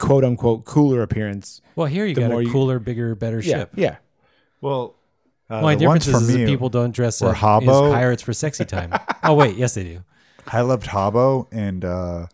quote 0.01 0.25
unquote 0.25 0.65
cooler 0.65 1.03
appearance. 1.03 1.61
Well, 1.77 1.87
here 1.87 2.05
you 2.07 2.15
the 2.17 2.23
got 2.23 2.31
more 2.31 2.41
a 2.41 2.45
you- 2.45 2.51
cooler, 2.51 2.81
bigger, 2.81 3.15
better 3.15 3.39
Yeah, 3.41 3.59
ship. 3.59 3.71
yeah. 3.77 3.97
well, 4.61 4.97
uh, 5.49 5.61
My 5.63 5.75
the 5.77 5.87
ones 5.87 6.05
difference 6.07 6.25
is, 6.25 6.31
is 6.31 6.37
that 6.39 6.47
people 6.47 6.69
don't 6.69 6.93
dress 6.93 7.21
up 7.23 7.37
Habbo. 7.37 7.87
as 7.89 7.93
pirates 7.93 8.23
for 8.23 8.33
sexy 8.33 8.65
time. 8.65 8.93
oh 9.25 9.35
wait, 9.35 9.57
yes 9.57 9.75
they 9.75 9.85
do. 9.85 10.05
I 10.47 10.63
loved 10.63 10.87
Habbo 10.87 11.47
and 11.53 11.85
uh, 11.85 12.27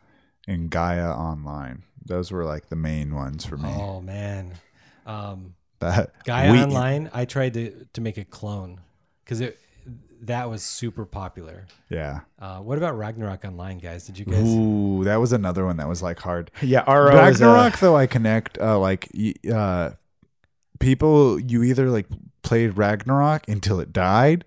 and 0.46 0.70
Gaia 0.70 1.10
Online. 1.10 1.82
Those 2.04 2.30
were 2.30 2.44
like 2.44 2.68
the 2.68 2.76
main 2.76 3.14
ones 3.14 3.44
for 3.44 3.56
me. 3.56 3.68
Oh 3.68 4.00
man, 4.00 4.52
um, 5.06 5.54
That 5.80 6.12
Gaia 6.24 6.52
we- 6.52 6.60
Online. 6.62 7.10
I 7.12 7.24
tried 7.24 7.54
to 7.54 7.86
to 7.94 8.00
make 8.00 8.16
a 8.16 8.24
clone 8.24 8.80
because 9.24 9.40
it 9.40 9.58
that 10.26 10.50
was 10.50 10.62
super 10.62 11.04
popular. 11.04 11.66
Yeah. 11.88 12.20
Uh, 12.38 12.58
what 12.58 12.78
about 12.78 12.96
Ragnarok 12.96 13.44
Online, 13.44 13.78
guys? 13.78 14.06
Did 14.06 14.18
you 14.18 14.24
guys? 14.24 14.46
Ooh, 14.46 15.04
that 15.04 15.16
was 15.16 15.32
another 15.32 15.64
one 15.64 15.76
that 15.78 15.88
was 15.88 16.02
like 16.02 16.18
hard. 16.20 16.50
Yeah, 16.62 16.84
RO 16.90 17.08
is, 17.08 17.40
uh, 17.40 17.46
Ragnarok 17.46 17.78
though 17.78 17.96
I 17.96 18.06
connect 18.06 18.58
uh 18.58 18.78
like 18.78 19.08
uh 19.52 19.90
people 20.78 21.40
you 21.40 21.62
either 21.62 21.88
like 21.90 22.06
played 22.42 22.76
Ragnarok 22.76 23.48
until 23.48 23.80
it 23.80 23.92
died 23.92 24.44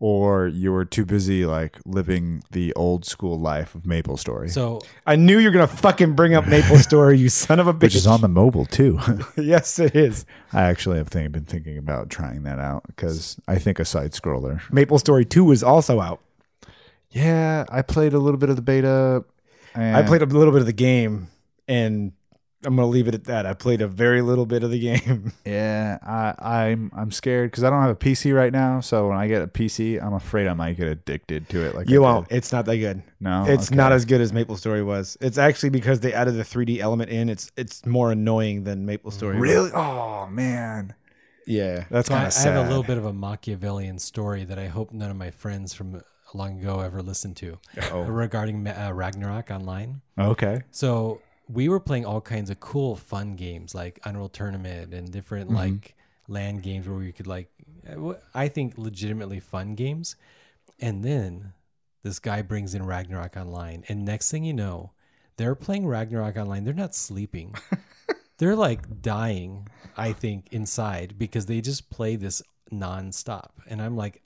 or 0.00 0.48
you 0.48 0.72
were 0.72 0.86
too 0.86 1.04
busy 1.04 1.44
like 1.44 1.78
living 1.84 2.42
the 2.50 2.72
old 2.72 3.04
school 3.04 3.38
life 3.38 3.74
of 3.74 3.86
Maple 3.86 4.16
Story. 4.16 4.48
So 4.48 4.80
I 5.06 5.14
knew 5.16 5.38
you 5.38 5.48
were 5.48 5.52
gonna 5.52 5.66
fucking 5.66 6.14
bring 6.14 6.34
up 6.34 6.48
Maple 6.48 6.78
Story, 6.78 7.18
you 7.18 7.28
son 7.28 7.60
of 7.60 7.66
a 7.66 7.74
bitch. 7.74 7.82
which 7.82 7.94
is 7.94 8.06
on 8.06 8.22
the 8.22 8.28
mobile 8.28 8.64
too. 8.64 8.98
yes, 9.36 9.78
it 9.78 9.94
is. 9.94 10.24
I 10.52 10.62
actually 10.62 10.96
have 10.96 11.08
think, 11.08 11.30
been 11.32 11.44
thinking 11.44 11.76
about 11.76 12.08
trying 12.08 12.42
that 12.44 12.58
out 12.58 12.84
because 12.86 13.38
I 13.46 13.58
think 13.58 13.78
a 13.78 13.84
side 13.84 14.12
scroller. 14.12 14.60
Maple 14.72 14.98
Story 14.98 15.26
Two 15.26 15.52
is 15.52 15.62
also 15.62 16.00
out. 16.00 16.20
Yeah, 17.10 17.66
I 17.68 17.82
played 17.82 18.14
a 18.14 18.18
little 18.18 18.38
bit 18.38 18.48
of 18.48 18.56
the 18.56 18.62
beta. 18.62 19.24
I 19.74 20.02
played 20.02 20.22
a 20.22 20.26
little 20.26 20.52
bit 20.52 20.60
of 20.60 20.66
the 20.66 20.72
game, 20.72 21.28
and 21.68 22.12
I'm 22.64 22.76
gonna 22.76 22.88
leave 22.88 23.08
it 23.08 23.14
at 23.14 23.24
that. 23.24 23.46
I 23.46 23.54
played 23.54 23.80
a 23.80 23.88
very 23.88 24.20
little 24.20 24.44
bit 24.44 24.62
of 24.62 24.70
the 24.70 24.78
game. 24.78 25.32
Yeah, 25.46 25.98
I, 26.02 26.34
I'm 26.68 26.92
I'm 26.94 27.10
scared 27.10 27.50
because 27.50 27.64
I 27.64 27.70
don't 27.70 27.80
have 27.80 27.90
a 27.90 27.96
PC 27.96 28.34
right 28.36 28.52
now. 28.52 28.80
So 28.80 29.08
when 29.08 29.16
I 29.16 29.26
get 29.28 29.40
a 29.42 29.46
PC, 29.46 30.02
I'm 30.02 30.12
afraid 30.12 30.46
I 30.46 30.52
might 30.54 30.76
get 30.76 30.86
addicted 30.88 31.48
to 31.48 31.64
it. 31.66 31.74
Like 31.74 31.88
You 31.88 32.04
I 32.04 32.12
won't. 32.12 32.28
did. 32.28 32.36
It's 32.36 32.52
not 32.52 32.66
that 32.66 32.76
good. 32.76 33.02
No, 33.18 33.44
It's 33.48 33.68
Okay. 33.68 33.76
not 33.76 33.92
as 33.92 34.04
good 34.04 34.20
as 34.20 34.32
Maple 34.32 34.56
Story 34.58 34.82
was. 34.82 35.16
It's 35.20 35.38
actually 35.38 35.70
because 35.70 36.00
they 36.00 36.12
added 36.12 36.32
the 36.36 36.42
3D 36.44 36.80
element 36.80 37.10
in. 37.10 37.28
It's 37.30 37.50
it's 37.56 37.84
more 37.86 38.12
annoying 38.12 38.64
than 38.64 38.84
Maple 38.84 39.10
Story. 39.10 39.40
was. 39.40 39.42
really. 39.48 39.70
Oh 39.72 40.26
man, 40.30 40.94
Yeah. 41.46 41.84
that's 41.90 42.08
So 42.08 42.14
I, 42.14 42.18
kind 42.18 42.24
I 42.24 42.28
of 42.28 42.32
sad. 42.34 42.54
have 42.56 42.66
a 42.66 42.68
little 42.68 42.84
bit 42.84 42.98
of 42.98 43.06
a 43.06 43.12
Machiavellian 43.12 43.98
story 43.98 44.44
that 44.44 44.58
I 44.58 44.66
hope 44.66 44.92
none 44.92 45.10
of 45.10 45.16
my 45.16 45.30
friends 45.30 45.72
from 45.72 46.02
long 46.34 46.60
ago 46.60 46.80
ever 46.80 47.02
listened 47.02 47.36
to 47.38 47.58
Oh. 47.90 48.02
regarding 48.02 48.66
uh, 48.68 48.92
Ragnarok 48.94 49.50
online. 49.50 50.02
Okay. 50.18 50.62
So 50.70 51.20
we 51.52 51.68
were 51.68 51.80
playing 51.80 52.04
all 52.04 52.20
kinds 52.20 52.50
of 52.50 52.60
cool, 52.60 52.96
fun 52.96 53.34
games 53.36 53.74
like 53.74 53.98
Unreal 54.04 54.28
Tournament 54.28 54.94
and 54.94 55.10
different 55.10 55.48
Mm-hmm. 55.48 55.56
like 55.56 55.94
land 56.28 56.62
games 56.62 56.86
where 56.86 56.98
we 56.98 57.12
could 57.12 57.26
like, 57.26 57.50
uh, 57.88 58.14
I 58.34 58.48
think 58.48 58.78
legitimately 58.78 59.40
fun 59.40 59.74
games. 59.74 60.16
And 60.78 61.02
then 61.04 61.52
this 62.02 62.18
guy 62.18 62.42
brings 62.42 62.74
in 62.74 62.86
Ragnarok 62.86 63.36
Online, 63.36 63.84
and 63.88 64.04
next 64.04 64.30
thing 64.30 64.44
you 64.44 64.54
know, 64.54 64.92
they're 65.36 65.54
playing 65.54 65.86
Ragnarok 65.86 66.36
Online. 66.36 66.64
They're 66.64 66.72
not 66.74 66.94
sleeping. 66.94 67.54
they're 68.38 68.56
like 68.56 69.02
dying. 69.02 69.68
I 69.96 70.12
think 70.12 70.46
inside 70.50 71.18
because 71.18 71.46
they 71.46 71.60
just 71.60 71.90
play 71.90 72.16
this 72.16 72.42
nonstop, 72.72 73.50
and 73.66 73.82
I'm 73.82 73.96
like, 73.96 74.22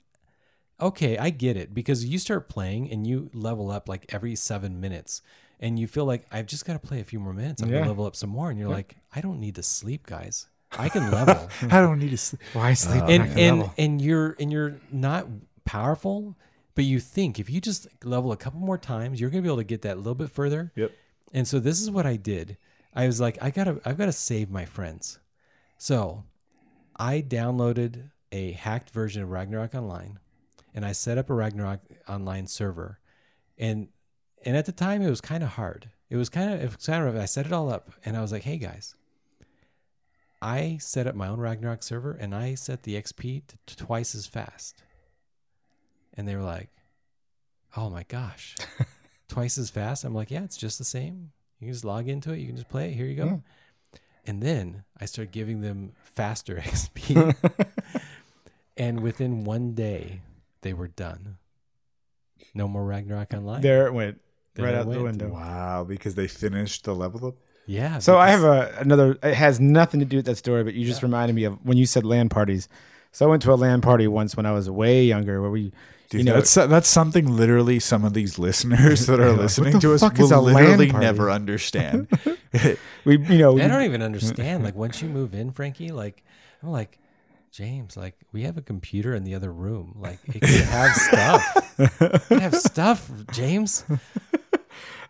okay, 0.79 1.17
I 1.17 1.29
get 1.31 1.57
it 1.57 1.73
because 1.73 2.05
you 2.05 2.19
start 2.19 2.49
playing 2.49 2.91
and 2.91 3.05
you 3.07 3.29
level 3.33 3.71
up 3.71 3.89
like 3.89 4.05
every 4.09 4.35
seven 4.35 4.79
minutes. 4.79 5.21
And 5.59 5.79
you 5.79 5.87
feel 5.87 6.05
like 6.05 6.25
I've 6.31 6.45
just 6.47 6.65
got 6.65 6.73
to 6.73 6.79
play 6.79 6.99
a 6.99 7.03
few 7.03 7.19
more 7.19 7.33
minutes. 7.33 7.61
I'm 7.61 7.69
Yeah. 7.69 7.77
gonna 7.79 7.89
level 7.91 8.05
up 8.05 8.15
some 8.15 8.29
more, 8.29 8.49
and 8.49 8.59
you're 8.59 8.69
like, 8.69 8.95
I 9.15 9.21
don't 9.21 9.39
need 9.39 9.55
to 9.55 9.63
sleep, 9.63 10.05
guys. 10.05 10.47
I 10.77 10.89
can 10.89 11.09
level 11.11 11.49
I 11.71 11.79
don't 11.81 11.99
need 11.99 12.09
to. 12.11 12.17
Sleep. 12.17 12.41
Why 12.53 12.73
sleep? 12.73 13.03
Uh, 13.03 13.05
and 13.07 13.23
at 13.23 13.29
that 13.29 13.37
and 13.39 13.57
level? 13.59 13.73
and 13.77 14.01
you're 14.01 14.35
and 14.39 14.51
you're 14.51 14.75
not 14.91 15.27
powerful, 15.63 16.35
but 16.75 16.83
you 16.83 16.99
think 16.99 17.39
if 17.39 17.49
you 17.49 17.61
just 17.61 17.87
level 18.03 18.31
a 18.33 18.37
couple 18.37 18.59
more 18.59 18.77
times, 18.77 19.21
you're 19.21 19.29
gonna 19.29 19.41
be 19.41 19.47
able 19.47 19.57
to 19.57 19.63
get 19.63 19.81
that 19.83 19.93
a 19.95 19.99
little 19.99 20.15
bit 20.15 20.29
further. 20.29 20.71
Yep. 20.75 20.91
And 21.33 21.47
so 21.47 21.59
this 21.59 21.81
is 21.81 21.89
what 21.89 22.05
I 22.05 22.17
did. 22.17 22.57
I 22.93 23.07
was 23.07 23.19
like, 23.21 23.37
I 23.41 23.49
gotta, 23.49 23.81
I've 23.85 23.97
got 23.97 24.05
to 24.05 24.13
save 24.13 24.49
my 24.49 24.63
friends. 24.63 25.19
So 25.77 26.23
I 26.95 27.21
downloaded 27.21 28.11
a 28.31 28.51
hacked 28.53 28.89
version 28.91 29.21
of 29.21 29.29
Ragnarok 29.31 29.75
Online, 29.75 30.19
and 30.73 30.85
I 30.85 30.93
set 30.93 31.17
up 31.17 31.29
a 31.29 31.33
Ragnarok 31.33 31.81
Online 32.07 32.47
server, 32.47 32.99
and 33.57 33.89
and 34.45 34.55
at 34.55 34.65
the 34.65 34.71
time 34.71 35.01
it 35.01 35.09
was 35.09 35.21
kind 35.21 35.43
of 35.43 35.49
hard. 35.49 35.89
It 36.09 36.15
was 36.17 36.29
kind 36.29 36.53
of, 36.53 36.61
it 36.61 36.75
was 36.75 36.85
kind 36.85 37.07
of. 37.07 37.15
I 37.17 37.25
set 37.25 37.45
it 37.47 37.51
all 37.51 37.69
up, 37.69 37.91
and 38.05 38.15
I 38.15 38.21
was 38.21 38.31
like, 38.31 38.43
hey 38.43 38.57
guys. 38.57 38.95
I 40.41 40.77
set 40.79 41.07
up 41.07 41.15
my 41.15 41.27
own 41.27 41.39
Ragnarok 41.39 41.81
server 41.81 42.11
and 42.11 42.35
I 42.35 42.53
set 42.53 42.83
the 42.83 43.01
XP 43.01 43.43
to, 43.65 43.75
twice 43.77 44.13
as 44.13 44.27
fast. 44.27 44.83
And 46.13 46.27
they 46.27 46.35
were 46.35 46.43
like, 46.43 46.69
"Oh 47.75 47.89
my 47.89 48.03
gosh, 48.03 48.55
twice 49.27 49.57
as 49.57 49.71
fast!" 49.71 50.03
I'm 50.03 50.13
like, 50.13 50.29
"Yeah, 50.29 50.43
it's 50.43 50.57
just 50.57 50.77
the 50.77 50.85
same. 50.85 51.31
You 51.59 51.65
can 51.67 51.73
just 51.73 51.83
log 51.85 52.07
into 52.07 52.31
it. 52.31 52.39
You 52.39 52.47
can 52.47 52.57
just 52.57 52.69
play 52.69 52.89
it. 52.89 52.93
Here 52.93 53.07
you 53.07 53.15
go." 53.15 53.25
Yeah. 53.25 53.99
And 54.27 54.43
then 54.43 54.83
I 54.99 55.05
started 55.05 55.31
giving 55.31 55.61
them 55.61 55.93
faster 56.03 56.55
XP, 56.63 57.35
and 58.77 59.01
within 59.01 59.45
one 59.45 59.73
day, 59.73 60.21
they 60.61 60.73
were 60.73 60.89
done. 60.89 61.37
No 62.53 62.67
more 62.67 62.85
Ragnarok 62.85 63.33
Online. 63.33 63.61
there 63.61 63.87
it 63.87 63.93
went 63.93 64.21
right 64.63 64.73
it 64.73 64.77
out 64.77 64.89
the 64.91 65.03
window. 65.03 65.29
Wow, 65.29 65.83
because 65.83 66.15
they 66.15 66.27
finished 66.27 66.83
the 66.85 66.95
level 66.95 67.27
up. 67.27 67.35
yeah. 67.65 67.99
So 67.99 68.17
I 68.17 68.29
have 68.29 68.43
a 68.43 68.75
another. 68.79 69.17
It 69.23 69.33
has 69.33 69.59
nothing 69.59 69.99
to 69.99 70.05
do 70.05 70.17
with 70.17 70.25
that 70.25 70.37
story, 70.37 70.63
but 70.63 70.73
you 70.73 70.85
just 70.85 71.03
reminded 71.03 71.33
me 71.33 71.45
of 71.45 71.63
when 71.65 71.77
you 71.77 71.85
said 71.85 72.05
LAN 72.05 72.29
parties. 72.29 72.67
So 73.11 73.25
I 73.25 73.29
went 73.29 73.41
to 73.43 73.53
a 73.53 73.55
LAN 73.55 73.81
party 73.81 74.07
once 74.07 74.35
when 74.35 74.45
I 74.45 74.51
was 74.51 74.69
way 74.69 75.03
younger, 75.05 75.41
where 75.41 75.49
we, 75.49 75.71
Dude, 76.09 76.19
you 76.19 76.25
know, 76.25 76.33
that's 76.33 76.53
that's 76.53 76.89
something 76.89 77.33
literally 77.35 77.79
some 77.79 78.03
of 78.03 78.13
these 78.13 78.37
listeners 78.37 79.05
that 79.07 79.19
are 79.19 79.31
What 79.31 79.39
listening 79.39 79.79
to 79.79 79.93
us 79.93 80.01
fuck 80.01 80.17
will 80.17 80.25
is 80.25 80.31
a 80.31 80.39
LAN 80.39 80.53
literally 80.53 80.91
never 80.91 81.31
understand. 81.31 82.07
we, 83.05 83.17
you 83.17 83.37
know, 83.37 83.57
I 83.59 83.67
don't 83.67 83.83
even 83.83 84.01
understand. 84.01 84.63
Like 84.63 84.75
once 84.75 85.01
you 85.01 85.07
move 85.09 85.33
in, 85.33 85.51
Frankie, 85.51 85.91
like 85.91 86.23
I'm 86.61 86.69
like, 86.69 86.99
James, 87.51 87.95
like 87.95 88.15
we 88.33 88.43
have 88.43 88.57
a 88.57 88.61
computer 88.61 89.15
in 89.15 89.23
the 89.23 89.33
other 89.35 89.51
room. 89.51 89.95
Like 89.97 90.19
it 90.27 90.41
could 90.41 90.49
have 90.49 90.91
stuff. 90.93 91.61
It 91.99 92.21
could 92.27 92.39
have 92.41 92.55
stuff, 92.55 93.09
James. 93.31 93.83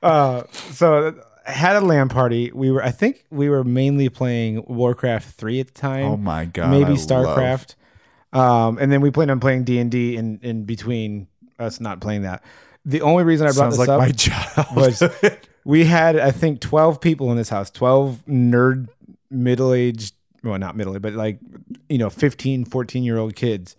Uh, 0.01 0.43
so 0.51 1.15
I 1.47 1.51
had 1.51 1.75
a 1.75 1.81
LAN 1.81 2.09
party. 2.09 2.51
We 2.53 2.71
were, 2.71 2.83
I 2.83 2.91
think, 2.91 3.25
we 3.29 3.49
were 3.49 3.63
mainly 3.63 4.09
playing 4.09 4.63
Warcraft 4.67 5.35
three 5.35 5.59
at 5.59 5.67
the 5.67 5.73
time. 5.73 6.05
oh 6.05 6.17
my 6.17 6.45
god, 6.45 6.71
maybe 6.71 6.91
I 6.91 6.95
StarCraft. 6.95 7.75
Um, 8.33 8.77
and 8.79 8.91
then 8.91 9.01
we 9.01 9.11
planned 9.11 9.31
on 9.31 9.39
playing 9.39 9.63
D 9.63 9.79
and 9.79 9.89
D 9.89 10.17
in 10.17 10.39
in 10.41 10.65
between 10.65 11.27
us 11.59 11.79
not 11.79 12.01
playing 12.01 12.23
that. 12.23 12.43
The 12.85 13.01
only 13.01 13.23
reason 13.23 13.47
I 13.47 13.51
brought 13.51 13.73
Sounds 13.73 13.77
this 13.77 13.87
like 13.87 13.89
up 13.89 13.99
my 13.99 14.11
job. 14.11 14.75
was 14.75 15.03
we 15.65 15.85
had 15.85 16.17
I 16.19 16.31
think 16.31 16.61
12 16.61 17.01
people 17.01 17.31
in 17.31 17.37
this 17.37 17.49
house, 17.49 17.71
12 17.71 18.23
nerd 18.27 18.89
middle-aged, 19.29 20.13
well 20.43 20.59
not 20.59 20.75
middle-aged, 20.75 21.01
but 21.01 21.13
like 21.13 21.39
you 21.89 21.97
know 21.97 22.09
15, 22.09 22.65
14-year-old 22.65 23.35
kids. 23.35 23.75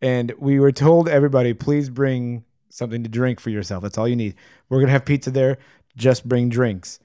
And 0.00 0.32
we 0.38 0.58
were 0.60 0.72
told 0.72 1.08
everybody 1.08 1.54
please 1.54 1.88
bring 1.88 2.44
something 2.68 3.02
to 3.02 3.08
drink 3.08 3.40
for 3.40 3.50
yourself. 3.50 3.82
That's 3.82 3.98
all 3.98 4.08
you 4.08 4.16
need. 4.16 4.34
We're 4.68 4.78
going 4.78 4.88
to 4.88 4.92
have 4.92 5.04
pizza 5.04 5.30
there, 5.30 5.58
just 5.96 6.28
bring 6.28 6.48
drinks. 6.48 6.98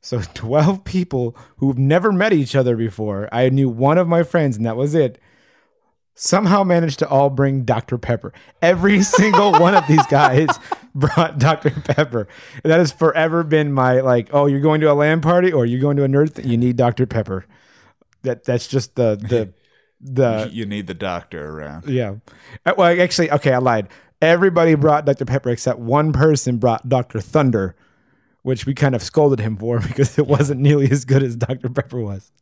So 0.00 0.20
12 0.34 0.84
people 0.84 1.36
who've 1.56 1.78
never 1.78 2.12
met 2.12 2.32
each 2.32 2.54
other 2.54 2.76
before. 2.76 3.28
I 3.32 3.48
knew 3.48 3.68
one 3.68 3.98
of 3.98 4.08
my 4.08 4.22
friends 4.22 4.56
and 4.56 4.66
that 4.66 4.76
was 4.76 4.94
it. 4.94 5.18
Somehow 6.16 6.62
managed 6.62 7.00
to 7.00 7.08
all 7.08 7.28
bring 7.28 7.64
Dr. 7.64 7.98
Pepper. 7.98 8.32
Every 8.62 9.02
single 9.18 9.50
one 9.52 9.74
of 9.74 9.84
these 9.88 10.06
guys 10.06 10.48
brought 10.94 11.38
Dr. 11.38 11.70
Pepper. 11.70 12.28
And 12.62 12.70
that 12.70 12.78
has 12.78 12.92
forever 12.92 13.42
been 13.42 13.72
my 13.72 14.00
like, 14.00 14.28
oh, 14.32 14.46
you're 14.46 14.60
going 14.60 14.80
to 14.82 14.92
a 14.92 14.94
LAN 14.94 15.20
party 15.20 15.52
or 15.52 15.66
you're 15.66 15.80
going 15.80 15.96
to 15.96 16.04
a 16.04 16.08
nerd 16.08 16.34
thing, 16.34 16.46
you 16.48 16.56
need 16.56 16.76
Dr. 16.76 17.06
Pepper. 17.06 17.46
That 18.22 18.44
that's 18.44 18.68
just 18.68 18.94
the 18.94 19.16
the 19.16 19.52
the 20.00 20.48
you 20.52 20.66
need 20.66 20.86
the 20.86 20.94
doctor 20.94 21.46
around. 21.50 21.86
yeah. 21.88 22.14
Uh, 22.64 22.74
Well, 22.78 23.00
actually, 23.00 23.30
okay, 23.32 23.52
I 23.52 23.58
lied. 23.58 23.88
Everybody 24.22 24.74
brought 24.74 25.04
Dr. 25.04 25.24
Pepper 25.24 25.50
except 25.50 25.78
one 25.78 26.12
person 26.12 26.56
brought 26.56 26.88
Dr. 26.88 27.20
Thunder, 27.20 27.76
which 28.42 28.66
we 28.66 28.74
kind 28.74 28.94
of 28.94 29.02
scolded 29.02 29.40
him 29.40 29.56
for 29.56 29.80
because 29.86 30.18
it 30.18 30.26
wasn't 30.26 30.60
nearly 30.60 30.90
as 30.90 31.04
good 31.04 31.22
as 31.22 31.36
Dr. 31.36 31.68
Pepper 31.68 32.00
was. 32.00 32.32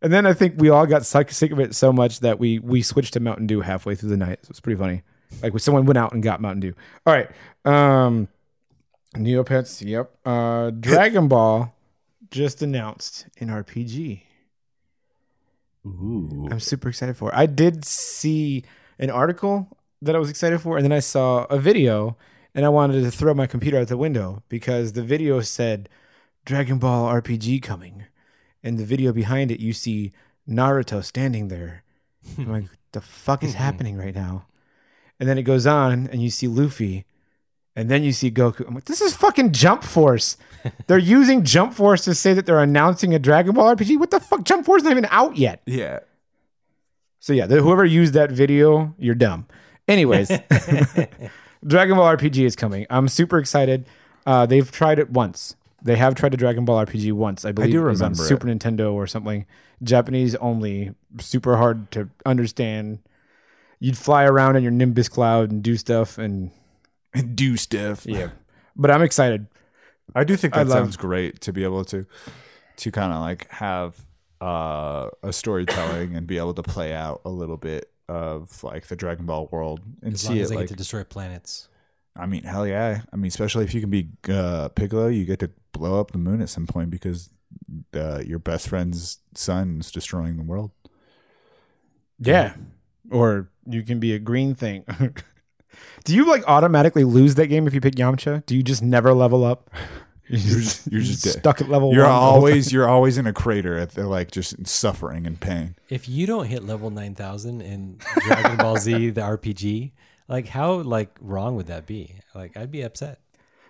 And 0.00 0.12
then 0.12 0.26
I 0.26 0.32
think 0.32 0.54
we 0.58 0.68
all 0.68 0.86
got 0.86 1.04
sick, 1.04 1.30
sick 1.32 1.50
of 1.50 1.58
it 1.58 1.74
so 1.74 1.92
much 1.92 2.20
that 2.20 2.38
we 2.38 2.58
we 2.58 2.82
switched 2.82 3.14
to 3.14 3.20
Mountain 3.20 3.46
Dew 3.48 3.60
halfway 3.62 3.94
through 3.94 4.10
the 4.10 4.16
night. 4.16 4.40
So 4.42 4.46
it 4.46 4.50
was 4.50 4.60
pretty 4.60 4.78
funny. 4.78 5.02
Like 5.42 5.58
someone 5.58 5.86
went 5.86 5.98
out 5.98 6.12
and 6.12 6.22
got 6.22 6.40
Mountain 6.40 6.60
Dew. 6.60 6.74
All 7.06 7.14
right. 7.14 7.30
Um 7.64 8.28
Neopets, 9.16 9.84
yep. 9.84 10.12
Uh 10.24 10.70
Dragon 10.80 11.26
Ball 11.26 11.74
just 12.30 12.62
announced 12.62 13.26
in 13.38 13.48
RPG. 13.48 14.22
Ooh. 15.86 16.48
I'm 16.50 16.60
super 16.60 16.88
excited 16.90 17.16
for. 17.16 17.30
It. 17.30 17.36
I 17.36 17.46
did 17.46 17.84
see 17.84 18.64
an 18.98 19.10
article 19.10 19.77
that 20.02 20.14
I 20.14 20.18
was 20.18 20.30
excited 20.30 20.60
for, 20.60 20.76
and 20.76 20.84
then 20.84 20.92
I 20.92 21.00
saw 21.00 21.44
a 21.44 21.58
video, 21.58 22.16
and 22.54 22.64
I 22.64 22.68
wanted 22.68 23.02
to 23.02 23.10
throw 23.10 23.34
my 23.34 23.46
computer 23.46 23.78
out 23.78 23.88
the 23.88 23.96
window 23.96 24.42
because 24.48 24.92
the 24.92 25.02
video 25.02 25.40
said 25.40 25.88
Dragon 26.44 26.78
Ball 26.78 27.12
RPG 27.12 27.62
coming, 27.62 28.04
and 28.62 28.78
the 28.78 28.84
video 28.84 29.12
behind 29.12 29.50
it 29.50 29.60
you 29.60 29.72
see 29.72 30.12
Naruto 30.48 31.04
standing 31.04 31.48
there. 31.48 31.84
I'm 32.38 32.50
like, 32.50 32.64
the 32.92 33.00
fuck 33.00 33.42
is 33.42 33.52
hmm. 33.52 33.58
happening 33.58 33.96
right 33.96 34.14
now? 34.14 34.46
And 35.20 35.28
then 35.28 35.38
it 35.38 35.42
goes 35.42 35.66
on, 35.66 36.08
and 36.08 36.22
you 36.22 36.30
see 36.30 36.46
Luffy, 36.46 37.04
and 37.74 37.88
then 37.88 38.02
you 38.02 38.12
see 38.12 38.30
Goku. 38.30 38.66
I'm 38.66 38.74
like, 38.74 38.84
this 38.84 39.00
is 39.00 39.16
fucking 39.16 39.52
Jump 39.52 39.82
Force. 39.82 40.36
they're 40.86 40.98
using 40.98 41.44
Jump 41.44 41.74
Force 41.74 42.04
to 42.04 42.14
say 42.14 42.34
that 42.34 42.46
they're 42.46 42.62
announcing 42.62 43.14
a 43.14 43.18
Dragon 43.18 43.54
Ball 43.54 43.74
RPG. 43.74 43.98
What 43.98 44.10
the 44.10 44.20
fuck? 44.20 44.44
Jump 44.44 44.64
Force 44.64 44.82
is 44.82 44.84
not 44.84 44.92
even 44.92 45.06
out 45.10 45.36
yet. 45.36 45.62
Yeah. 45.66 46.00
So 47.20 47.32
yeah, 47.32 47.46
whoever 47.46 47.84
used 47.84 48.14
that 48.14 48.30
video, 48.30 48.94
you're 48.98 49.14
dumb. 49.14 49.46
Anyways, 49.88 50.28
Dragon 51.66 51.96
Ball 51.96 52.16
RPG 52.16 52.44
is 52.44 52.54
coming. 52.56 52.86
I'm 52.90 53.08
super 53.08 53.38
excited. 53.38 53.86
Uh, 54.26 54.46
they've 54.46 54.70
tried 54.70 54.98
it 54.98 55.10
once. 55.10 55.56
They 55.82 55.96
have 55.96 56.14
tried 56.14 56.34
a 56.34 56.36
Dragon 56.36 56.64
Ball 56.64 56.84
RPG 56.86 57.12
once. 57.12 57.44
I 57.44 57.52
believe 57.52 57.70
I 57.70 57.72
do 57.72 57.86
it 57.86 57.90
was 57.90 58.02
on 58.02 58.12
remember 58.12 58.24
it. 58.24 58.26
Super 58.28 58.46
Nintendo 58.48 58.92
or 58.92 59.06
something. 59.06 59.46
Japanese 59.82 60.34
only, 60.36 60.94
super 61.20 61.56
hard 61.56 61.90
to 61.92 62.08
understand. 62.26 62.98
You'd 63.80 63.96
fly 63.96 64.24
around 64.24 64.56
in 64.56 64.62
your 64.62 64.72
Nimbus 64.72 65.08
cloud 65.08 65.50
and 65.52 65.62
do 65.62 65.76
stuff, 65.76 66.18
and 66.18 66.50
Do 67.34 67.56
stuff. 67.56 68.04
yeah. 68.06 68.30
But 68.76 68.90
I'm 68.90 69.02
excited. 69.02 69.46
I 70.14 70.24
do 70.24 70.36
think 70.36 70.54
that 70.54 70.66
love- 70.66 70.78
sounds 70.78 70.96
great 70.96 71.40
to 71.42 71.52
be 71.52 71.64
able 71.64 71.84
to 71.86 72.06
to 72.78 72.90
kind 72.92 73.12
of 73.12 73.20
like 73.20 73.48
have 73.50 73.96
uh, 74.40 75.08
a 75.22 75.32
storytelling 75.32 76.14
and 76.14 76.26
be 76.26 76.38
able 76.38 76.54
to 76.54 76.62
play 76.62 76.92
out 76.94 77.20
a 77.24 77.28
little 77.30 77.56
bit 77.56 77.90
of 78.08 78.62
like 78.64 78.86
the 78.86 78.96
Dragon 78.96 79.26
Ball 79.26 79.48
world 79.52 79.80
and 80.02 80.14
As 80.14 80.22
see 80.22 80.28
long 80.28 80.36
it 80.38 80.40
as 80.42 80.52
I 80.52 80.54
like 80.54 80.62
get 80.64 80.68
to 80.70 80.76
destroy 80.76 81.04
planets. 81.04 81.68
I 82.16 82.26
mean 82.26 82.42
hell 82.42 82.66
yeah 82.66 83.02
I 83.12 83.16
mean 83.16 83.28
especially 83.28 83.64
if 83.64 83.74
you 83.74 83.80
can 83.80 83.90
be 83.90 84.08
uh, 84.28 84.68
Piccolo 84.70 85.06
you 85.08 85.24
get 85.24 85.38
to 85.40 85.50
blow 85.72 86.00
up 86.00 86.10
the 86.10 86.18
moon 86.18 86.40
at 86.42 86.48
some 86.48 86.66
point 86.66 86.90
because 86.90 87.30
uh, 87.94 88.22
your 88.26 88.38
best 88.38 88.68
friend's 88.68 89.18
son 89.34 89.78
is 89.80 89.90
destroying 89.92 90.36
the 90.36 90.42
world 90.42 90.72
Yeah. 92.18 92.54
Or 93.10 93.50
you 93.66 93.82
can 93.82 94.00
be 94.00 94.12
a 94.14 94.18
green 94.18 94.54
thing. 94.54 94.84
Do 96.04 96.14
you 96.14 96.26
like 96.26 96.42
automatically 96.46 97.04
lose 97.04 97.36
that 97.36 97.46
game 97.46 97.66
if 97.66 97.74
you 97.74 97.80
pick 97.80 97.94
Yamcha? 97.94 98.44
Do 98.46 98.56
you 98.56 98.62
just 98.62 98.82
never 98.82 99.14
level 99.14 99.44
up? 99.44 99.70
You're 100.30 100.60
just- 100.60 100.92
you're 100.92 101.00
just 101.00 101.24
dead. 101.24 101.38
stuck 101.38 101.60
at 101.62 101.68
level 101.68 101.92
you're 101.94 102.04
one. 102.04 102.12
the 102.12 102.18
whole 102.18 102.34
always 102.34 102.72
you're 102.72 102.88
always 102.88 103.16
in 103.18 103.26
a 103.26 103.32
crater 103.32 103.78
at 103.78 103.92
the, 103.92 104.06
like 104.06 104.30
just 104.30 104.66
suffering 104.66 105.26
and 105.26 105.40
pain 105.40 105.74
If 105.88 106.08
you 106.08 106.26
don't 106.26 106.46
hit 106.46 106.64
level 106.64 106.90
nine 106.90 107.14
thousand 107.14 107.62
in 107.62 107.98
Dragon 108.26 108.56
Ball 108.58 108.76
Z, 108.76 109.10
the 109.18 109.20
RPG, 109.22 109.92
Like 110.28 110.48
how 110.48 110.74
like 110.74 111.16
wrong 111.20 111.56
would 111.56 111.66
that 111.68 111.86
be? 111.86 112.16
Like 112.34 112.56
I'd 112.56 112.70
be 112.70 112.82
upset. 112.82 113.20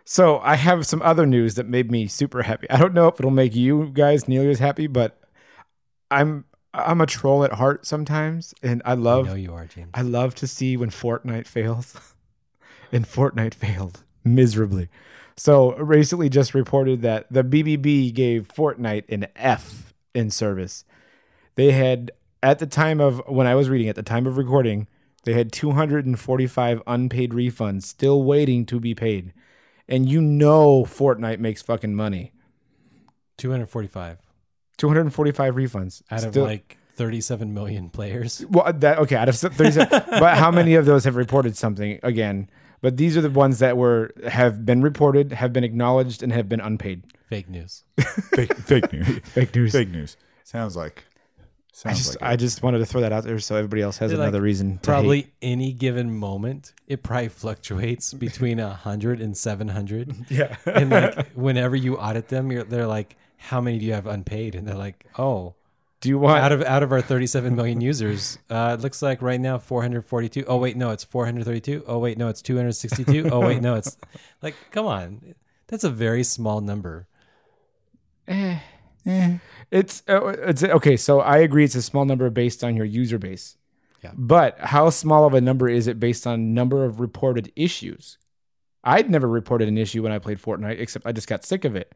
So 0.05 0.39
I 0.41 0.57
have 0.57 0.87
some 0.87 1.03
other 1.03 1.27
news 1.27 1.55
that 1.57 1.67
made 1.69 1.91
me 1.91 2.07
super 2.09 2.43
happy. 2.43 2.69
I 2.71 2.79
don't 2.79 2.95
know 2.95 3.09
if 3.09 3.21
it'll 3.21 3.31
make 3.31 3.55
you 3.55 3.91
guys 3.93 4.27
nearly 4.27 4.51
as 4.51 4.59
happy, 4.59 4.87
but 4.87 5.21
I'm 6.11 6.45
I'm 6.75 7.01
a 7.01 7.07
troll 7.07 7.45
at 7.45 7.53
heart 7.53 7.87
sometimes, 7.87 8.53
and 8.63 8.83
I 8.85 8.93
I 8.93 8.95
love 8.95 9.27
know 9.27 9.35
you 9.35 9.53
are, 9.55 9.67
James. 9.67 9.91
I 9.95 10.03
love 10.03 10.35
to 10.37 10.47
see 10.47 10.77
when 10.77 10.91
Fortnite 10.91 11.47
fails. 11.47 11.95
and 12.93 13.05
Fortnite 13.05 13.55
failed 13.55 14.03
miserably. 14.25 14.89
So 15.39 15.77
recently 15.77 16.29
just 16.29 16.53
reported 16.53 17.03
that 17.03 17.27
the 17.31 17.45
BBB 17.45 18.13
gave 18.13 18.49
Fortnite 18.49 19.05
an 19.09 19.29
F 19.37 19.95
in 20.13 20.31
service. 20.31 20.85
They 21.55 21.71
had 21.71 22.11
at 22.43 22.59
the 22.59 22.67
time 22.67 23.01
of 23.01 23.23
when 23.29 23.47
I 23.47 23.55
was 23.55 23.69
reading 23.71 23.89
at 23.89 23.95
the 23.95 24.03
time 24.03 24.27
of 24.27 24.37
recording, 24.37 24.89
they 25.23 25.35
had 25.35 25.53
245 25.53 26.83
unpaid 26.89 27.31
refunds 27.31 27.85
still 27.85 28.25
waiting 28.25 28.67
to 28.67 28.81
be 28.81 28.97
paid. 28.97 29.33
And 29.89 30.09
you 30.09 30.21
know 30.21 30.83
Fortnite 30.85 31.39
makes 31.39 31.63
fucking 31.63 31.95
money. 31.95 32.33
245 33.37 34.19
245 34.77 35.55
refunds 35.55 36.03
out 36.11 36.25
of 36.25 36.33
Still- 36.33 36.45
like 36.45 36.79
37 36.97 37.55
million 37.55 37.91
players. 37.91 38.45
Well, 38.51 38.73
that 38.73 38.99
okay, 38.99 39.15
out 39.15 39.29
of 39.29 39.37
37, 39.37 39.89
but 40.19 40.37
how 40.37 40.51
many 40.51 40.75
of 40.75 40.85
those 40.85 41.05
have 41.05 41.15
reported 41.15 41.57
something 41.57 42.01
again? 42.03 42.51
But 42.81 42.97
these 42.97 43.17
are 43.17 43.21
the 43.21 43.31
ones 43.31 43.59
that 43.59 43.77
were 43.77 44.13
have 44.29 44.65
been 44.65 44.83
reported, 44.83 45.33
have 45.33 45.53
been 45.53 45.65
acknowledged, 45.65 46.23
and 46.23 46.33
have 46.33 46.49
been 46.49 46.61
unpaid. 46.61 47.05
Fake 47.29 47.49
news. 47.49 47.85
fake, 48.35 48.55
fake 48.57 48.93
news. 48.93 49.07
Fake 49.25 49.55
news. 49.55 49.73
Fake 49.73 49.91
news. 49.91 50.17
Sounds 50.45 50.77
like. 50.77 51.05
I 51.85 51.93
just, 51.93 52.21
like 52.21 52.31
I 52.33 52.37
just 52.37 52.63
wanted 52.63 52.79
to 52.79 52.87
throw 52.87 53.03
that 53.03 53.13
out 53.13 53.23
there 53.23 53.39
so 53.39 53.55
everybody 53.55 53.83
else 53.83 53.99
has 53.99 54.11
They're 54.11 54.19
like, 54.19 54.29
another 54.29 54.41
reason. 54.41 54.79
To 54.79 54.83
Probably 54.83 55.21
hate. 55.23 55.35
any 55.43 55.73
given 55.73 56.13
moment, 56.17 56.73
it 56.89 57.05
probably 57.05 57.29
fluctuates 57.29 58.13
between 58.15 58.59
100 58.59 59.21
and 59.21 59.37
700. 59.37 60.13
yeah. 60.29 60.57
And 60.67 60.91
like 60.91 61.29
whenever 61.35 61.77
you 61.77 61.97
audit 61.97 62.29
them, 62.29 62.51
you're, 62.51 62.65
they're 62.65 62.87
like, 62.87 63.17
"How 63.37 63.61
many 63.61 63.79
do 63.79 63.85
you 63.87 63.93
have 63.93 64.09
unpaid?" 64.09 64.57
And 64.57 64.67
they're 64.67 64.75
like, 64.75 65.07
"Oh, 65.19 65.55
Do 66.01 66.09
you 66.09 66.19
want? 66.19 66.43
out 66.43 66.53
of 66.53 66.63
out 66.63 66.83
of 66.83 66.93
our 66.93 67.01
37 67.01 67.57
million 67.57 67.81
users, 67.81 68.39
uh, 68.51 68.77
it 68.79 68.83
looks 68.83 69.03
like 69.03 69.21
right 69.21 69.41
now 69.41 69.59
442. 69.59 70.45
Oh 70.47 70.57
wait, 70.57 70.77
no, 70.77 70.91
it's 70.91 71.05
432. 71.05 71.85
Oh 71.87 71.99
wait, 71.99 72.17
no, 72.17 72.29
it's 72.29 72.41
262. 72.43 73.29
Oh 73.31 73.41
wait, 73.41 73.61
no, 73.61 73.75
it's 73.75 73.97
like, 74.43 74.55
come 74.71 74.87
on, 74.87 75.35
that's 75.67 75.85
a 75.85 75.91
very 75.91 76.23
small 76.23 76.61
number. 76.61 77.09
Eh. 78.29 78.59
It's 79.71 80.03
uh, 80.09 80.27
it's 80.27 80.63
okay. 80.63 80.97
So 80.97 81.21
I 81.21 81.39
agree. 81.39 81.65
It's 81.65 81.75
a 81.75 81.83
small 81.83 82.05
number 82.05 82.29
based 82.31 82.63
on 82.63 82.77
your 82.77 82.87
user 82.87 83.19
base. 83.19 83.57
Yeah. 84.03 84.13
But 84.15 84.59
how 84.59 84.91
small 84.91 85.27
of 85.27 85.35
a 85.35 85.41
number 85.41 85.69
is 85.69 85.87
it 85.87 85.99
based 85.99 86.27
on 86.27 86.55
number 86.55 86.85
of 86.85 87.01
reported 87.01 87.53
issues? 87.57 88.19
I'd 88.85 89.11
never 89.11 89.29
reported 89.29 89.69
an 89.69 89.77
issue 89.77 90.03
when 90.03 90.13
I 90.13 90.19
played 90.19 90.39
Fortnite, 90.39 90.79
except 90.79 91.07
I 91.07 91.13
just 91.13 91.27
got 91.27 91.45
sick 91.45 91.65
of 91.65 91.75
it. 91.75 91.93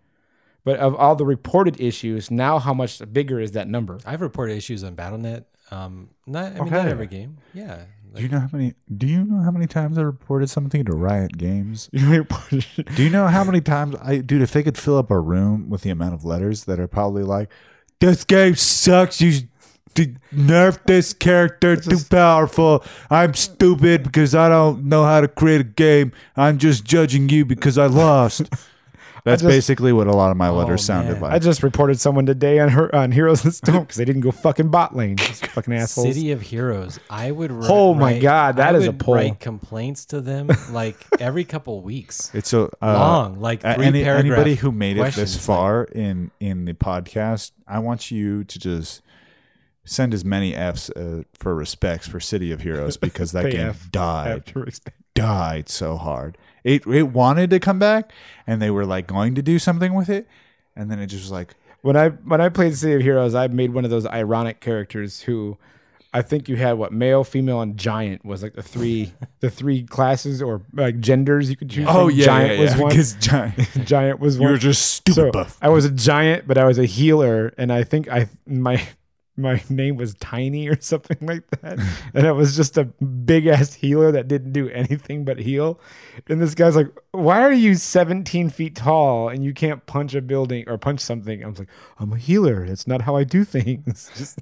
But 0.65 0.79
of 0.79 0.95
all 0.95 1.17
the 1.17 1.27
reported 1.27 1.81
issues, 1.81 2.31
now 2.31 2.59
how 2.59 2.73
much 2.73 3.01
bigger 3.13 3.41
is 3.41 3.53
that 3.53 3.69
number? 3.69 3.99
I've 4.07 4.21
reported 4.21 4.57
issues 4.57 4.85
on 4.85 4.95
Battle.net. 4.95 5.47
Um, 5.73 6.11
not 6.27 6.53
I 6.53 6.61
mean 6.61 6.71
not 6.71 6.87
every 6.87 7.07
game. 7.07 7.39
Yeah, 7.55 7.85
Do 8.15 8.23
you 8.23 8.29
know 8.29 8.41
how 8.41 8.49
many? 8.53 8.75
Do 8.95 9.07
you 9.07 9.25
know 9.25 9.43
how 9.43 9.51
many 9.51 9.67
times 9.67 9.97
I 9.97 10.03
reported 10.03 10.51
something 10.51 10.85
to 10.85 10.93
Riot 10.93 11.39
Games? 11.39 11.89
yeah, 11.93 12.23
Do 12.51 13.03
you 13.03 13.11
know 13.11 13.27
how 13.27 13.43
many 13.43 13.61
times 13.63 13.97
I, 14.03 14.19
dude? 14.19 14.43
If 14.43 14.53
they 14.53 14.63
could 14.63 14.77
fill 14.77 14.99
up 14.99 15.11
a 15.11 15.19
room 15.19 15.71
with 15.71 15.81
the 15.83 15.91
amount 15.91 16.15
of 16.15 16.25
letters 16.25 16.65
that 16.65 16.79
are 16.79 16.87
probably 16.89 17.23
like, 17.23 17.51
"This 18.01 18.23
game 18.23 18.55
sucks. 18.55 19.21
You 19.23 19.33
should 19.95 20.21
nerf 20.35 20.79
this 20.85 21.15
character. 21.15 21.75
Too 21.77 21.99
powerful. 22.11 22.85
I'm 23.11 23.33
stupid 23.33 24.03
because 24.05 24.35
I 24.35 24.51
don't 24.51 24.85
know 24.85 25.05
how 25.05 25.23
to 25.23 25.29
create 25.29 25.63
a 25.63 25.65
game. 25.65 26.13
I'm 26.37 26.59
just 26.59 26.85
judging 26.85 27.31
you 27.31 27.47
because 27.47 27.79
I 27.79 27.87
lost." 27.87 28.43
That's 29.25 29.41
just- 29.43 29.51
basically 29.51 29.93
what 29.93 30.09
a 30.09 30.13
lot 30.13 30.33
of 30.33 30.37
my 30.37 30.49
letters 30.51 30.81
Oh, 30.81 30.85
sounded 30.85 31.21
man. 31.21 31.31
I 31.33 31.39
just 31.39 31.63
reported 31.63 32.01
someone 32.01 32.27
today 32.27 32.59
on 32.59 32.71
her 32.71 32.93
on 32.95 33.13
Heroes 33.13 33.45
and 33.45 33.55
Stone 33.55 33.83
because 33.83 33.97
they 33.97 34.05
didn't 34.05 34.23
go 34.23 34.33
fucking 34.33 34.69
bot 34.71 34.97
lane. 34.97 35.15
These 35.17 35.41
fucking 35.53 35.73
assholes. 35.73 36.09
City 36.15 36.33
of 36.33 36.43
Heroes. 36.43 36.99
I 37.09 37.31
would. 37.31 37.53
Write, 37.53 37.71
Oh 37.71 37.95
my 37.95 38.15
write- 38.15 38.23
God, 38.23 38.57
that 38.57 38.75
I 38.75 38.79
is 38.79 38.87
a 38.87 38.91
would 38.91 38.99
poll. 39.01 39.15
Write 39.15 39.39
complaints 39.39 40.07
to 40.07 40.21
them 40.21 40.49
like 40.73 40.97
every 41.21 41.45
couple 41.45 41.81
weeks. 41.83 42.33
It's 42.35 42.49
so 42.49 42.69
uh, 42.83 42.93
Long, 42.95 43.41
like 43.41 43.63
a- 43.63 43.75
three 43.75 43.87
any, 43.87 44.03
paragraph 44.03 44.25
anybody 44.41 44.55
who 44.57 44.73
made 44.73 44.97
it 44.97 45.03
this 45.05 45.15
questions, 45.15 45.37
like- 45.37 45.45
far 45.57 45.85
in 45.85 46.31
in 46.41 46.65
the 46.65 46.75
podcast, 46.75 47.53
I 47.69 47.79
want 47.79 48.11
you 48.11 48.43
to 48.43 48.59
just 48.59 49.03
send 49.85 50.15
as 50.15 50.25
many 50.25 50.55
Fs 50.55 50.91
uh, 50.91 51.23
for 51.35 51.55
respects 51.55 52.09
for 52.09 52.19
City 52.21 52.51
of 52.53 52.61
Heroes 52.63 52.97
because 52.97 53.31
that 53.33 53.45
game 53.53 53.69
F. 53.69 53.91
died 53.91 54.53
died 55.15 55.69
so 55.69 55.97
hard. 55.97 56.37
It 56.65 56.87
it 56.87 57.05
wanted 57.05 57.51
to 57.51 57.61
come 57.61 57.79
back, 57.79 58.13
and 58.47 58.61
they 58.61 58.71
were 58.71 58.87
like 58.87 59.07
going 59.07 59.35
to 59.35 59.43
do 59.43 59.59
something 59.59 59.95
with 59.95 60.09
it, 60.09 60.27
and 60.77 60.91
then 60.91 60.99
it 60.99 61.07
just 61.07 61.25
was 61.25 61.31
like, 61.33 61.55
When 61.83 61.97
I 61.97 62.11
when 62.11 62.41
I 62.41 62.49
played 62.49 62.77
City 62.77 62.95
of 62.95 63.03
Heroes, 63.03 63.35
I 63.35 63.49
made 63.49 63.73
one 63.73 63.85
of 63.85 63.91
those 63.91 64.07
ironic 64.07 64.61
characters 64.61 65.23
who 65.23 65.59
I 66.15 66.21
think 66.21 66.49
you 66.49 66.57
had 66.57 66.75
what 66.75 66.93
male, 66.93 67.25
female, 67.25 67.63
and 67.63 67.77
giant 67.77 68.25
was 68.25 68.43
like 68.43 68.53
the 68.53 68.63
three 68.63 69.13
the 69.41 69.51
three 69.51 69.83
classes 69.83 70.43
or 70.43 70.63
like 70.75 71.01
genders 71.01 71.49
you 71.49 71.57
could 71.57 71.71
choose. 71.71 71.87
oh 71.89 72.09
from. 72.09 72.19
yeah, 72.19 72.25
giant 72.27 72.55
yeah, 72.55 72.61
was 72.61 72.75
yeah, 72.75 72.81
one. 72.81 72.89
because 72.91 73.13
giant. 73.15 73.69
Giant 73.87 74.21
was 74.21 74.39
one. 74.39 74.47
you 74.49 74.53
were 74.53 74.59
just 74.59 74.93
stupid 74.93 75.15
so 75.15 75.31
buff. 75.31 75.59
I 75.63 75.71
was 75.71 75.85
a 75.85 75.91
giant, 75.91 76.47
but 76.47 76.59
I 76.59 76.65
was 76.65 76.79
a 76.79 76.85
healer, 76.85 77.55
and 77.57 77.73
I 77.73 77.83
think 77.85 78.09
I 78.09 78.29
my 78.47 78.83
my 79.37 79.63
name 79.69 79.97
was 79.97 80.15
Tiny 80.15 80.69
or 80.69 80.81
something 80.81 81.17
like 81.27 81.49
that, 81.63 81.79
and 82.15 82.27
it 82.27 82.33
was 82.33 82.55
just 82.57 82.77
a 82.79 82.85
big 82.85 83.47
ass 83.47 83.73
healer 83.75 84.13
that 84.13 84.29
didn't 84.29 84.53
do 84.53 84.69
anything 84.71 85.25
but 85.25 85.39
heal. 85.39 85.81
And 86.29 86.41
this 86.41 86.55
guy's 86.55 86.77
like, 86.77 86.89
"Why 87.13 87.43
are 87.43 87.53
you 87.53 87.75
17 87.75 88.51
feet 88.51 88.77
tall 88.77 89.29
and 89.29 89.43
you 89.45 89.55
can't 89.55 89.85
punch 89.87 90.15
a 90.15 90.21
building 90.23 90.65
or 90.69 90.77
punch 90.79 91.01
something?" 91.01 91.43
I 91.45 91.49
was 91.49 91.59
like, 91.59 91.71
"I'm 91.99 92.13
a 92.13 92.19
healer. 92.19 92.67
That's 92.67 92.87
not 92.87 93.03
how 93.03 93.17
I 93.17 93.25
do 93.25 93.45
things." 93.57 94.11
Just 94.17 94.39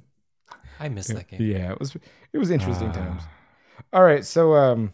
I 0.79 0.89
miss 0.89 1.07
that 1.07 1.27
game. 1.29 1.41
yeah, 1.41 1.71
it 1.71 1.79
was 1.79 1.95
it 2.33 2.37
was 2.37 2.49
interesting 2.51 2.89
Ah. 2.89 2.93
times. 2.93 3.21
All 3.93 4.03
right, 4.03 4.25
so 4.25 4.53
um, 4.55 4.93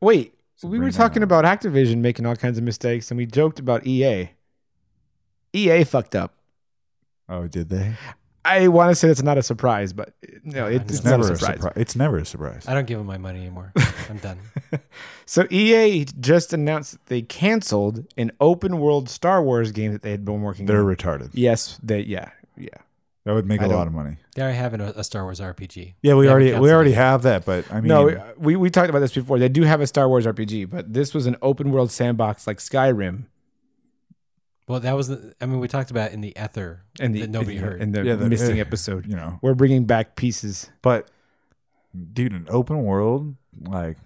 wait, 0.00 0.34
we 0.62 0.78
were 0.78 0.90
Sabrina. 0.90 0.92
talking 0.92 1.22
about 1.22 1.44
Activision 1.44 1.98
making 1.98 2.24
all 2.26 2.36
kinds 2.36 2.56
of 2.58 2.64
mistakes, 2.64 3.10
and 3.10 3.18
we 3.18 3.26
joked 3.26 3.58
about 3.58 3.86
EA. 3.86 4.30
EA 5.52 5.84
fucked 5.84 6.14
up. 6.14 6.34
Oh, 7.28 7.46
did 7.46 7.68
they? 7.68 7.94
I 8.46 8.68
want 8.68 8.90
to 8.90 8.94
say 8.94 9.08
that's 9.08 9.22
not 9.22 9.38
a 9.38 9.42
surprise, 9.42 9.92
but 9.92 10.14
no, 10.44 10.66
it, 10.66 10.76
It's 10.76 10.84
it's, 10.84 10.94
It's 11.00 11.04
never 11.04 11.28
a 11.28 11.32
a 11.32 11.36
surprise. 11.36 11.56
surprise. 11.56 11.72
It's 11.76 11.96
never 11.96 12.18
a 12.18 12.24
surprise. 12.26 12.64
I 12.68 12.74
don't 12.74 12.86
give 12.86 12.98
them 12.98 13.06
my 13.06 13.18
money 13.18 13.40
anymore. 13.40 13.72
I'm 14.10 14.18
done. 14.18 14.38
So 15.24 15.46
EA 15.50 16.04
just 16.20 16.52
announced 16.52 16.92
that 16.92 17.06
they 17.06 17.22
canceled 17.22 18.06
an 18.16 18.30
open 18.40 18.78
world 18.78 19.08
Star 19.08 19.42
Wars 19.42 19.72
game 19.72 19.92
that 19.92 20.02
they 20.02 20.10
had 20.12 20.24
been 20.24 20.42
working 20.42 20.62
on. 20.62 20.66
They're 20.66 20.88
on. 20.88 20.96
retarded. 20.96 21.30
Yes, 21.34 21.78
they 21.82 22.00
yeah 22.00 22.30
yeah. 22.56 22.68
That 23.24 23.34
would 23.34 23.44
make 23.46 23.60
I 23.60 23.64
a 23.64 23.68
lot 23.68 23.88
of 23.88 23.92
money. 23.92 24.18
They 24.36 24.42
already 24.42 24.56
have 24.58 24.72
an, 24.72 24.80
a 24.80 25.02
Star 25.02 25.24
Wars 25.24 25.40
RPG. 25.40 25.94
Yeah, 26.00 26.14
we 26.14 26.26
They 26.26 26.30
already 26.30 26.54
we 26.54 26.70
already 26.72 26.92
it. 26.92 26.96
have 26.96 27.22
that, 27.22 27.44
but 27.44 27.64
I 27.72 27.80
mean, 27.80 27.88
No, 27.88 28.32
we, 28.38 28.54
we 28.54 28.70
talked 28.70 28.88
about 28.88 29.00
this 29.00 29.12
before. 29.12 29.40
They 29.40 29.48
do 29.48 29.62
have 29.62 29.80
a 29.80 29.86
Star 29.88 30.08
Wars 30.08 30.26
RPG, 30.26 30.70
but 30.70 30.92
this 30.92 31.12
was 31.12 31.26
an 31.26 31.34
open 31.42 31.72
world 31.72 31.90
sandbox 31.90 32.46
like 32.46 32.58
Skyrim, 32.58 33.24
Well, 34.68 34.80
that 34.80 34.96
was. 34.96 35.08
The, 35.08 35.34
I 35.40 35.46
mean, 35.46 35.60
we 35.60 35.68
talked 35.68 35.90
about 35.90 36.12
in 36.12 36.20
the 36.20 36.34
ether 36.36 36.82
and 36.98 37.14
the 37.14 37.20
that 37.22 37.30
nobody 37.30 37.56
heard. 37.56 37.80
in 37.80 37.92
the 37.92 38.04
Yeah, 38.04 38.16
the- 38.16 38.28
missing 38.28 38.58
eh, 38.58 38.60
episode. 38.66 39.06
you 39.06 39.14
know, 39.16 39.38
We're 39.42 39.54
bringing 39.54 39.84
back 39.84 40.16
pieces. 40.16 40.70
But 40.82 41.08
dude, 42.12 42.32
an 42.32 42.46
open 42.50 42.82
world, 42.82 43.36
like 43.60 43.96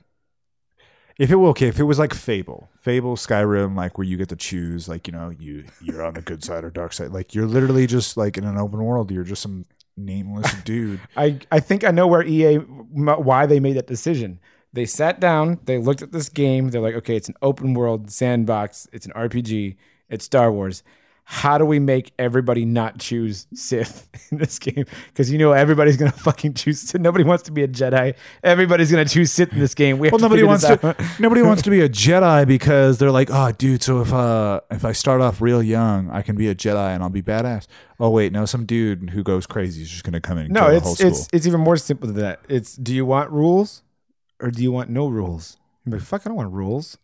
if 1.19 1.31
it 1.31 1.37
were 1.37 1.49
okay, 1.49 1.69
if 1.69 1.78
it 1.81 1.85
was 1.85 1.99
like 1.99 2.15
Fable, 2.15 2.69
Fable, 2.81 3.16
Skyrim, 3.16 3.77
like 3.77 3.99
where 3.99 4.07
you 4.07 4.16
get 4.16 4.28
to 4.31 4.37
choose, 4.37 4.89
like 4.89 5.07
you 5.07 5.12
know, 5.12 5.31
you 5.39 5.65
you're 5.82 6.05
on 6.05 6.15
the 6.15 6.23
good 6.23 6.43
side 6.45 6.65
or 6.65 6.70
dark 6.70 6.93
side, 6.93 7.11
like 7.11 7.35
you're 7.35 7.47
literally 7.47 7.87
just 7.87 8.16
like 8.16 8.37
in 8.39 8.45
an 8.45 8.59
open 8.59 8.82
world, 8.85 9.11
you're 9.11 9.24
just 9.24 9.43
some 9.43 9.65
nameless 9.97 10.53
dude. 10.65 11.01
I 11.16 11.39
I 11.51 11.61
think 11.61 11.85
I 11.85 11.91
know 11.91 12.07
where 12.07 12.23
EA 12.23 12.57
why 12.57 13.47
they 13.47 13.61
made 13.61 13.77
that 13.77 13.87
decision. 13.87 14.41
They 14.73 14.87
sat 14.87 15.19
down, 15.20 15.59
they 15.65 15.78
looked 15.78 16.01
at 16.01 16.12
this 16.12 16.28
game, 16.28 16.69
they're 16.70 16.81
like, 16.81 16.95
okay, 16.95 17.16
it's 17.16 17.28
an 17.28 17.35
open 17.43 17.74
world 17.74 18.09
sandbox, 18.11 18.87
it's 18.93 19.05
an 19.05 19.11
RPG, 19.12 19.74
it's 20.11 20.24
Star 20.24 20.51
Wars. 20.53 20.82
How 21.32 21.59
do 21.59 21.65
we 21.65 21.78
make 21.78 22.12
everybody 22.19 22.65
not 22.65 22.99
choose 22.99 23.47
Sith 23.55 24.09
in 24.32 24.39
this 24.39 24.59
game? 24.59 24.85
Because 25.09 25.31
you 25.31 25.39
know 25.39 25.53
everybody's 25.53 25.97
gonna 25.97 26.11
fucking 26.27 26.55
choose 26.55 26.81
Sith. 26.81 27.01
Nobody 27.01 27.23
wants 27.23 27.45
to 27.45 27.53
be 27.53 27.62
a 27.62 27.69
Jedi. 27.69 28.15
Everybody's 28.43 28.91
gonna 28.91 29.05
choose 29.05 29.31
Sith 29.31 29.53
in 29.53 29.61
this 29.61 29.74
game. 29.74 30.01
We 30.01 30.09
have 30.09 30.12
Well, 30.12 30.20
nobody 30.20 30.43
wants 30.43 30.65
to. 30.65 30.97
Nobody 31.20 31.43
wants 31.43 31.62
to 31.62 31.70
be 31.70 31.82
a 31.82 31.89
Jedi 31.89 32.49
because 32.49 32.99
they're 32.99 33.12
like, 33.12 33.28
oh, 33.31 33.53
dude. 33.53 33.81
So 33.81 34.01
if 34.01 34.12
uh 34.12 34.61
if 34.73 34.85
I 34.85 34.91
start 34.91 35.20
off 35.20 35.41
real 35.41 35.62
young, 35.62 36.11
I 36.11 36.23
can 36.23 36.35
be 36.35 36.49
a 36.49 36.55
Jedi 36.55 36.95
and 36.95 37.01
I'll 37.01 37.11
be 37.11 37.23
badass. 37.23 37.66
Oh 38.01 38.11
wait, 38.11 38.32
no, 38.32 38.45
some 38.45 38.66
dude 38.66 39.11
who 39.11 39.23
goes 39.23 39.47
crazy 39.47 39.82
is 39.82 39.91
just 39.91 40.03
gonna 40.03 40.20
come 40.20 40.37
in. 40.39 40.47
And 40.47 40.55
No, 40.55 40.62
kill 40.62 40.74
the 40.74 40.81
whole 40.81 40.93
it's 40.93 41.01
school. 41.01 41.11
it's 41.12 41.28
it's 41.32 41.47
even 41.47 41.61
more 41.61 41.77
simple 41.77 42.09
than 42.09 42.16
that. 42.16 42.41
It's 42.49 42.74
do 42.74 42.93
you 42.93 43.07
want 43.07 43.31
rules 43.31 43.85
or 44.41 44.51
do 44.51 44.65
you 44.65 44.73
want 44.73 44.91
no 44.91 45.07
rules? 45.07 45.59
You're 45.87 45.99
like, 45.99 46.05
fuck, 46.07 46.23
I 46.27 46.31
don't 46.31 46.37
want 46.37 46.53
rules. 46.53 46.99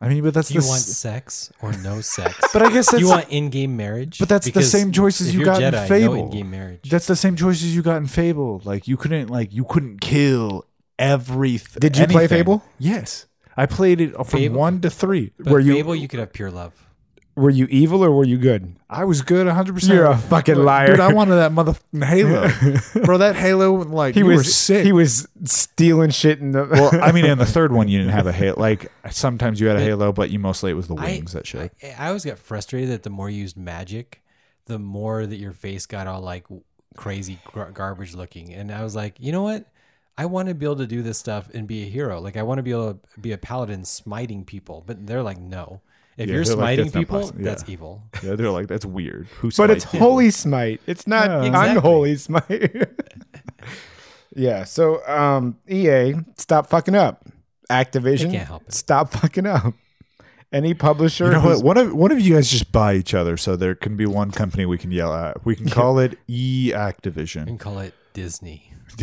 I 0.00 0.08
mean, 0.08 0.22
but 0.22 0.34
that's 0.34 0.48
Do 0.48 0.54
you 0.54 0.60
the. 0.60 0.66
want 0.66 0.80
s- 0.80 0.96
sex 0.96 1.50
or 1.62 1.72
no 1.78 2.00
sex? 2.16 2.34
but 2.52 2.62
I 2.62 2.70
guess 2.70 2.90
that's 2.90 3.00
you 3.00 3.08
want 3.08 3.28
in-game 3.30 3.76
marriage? 3.76 4.18
But 4.18 4.28
that's 4.28 4.44
the 4.46 4.52
Because 4.52 4.70
same 4.70 4.92
choices 4.92 5.28
if 5.28 5.34
you 5.34 5.40
you're 5.40 5.46
got 5.46 5.62
in 5.62 5.72
Jedi, 5.72 5.88
Fable. 5.88 6.14
No 6.16 6.22
in-game 6.24 6.50
marriage. 6.50 6.90
That's 6.90 7.06
the 7.06 7.16
same 7.16 7.34
choices 7.36 7.74
you 7.74 7.82
got 7.82 7.96
in 7.96 8.06
Fable. 8.06 8.60
Like 8.64 8.86
you 8.86 8.96
couldn't 8.96 9.30
like 9.30 9.52
you 9.54 9.64
couldn't 9.64 10.00
kill 10.00 10.64
everything. 10.98 11.80
Did 11.80 11.96
you 11.96 12.06
play 12.06 12.26
Fable? 12.26 12.62
Yes, 12.78 13.26
I 13.56 13.66
played 13.66 14.00
it 14.00 14.12
from 14.14 14.24
Fable? 14.26 14.58
one 14.58 14.80
to 14.82 14.90
three. 14.90 15.32
But 15.38 15.52
Were 15.52 15.60
you- 15.60 15.74
Fable, 15.74 15.94
you 15.96 16.08
could 16.08 16.20
have 16.20 16.32
pure 16.32 16.50
love. 16.50 16.72
Were 17.36 17.50
you 17.50 17.66
evil 17.66 18.02
or 18.02 18.10
were 18.10 18.24
you 18.24 18.38
good? 18.38 18.74
I 18.88 19.04
was 19.04 19.20
good 19.20 19.46
100. 19.46 19.74
percent 19.74 19.92
You're 19.94 20.06
a 20.06 20.16
fucking 20.16 20.54
liar. 20.56 20.86
dude. 20.88 21.00
I 21.00 21.12
wanted 21.12 21.34
that 21.36 21.52
motherfucking 21.52 22.04
Halo, 22.94 23.04
bro. 23.04 23.18
That 23.18 23.36
Halo, 23.36 23.74
like 23.74 24.14
He 24.14 24.20
you 24.20 24.26
was 24.26 24.38
were 24.38 24.44
sick. 24.44 24.86
He 24.86 24.92
was 24.92 25.28
stealing 25.44 26.10
shit 26.10 26.40
in 26.40 26.52
the. 26.52 26.64
well, 26.64 26.90
I 27.02 27.12
mean, 27.12 27.26
in 27.26 27.36
the 27.36 27.44
third 27.56 27.72
one, 27.72 27.88
you 27.88 27.98
didn't 27.98 28.12
have 28.14 28.26
a 28.26 28.32
Halo. 28.32 28.58
Like 28.58 28.90
sometimes 29.10 29.60
you 29.60 29.66
had 29.66 29.76
a 29.76 29.82
Halo, 29.82 30.12
but 30.12 30.30
you 30.30 30.38
mostly 30.38 30.70
it 30.70 30.74
was 30.74 30.88
the 30.88 30.94
I- 30.96 31.04
wings 31.04 31.32
that 31.34 31.46
showed. 31.46 31.70
I, 31.82 31.94
I 31.98 32.06
always 32.08 32.24
got 32.24 32.38
frustrated 32.38 32.88
that 32.90 33.02
the 33.02 33.10
more 33.10 33.28
you 33.28 33.40
used 33.42 33.56
magic, 33.58 34.22
the 34.64 34.78
more 34.78 35.26
that 35.26 35.36
your 35.36 35.52
face 35.52 35.84
got 35.84 36.06
all 36.06 36.22
like 36.22 36.46
crazy 36.96 37.38
gar- 37.52 37.70
garbage 37.70 38.14
looking. 38.14 38.54
And 38.54 38.72
I 38.72 38.82
was 38.82 38.96
like, 38.96 39.16
you 39.20 39.30
know 39.32 39.42
what? 39.42 39.66
I 40.16 40.24
want 40.24 40.48
to 40.48 40.54
be 40.54 40.64
able 40.64 40.76
to 40.76 40.86
do 40.86 41.02
this 41.02 41.18
stuff 41.18 41.50
and 41.52 41.66
be 41.66 41.82
a 41.82 41.86
hero. 41.90 42.18
Like 42.18 42.38
I 42.38 42.42
want 42.42 42.58
to 42.58 42.62
be 42.62 42.70
able 42.70 42.94
to 42.94 43.20
be 43.20 43.32
a 43.32 43.38
paladin 43.38 43.84
smiting 43.84 44.44
people. 44.46 44.82
But 44.86 45.06
they're 45.06 45.22
like, 45.22 45.38
no. 45.38 45.82
If 46.16 46.28
Yeah, 46.28 46.34
you're 46.36 46.44
they're 46.44 46.54
like, 46.56 46.62
smiting 46.62 46.84
that's 46.86 46.96
people, 46.96 47.20
possible. 47.20 47.44
that's 47.44 47.62
Yeah. 47.66 47.72
evil. 47.72 48.02
Yeah, 48.22 48.34
they're 48.36 48.50
like 48.50 48.68
that's 48.68 48.84
weird. 48.86 49.26
Who 49.40 49.50
but 49.56 49.70
it's 49.70 49.84
smites? 49.84 49.98
holy 49.98 50.30
smite. 50.30 50.80
It's 50.86 51.06
not 51.06 51.28
Yeah. 51.28 51.44
Exactly. 51.44 51.76
unholy 51.76 52.16
smite. 52.16 52.88
yeah. 54.34 54.64
So 54.64 55.06
um, 55.06 55.58
EA, 55.68 56.14
stop 56.36 56.68
fucking 56.68 56.94
up. 56.94 57.24
Activision, 57.70 58.30
can't 58.32 58.46
help 58.46 58.62
it. 58.62 58.72
stop 58.74 59.10
fucking 59.12 59.46
up. 59.46 59.74
Any 60.52 60.74
publisher, 60.74 61.24
You 61.26 61.32
know 61.32 61.40
what? 61.40 61.64
One 61.64 61.76
of 61.76 61.92
one 61.92 62.12
of 62.12 62.20
you 62.20 62.34
guys 62.36 62.48
just 62.48 62.70
buy 62.70 62.94
each 62.94 63.12
other, 63.14 63.36
so 63.36 63.56
there 63.56 63.74
can 63.74 63.96
be 63.96 64.06
one 64.06 64.30
company 64.30 64.64
we 64.64 64.78
can 64.78 64.92
yell 64.92 65.12
at. 65.12 65.44
We 65.44 65.56
can 65.56 65.68
call 65.78 65.98
it 65.98 66.16
E 66.28 66.70
Activision. 66.74 67.48
And 67.48 67.58
call 67.58 67.80
it 67.80 67.92
Disney. 68.14 68.72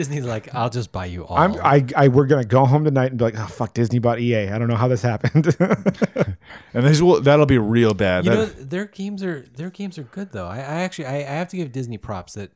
Disney's 0.00 0.24
like, 0.24 0.54
I'll 0.54 0.70
just 0.70 0.92
buy 0.92 1.04
you 1.04 1.26
all. 1.26 1.36
I'm, 1.36 1.54
I, 1.62 1.84
I, 1.94 2.08
we're 2.08 2.24
gonna 2.26 2.44
go 2.44 2.64
home 2.64 2.84
tonight 2.84 3.10
and 3.10 3.18
be 3.18 3.24
like, 3.24 3.38
oh 3.38 3.46
fuck, 3.46 3.74
Disney 3.74 3.98
bought 3.98 4.18
EA. 4.18 4.48
I 4.48 4.58
don't 4.58 4.68
know 4.68 4.76
how 4.76 4.88
this 4.88 5.02
happened. 5.02 5.54
and 5.60 6.86
this 6.86 7.02
will 7.02 7.20
that'll 7.20 7.44
be 7.46 7.58
real 7.58 7.92
bad. 7.92 8.24
you 8.24 8.30
That- 8.30 8.36
know, 8.58 8.64
their 8.64 8.86
games 8.86 9.22
are 9.22 9.42
their 9.56 9.68
games 9.70 9.98
are 9.98 10.04
good 10.04 10.32
though. 10.32 10.46
I, 10.46 10.56
I 10.56 10.80
actually 10.84 11.06
I, 11.06 11.16
I 11.16 11.34
have 11.40 11.48
to 11.48 11.56
give 11.58 11.70
Disney 11.72 11.98
props 11.98 12.32
that 12.34 12.52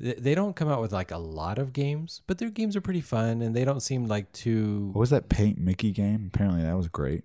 th- 0.00 0.16
they 0.16 0.34
don't 0.34 0.56
come 0.56 0.68
out 0.68 0.80
with 0.80 0.92
like 0.92 1.10
a 1.10 1.18
lot 1.18 1.58
of 1.58 1.72
games, 1.74 2.22
but 2.26 2.38
their 2.38 2.48
games 2.50 2.74
are 2.74 2.80
pretty 2.80 3.02
fun 3.02 3.42
and 3.42 3.54
they 3.54 3.64
don't 3.66 3.80
seem 3.80 4.06
like 4.06 4.32
too. 4.32 4.90
what 4.94 5.00
was 5.00 5.10
that 5.10 5.28
Paint 5.28 5.58
Mickey 5.58 5.90
game? 5.92 6.30
Apparently 6.32 6.62
that 6.62 6.76
was 6.76 6.88
great. 6.88 7.24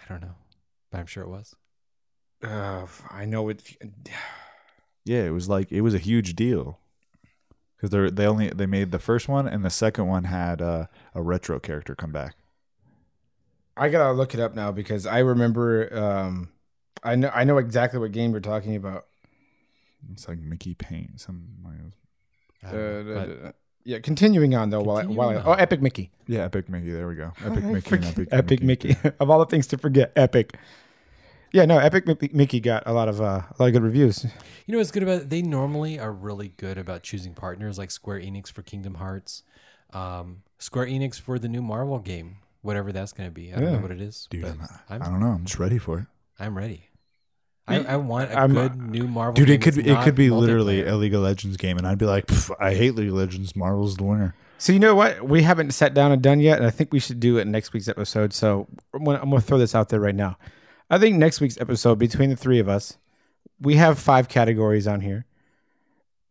I 0.00 0.08
don't 0.12 0.22
know, 0.22 0.34
but 0.90 0.98
I'm 0.98 1.06
sure 1.06 1.22
it 1.22 1.28
was. 1.28 1.54
uh, 2.42 2.86
I 3.10 3.24
know 3.26 3.48
it. 3.48 3.62
Yeah, 5.04 5.22
it 5.24 5.30
was 5.30 5.48
like 5.48 5.72
it 5.72 5.80
was 5.80 5.94
a 5.94 5.98
huge 5.98 6.34
deal 6.36 6.78
because 7.82 7.90
they 7.90 8.10
they 8.10 8.26
only 8.26 8.48
they 8.50 8.66
made 8.66 8.92
the 8.92 8.98
first 8.98 9.28
one 9.28 9.48
and 9.48 9.64
the 9.64 9.70
second 9.70 10.06
one 10.06 10.24
had 10.24 10.62
uh, 10.62 10.86
a 11.14 11.22
retro 11.22 11.58
character 11.58 11.94
come 11.96 12.12
back. 12.12 12.36
I 13.76 13.88
gotta 13.88 14.12
look 14.12 14.34
it 14.34 14.40
up 14.40 14.54
now 14.54 14.70
because 14.70 15.06
I 15.06 15.18
remember. 15.18 15.94
Um, 15.96 16.50
I 17.02 17.16
know, 17.16 17.32
I 17.34 17.42
know 17.42 17.58
exactly 17.58 17.98
what 17.98 18.12
game 18.12 18.30
you're 18.30 18.40
talking 18.40 18.76
about. 18.76 19.06
It's 20.12 20.28
like 20.28 20.38
Mickey 20.38 20.74
Paint. 20.74 21.20
Some 21.20 21.48
like, 21.64 21.74
I 22.64 22.72
don't 22.72 23.06
know, 23.06 23.48
Uh, 23.48 23.52
yeah, 23.84 23.98
continuing 23.98 24.54
on 24.54 24.70
though. 24.70 24.82
While 24.82 24.98
I, 24.98 25.04
while 25.06 25.30
I, 25.30 25.42
oh. 25.42 25.52
Epic 25.54 25.82
Mickey. 25.82 26.12
yeah, 26.28 26.44
Epic 26.44 26.68
Mickey. 26.68 26.92
There 26.92 27.08
we 27.08 27.16
go. 27.16 27.32
Epic 27.44 27.64
Mickey. 27.64 27.96
Epic, 27.96 28.28
Epic 28.30 28.62
Mickey. 28.62 28.96
of 29.18 29.30
all 29.30 29.40
the 29.40 29.46
things 29.46 29.66
to 29.68 29.78
forget, 29.78 30.12
Epic. 30.14 30.56
Yeah, 31.52 31.66
no, 31.66 31.78
Epic 31.78 32.06
Mickey- 32.06 32.30
Mickey 32.32 32.60
got 32.60 32.82
a 32.86 32.92
lot 32.92 33.08
of 33.08 33.20
uh, 33.20 33.24
a 33.24 33.54
lot 33.58 33.66
of 33.66 33.72
good 33.72 33.82
reviews. 33.82 34.24
You 34.66 34.72
know 34.72 34.78
what's 34.78 34.90
good 34.90 35.02
about 35.02 35.22
it? 35.22 35.30
They 35.30 35.42
normally 35.42 35.98
are 35.98 36.12
really 36.12 36.48
good 36.56 36.78
about 36.78 37.02
choosing 37.02 37.34
partners, 37.34 37.76
like 37.78 37.90
Square 37.90 38.20
Enix 38.20 38.50
for 38.50 38.62
Kingdom 38.62 38.94
Hearts, 38.94 39.42
um, 39.92 40.42
Square 40.58 40.86
Enix 40.86 41.20
for 41.20 41.38
the 41.38 41.48
new 41.48 41.60
Marvel 41.60 41.98
game, 41.98 42.36
whatever 42.62 42.90
that's 42.92 43.12
going 43.12 43.28
to 43.28 43.32
be. 43.34 43.52
I 43.52 43.56
don't 43.56 43.64
Yeah. 43.64 43.76
know 43.76 43.82
what 43.82 43.90
it 43.90 44.00
is, 44.00 44.26
Dude, 44.30 44.42
but 44.42 44.50
I'm, 44.52 44.60
I'm, 44.88 45.02
I 45.02 45.06
don't 45.06 45.20
know. 45.20 45.26
I'm 45.32 45.44
just 45.44 45.58
ready 45.58 45.78
for 45.78 45.98
it. 45.98 46.06
I'm 46.38 46.56
ready. 46.56 46.88
I, 47.68 47.80
I 47.84 47.96
want 47.96 48.30
a 48.30 48.38
I'm- 48.38 48.54
good 48.54 48.76
new 48.80 49.06
Marvel. 49.06 49.34
Game. 49.34 49.44
Dude, 49.44 49.48
game 49.48 49.54
it 49.54 49.62
could 49.62 49.74
that's 49.74 49.84
be, 49.84 49.90
it 49.90 49.94
not 49.94 50.04
could 50.04 50.14
be 50.14 50.30
literally 50.30 50.82
multiplayer. 50.82 50.92
a 50.92 50.96
League 50.96 51.14
of 51.14 51.20
Legends 51.22 51.56
game, 51.58 51.76
and 51.76 51.86
I'd 51.86 51.98
be 51.98 52.06
like, 52.06 52.26
"Pff, 52.26 52.50
I 52.58 52.74
hate 52.74 52.94
League 52.94 53.08
of 53.08 53.14
Legends. 53.14 53.54
Marvel's 53.54 53.96
the 53.96 54.04
winner. 54.04 54.34
So 54.58 54.72
you 54.72 54.78
know 54.78 54.94
what? 54.94 55.22
We 55.28 55.42
haven't 55.42 55.72
sat 55.72 55.92
down 55.92 56.12
and 56.12 56.22
done 56.22 56.40
yet, 56.40 56.56
and 56.58 56.66
I 56.66 56.70
think 56.70 56.92
we 56.92 56.98
should 56.98 57.20
do 57.20 57.36
it 57.38 57.42
in 57.42 57.50
next 57.50 57.72
week's 57.72 57.88
episode. 57.88 58.32
So 58.32 58.68
I'm 58.94 59.04
gonna, 59.04 59.18
I'm 59.20 59.28
gonna 59.28 59.40
throw 59.42 59.58
this 59.58 59.74
out 59.74 59.90
there 59.90 60.00
right 60.00 60.14
now. 60.14 60.38
I 60.92 60.98
think 60.98 61.16
next 61.16 61.40
week's 61.40 61.58
episode, 61.58 61.98
between 61.98 62.28
the 62.28 62.36
three 62.36 62.58
of 62.58 62.68
us, 62.68 62.98
we 63.58 63.76
have 63.76 63.98
five 63.98 64.28
categories 64.28 64.86
on 64.86 65.00
here. 65.00 65.24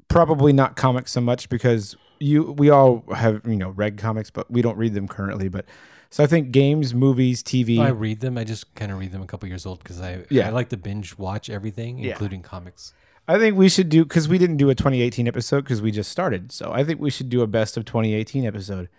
Probably 0.08 0.54
not 0.54 0.76
comics 0.76 1.12
so 1.12 1.20
much 1.22 1.50
because 1.50 1.96
you 2.20 2.52
we 2.52 2.70
all 2.70 3.04
have 3.16 3.42
you 3.46 3.56
know 3.56 3.70
read 3.70 3.98
comics, 3.98 4.30
but 4.30 4.50
we 4.52 4.62
don't 4.62 4.78
read 4.78 4.94
them 4.94 5.08
currently. 5.08 5.48
But 5.50 5.66
so 6.12 6.24
I 6.24 6.28
think 6.28 6.52
games, 6.52 6.94
movies, 6.94 7.42
TV. 7.42 7.80
I 7.80 7.90
read 7.90 8.20
them. 8.20 8.38
I 8.38 8.44
just 8.44 8.74
kind 8.76 8.92
of 8.92 9.00
read 9.00 9.12
them 9.14 9.24
a 9.24 9.26
couple 9.26 9.50
years 9.50 9.66
old 9.66 9.80
because 9.80 10.00
I 10.00 10.26
Yeah. 10.30 10.48
I 10.48 10.52
like 10.52 10.70
to 10.70 10.78
binge 10.78 11.18
watch 11.18 11.50
everything, 11.50 11.98
Yeah. 11.98 12.12
including 12.12 12.44
comics. 12.44 12.94
I 13.28 13.40
think 13.40 13.56
we 13.56 13.68
should 13.70 13.90
do 13.90 14.04
because 14.04 14.28
we 14.28 14.38
didn't 14.38 14.58
do 14.58 14.70
a 14.70 14.76
2018 14.76 15.28
episode 15.28 15.64
because 15.64 15.82
we 15.82 15.90
just 15.92 16.12
started. 16.12 16.52
So 16.52 16.72
I 16.72 16.84
think 16.84 17.00
we 17.00 17.10
should 17.10 17.30
do 17.30 17.42
a 17.42 17.48
best 17.48 17.78
of 17.78 17.86
2018 17.86 18.46
episode 18.46 18.90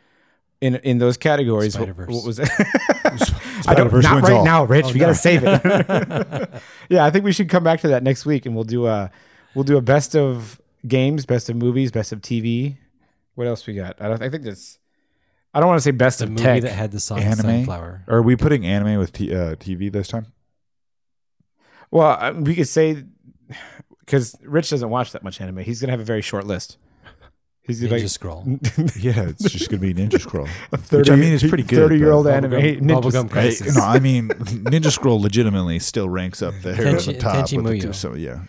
in 0.61 0.77
in 0.77 0.99
those 0.99 1.17
categories. 1.17 1.79
What, 1.79 1.89
what 1.97 2.25
was 2.25 2.39
it? 2.41 2.49
I 3.69 3.75
don't 3.75 3.87
not 3.93 4.15
wins 4.15 4.29
right 4.29 4.33
all. 4.33 4.45
now, 4.45 4.65
Rich. 4.65 4.87
Oh, 4.87 4.93
we 4.93 4.95
no. 4.95 5.07
gotta 5.07 5.15
save 5.15 5.43
it. 5.45 5.63
yeah, 6.89 7.05
I 7.05 7.11
think 7.11 7.25
we 7.25 7.33
should 7.33 7.49
come 7.49 7.65
back 7.65 7.81
to 7.81 7.89
that 7.89 8.03
next 8.03 8.27
week 8.27 8.47
and 8.47 8.55
we'll 8.55 8.65
do 8.65 8.87
a 8.87 9.11
we'll 9.55 9.65
do 9.65 9.77
a 9.77 9.83
best 9.83 10.15
of 10.17 10.61
games, 10.87 11.27
best 11.27 11.49
of 11.49 11.57
movies, 11.57 11.91
best 11.91 12.13
of 12.13 12.21
TV. 12.21 12.77
What 13.35 13.47
else 13.47 13.67
we 13.67 13.75
got? 13.75 14.01
I 14.01 14.09
don't. 14.09 14.23
I 14.23 14.29
think 14.29 14.45
that's. 14.45 14.79
I 15.55 15.61
don't 15.61 15.69
want 15.69 15.79
to 15.79 15.83
say 15.83 15.91
best 15.91 16.19
The 16.21 16.25
of 16.25 16.31
movie 16.31 16.43
tech. 16.43 16.63
that 16.63 16.73
had 16.73 16.93
the 16.93 17.01
song 17.01 17.21
Anime? 17.21 17.37
Sunflower. 17.37 18.05
Are 18.09 18.23
we 18.23 18.37
putting 18.37 18.65
anime 18.65 18.99
with 18.99 19.13
t- 19.13 19.35
uh, 19.35 19.57
TV 19.57 19.93
this 19.93 20.09
time? 20.09 20.27
well, 21.91 22.17
uh, 22.19 22.33
we 22.33 22.55
could 22.55 22.69
say 22.69 23.05
because 24.01 24.35
Rich 24.43 24.71
doesn't 24.71 24.89
watch 24.89 25.13
that 25.13 25.23
much 25.23 25.41
anime. 25.41 25.59
He's 25.59 25.81
gonna 25.81 25.91
have 25.93 26.01
a 26.01 26.05
very 26.05 26.23
short 26.23 26.47
list. 26.47 26.79
He's 27.65 27.81
Ninja 27.83 27.91
like 27.93 28.09
Scroll. 28.09 28.45
Yeah, 28.99 29.29
it's 29.29 29.45
just 29.51 29.71
gonna 29.71 29.81
be 29.81 29.95
Ninja 29.95 30.21
Scroll. 30.21 30.49
a 30.73 30.79
Which, 30.97 31.11
I 31.11 31.17
mean, 31.17 31.33
is 31.33 31.43
pretty 31.45 31.63
good, 31.63 31.77
Thirty 31.77 31.99
year 31.99 32.11
old 32.11 32.27
anime. 32.27 32.53
Bubblegum- 32.53 32.81
ninja- 32.81 33.03
Bubblegum 33.03 33.23
Hey, 33.29 33.29
Crisis. 33.33 33.77
no, 33.77 33.83
I 33.85 33.99
mean 34.01 34.29
Ninja 34.29 34.91
Scroll 34.91 35.21
legitimately 35.21 35.79
still 35.79 36.09
ranks 36.09 36.43
up 36.43 36.55
there 36.63 36.75
at 36.75 37.01
the 37.03 37.15
top. 37.15 37.37
Tenchi 37.47 37.63
with 37.63 37.73
the 37.73 37.79
two, 37.81 37.93
so 37.93 38.15
yeah, 38.15 38.41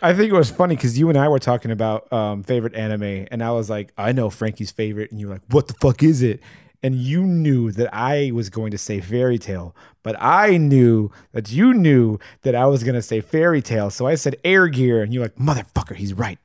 I 0.00 0.14
think 0.14 0.32
it 0.32 0.36
was 0.36 0.50
funny 0.50 0.74
because 0.74 0.98
you 0.98 1.10
and 1.10 1.18
I 1.18 1.28
were 1.28 1.38
talking 1.38 1.70
about 1.70 2.10
um, 2.12 2.42
favorite 2.44 2.74
anime, 2.74 3.26
and 3.30 3.42
I 3.44 3.52
was 3.52 3.68
like, 3.68 3.92
I 3.98 4.12
know 4.12 4.30
Frankie's 4.30 4.70
favorite, 4.70 5.10
and 5.10 5.20
you 5.20 5.28
were 5.28 5.34
like, 5.34 5.42
what 5.50 5.68
the 5.68 5.74
fuck 5.74 6.02
is 6.02 6.22
it? 6.22 6.40
And 6.84 6.96
you 6.96 7.22
knew 7.22 7.70
that 7.72 7.94
I 7.94 8.32
was 8.32 8.50
going 8.50 8.72
to 8.72 8.78
say 8.78 9.00
Fairy 9.00 9.38
Tail, 9.38 9.76
but 10.02 10.16
I 10.18 10.56
knew 10.56 11.12
that 11.30 11.52
you 11.52 11.72
knew 11.74 12.18
that 12.40 12.56
I 12.56 12.66
was 12.66 12.82
going 12.82 12.96
to 12.96 13.02
say 13.02 13.20
Fairy 13.20 13.62
Tail, 13.62 13.88
so 13.90 14.06
I 14.08 14.16
said 14.16 14.34
Air 14.44 14.66
Gear, 14.66 15.00
and 15.02 15.14
you're 15.14 15.22
like, 15.22 15.36
motherfucker, 15.36 15.94
he's 15.94 16.12
right. 16.14 16.40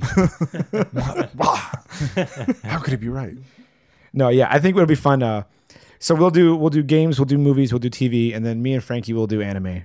how 2.62 2.78
could 2.78 2.94
it 2.94 3.00
be 3.00 3.08
right? 3.08 3.36
No, 4.12 4.28
yeah, 4.28 4.48
I 4.50 4.58
think 4.58 4.76
it'll 4.76 4.86
be 4.86 4.94
fun. 4.94 5.22
Uh, 5.22 5.44
so 5.98 6.14
we'll 6.14 6.30
do 6.30 6.56
we'll 6.56 6.70
do 6.70 6.82
games, 6.82 7.18
we'll 7.18 7.26
do 7.26 7.38
movies, 7.38 7.72
we'll 7.72 7.80
do 7.80 7.90
TV, 7.90 8.34
and 8.34 8.44
then 8.44 8.62
me 8.62 8.74
and 8.74 8.82
Frankie 8.82 9.12
will 9.12 9.26
do 9.26 9.42
anime. 9.42 9.84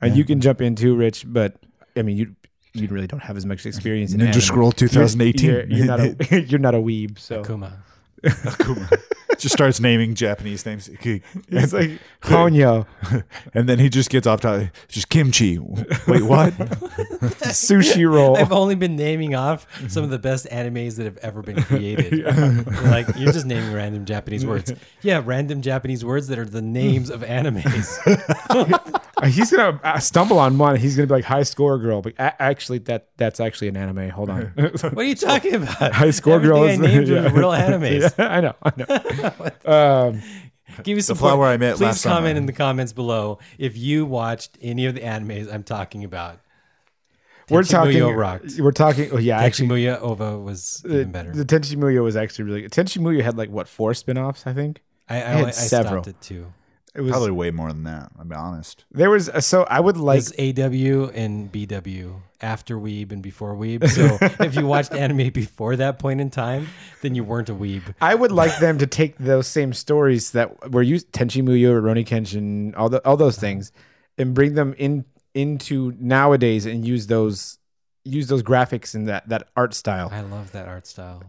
And 0.00 0.16
you 0.16 0.24
can 0.24 0.40
jump 0.40 0.60
in 0.60 0.76
too, 0.76 0.94
Rich, 0.94 1.24
but 1.26 1.56
I 1.96 2.02
mean 2.02 2.16
you 2.16 2.36
you 2.74 2.88
really 2.88 3.06
don't 3.06 3.22
have 3.22 3.36
as 3.36 3.46
much 3.46 3.64
experience 3.64 4.12
in 4.12 4.20
Ninja 4.20 4.28
anime. 4.28 4.40
Scroll 4.40 4.72
You're- 4.78 4.88
2018. 4.88 5.50
You're, 5.50 5.66
you're 5.66 5.86
not 5.86 6.00
a 6.00 6.40
you're 6.48 6.60
not 6.60 6.74
a 6.74 6.78
weeb, 6.78 7.18
so 7.18 7.42
Kuma. 8.22 8.88
just 9.38 9.54
starts 9.54 9.80
naming 9.80 10.14
Japanese 10.14 10.64
names, 10.64 10.88
it's 10.88 11.72
like 11.72 11.90
Ponyo, 12.22 12.86
and 13.54 13.68
then 13.68 13.78
he 13.78 13.88
just 13.88 14.10
gets 14.10 14.26
off 14.26 14.40
top. 14.40 14.62
Just 14.88 15.08
kimchi. 15.08 15.58
Wait, 15.58 16.22
what? 16.22 16.52
sushi 17.52 18.10
roll. 18.10 18.36
I've 18.36 18.52
only 18.52 18.74
been 18.74 18.96
naming 18.96 19.34
off 19.34 19.66
some 19.90 20.04
of 20.04 20.10
the 20.10 20.18
best 20.18 20.46
animes 20.46 20.96
that 20.96 21.04
have 21.04 21.18
ever 21.18 21.42
been 21.42 21.62
created. 21.62 22.24
like 22.84 23.06
you're 23.16 23.32
just 23.32 23.46
naming 23.46 23.72
random 23.72 24.04
Japanese 24.04 24.46
words. 24.46 24.72
Yeah, 25.02 25.22
random 25.24 25.60
Japanese 25.60 26.04
words 26.04 26.28
that 26.28 26.38
are 26.38 26.44
the 26.44 26.62
names 26.62 27.10
of 27.10 27.20
animes. 27.22 27.96
He's 29.24 29.50
gonna 29.50 29.80
uh, 29.82 29.98
stumble 29.98 30.38
on 30.38 30.58
one. 30.58 30.76
He's 30.76 30.94
gonna 30.96 31.06
be 31.06 31.14
like 31.14 31.24
high 31.24 31.42
score 31.44 31.78
girl, 31.78 32.02
but 32.02 32.12
actually 32.18 32.78
that 32.80 33.08
that's 33.16 33.40
actually 33.40 33.68
an 33.68 33.76
anime. 33.78 34.10
Hold 34.10 34.28
on, 34.28 34.42
What 34.56 34.98
are 34.98 35.02
you 35.04 35.14
talking 35.14 35.54
about? 35.62 35.92
high 35.94 36.10
score 36.10 36.38
girl 36.38 36.64
is 36.64 36.74
Everything 36.78 36.96
named 36.96 37.08
yeah. 37.24 37.32
real 37.32 37.48
animes. 37.50 38.12
Yeah, 38.18 38.28
I 38.28 38.40
know, 38.42 38.54
I 38.62 38.72
know. 39.66 39.72
um, 39.72 40.22
Give 40.82 40.96
me 40.96 41.00
some 41.00 41.16
flower 41.16 41.46
point- 41.46 41.54
I 41.54 41.56
met 41.56 41.76
Please 41.76 41.84
last 41.86 42.00
summer. 42.02 42.16
comment 42.16 42.36
in 42.38 42.44
the 42.46 42.52
comments 42.52 42.92
below 42.92 43.38
if 43.56 43.76
you 43.78 44.04
watched 44.04 44.58
any 44.60 44.84
of 44.84 44.94
the 44.94 45.00
animes 45.00 45.50
I'm 45.50 45.62
talking 45.62 46.04
about. 46.04 46.40
we're 47.48 47.62
talking. 47.62 47.94
Muyo 47.96 48.14
rocked. 48.14 48.58
We're 48.60 48.72
talking. 48.72 49.08
Oh 49.12 49.16
yeah, 49.18 49.38
Actually, 49.38 49.66
actually, 49.66 49.84
Muyo 49.84 50.00
OVA 50.02 50.38
was 50.38 50.82
the, 50.84 50.96
even 51.00 51.12
better. 51.12 51.32
the 51.32 51.44
Tenchi 51.46 51.76
Muyo 51.76 52.02
was 52.02 52.16
actually 52.16 52.44
really 52.44 52.62
good. 52.62 52.72
Tenchi 52.72 52.98
Muyo 52.98 53.22
had 53.22 53.38
like 53.38 53.48
what 53.48 53.66
four 53.66 53.94
spin-offs, 53.94 54.46
I 54.46 54.52
think. 54.52 54.82
I, 55.08 55.16
I, 55.16 55.18
had 55.20 55.44
I 55.46 55.50
several. 55.52 56.02
stopped 56.02 56.08
it 56.08 56.20
too. 56.20 56.52
It 56.96 57.02
was 57.02 57.10
Probably 57.10 57.30
way 57.30 57.50
more 57.50 57.68
than 57.68 57.84
that. 57.84 58.10
I'll 58.18 58.24
be 58.24 58.34
honest. 58.34 58.86
there 58.90 59.10
was 59.10 59.28
a, 59.28 59.42
so 59.42 59.64
I 59.64 59.80
would 59.80 59.98
like 59.98 60.18
It's 60.18 60.32
AW 60.32 61.10
and 61.14 61.52
BW 61.52 62.20
after 62.40 62.76
Weeb 62.76 63.12
and 63.12 63.22
before 63.22 63.54
Weeb. 63.54 63.86
So 63.88 64.18
if 64.44 64.54
you 64.54 64.66
watched 64.66 64.92
anime 64.92 65.30
before 65.30 65.76
that 65.76 65.98
point 65.98 66.22
in 66.22 66.30
time, 66.30 66.68
then 67.02 67.14
you 67.14 67.22
weren't 67.22 67.50
a 67.50 67.54
Weeb. 67.54 67.94
I 68.00 68.14
would 68.14 68.32
like 68.32 68.58
them 68.58 68.78
to 68.78 68.86
take 68.86 69.18
those 69.18 69.46
same 69.46 69.74
stories 69.74 70.30
that 70.32 70.72
were 70.72 70.82
used 70.82 71.12
Tenchi 71.12 71.42
Muyo, 71.42 71.78
Rurouni 71.78 72.06
Kenshin, 72.06 72.74
all 72.78 72.88
the 72.88 73.06
all 73.06 73.18
those 73.18 73.36
uh-huh. 73.36 73.42
things, 73.42 73.72
and 74.16 74.34
bring 74.34 74.54
them 74.54 74.74
in 74.78 75.04
into 75.34 75.94
nowadays 76.00 76.64
and 76.64 76.86
use 76.86 77.08
those 77.08 77.58
use 78.04 78.28
those 78.28 78.42
graphics 78.42 78.94
and 78.94 79.06
that 79.08 79.28
that 79.28 79.48
art 79.54 79.74
style. 79.74 80.08
I 80.10 80.22
love 80.22 80.52
that 80.52 80.66
art 80.66 80.86
style. 80.86 81.22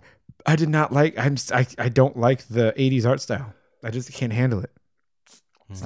I 0.45 0.55
did 0.55 0.69
not 0.69 0.93
like. 0.93 1.17
I'm 1.17 1.33
s- 1.33 1.51
I, 1.51 1.67
I 1.77 1.89
don't 1.89 2.17
like 2.17 2.47
the 2.47 2.73
'80s 2.77 3.05
art 3.05 3.19
style. 3.19 3.53
I 3.83 3.91
just 3.91 4.13
can't 4.13 4.31
handle 4.31 4.59
it. 4.59 4.71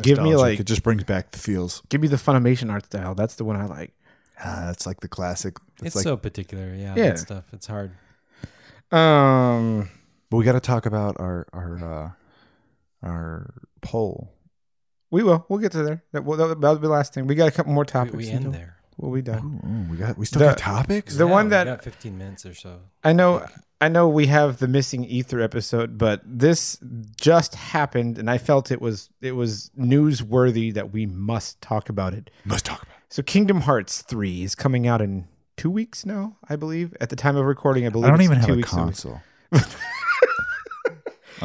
Give 0.01 0.21
me 0.21 0.35
like 0.35 0.59
it 0.59 0.65
just 0.65 0.83
brings 0.83 1.03
back 1.03 1.31
the 1.31 1.39
feels. 1.39 1.81
give 1.89 2.01
me 2.01 2.07
the 2.07 2.15
Funimation 2.17 2.71
art 2.71 2.85
style. 2.85 3.15
That's 3.15 3.35
the 3.35 3.43
one 3.45 3.55
I 3.55 3.65
like. 3.65 3.93
Ah, 4.43 4.63
that's 4.67 4.85
like 4.85 4.99
the 5.01 5.07
classic. 5.07 5.57
It's, 5.77 5.87
It's, 5.87 5.95
like, 5.97 6.03
so 6.03 6.17
particular. 6.17 6.73
Yeah, 6.75 6.93
Yeah. 6.95 7.09
that 7.09 7.19
stuff. 7.19 7.45
It's 7.53 7.67
hard. 7.67 7.91
Um, 8.91 9.89
but 10.29 10.37
we 10.37 10.43
got 10.45 10.53
to 10.53 10.59
talk 10.59 10.85
about 10.85 11.19
our 11.19 11.47
our 11.53 12.13
uh, 13.03 13.07
our 13.07 13.53
poll. 13.81 14.31
we 15.09 15.23
will. 15.23 15.45
We'll 15.49 15.59
get 15.59 15.71
to 15.73 15.83
there. 15.83 16.03
That 16.11 16.25
will 16.25 16.37
that'll 16.37 16.55
be 16.75 16.81
the 16.81 16.89
last 16.89 17.13
thing. 17.13 17.27
We 17.27 17.35
got 17.35 17.47
a 17.47 17.51
couple 17.51 17.73
more 17.73 17.85
topics. 17.85 18.15
we 18.17 18.27
and 18.29 18.35
end 18.37 18.45
then 18.45 18.51
there. 18.51 18.77
We'll 18.97 19.11
be 19.13 19.21
done. 19.21 19.61
Ooh, 19.63 19.67
ooh, 19.67 19.91
we 19.91 19.97
got 19.97 20.17
we 20.17 20.25
still 20.25 20.39
The- 20.39 20.47
got 20.49 20.57
topics. 20.57 21.15
The 21.15 21.25
Yeah, 21.25 21.31
one 21.31 21.45
we 21.45 21.49
that 21.51 21.65
got 21.65 21.83
15 21.83 22.17
minutes 22.17 22.45
or 22.45 22.53
so. 22.53 22.81
I 23.03 23.13
know 23.13 23.45
I 23.81 23.87
know 23.87 24.07
we 24.07 24.27
have 24.27 24.59
the 24.59 24.67
missing 24.67 25.03
ether 25.05 25.41
episode, 25.41 25.97
but 25.97 26.21
this 26.23 26.77
just 27.19 27.55
happened 27.55 28.19
and 28.19 28.29
I 28.29 28.37
felt 28.37 28.71
it 28.71 28.79
was 28.79 29.09
it 29.21 29.31
was 29.31 29.71
newsworthy 29.77 30.71
that 30.75 30.93
we 30.93 31.07
must 31.07 31.59
talk 31.61 31.89
about 31.89 32.13
it. 32.13 32.29
Must 32.45 32.63
talk 32.63 32.83
about. 32.83 32.93
it. 32.95 33.13
So 33.13 33.23
Kingdom 33.23 33.61
Hearts 33.61 34.03
3 34.03 34.43
is 34.43 34.53
coming 34.55 34.87
out 34.87 35.01
in 35.01 35.27
2 35.57 35.69
weeks 35.71 36.05
now, 36.05 36.37
I 36.47 36.55
believe. 36.55 36.95
At 37.01 37.09
the 37.09 37.15
time 37.15 37.35
of 37.35 37.43
recording, 37.45 37.85
I 37.85 37.89
believe 37.89 38.07
I 38.07 38.11
don't 38.11 38.21
even 38.21 38.37
have 38.37 38.47
two 38.47 38.59
a 38.59 38.63
console. 38.63 39.21
I 39.51 39.59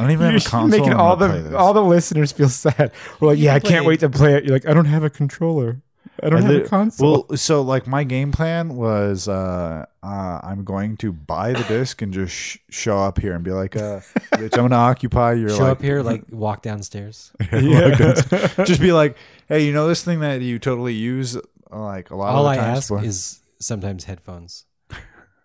don't 0.03 0.11
even 0.11 0.21
You're 0.27 0.33
have 0.33 0.45
a 0.45 0.49
console. 0.49 0.79
making 0.79 0.93
all 0.93 1.15
the 1.15 1.57
all 1.57 1.73
the 1.73 1.81
listeners 1.81 2.31
feel 2.31 2.49
sad. 2.49 2.91
We're 3.19 3.29
like, 3.29 3.39
You 3.39 3.45
yeah, 3.45 3.55
I 3.55 3.59
can 3.59 3.69
can't 3.71 3.85
wait 3.85 3.99
to 4.01 4.09
play 4.09 4.35
it. 4.35 4.43
You're 4.45 4.53
like, 4.53 4.67
I 4.67 4.73
don't 4.73 4.85
have 4.85 5.03
a 5.03 5.09
controller. 5.09 5.81
I 6.23 6.29
don't 6.29 6.39
I 6.39 6.41
have 6.43 6.51
lit- 6.51 6.65
a 6.65 6.69
console. 6.69 7.25
Well, 7.29 7.37
so 7.37 7.61
like 7.61 7.85
my 7.87 8.03
game 8.03 8.31
plan 8.31 8.75
was 8.75 9.27
uh, 9.27 9.85
uh 10.03 10.39
I'm 10.43 10.63
going 10.63 10.97
to 10.97 11.11
buy 11.11 11.53
the 11.53 11.63
disc 11.63 12.01
and 12.01 12.13
just 12.13 12.33
sh- 12.33 12.57
show 12.69 12.97
up 12.99 13.19
here 13.19 13.33
and 13.33 13.43
be 13.43 13.51
like, 13.51 13.75
uh, 13.75 13.99
bitch, 14.33 14.53
I'm 14.53 14.63
gonna 14.69 14.75
occupy 14.75 15.33
your 15.33 15.49
Show 15.49 15.63
like 15.63 15.71
up 15.73 15.81
here, 15.81 16.01
like 16.01 16.23
walk 16.31 16.61
downstairs. 16.63 17.31
yeah. 17.51 17.93
just 18.65 18.81
be 18.81 18.91
like, 18.91 19.17
hey, 19.47 19.65
you 19.65 19.73
know 19.73 19.87
this 19.87 20.03
thing 20.03 20.19
that 20.21 20.41
you 20.41 20.59
totally 20.59 20.93
use 20.93 21.35
uh, 21.35 21.41
like 21.71 22.09
a 22.09 22.15
lot 22.15 22.33
All 22.33 22.45
of 22.45 22.51
I 22.51 22.55
the 22.55 22.61
times 22.61 22.77
ask 22.77 22.87
for- 22.87 23.03
is 23.03 23.39
sometimes 23.59 24.05
headphones. 24.05 24.65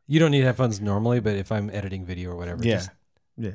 You 0.09 0.19
don't 0.20 0.32
need 0.32 0.43
headphones 0.44 0.81
normally, 0.81 1.20
but 1.20 1.36
if 1.36 1.51
I'm 1.53 1.70
editing 1.70 2.05
video 2.05 2.31
or 2.31 2.36
whatever, 2.36 2.62
yeah. 2.65 2.74
just, 2.77 2.90
Yeah. 3.39 3.51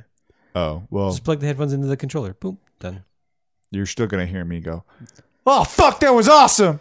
oh 0.55 0.83
well, 0.89 1.09
just 1.11 1.23
plug 1.23 1.39
the 1.39 1.45
headphones 1.45 1.73
into 1.73 1.87
the 1.87 1.97
controller. 1.97 2.33
Boom, 2.33 2.57
done. 2.79 3.03
you're 3.69 3.85
still 3.85 4.07
gonna 4.07 4.25
hear 4.25 4.43
me 4.45 4.59
go, 4.59 4.83
oh 5.45 5.63
fuck, 5.65 5.99
that 5.99 6.13
was 6.13 6.27
awesome. 6.27 6.79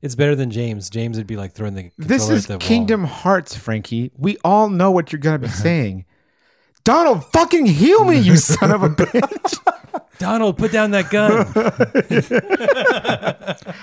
It's 0.00 0.14
better 0.14 0.34
than 0.36 0.50
James. 0.50 0.90
James 0.90 1.16
would 1.16 1.26
be 1.26 1.36
like 1.36 1.52
throwing 1.52 1.74
the 1.74 1.82
controller 1.84 2.08
This 2.08 2.28
is 2.28 2.44
at 2.44 2.48
the 2.48 2.54
wall. 2.54 2.60
Kingdom 2.60 3.04
Hearts, 3.04 3.56
Frankie. 3.56 4.12
We 4.16 4.36
all 4.44 4.68
know 4.68 4.90
what 4.90 5.12
you're 5.12 5.18
gonna 5.18 5.38
be 5.38 5.48
saying. 5.48 6.04
Donald, 6.84 7.24
fucking 7.26 7.66
heal 7.66 8.04
me, 8.04 8.18
you 8.18 8.36
son 8.36 8.70
of 8.70 8.82
a 8.82 8.88
bitch. 8.88 9.58
Donald, 10.18 10.58
put 10.58 10.72
down 10.72 10.90
that 10.92 11.10
gun. 11.10 11.30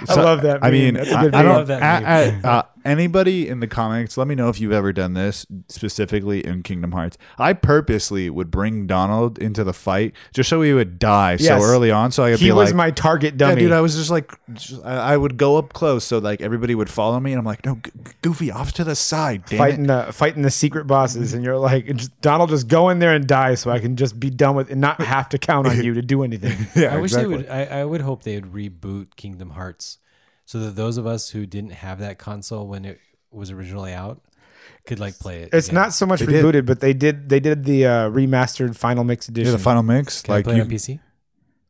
I 0.09 0.15
love 0.15 0.41
that. 0.43 0.59
I 0.63 0.71
mean, 0.71 0.95
that's 0.95 1.11
a 1.11 1.17
I, 1.17 1.21
good 1.23 1.35
I 1.35 1.37
meme. 1.39 1.45
don't. 1.45 1.55
love 1.57 1.67
that 1.67 1.83
I- 1.83 2.25
meme. 2.31 2.41
I- 2.45 2.47
uh, 2.49 2.63
anybody 2.83 3.47
in 3.47 3.59
the 3.61 3.67
comics, 3.67 4.15
let 4.17 4.27
me 4.27 4.35
know 4.35 4.49
if 4.49 4.59
you've 4.59 4.71
ever 4.71 4.93
done 4.93 5.13
this 5.13 5.45
specifically 5.69 6.45
in 6.45 6.61
Kingdom 6.61 6.91
Hearts. 6.91 7.17
I 7.39 7.53
purposely 7.53 8.29
would 8.29 8.51
bring 8.51 8.85
Donald 8.85 9.39
into 9.39 9.63
the 9.63 9.73
fight 9.73 10.13
just 10.33 10.49
so 10.49 10.61
he 10.61 10.71
would 10.73 10.99
die 10.99 11.37
Yes. 11.39 11.47
so 11.47 11.67
early 11.67 11.89
on, 11.89 12.11
so 12.11 12.23
I 12.23 12.31
could 12.31 12.39
he 12.39 12.47
be 12.47 12.51
was 12.51 12.69
like, 12.69 12.75
my 12.75 12.91
target 12.91 13.33
Yeah, 13.33 13.49
dummy. 13.49 13.61
dude, 13.61 13.71
I 13.71 13.81
was 13.81 13.95
just 13.95 14.11
like, 14.11 14.31
just, 14.53 14.83
I, 14.85 15.13
I 15.13 15.17
would 15.17 15.37
go 15.37 15.57
up 15.57 15.73
close 15.73 16.03
so 16.03 16.19
like 16.19 16.41
everybody 16.41 16.75
would 16.75 16.89
follow 16.89 17.19
me, 17.19 17.31
and 17.31 17.39
I'm 17.39 17.45
like, 17.45 17.65
no, 17.65 17.75
G- 17.83 17.91
Goofy, 18.21 18.51
off 18.51 18.73
to 18.73 18.83
the 18.83 18.95
side, 18.95 19.45
damn 19.47 19.57
fighting 19.57 19.85
it. 19.85 19.87
the 19.87 20.13
fighting 20.13 20.43
the 20.43 20.51
secret 20.51 20.85
bosses, 20.85 21.33
and 21.33 21.43
you're 21.43 21.57
like, 21.57 21.87
just, 21.95 22.21
Donald, 22.21 22.49
just 22.51 22.67
go 22.67 22.89
in 22.89 22.99
there 22.99 23.13
and 23.15 23.25
die, 23.25 23.55
so 23.55 23.71
I 23.71 23.79
can 23.79 23.95
just 23.95 24.19
be 24.19 24.29
done 24.29 24.55
with 24.55 24.69
and 24.69 24.79
not 24.81 25.01
have 25.01 25.29
to 25.29 25.37
count 25.39 25.67
on 25.67 25.83
you 25.83 25.93
to 25.95 26.01
do 26.03 26.21
anything. 26.25 26.67
Yeah, 26.75 26.93
I 26.93 26.97
wish 26.97 27.11
exactly. 27.11 27.37
they 27.37 27.43
would. 27.43 27.49
I, 27.49 27.79
I 27.81 27.85
would 27.85 28.01
hope 28.01 28.23
they 28.23 28.35
would 28.39 28.51
reboot 28.51 29.15
Kingdom 29.15 29.51
Hearts, 29.51 29.97
so 30.45 30.59
that 30.59 30.75
those 30.75 30.97
of 30.97 31.07
us 31.07 31.29
who 31.29 31.45
didn't 31.45 31.71
have 31.71 31.99
that 31.99 32.17
console 32.17 32.67
when 32.67 32.83
it 32.85 32.99
was 33.31 33.51
originally 33.51 33.93
out 33.93 34.21
could 34.85 34.99
like 34.99 35.17
play 35.19 35.41
it. 35.43 35.49
It's 35.53 35.67
again. 35.67 35.75
not 35.75 35.93
so 35.93 36.05
much 36.05 36.19
They 36.19 36.27
did. 36.27 36.43
rebooted, 36.45 36.65
but 36.65 36.79
they 36.79 36.93
did 36.93 37.29
they 37.29 37.39
did 37.39 37.63
the 37.65 37.85
uh, 37.85 38.09
remastered 38.09 38.75
final 38.75 39.03
mix 39.03 39.27
edition. 39.29 39.51
Yeah, 39.51 39.57
the 39.57 39.63
final 39.63 39.83
mix, 39.83 40.21
Can 40.21 40.33
I 40.33 40.35
like 40.37 40.45
play 40.45 40.53
it 40.55 40.57
you, 40.57 40.63
on 40.63 40.69
PC. 40.69 40.99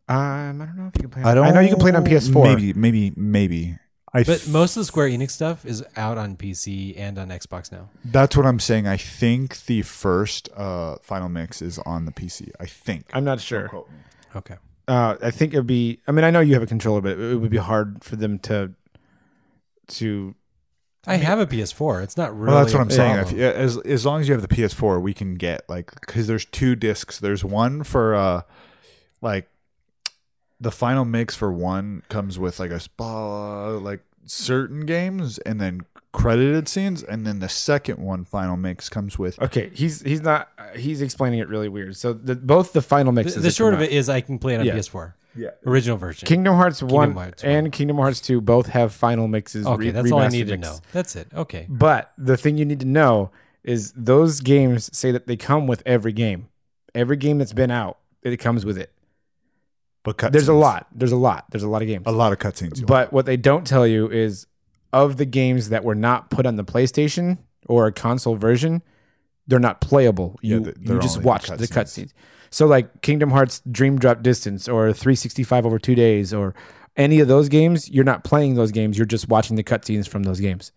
Um, 0.08 0.62
I 0.62 0.66
don't 0.66 0.78
know 0.78 0.88
if 0.88 0.96
you 0.96 1.02
can 1.02 1.10
play. 1.10 1.24
I 1.24 1.34
don't. 1.34 1.46
I 1.48 1.52
know 1.52 1.60
you 1.62 1.70
can 1.70 1.80
play 1.80 1.90
it 1.90 1.96
on 1.96 2.06
PS4. 2.06 2.44
Maybe, 2.44 2.74
maybe, 2.74 3.14
maybe. 3.16 3.78
I 4.14 4.24
But 4.24 4.42
f- 4.44 4.48
most 4.48 4.78
of 4.78 4.82
the 4.82 4.86
Square 4.86 5.10
Enix 5.10 5.32
stuff 5.32 5.66
is 5.66 5.84
out 5.98 6.18
on 6.18 6.38
PC 6.38 6.98
and 6.98 7.18
on 7.18 7.30
Xbox 7.30 7.70
now. 7.72 7.90
that's 8.06 8.38
what 8.38 8.46
I'm 8.46 8.60
saying. 8.60 8.88
I 8.88 8.96
think 8.98 9.66
the 9.66 9.82
first 9.82 10.48
uh, 10.56 10.98
final 11.02 11.28
mix 11.28 11.62
is 11.62 11.80
on 11.80 12.06
the 12.06 12.12
PC. 12.14 12.52
I 12.60 12.66
think. 12.66 13.08
I'm 13.14 13.26
not 13.26 13.42
sure. 13.42 13.70
Okay. 14.36 14.56
Uh, 14.88 15.16
I 15.22 15.32
think 15.32 15.54
it 15.54 15.58
would 15.58 15.68
be. 15.68 16.00
I 16.08 16.12
mean, 16.12 16.24
I 16.24 16.32
know 16.32 16.42
you 16.42 16.54
have 16.54 16.64
a 16.64 16.68
controller, 16.68 17.02
but 17.02 17.18
it 17.18 17.36
would 17.36 17.50
be 17.50 17.58
hard 17.58 18.04
for 18.04 18.16
them 18.16 18.40
to 18.40 18.74
to. 19.88 20.36
I 21.08 21.18
have 21.18 21.40
a 21.40 21.46
PS4. 21.46 22.04
It's 22.04 22.18
not 22.18 22.36
really. 22.36 22.52
Well, 22.54 22.64
that's 22.64 22.74
what 22.74 22.82
I'm 22.82 22.90
saying. 22.90 23.18
If, 23.18 23.34
as 23.34 23.78
as 23.78 24.06
long 24.06 24.22
as 24.22 24.28
you 24.28 24.34
have 24.34 24.42
the 24.42 24.48
PS4, 24.48 25.02
we 25.02 25.14
can 25.14 25.36
get 25.36 25.68
like 25.70 25.92
because 26.02 26.28
there's 26.28 26.46
two 26.46 26.76
discs. 26.76 27.20
There's 27.20 27.44
one 27.44 27.84
for 27.84 28.16
uh, 28.16 28.42
like 29.22 29.48
the 30.60 30.72
final 30.72 31.06
mix 31.06 31.36
for 31.36 31.52
one 31.52 32.04
comes 32.10 32.40
with 32.40 32.60
like 32.60 32.72
a 32.72 32.80
spa 32.80 33.68
like 33.70 34.02
certain 34.26 34.86
games 34.86 35.38
and 35.40 35.60
then 35.60 35.82
credited 36.16 36.68
scenes, 36.68 37.04
and 37.04 37.26
then 37.28 37.40
the 37.40 37.50
second 37.50 38.00
one 38.00 38.24
final 38.26 38.58
mix 38.58 38.90
comes 38.90 39.20
with 39.20 39.40
Okay, 39.42 39.70
he's 39.74 40.02
he's 40.02 40.22
not. 40.22 40.50
He's 40.76 41.02
explaining 41.02 41.40
it 41.40 41.48
really 41.50 41.70
weird. 41.70 41.96
So 41.98 42.14
the, 42.14 42.36
both 42.36 42.74
the 42.74 42.82
final 42.82 43.12
The, 43.12 43.18
mixes. 43.18 43.36
the 43.36 43.42
that 43.42 43.54
short 43.54 43.74
of 43.74 43.82
it 43.82 43.92
is, 43.92 44.10
I 44.10 44.22
can 44.22 44.40
play 44.40 44.56
it 44.56 44.60
on 44.60 44.66
Yeah. 44.66 44.74
PS4. 44.76 45.14
yeah. 45.36 45.50
Original 45.66 45.98
version. 45.98 46.26
Kingdom 46.28 46.56
Hearts 46.56 46.82
one 46.82 47.14
Hearts 47.14 47.44
one. 47.44 47.52
and 47.52 47.72
Kingdom 47.72 47.98
Hearts 47.98 48.22
two 48.22 48.42
both 48.42 48.68
have 48.68 48.94
final 48.94 49.28
mixes. 49.28 49.66
okay, 49.68 49.78
re- 49.78 49.92
that's 49.92 50.12
all 50.12 50.20
I 50.20 50.28
remastered 50.28 50.32
need 50.32 50.48
to 50.48 50.58
know. 50.58 50.78
That's 50.94 51.16
it. 51.16 51.28
Okay. 51.34 51.66
But 51.70 52.12
the 52.18 52.38
thing 52.38 52.58
you 52.58 52.66
need 52.66 52.80
to 52.80 52.86
know 52.88 53.32
is 53.64 53.92
those 53.94 54.42
games 54.42 54.96
say 54.98 55.12
that 55.12 55.28
they 55.28 55.36
come 55.36 55.68
with 55.68 55.82
every 55.86 56.14
game. 56.14 56.48
Every 56.94 57.18
game 57.18 57.38
that's 57.40 57.52
been 57.54 57.72
out, 57.72 57.98
it 58.24 58.38
comes 58.38 58.64
with 58.66 58.78
it. 58.78 58.92
But 60.04 60.18
cut 60.18 60.32
There's 60.32 60.48
a 60.48 60.54
lot. 60.54 60.88
There's 60.94 61.12
a 61.12 61.18
lot. 61.18 61.46
There's 61.50 61.64
a 61.64 61.68
lot 61.68 61.82
of 61.82 61.88
games. 61.88 62.04
a 62.06 62.12
lot 62.12 62.32
of 62.32 62.38
cutscenes. 62.40 62.86
But 62.86 63.12
what 63.12 63.26
they 63.26 63.38
don't 63.38 63.66
tell 63.66 63.88
you 63.88 64.08
is 64.10 64.46
of 64.94 65.18
the 65.18 65.26
games 65.26 65.70
that 65.70 65.84
were 65.84 65.96
not 65.96 66.30
put 66.30 66.46
on 66.46 66.56
the 66.56 66.64
PlayStation 66.64 67.38
or 67.68 67.88
a 67.88 67.92
console 67.92 68.36
version, 68.36 68.82
they're 69.48 69.60
not 69.60 69.82
playable. 69.82 70.38
Yeah, 70.42 70.56
You 70.58 70.64
th- 70.66 70.76
they're 70.80 70.96
you 70.96 71.02
just 71.02 71.18
only 71.18 71.28
watch 71.28 71.48
the 71.48 71.56
cutscenes. 71.68 71.72
cutscenes. 71.72 72.14
So 72.50 72.66
like 72.68 73.02
Kingdom 73.02 73.32
Hearts 73.32 73.62
Dream 73.70 73.98
Drop 74.00 74.22
Distance 74.24 74.68
or 74.68 74.94
365 74.94 75.66
over 75.66 75.78
2 75.80 75.96
days 75.96 76.34
or 76.34 76.56
any 76.96 77.20
of 77.20 77.28
those 77.28 77.50
games, 77.50 77.90
you're 77.90 78.06
not 78.06 78.24
playing 78.24 78.56
those 78.56 78.72
games, 78.72 78.98
you're 78.98 79.06
just 79.06 79.28
watching 79.28 79.58
the 79.58 79.64
cutscenes 79.64 80.08
from 80.08 80.24
those 80.24 80.40
games. 80.40 80.72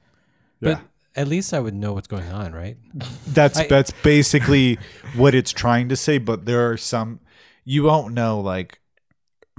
But 0.60 0.80
at 1.14 1.28
least 1.28 1.54
I 1.54 1.60
would 1.60 1.74
know 1.74 1.92
what's 1.92 2.08
going 2.08 2.28
on, 2.30 2.52
right? 2.52 2.76
That's 3.28 3.58
I- 3.60 3.66
that's 3.68 3.92
basically 4.02 4.78
what 5.14 5.34
it's 5.34 5.52
trying 5.52 5.88
to 5.90 5.96
say. 5.96 6.18
But 6.18 6.46
there 6.46 6.68
are 6.70 6.76
some 6.76 7.20
you 7.64 7.84
won't 7.84 8.12
know 8.14 8.40
like 8.40 8.80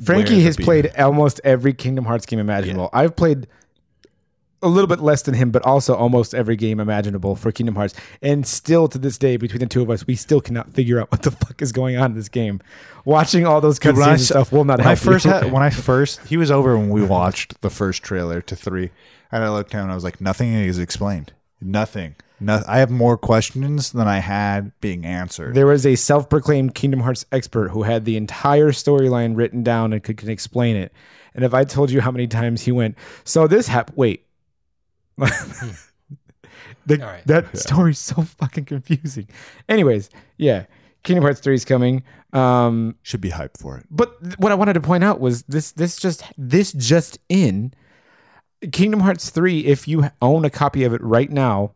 Frankie 0.04 0.42
has 0.42 0.58
played 0.58 0.92
almost 0.98 1.40
every 1.44 1.74
Kingdom 1.74 2.06
Hearts 2.06 2.26
game 2.26 2.40
imaginable. 2.40 2.90
I've 2.94 3.16
played 3.16 3.48
a 4.62 4.68
little 4.68 4.88
bit 4.88 5.00
less 5.00 5.22
than 5.22 5.36
him, 5.36 5.52
but 5.52 5.66
also 5.66 5.96
almost 5.96 6.34
every 6.34 6.56
game 6.56 6.80
imaginable 6.80 7.36
for 7.36 7.52
Kingdom 7.52 7.76
Hearts. 7.76 7.94
And 8.22 8.46
still 8.46 8.88
to 8.88 8.98
this 8.98 9.18
day, 9.18 9.38
between 9.38 9.60
the 9.60 9.66
two 9.66 9.82
of 9.82 9.90
us, 9.90 10.06
we 10.06 10.16
still 10.16 10.42
cannot 10.42 10.72
figure 10.74 11.00
out 11.00 11.12
what 11.12 11.24
the 11.24 11.32
fuck 11.46 11.62
is 11.62 11.72
going 11.72 11.98
on 11.98 12.12
in 12.12 12.18
this 12.18 12.30
game. 12.30 12.62
Watching 13.06 13.46
all 13.46 13.62
those 13.62 13.80
cutscenes 13.80 14.08
and 14.08 14.22
stuff 14.22 14.52
will 14.52 14.66
not 14.66 14.80
when 14.80 14.88
I 14.88 14.96
first 14.96 15.26
had 15.26 15.52
when 15.52 15.64
I 15.64 15.70
first 15.70 16.26
he 16.28 16.38
was 16.38 16.52
over 16.52 16.78
when 16.78 16.90
we 16.90 17.04
watched 17.04 17.62
the 17.62 17.70
first 17.70 18.04
trailer 18.04 18.42
to 18.42 18.56
three, 18.56 18.92
and 19.32 19.44
I 19.44 19.50
looked 19.50 19.72
down 19.72 19.84
and 19.84 19.92
I 19.92 19.96
was 19.96 20.04
like, 20.04 20.22
nothing 20.22 20.54
is 20.54 20.80
explained. 20.80 21.34
Nothing. 21.62 22.16
No, 22.42 22.64
I 22.68 22.80
have 22.80 22.90
more 22.90 23.18
questions 23.18 23.92
than 23.92 24.08
I 24.08 24.20
had 24.20 24.72
being 24.80 25.06
answered. 25.06 25.56
there 25.56 25.68
was 25.68 25.86
a 25.86 25.96
self-proclaimed 25.96 26.74
Kingdom 26.74 27.02
Hearts 27.02 27.26
expert 27.34 27.70
who 27.70 27.84
had 27.84 28.06
the 28.06 28.16
entire 28.16 28.72
storyline 28.72 29.36
written 29.36 29.62
down 29.62 29.92
and 29.92 30.02
could, 30.02 30.16
could 30.16 30.30
explain 30.30 30.78
it. 30.78 30.94
And 31.34 31.44
if 31.44 31.54
I 31.54 31.66
told 31.66 31.92
you 31.92 32.00
how 32.02 32.12
many 32.12 32.28
times 32.28 32.62
he 32.62 32.72
went, 32.72 32.98
so 33.24 33.48
this 33.48 33.68
happened. 33.68 33.98
Wait, 33.98 34.26
the, 36.86 37.02
All 37.02 37.08
right. 37.08 37.26
that 37.28 37.58
story's 37.58 38.00
so 38.00 38.22
fucking 38.24 38.66
confusing. 38.66 39.28
Anyways, 39.68 40.10
yeah, 40.38 40.66
Kingdom 41.04 41.24
Hearts 41.24 41.40
3 41.40 41.54
is 41.56 41.66
coming. 41.66 42.04
Um, 42.34 42.96
Should 43.04 43.22
be 43.22 43.32
hyped 43.32 43.58
for 43.60 43.78
it. 43.78 43.86
but 43.90 44.22
th- 44.24 44.38
what 44.38 44.52
I 44.52 44.56
wanted 44.56 44.74
to 44.74 44.82
point 44.82 45.04
out 45.04 45.20
was 45.20 45.44
this 45.44 45.72
this 45.72 45.98
just 45.98 46.24
this 46.38 46.72
just 46.74 47.18
in 47.28 47.74
Kingdom 48.72 49.00
Hearts 49.00 49.30
3 49.32 49.66
if 49.66 49.88
you 49.88 50.10
own 50.22 50.46
a 50.46 50.50
copy 50.50 50.84
of 50.84 50.94
it 50.94 51.02
right 51.02 51.32
now 51.32 51.74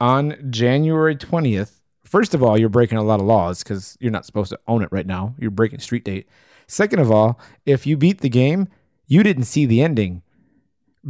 on 0.00 0.36
January 0.50 1.16
20th 1.16 1.80
first 2.04 2.34
of 2.34 2.42
all 2.42 2.58
you're 2.58 2.68
breaking 2.68 2.98
a 2.98 3.02
lot 3.02 3.18
of 3.20 3.24
laws 3.26 3.62
cuz 3.64 3.96
you're 4.00 4.10
not 4.12 4.26
supposed 4.26 4.50
to 4.50 4.58
own 4.68 4.82
it 4.82 4.88
right 4.92 5.06
now 5.06 5.34
you're 5.38 5.50
breaking 5.50 5.78
street 5.78 6.04
date 6.04 6.28
second 6.66 6.98
of 6.98 7.10
all 7.10 7.38
if 7.64 7.86
you 7.86 7.96
beat 7.96 8.20
the 8.20 8.28
game 8.28 8.68
you 9.06 9.22
didn't 9.22 9.44
see 9.44 9.64
the 9.64 9.80
ending 9.80 10.20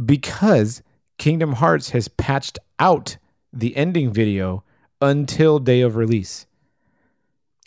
because 0.05 0.83
Kingdom 1.17 1.53
Hearts 1.53 1.91
has 1.91 2.07
patched 2.07 2.59
out 2.79 3.17
the 3.53 3.75
ending 3.77 4.11
video 4.11 4.63
until 5.01 5.59
day 5.59 5.81
of 5.81 5.95
release 5.95 6.45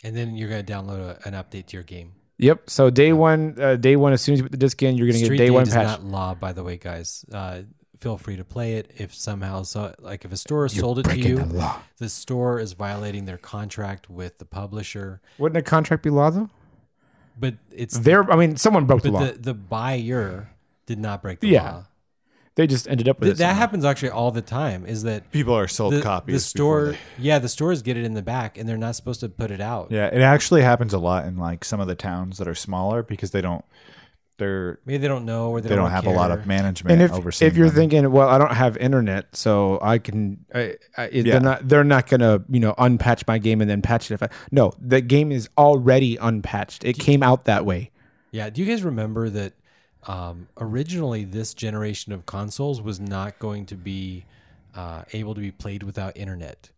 And 0.03 0.15
then 0.15 0.35
you're 0.35 0.49
gonna 0.49 0.63
download 0.63 0.99
a, 0.99 1.27
an 1.27 1.33
update 1.33 1.67
to 1.67 1.77
your 1.77 1.83
game. 1.83 2.13
Yep. 2.37 2.69
So 2.69 2.89
day 2.89 3.11
one, 3.11 3.55
uh, 3.59 3.75
day 3.75 3.95
one, 3.97 4.13
as 4.13 4.21
soon 4.21 4.33
as 4.33 4.39
you 4.39 4.43
put 4.43 4.51
the 4.53 4.57
disc 4.57 4.81
in, 4.81 4.95
you're 4.95 5.07
gonna 5.07 5.17
Street 5.19 5.37
get 5.37 5.43
day 5.43 5.45
date 5.47 5.51
one 5.51 5.63
is 5.63 5.73
patch. 5.73 5.85
not 5.87 6.03
law, 6.05 6.33
by 6.35 6.53
the 6.53 6.63
way, 6.63 6.77
guys. 6.77 7.25
Uh, 7.31 7.61
feel 7.99 8.17
free 8.17 8.37
to 8.37 8.45
play 8.45 8.75
it. 8.75 8.91
If 8.97 9.13
somehow, 9.13 9.63
so 9.63 9.93
like 9.99 10.23
if 10.23 10.31
a 10.31 10.37
store 10.37 10.69
sold 10.69 10.99
it 10.99 11.03
to 11.03 11.19
you, 11.19 11.35
the 11.37 11.75
the 11.97 12.07
store 12.09 12.59
is 12.61 12.71
violating 12.73 13.25
their 13.25 13.37
contract 13.37 14.09
with 14.09 14.37
the 14.37 14.45
publisher. 14.45 15.19
Wouldn't 15.37 15.57
a 15.57 15.61
contract 15.69 16.03
be 16.03 16.09
law 16.09 16.29
though? 16.29 16.49
But 17.37 17.55
it's 17.71 17.97
There, 17.99 18.29
I 18.31 18.35
mean, 18.37 18.55
someone 18.57 18.85
broke 18.85 19.01
the 19.01 19.11
law. 19.11 19.25
the 19.25 19.33
the 19.33 19.53
buyer 19.53 20.49
did 20.85 20.99
not 20.99 21.21
break 21.21 21.41
the 21.41 21.49
Yeah. 21.49 21.63
law. 21.71 21.85
They 22.59 22.67
just 22.67 22.87
ended 22.89 23.07
up 23.07 23.19
with 23.19 23.27
Th- 23.27 23.35
it. 23.35 23.37
that 23.37 23.45
somehow. 23.51 23.59
happens 23.59 23.85
actually 23.85 24.09
all 24.09 24.31
the 24.31 24.41
time. 24.41 24.85
Is 24.85 25.03
that 25.03 25.31
People 25.31 25.53
are 25.55 25.67
sold 25.67 25.93
the, 25.93 26.01
copies. 26.01 26.35
the 26.35 26.39
store? 26.41 26.85
they- 26.91 26.97
Yeah, 27.17 27.39
the 27.39 27.47
stores 27.49 27.81
get 27.81 27.95
it 27.95 28.03
in 28.03 28.13
the 28.15 28.21
back, 28.21 28.57
and 28.57 28.67
they're 28.67 28.77
not 28.77 28.95
supposed 28.95 29.21
to 29.21 29.29
put 29.29 29.49
it 29.51 29.61
out. 29.61 29.87
Yeah, 29.91 30.07
it 30.07 30.21
actually 30.21 30.61
happens 30.61 30.93
a 30.93 30.99
lot 30.99 31.25
in 31.25 31.37
like 31.37 31.63
some 31.63 31.79
of 31.79 31.87
the 31.87 31.95
towns 31.95 32.37
that 32.37 32.47
are 32.47 32.55
smaller 32.55 33.01
because 33.01 33.31
they 33.31 33.41
don't. 33.41 33.63
They're 34.37 34.79
Maybe 34.85 34.97
they 34.99 35.07
don't 35.09 35.25
know, 35.25 35.49
or 35.51 35.59
they, 35.59 35.67
they 35.67 35.75
don't 35.75 35.85
don't 35.85 35.91
have 35.91 36.05
a 36.07 36.11
lot 36.11 36.31
of 36.31 36.45
management 36.47 36.93
And 36.93 37.01
if 37.01 37.11
overseeing. 37.11 37.51
if 37.51 37.57
you're 37.57 37.67
them. 37.67 37.75
thinking, 37.75 38.09
well, 38.11 38.29
I 38.29 38.37
don't 38.37 38.53
have 38.53 38.77
internet, 38.77 39.35
so 39.35 39.79
I 39.81 39.97
can, 39.97 40.45
I, 40.55 40.75
I, 40.97 41.09
Yeah. 41.09 41.23
they're 41.23 41.39
not 41.41 41.67
they're 41.67 41.83
not 41.83 42.07
gonna 42.07 42.41
you 42.49 42.61
know 42.61 42.73
unpatch 42.77 43.27
my 43.27 43.37
game 43.37 43.59
and 43.59 43.69
then 43.69 43.81
patch 43.81 44.09
it. 44.09 44.13
If 44.13 44.23
I 44.23 44.29
no, 44.51 44.71
the 44.79 45.01
game 45.01 45.31
is 45.33 45.49
already 45.57 46.15
unpatched. 46.17 46.85
It 46.85 46.97
came 46.97 47.21
out 47.21 47.45
that 47.45 47.65
way. 47.65 47.91
Yeah. 48.31 48.49
Do 48.49 48.61
you 48.61 48.67
guys 48.67 48.81
remember 48.83 49.29
that 49.29 49.53
um, 50.07 50.47
originally 50.57 51.23
this 51.25 51.53
generation 51.53 52.11
of 52.13 52.25
consoles 52.25 52.81
was 52.81 52.99
not 52.99 53.39
going 53.39 53.65
to 53.67 53.75
be 53.75 54.25
uh, 54.75 55.03
able 55.13 55.35
to 55.35 55.41
be 55.41 55.51
played 55.51 55.83
without 55.83 56.15
internet? 56.17 56.69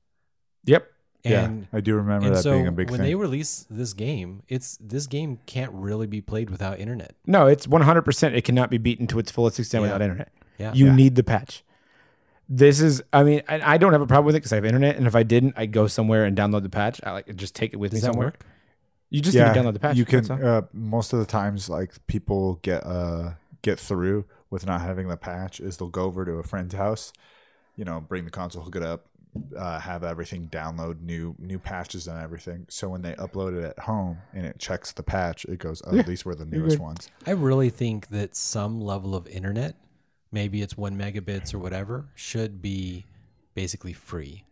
Yep. 0.66 0.88
And 1.24 1.62
yeah, 1.72 1.78
I 1.78 1.82
do 1.82 1.94
remember 1.96 2.32
that 2.32 2.42
so 2.42 2.54
being 2.54 2.66
a 2.68 2.72
big 2.72 2.90
when 2.90 3.00
thing. 3.00 3.08
they 3.08 3.14
release 3.16 3.68
this 3.70 3.94
game, 3.94 4.42
it's 4.48 4.78
this 4.82 5.06
game 5.06 5.38
can't 5.46 5.72
really 5.72 6.08
be 6.08 6.20
played 6.20 6.50
without 6.50 6.80
internet. 6.80 7.14
No, 7.28 7.46
it's 7.46 7.68
100. 7.68 8.02
percent 8.02 8.36
It 8.36 8.42
cannot 8.44 8.72
be 8.72 8.80
beaten 8.80 9.06
to 9.08 9.20
its 9.20 9.30
fullest 9.30 9.60
extent 9.60 9.82
Yeah. 9.84 9.88
without 9.90 10.02
internet. 10.02 10.32
Yeah. 10.58 10.74
You 10.74 10.88
Yeah. 10.88 10.96
need 10.96 11.16
the 11.16 11.24
patch. 11.24 11.64
This 12.50 12.82
is, 12.82 13.02
I 13.14 13.24
mean, 13.24 13.44
I, 13.48 13.74
I 13.76 13.78
don't 13.78 13.94
have 13.94 14.02
a 14.02 14.08
problem 14.08 14.26
with 14.26 14.36
it 14.36 14.40
because 14.40 14.52
I 14.52 14.56
have 14.56 14.66
internet, 14.66 14.98
and 14.98 15.06
if 15.08 15.16
I 15.16 15.24
didn't, 15.24 15.54
I'd 15.56 15.72
go 15.72 15.88
somewhere 15.88 16.26
and 16.26 16.36
download 16.36 16.64
the 16.64 16.70
patch. 16.70 17.00
I 17.04 17.12
like 17.12 17.34
just 17.36 17.56
take 17.56 17.72
it 17.72 17.78
with 17.78 17.92
Does 17.92 18.02
me 18.02 18.08
that 18.08 18.14
somewhere. 18.14 18.28
work? 18.30 18.46
You 19.12 19.22
just 19.22 19.36
yeah, 19.36 19.48
need 19.48 19.54
to 19.54 19.60
download 19.60 19.74
the 19.74 19.80
patch. 19.80 19.98
You 19.98 20.06
can 20.06 20.32
uh, 20.32 20.62
most 20.74 21.14
of 21.14 21.20
the 21.20 21.26
times 21.26 21.70
like 21.70 21.94
people 22.08 22.56
get 22.64 22.84
uh 22.86 23.34
get 23.62 23.80
through 23.80 24.26
with 24.50 24.66
not 24.66 24.82
having 24.82 25.08
the 25.08 25.18
patch 25.18 25.60
is 25.60 25.78
they'll 25.78 25.90
go 25.90 26.04
over 26.04 26.26
to 26.26 26.34
a 26.34 26.44
friend's 26.44 26.74
house, 26.74 27.12
you 27.76 27.86
know, 27.86 28.00
bring 28.00 28.26
the 28.26 28.32
console, 28.32 28.64
hook 28.64 28.78
it 28.78 28.84
up, 28.84 29.08
uh, 29.58 29.80
have 29.80 30.04
everything 30.04 30.48
download 30.48 31.02
new 31.02 31.36
new 31.40 31.60
patches 31.60 32.08
and 32.08 32.22
everything. 32.22 32.66
So 32.70 32.88
when 32.90 33.02
they 33.02 33.14
upload 33.14 33.58
it 33.58 33.66
at 33.66 33.80
home 33.80 34.18
and 34.34 34.46
it 34.46 34.60
checks 34.60 34.94
the 34.94 35.04
patch, 35.04 35.44
it 35.46 35.60
goes, 35.60 35.82
oh, 35.86 35.96
Yeah, 35.96 36.04
these 36.04 36.26
were 36.26 36.36
the 36.36 36.46
you're 36.46 36.62
newest 36.62 36.80
ones. 36.80 37.10
I 37.28 37.32
really 37.32 37.70
think 37.70 38.08
that 38.10 38.36
some 38.36 38.80
level 38.80 39.14
of 39.14 39.28
internet, 39.28 39.76
maybe 40.32 40.62
it's 40.62 40.78
one 40.78 40.98
megabits 40.98 41.54
or 41.54 41.60
whatever, 41.60 42.06
should 42.16 42.62
be 42.62 43.06
basically 43.56 43.94
free. 43.94 44.46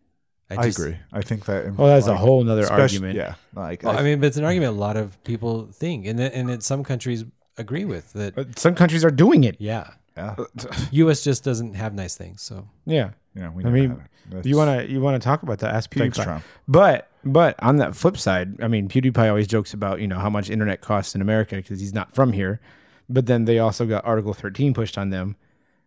I, 0.57 0.65
just- 0.65 0.79
agree. 0.79 0.97
I 1.13 1.21
think 1.21 1.45
that. 1.45 1.75
Well, 1.75 1.87
that's 1.87 2.07
a 2.07 2.15
whole 2.17 2.43
nother 2.43 2.61
especially- 2.61 2.81
argument. 3.07 3.15
Yeah, 3.15 3.35
like 3.55 3.83
Well, 3.83 3.95
I, 3.95 3.99
I 3.99 4.03
mean, 4.03 4.19
but 4.19 4.27
it's 4.27 4.37
an 4.37 4.45
argument 4.45 4.75
a 4.75 4.79
lot 4.79 4.97
of 4.97 5.21
people 5.23 5.67
think, 5.71 6.05
and 6.07 6.17
that, 6.19 6.33
and 6.33 6.49
that 6.49 6.63
some 6.63 6.83
countries 6.83 7.23
agree 7.57 7.85
with 7.85 8.13
that. 8.13 8.35
But 8.35 8.57
some 8.57 8.73
countries 8.75 9.03
are 9.05 9.11
doing 9.11 9.43
it. 9.43 9.57
Yeah, 9.59 9.91
yeah, 10.17 10.35
U.S. 10.91 11.23
just 11.23 11.43
doesn't 11.43 11.75
have 11.75 11.93
nice 11.93 12.15
things. 12.15 12.41
So 12.41 12.67
Yeah. 12.85 13.11
you 13.35 13.41
know, 13.41 13.51
we 13.51 13.63
I 13.65 13.69
mean, 13.69 13.89
had 13.91 13.97
it. 13.99 14.03
That's- 14.29 14.45
You 14.45 14.57
want 14.57 14.79
to 14.81 14.91
you 14.91 15.01
want 15.01 15.21
to 15.21 15.25
talk 15.25 15.43
about 15.43 15.59
that? 15.59 15.73
Ask 15.73 15.91
PewDiePie. 15.91 15.99
Thanks, 15.99 16.17
Trump. 16.17 16.43
But 16.67 17.09
but 17.23 17.61
on 17.61 17.77
that 17.77 17.95
flip 17.95 18.17
side, 18.17 18.61
I 18.61 18.67
mean, 18.67 18.87
PewDiePie 18.87 19.27
always 19.29 19.47
jokes 19.47 19.73
about 19.73 19.99
you 20.01 20.07
know 20.07 20.19
how 20.19 20.29
much 20.29 20.49
internet 20.49 20.81
costs 20.81 21.13
in 21.15 21.21
America 21.21 21.55
because 21.57 21.79
he's 21.79 21.93
not 21.93 22.13
from 22.15 22.33
here. 22.33 22.59
But 23.07 23.25
then 23.25 23.45
they 23.45 23.59
also 23.59 23.85
got 23.85 24.05
Article 24.05 24.33
13 24.33 24.73
pushed 24.73 24.97
on 24.97 25.09
them, 25.09 25.35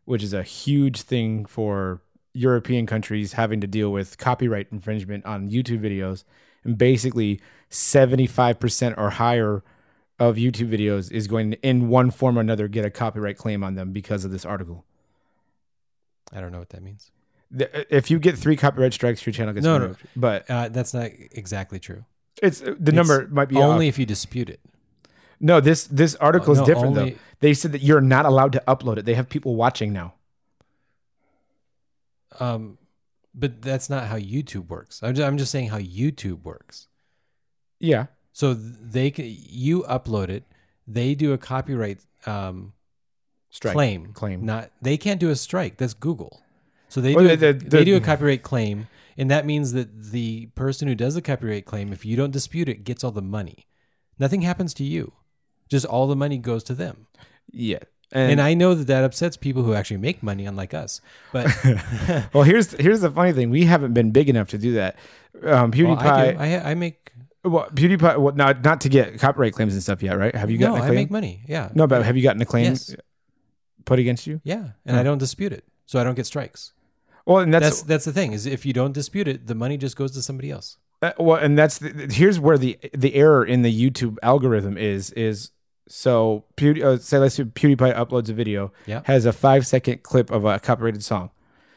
which 0.07 0.23
is 0.25 0.33
a 0.35 0.43
huge 0.43 1.03
thing 1.03 1.45
for 1.47 2.01
European 2.35 2.87
countries 2.87 3.35
having 3.35 3.61
to 3.61 3.67
deal 3.67 3.91
with 3.93 4.17
copyright 4.19 4.69
infringement 4.73 5.25
on 5.27 5.51
YouTube 5.51 5.81
videos. 5.81 6.25
And 6.65 6.79
basically, 6.79 7.41
75% 7.71 8.95
or 8.97 9.11
higher 9.11 9.63
of 10.19 10.37
YouTube 10.37 10.71
videos 10.71 11.11
is 11.11 11.27
going 11.27 11.51
to, 11.53 11.61
in 11.67 11.89
one 11.89 12.11
form 12.11 12.39
or 12.39 12.41
another, 12.41 12.69
get 12.69 12.85
a 12.85 12.91
copyright 12.91 13.37
claim 13.37 13.65
on 13.65 13.75
them 13.75 13.93
because 13.93 14.25
of 14.25 14.31
this 14.31 14.45
article. 14.45 14.85
I 16.33 16.41
don't 16.41 16.53
know 16.53 16.59
what 16.61 16.71
that 16.71 16.83
means. 16.83 17.11
The- 17.51 17.95
If 17.95 18.11
you 18.11 18.19
get 18.19 18.39
three 18.39 18.57
copyright 18.57 18.95
strikes, 18.95 19.27
your 19.27 19.33
channel 19.33 19.53
gets 19.53 19.65
No, 19.65 19.77
no. 19.77 19.83
removed. 19.85 20.03
But 20.17 20.49
Uh, 20.49 20.69
that's 20.69 20.95
not 20.95 21.11
exactly 21.33 21.79
true. 21.79 22.05
it's 22.43 22.61
the 22.61 22.93
number 22.93 23.29
might 23.31 23.49
be 23.49 23.57
only 23.57 23.89
off. 23.89 23.95
if 23.95 23.99
you 23.99 24.07
dispute 24.07 24.49
it. 24.49 24.61
No, 25.41 25.61
this 25.61 25.85
this 25.89 26.15
article 26.17 26.53
is 26.53 26.61
no, 26.61 26.65
different 26.67 26.97
only- 26.97 27.11
though. 27.13 27.19
They 27.41 27.53
said 27.55 27.73
that 27.73 27.83
you're 27.83 28.01
not 28.01 28.25
allowed 28.25 28.53
to 28.53 28.63
upload 28.69 28.97
it. 28.99 29.05
They 29.05 29.15
have 29.15 29.29
people 29.29 29.57
watching 29.57 29.93
now. 29.93 30.15
Um, 32.41 32.79
but 33.35 33.63
that's 33.63 33.89
not 33.89 34.07
how 34.09 34.19
YouTube 34.19 34.69
works. 34.69 35.03
I'm 35.03 35.15
just, 35.15 35.27
I'm 35.27 35.39
just 35.39 35.51
saying 35.51 35.69
how 35.71 35.79
YouTube 35.79 36.43
works. 36.43 36.89
Yeah. 37.81 38.07
So 38.33 38.55
they 38.55 39.11
can, 39.11 39.25
you 39.29 39.83
upload 39.83 40.29
it, 40.29 40.45
they 40.87 41.15
do 41.15 41.33
a 41.33 41.39
copyright 41.39 42.01
um, 42.27 42.73
Strike. 43.51 43.75
claim. 43.75 44.13
Claim. 44.13 44.45
Not 44.45 44.71
they 44.81 44.97
can't 44.97 45.21
do 45.21 45.31
a 45.31 45.37
strike. 45.37 45.77
That's 45.79 45.95
Google. 45.95 46.43
So 46.89 47.01
they 47.01 47.15
do 47.15 47.21
a, 47.31 47.37
the- 47.37 47.53
the- 47.53 47.69
they 47.69 47.85
do 47.85 47.97
a 47.97 48.01
copyright 48.01 48.43
claim, 48.43 48.87
and 49.17 49.31
that 49.31 49.47
means 49.47 49.73
that 49.73 50.11
the 50.13 50.47
person 50.55 50.89
who 50.89 50.95
does 50.95 51.15
the 51.15 51.23
copyright 51.23 51.65
claim, 51.65 51.93
if 51.93 52.05
you 52.05 52.17
don't 52.17 52.31
dispute 52.33 52.69
it, 52.69 52.85
gets 52.85 53.03
all 53.05 53.11
the 53.13 53.23
money. 53.23 53.67
Nothing 54.19 54.43
happens 54.43 54.75
to 54.75 54.85
you. 54.85 55.13
Just 55.69 55.87
all 55.87 56.07
the 56.07 56.17
money 56.17 56.37
goes 56.39 56.63
to 56.65 56.75
them. 56.75 57.07
Yeah. 57.51 57.79
And, 58.13 58.33
And, 58.33 58.41
I 58.41 58.55
know 58.55 58.75
that 58.75 58.87
that 58.89 59.05
upsets 59.05 59.37
people 59.37 59.63
who 59.63 59.75
actually 59.75 59.97
make 59.97 60.23
money, 60.23 60.45
unlike 60.45 60.75
us. 60.75 61.01
But 61.33 61.47
well, 62.35 62.45
here's 62.45 62.73
here's 62.73 63.01
the 63.01 63.11
funny 63.11 63.33
thing. 63.33 63.51
We 63.51 63.65
haven't 63.65 63.95
been 63.95 64.11
big 64.11 64.29
enough 64.29 64.49
to 64.49 64.59
do 64.59 64.75
that. 64.75 64.97
Um, 65.43 65.73
well, 65.77 65.99
I, 65.99 66.33
do. 66.33 66.39
I, 66.39 66.71
I 66.71 66.75
make 66.75 67.13
well, 67.45 67.69
PewDiePie. 67.71 68.19
Well, 68.19 68.35
not 68.35 68.63
not 68.63 68.81
to 68.83 68.89
get 68.89 69.19
copyright 69.19 69.55
claims 69.55 69.73
and 69.73 69.83
stuff 69.83 70.03
yet, 70.03 70.17
right? 70.19 70.35
Have 70.35 70.51
you 70.51 70.59
no, 70.59 70.69
gotten 70.69 70.83
a 70.83 70.87
I 70.87 70.91
make 70.91 71.11
money. 71.11 71.43
Yeah, 71.49 71.71
no, 71.75 71.87
but 71.87 72.05
have 72.05 72.17
you 72.17 72.23
gotten 72.23 72.41
a 72.43 72.47
claim 72.47 72.67
Yes. 72.67 72.95
put 73.85 73.99
against 73.99 74.27
you? 74.27 74.41
yeah, 74.45 74.71
and 74.85 74.97
I 74.97 75.03
don't 75.03 75.19
dispute 75.19 75.53
it, 75.53 75.65
so 75.87 75.99
I 75.99 76.05
don't 76.05 76.15
get 76.15 76.27
strikes. 76.27 76.73
Well, 77.27 77.39
and 77.39 77.55
that's, 77.55 77.65
That's 77.65 77.83
that's 77.83 78.05
the 78.05 78.13
thing 78.13 78.33
is 78.33 78.47
if 78.47 78.67
you 78.67 78.73
don't 78.73 78.93
dispute 78.93 79.29
it, 79.29 79.47
the 79.47 79.55
money 79.55 79.77
just 79.77 79.97
goes 79.97 80.13
to 80.13 80.23
somebody 80.23 80.51
else. 80.51 80.79
Uh, 81.01 81.13
well, 81.19 81.37
and 81.37 81.59
that's 81.59 81.79
the, 81.79 82.09
here's 82.13 82.39
where 82.39 82.59
the 82.59 82.79
the 82.95 83.15
error 83.15 83.45
in 83.45 83.63
the 83.63 83.91
YouTube 83.91 84.19
algorithm 84.23 84.77
is 84.77 85.11
is 85.13 85.51
so 85.89 86.45
Pewdie, 86.57 86.83
uh, 86.83 86.99
say 86.99 87.19
let's 87.19 87.35
say 87.35 87.45
PewDiePie 87.45 87.95
uploads 87.97 88.29
a 88.29 88.33
video, 88.33 88.73
Yeah. 88.87 89.03
has 89.05 89.27
a 89.27 89.33
five 89.33 89.67
second 89.67 90.03
clip 90.03 90.31
of 90.31 90.45
a 90.45 90.59
copyrighted 90.59 91.03
song. 91.05 91.31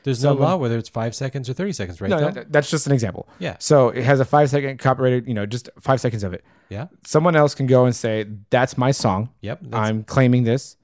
There's 0.03 0.23
no 0.23 0.31
Someone- 0.31 0.47
law 0.49 0.55
whether 0.57 0.77
it's 0.77 0.89
five 0.89 1.15
seconds 1.15 1.49
or 1.49 1.53
thirty 1.53 1.71
seconds, 1.73 1.99
right? 1.99 2.09
No, 2.11 2.29
that- 2.29 2.51
that's 2.51 2.69
just 2.69 2.85
an 2.85 2.93
example. 2.93 3.27
Yeah. 3.39 3.55
So 3.59 3.89
it 3.89 4.03
has 4.03 4.19
a 4.19 4.25
five 4.25 4.49
second 4.51 4.77
copyrighted, 4.77 5.27
you 5.27 5.33
know, 5.33 5.45
just 5.47 5.69
five 5.79 5.99
seconds 5.99 6.23
of 6.23 6.33
it. 6.33 6.43
yeah. 6.69 6.87
Someone 7.05 7.35
else 7.35 7.55
can 7.55 7.65
go 7.67 7.85
and 7.85 7.95
say 7.95 8.25
that's 8.51 8.77
my 8.77 8.91
song. 8.91 9.29
Yep. 9.41 9.61
I'm 9.73 10.03
claiming 10.03 10.43
this. 10.43 10.77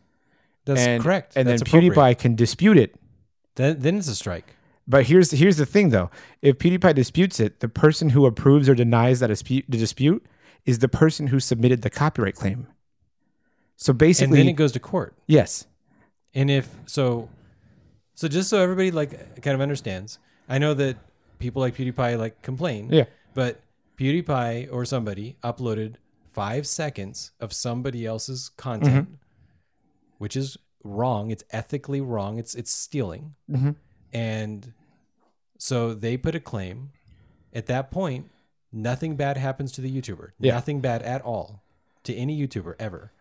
that's 0.65 0.79
and, 0.81 1.01
correct. 1.03 1.33
And 1.35 1.47
That's 1.47 1.63
then. 1.63 1.81
PewDiePie 1.81 2.17
can 2.19 2.35
dispute 2.35 2.77
it. 2.77 2.95
Then, 3.55 3.79
then 3.79 3.97
it's 3.97 4.07
a 4.07 4.15
strike. 4.15 4.55
But 4.87 5.05
here's 5.05 5.31
here's 5.31 5.57
the 5.57 5.65
thing 5.65 5.89
though. 5.89 6.09
If 6.41 6.57
PewDiePie 6.57 6.95
disputes 6.95 7.39
it, 7.39 7.59
the 7.61 7.69
person 7.69 8.09
who 8.11 8.25
approves 8.25 8.67
or 8.69 8.75
denies 8.75 9.19
that 9.21 9.27
dispute, 9.27 9.65
the 9.69 9.77
dispute 9.77 10.25
is 10.65 10.79
the 10.79 10.87
person 10.87 11.27
who 11.27 11.39
submitted 11.39 11.81
the 11.83 11.89
copyright 11.89 12.35
claim. 12.35 12.67
So 13.81 13.93
basically, 13.93 14.39
And 14.39 14.47
then 14.47 14.53
it 14.53 14.57
goes 14.57 14.71
to 14.73 14.79
court. 14.79 15.15
yes. 15.25 15.65
And 16.35 16.49
if 16.51 16.69
so, 16.85 17.27
so 18.13 18.27
just 18.27 18.47
so 18.49 18.59
everybody 18.61 18.91
like 18.91 19.41
kind 19.41 19.55
of 19.55 19.59
understands, 19.61 20.19
I 20.47 20.59
know 20.59 20.73
that 20.75 20.97
people 21.39 21.61
like 21.61 21.75
PewDiePie 21.75 22.17
like 22.19 22.41
complain. 22.43 22.89
Yeah. 22.91 23.05
But 23.33 23.59
PewDiePie 23.99 24.71
or 24.71 24.85
somebody 24.85 25.35
uploaded 25.43 25.95
five 26.31 26.67
seconds 26.67 27.31
of 27.39 27.51
somebody 27.53 28.05
else's 28.05 28.49
content, 28.55 29.07
Mm-hmm. 29.07 29.15
which 30.19 30.37
is 30.37 30.57
wrong. 30.83 31.31
It's 31.31 31.43
ethically 31.49 32.01
wrong. 32.01 32.37
It's 32.37 32.53
it's 32.55 32.71
stealing. 32.71 33.33
Mhm. 33.49 33.75
And 34.13 34.73
so 35.57 35.93
they 35.93 36.17
put 36.17 36.35
a 36.35 36.39
claim. 36.39 36.91
At 37.53 37.65
that 37.65 37.89
point, 37.91 38.29
nothing 38.71 39.15
bad 39.17 39.37
happens 39.37 39.71
to 39.73 39.81
the 39.81 39.91
YouTuber. 39.91 40.31
Yeah. 40.39 40.53
Nothing 40.53 40.79
bad 40.81 41.01
at 41.01 41.21
all 41.23 41.63
to 42.03 42.13
any 42.15 42.39
YouTuber 42.39 42.75
ever. 42.79 43.11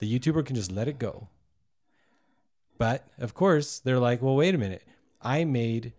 The 0.00 0.18
YouTuber 0.18 0.44
can 0.44 0.56
just 0.56 0.72
let 0.72 0.88
it 0.88 0.98
go. 0.98 1.28
But 2.78 3.06
of 3.18 3.34
course, 3.34 3.78
they're 3.78 3.98
like, 3.98 4.22
well, 4.22 4.36
wait 4.36 4.54
a 4.54 4.58
minute. 4.58 4.82
I 5.20 5.44
made 5.44 5.92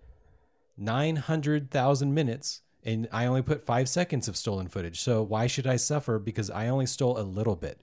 900,000 0.78 2.14
minutes 2.14 2.62
and 2.84 3.08
I 3.12 3.28
only 3.28 3.44
put 3.44 3.64
five 3.64 3.88
seconds 3.88 4.28
of 4.28 4.36
stolen 4.36 4.68
footage. 4.68 5.00
So 5.00 5.22
why 5.22 5.48
should 5.48 5.68
I 5.68 5.76
suffer 5.76 6.18
because 6.18 6.50
I 6.50 6.68
only 6.68 6.88
stole 6.88 7.20
a 7.20 7.22
little 7.22 7.56
bit? 7.56 7.80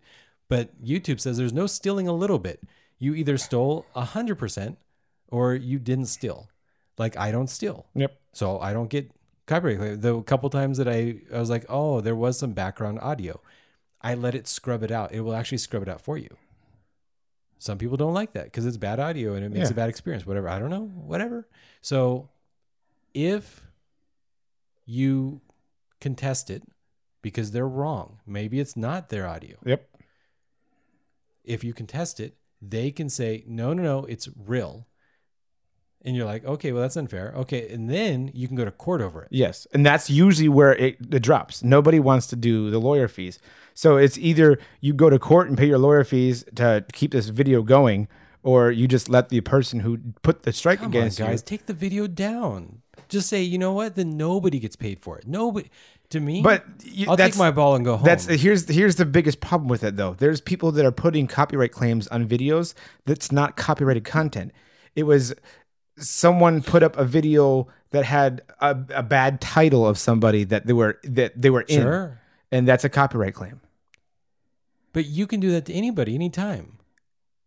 But 0.48 0.84
YouTube 0.84 1.20
says 1.20 1.36
there's 1.36 1.52
no 1.52 1.66
stealing 1.66 2.08
a 2.08 2.12
little 2.12 2.38
bit. 2.38 2.60
You 2.98 3.14
either 3.14 3.38
stole 3.38 3.86
100% 3.94 4.76
or 5.28 5.54
you 5.54 5.78
didn't 5.78 6.06
steal. 6.06 6.48
Like 6.96 7.16
I 7.16 7.30
don't 7.30 7.48
steal. 7.48 7.86
Yep. 7.94 8.18
So 8.32 8.58
I 8.58 8.72
don't 8.72 8.90
get 8.90 9.12
copyright. 9.46 10.00
The 10.00 10.20
couple 10.22 10.50
times 10.50 10.78
that 10.78 10.88
I, 10.88 11.20
I 11.32 11.38
was 11.38 11.50
like, 11.50 11.66
oh, 11.68 12.00
there 12.00 12.16
was 12.16 12.38
some 12.38 12.52
background 12.52 12.98
audio. 13.00 13.40
I 14.00 14.14
let 14.14 14.34
it 14.34 14.46
scrub 14.46 14.82
it 14.82 14.90
out. 14.90 15.12
It 15.12 15.20
will 15.20 15.34
actually 15.34 15.58
scrub 15.58 15.82
it 15.82 15.88
out 15.88 16.00
for 16.00 16.16
you. 16.16 16.36
Some 17.58 17.78
people 17.78 17.96
don't 17.96 18.14
like 18.14 18.32
that 18.34 18.44
because 18.44 18.64
it's 18.66 18.76
bad 18.76 19.00
audio 19.00 19.34
and 19.34 19.44
it 19.44 19.48
makes 19.50 19.68
Yeah. 19.68 19.72
a 19.72 19.76
bad 19.76 19.88
experience. 19.88 20.24
Whatever. 20.26 20.48
I 20.48 20.58
don't 20.60 20.70
know. 20.70 20.86
Whatever. 20.86 21.48
So 21.80 22.28
if 23.14 23.66
you 24.86 25.40
contest 26.00 26.50
it 26.50 26.62
because 27.22 27.50
they're 27.50 27.68
wrong, 27.68 28.20
maybe 28.24 28.60
it's 28.60 28.76
not 28.76 29.08
their 29.08 29.26
audio. 29.26 29.56
Yep. 29.64 29.88
If 31.44 31.64
you 31.64 31.72
contest 31.74 32.20
it, 32.20 32.36
they 32.62 32.90
can 32.90 33.08
say, 33.08 33.42
no, 33.46 33.72
no, 33.72 33.82
no, 33.82 34.04
it's 34.04 34.28
real. 34.36 34.86
And 36.02 36.14
you're 36.14 36.26
like, 36.26 36.44
okay, 36.44 36.72
well, 36.72 36.82
that's 36.82 36.96
unfair. 36.96 37.32
Okay. 37.36 37.68
And 37.70 37.90
then 37.90 38.30
you 38.32 38.46
can 38.46 38.56
go 38.56 38.64
to 38.64 38.70
court 38.70 39.00
over 39.00 39.22
it. 39.22 39.28
Yes, 39.30 39.66
and 39.72 39.84
that's 39.84 40.08
usually 40.08 40.48
where 40.48 40.72
it, 40.74 40.96
it 41.10 41.22
drops. 41.22 41.62
Nobody 41.62 41.98
wants 41.98 42.28
to 42.28 42.36
do 42.36 42.70
the 42.70 42.78
lawyer 42.78 43.08
fees, 43.08 43.38
so 43.74 43.96
it's 43.96 44.16
either 44.16 44.58
you 44.80 44.92
go 44.94 45.10
to 45.10 45.18
court 45.18 45.48
and 45.48 45.58
pay 45.58 45.66
your 45.66 45.78
lawyer 45.78 46.04
fees 46.04 46.44
to 46.54 46.84
keep 46.92 47.10
this 47.10 47.28
video 47.28 47.62
going, 47.62 48.06
or 48.44 48.70
you 48.70 48.86
just 48.86 49.08
let 49.08 49.28
the 49.28 49.40
person 49.40 49.80
who 49.80 49.98
put 50.22 50.44
the 50.44 50.52
strike 50.52 50.78
Come 50.78 50.86
on, 50.86 50.92
against 50.92 51.18
guys, 51.18 51.40
you. 51.40 51.44
take 51.46 51.66
the 51.66 51.74
video 51.74 52.06
down. 52.06 52.82
Just 53.08 53.28
say, 53.28 53.42
you 53.42 53.58
know 53.58 53.72
what? 53.72 53.96
Then 53.96 54.16
nobody 54.16 54.58
gets 54.60 54.76
paid 54.76 55.00
for 55.00 55.18
it. 55.18 55.26
Nobody. 55.26 55.68
To 56.12 56.20
me, 56.20 56.40
But 56.40 56.64
you, 56.84 57.04
I'll 57.06 57.16
that's, 57.16 57.34
take 57.34 57.38
my 57.38 57.50
ball 57.50 57.74
and 57.76 57.84
go 57.84 57.98
home. 57.98 58.06
That's 58.06 58.24
here's 58.24 58.66
here's 58.66 58.96
the 58.96 59.04
biggest 59.04 59.40
problem 59.40 59.68
with 59.68 59.84
it 59.84 59.96
though. 59.96 60.14
There's 60.14 60.40
people 60.40 60.72
that 60.72 60.86
are 60.86 60.90
putting 60.90 61.26
copyright 61.26 61.70
claims 61.70 62.08
on 62.08 62.26
videos 62.26 62.72
that's 63.04 63.30
not 63.30 63.58
copyrighted 63.58 64.04
content. 64.04 64.52
It 64.96 65.02
was 65.02 65.34
someone 65.98 66.62
put 66.62 66.82
up 66.82 66.96
a 66.96 67.04
video 67.04 67.68
that 67.90 68.04
had 68.04 68.42
a, 68.60 68.76
a 68.94 69.02
bad 69.02 69.40
title 69.40 69.86
of 69.86 69.98
somebody 69.98 70.44
that 70.44 70.66
they 70.66 70.72
were 70.72 70.98
that 71.04 71.40
they 71.40 71.50
were 71.50 71.62
in, 71.62 71.82
sure. 71.82 72.20
and 72.52 72.66
that's 72.66 72.84
a 72.84 72.88
copyright 72.88 73.34
claim. 73.34 73.60
But 74.92 75.06
you 75.06 75.26
can 75.26 75.40
do 75.40 75.50
that 75.52 75.66
to 75.66 75.72
anybody, 75.72 76.14
anytime. 76.14 76.78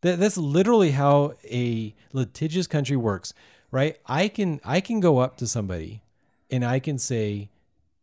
That, 0.01 0.19
that's 0.19 0.37
literally 0.37 0.91
how 0.91 1.33
a 1.45 1.93
litigious 2.13 2.65
country 2.67 2.97
works, 2.97 3.33
right? 3.69 3.97
I 4.05 4.27
can 4.27 4.59
I 4.63 4.81
can 4.81 4.99
go 4.99 5.19
up 5.19 5.37
to 5.37 5.47
somebody 5.47 6.01
and 6.49 6.65
I 6.65 6.79
can 6.79 6.97
say, 6.97 7.49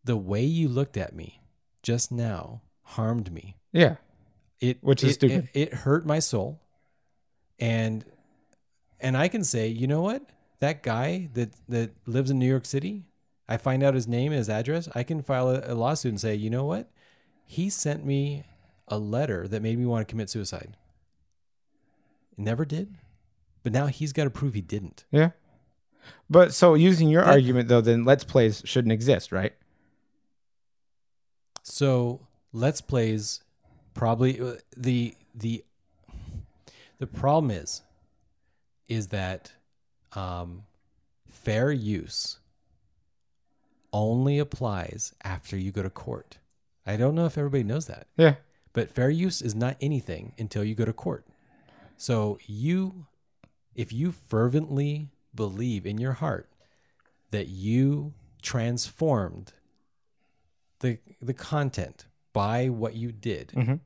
the 0.05 0.17
way 0.17 0.45
you 0.45 0.69
looked 0.69 0.97
at 0.97 1.15
me 1.15 1.41
just 1.83 2.11
now 2.11 2.63
harmed 2.83 3.33
me. 3.33 3.57
Yeah. 3.73 3.97
It 4.61 4.79
Which 4.81 5.03
is 5.05 5.11
it- 5.11 5.15
stupid. 5.15 5.49
It, 5.53 5.61
it 5.61 5.75
hurt 5.75 6.07
my 6.07 6.19
soul, 6.19 6.61
and 7.59 8.05
and 9.01 9.17
I 9.17 9.29
can 9.29 9.45
say, 9.45 9.69
you 9.69 9.87
know 9.87 10.03
what? 10.03 10.23
That 10.61 10.83
guy 10.83 11.29
that 11.35 11.51
that 11.69 11.91
lives 12.07 12.31
in 12.31 12.39
New 12.39 12.49
York 12.49 12.65
City, 12.65 13.05
I 13.49 13.57
find 13.57 13.83
out 13.83 13.95
his 13.95 14.09
name 14.09 14.33
and 14.33 14.39
his 14.39 14.49
address. 14.49 14.89
I 14.95 15.03
can 15.03 15.23
file 15.23 15.49
a, 15.51 15.73
a 15.73 15.75
lawsuit 15.75 16.11
and 16.11 16.21
say, 16.21 16.35
you 16.35 16.51
know 16.51 16.65
what? 16.65 16.91
He 17.47 17.71
sent 17.71 18.05
me 18.05 18.45
a 18.89 18.99
letter 18.99 19.47
that 19.49 19.63
made 19.63 19.79
me 19.79 19.87
want 19.87 20.07
to 20.07 20.11
commit 20.11 20.31
suicide. 20.31 20.77
Never 22.37 22.65
did, 22.65 22.95
but 23.63 23.73
now 23.73 23.87
he's 23.87 24.13
got 24.13 24.25
to 24.25 24.31
prove 24.31 24.55
he 24.55 24.61
didn't. 24.61 25.05
Yeah. 25.11 25.31
But 26.31 26.55
so 26.55 26.75
using 26.75 27.09
your 27.09 27.23
That- 27.25 27.33
argument 27.33 27.69
though, 27.69 27.81
then 27.81 28.05
let's 28.05 28.25
plays 28.25 28.63
shouldn't 28.65 28.93
exist, 28.93 29.31
right? 29.33 29.55
So 31.63 32.27
let's 32.53 32.81
plays 32.81 33.43
probably 33.95 34.41
uh, 34.41 34.55
the 34.77 35.15
the 35.35 35.65
the 36.99 37.07
problem 37.07 37.51
is 37.51 37.83
is 38.89 39.09
that 39.09 39.53
um, 40.13 40.65
fair 41.29 41.71
use 41.73 42.39
only 43.93 44.39
applies 44.39 45.15
after 45.25 45.57
you 45.57 45.73
go 45.73 45.83
to 45.83 45.91
court. 45.91 46.39
I 46.87 46.97
don't 46.97 47.15
know 47.15 47.27
if 47.27 47.39
everybody 47.39 47.65
knows 47.65 47.87
that, 47.87 48.07
Yeah. 48.17 48.37
but 48.73 48.91
fair 48.91 49.11
use 49.11 49.41
is 49.43 49.55
not 49.55 49.77
anything 49.81 50.33
until 50.39 50.65
you 50.65 50.75
go 50.75 50.85
to 50.85 50.93
court. 50.93 51.27
So 51.97 52.39
you, 52.47 53.07
if 53.75 53.93
you 53.93 54.13
fervently 54.13 55.11
believe 55.35 55.87
in 55.87 55.99
your 55.99 56.15
heart 56.15 56.49
that 57.31 57.49
you 57.49 58.15
transformed 58.43 59.53
the 60.81 60.99
the 61.21 61.35
content 61.35 62.07
by 62.33 62.69
what 62.69 62.95
you 62.95 63.11
did, 63.11 63.49
Mhm. 63.49 63.81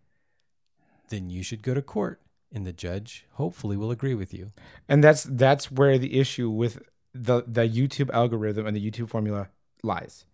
then 1.09 1.31
you 1.31 1.43
should 1.43 1.62
go 1.62 1.74
to 1.74 1.81
court, 1.82 2.20
and 2.53 2.66
the 2.66 2.73
judge 2.73 3.27
hopefully 3.33 3.77
will 3.77 3.91
agree 3.91 4.15
with 4.15 4.33
you. 4.35 4.53
And 4.89 5.03
that's 5.03 5.24
that's 5.24 5.70
where 5.70 5.99
the 5.99 6.19
issue 6.19 6.51
with 6.51 6.83
the 7.15 7.43
the 7.47 7.69
YouTube 7.69 8.11
algorithm 8.11 8.66
and 8.66 8.77
the 8.77 8.91
YouTube 8.91 9.09
formula 9.09 9.49
lies. 9.83 10.24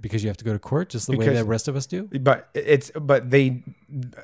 Because 0.00 0.22
you 0.22 0.28
have 0.28 0.36
to 0.36 0.44
go 0.44 0.52
to 0.52 0.58
court, 0.60 0.90
just 0.90 1.06
the 1.06 1.12
way 1.12 1.26
Because- 1.26 1.38
the 1.38 1.44
rest 1.44 1.66
of 1.66 1.74
us 1.74 1.86
do. 1.86 2.08
But 2.20 2.48
it's 2.54 2.90
but 2.94 3.30
they 3.30 3.62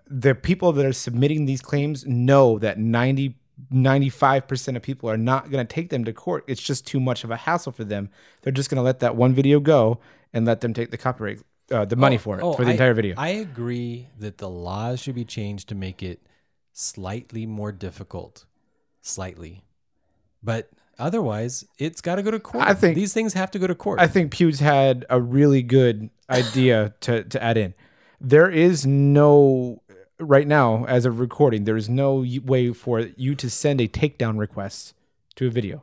the 0.07 0.35
people 0.35 0.73
that 0.73 0.87
are 0.87 0.93
submitting 0.93 1.47
these 1.47 1.63
claims 1.63 2.07
know 2.07 2.59
that 2.59 2.79
90 2.79 3.37
95% 3.73 4.77
of 4.77 4.83
people 4.83 5.09
are 5.09 5.17
not 5.17 5.49
going 5.49 5.65
to 5.65 5.73
take 5.75 5.91
them 5.91 6.05
to 6.05 6.13
court. 6.13 6.43
It's 6.49 6.61
just 6.61 6.87
too 6.89 6.99
much 6.99 7.23
of 7.23 7.31
a 7.31 7.37
hassle 7.37 7.71
for 7.71 7.85
them. 7.85 8.11
They're 8.43 8.53
just 8.53 8.69
going 8.69 8.77
to 8.79 8.83
let 8.83 8.99
that 8.99 9.15
one 9.15 9.33
video 9.33 9.61
go 9.61 10.01
and 10.33 10.45
let 10.45 10.61
them 10.61 10.75
take 10.75 10.91
the 10.91 10.97
copyright 10.99 11.41
uh, 11.71 11.85
the 11.85 11.97
money 11.97 12.19
for 12.19 12.37
it 12.39 12.41
for 12.41 12.65
the 12.65 12.71
I- 12.71 12.73
entire 12.73 12.95
video. 12.95 13.15
I 13.17 13.29
agree 13.29 14.09
that 14.19 14.39
the 14.39 14.49
laws 14.49 15.01
should 15.01 15.15
be 15.15 15.25
changed 15.25 15.69
to 15.69 15.75
make 15.75 16.03
it 16.03 16.21
slightly 16.75 17.47
more 17.47 17.73
difficult, 17.73 18.45
slightly, 19.01 19.65
but 20.43 20.69
otherwise, 20.99 21.65
it's 21.79 22.01
got 22.01 22.17
to 22.17 22.23
go 22.23 22.31
to 22.31 22.41
court. 22.41 22.67
I 22.67 22.75
think- 22.75 22.97
these 22.97 23.15
things 23.15 23.33
have 23.33 23.51
to 23.53 23.59
go 23.59 23.67
to 23.67 23.75
court. 23.75 24.01
I 24.01 24.07
think 24.07 24.33
Pew's 24.33 24.61
had 24.61 25.07
a 25.09 25.21
really 25.21 25.63
good 25.63 26.11
idea 26.29 26.95
to, 27.01 27.25
to 27.25 27.43
add 27.43 27.57
in. 27.57 27.75
There 28.21 28.51
is 28.51 28.85
no, 28.85 29.83
right 30.19 30.47
now, 30.47 30.85
as 30.87 31.07
of 31.07 31.21
recording, 31.21 31.65
there 31.65 31.77
is 31.77 31.89
no 31.89 32.25
way 32.45 32.73
for 32.73 33.01
you 33.17 33.35
to 33.37 33.49
send 33.49 33.81
a 33.81 33.89
takedown 33.89 34.39
request 34.39 34.95
to 35.37 35.47
a 35.47 35.51
video. 35.51 35.83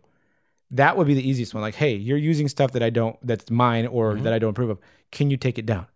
That 0.69 0.97
would 0.97 1.07
be 1.07 1.13
the 1.13 1.27
easiest 1.27 1.53
one. 1.53 1.61
Like, 1.61 1.76
hey, 1.76 1.95
you're 1.95 2.18
using 2.18 2.47
stuff 2.47 2.72
that 2.72 2.84
I 2.84 2.89
don't, 2.89 3.18
that's 3.26 3.49
mine 3.49 3.88
or 3.88 4.13
mm-hmm. 4.13 4.23
that 4.23 4.34
I 4.34 4.39
don't 4.39 4.51
approve 4.51 4.69
of. 4.69 4.80
Can 5.11 5.30
you 5.30 5.38
take 5.38 5.57
it 5.57 5.65
down? 5.65 5.88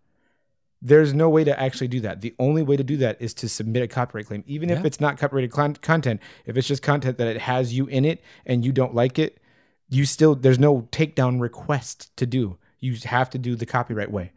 There's 0.86 1.12
no 1.12 1.28
way 1.28 1.42
to 1.42 1.60
actually 1.60 1.88
do 1.88 1.98
that. 2.02 2.20
The 2.20 2.32
only 2.38 2.62
way 2.62 2.76
to 2.76 2.84
do 2.84 2.96
that 2.98 3.20
is 3.20 3.34
to 3.34 3.48
submit 3.48 3.82
a 3.82 3.88
copyright 3.88 4.26
claim, 4.26 4.44
even 4.46 4.70
if 4.70 4.84
it's 4.84 5.00
not 5.00 5.18
copyrighted 5.18 5.50
con- 5.50 5.74
content. 5.74 6.20
If 6.44 6.56
it's 6.56 6.68
just 6.68 6.80
content 6.80 7.18
that 7.18 7.26
it 7.26 7.38
has 7.38 7.74
you 7.74 7.86
in 7.86 8.04
it 8.04 8.22
and 8.46 8.64
you 8.64 8.70
don't 8.70 8.94
like 8.94 9.18
it, 9.18 9.40
you 9.88 10.04
still 10.04 10.36
there's 10.36 10.60
no 10.60 10.82
takedown 10.92 11.40
request 11.40 12.16
to 12.18 12.24
do. 12.24 12.56
You 12.78 12.94
have 13.04 13.28
to 13.30 13.38
do 13.38 13.56
the 13.56 13.66
copyright 13.66 14.12
way. 14.12 14.30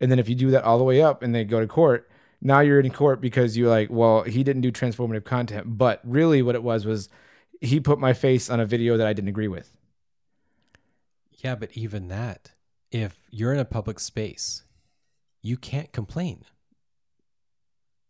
And 0.00 0.10
then 0.10 0.18
if 0.18 0.28
you 0.28 0.34
do 0.34 0.50
that 0.50 0.64
all 0.64 0.76
the 0.76 0.82
way 0.82 1.00
up 1.00 1.22
and 1.22 1.32
they 1.32 1.44
go 1.44 1.60
to 1.60 1.68
court, 1.68 2.10
now 2.40 2.58
you're 2.58 2.80
in 2.80 2.90
court 2.90 3.20
because 3.20 3.56
you're 3.56 3.70
like, 3.70 3.90
well, 3.90 4.24
he 4.24 4.42
didn't 4.42 4.62
do 4.62 4.72
transformative 4.72 5.24
content, 5.24 5.78
but 5.78 6.00
really 6.02 6.42
what 6.42 6.56
it 6.56 6.64
was 6.64 6.84
was 6.84 7.08
he 7.60 7.78
put 7.78 8.00
my 8.00 8.12
face 8.12 8.50
on 8.50 8.58
a 8.58 8.66
video 8.66 8.96
that 8.96 9.06
I 9.06 9.12
didn't 9.12 9.28
agree 9.28 9.46
with. 9.46 9.70
yeah, 11.30 11.54
but 11.54 11.70
even 11.74 12.08
that, 12.08 12.50
if 12.90 13.20
you're 13.30 13.52
in 13.52 13.60
a 13.60 13.64
public 13.64 14.00
space, 14.00 14.63
you 15.44 15.58
can't 15.58 15.92
complain. 15.92 16.42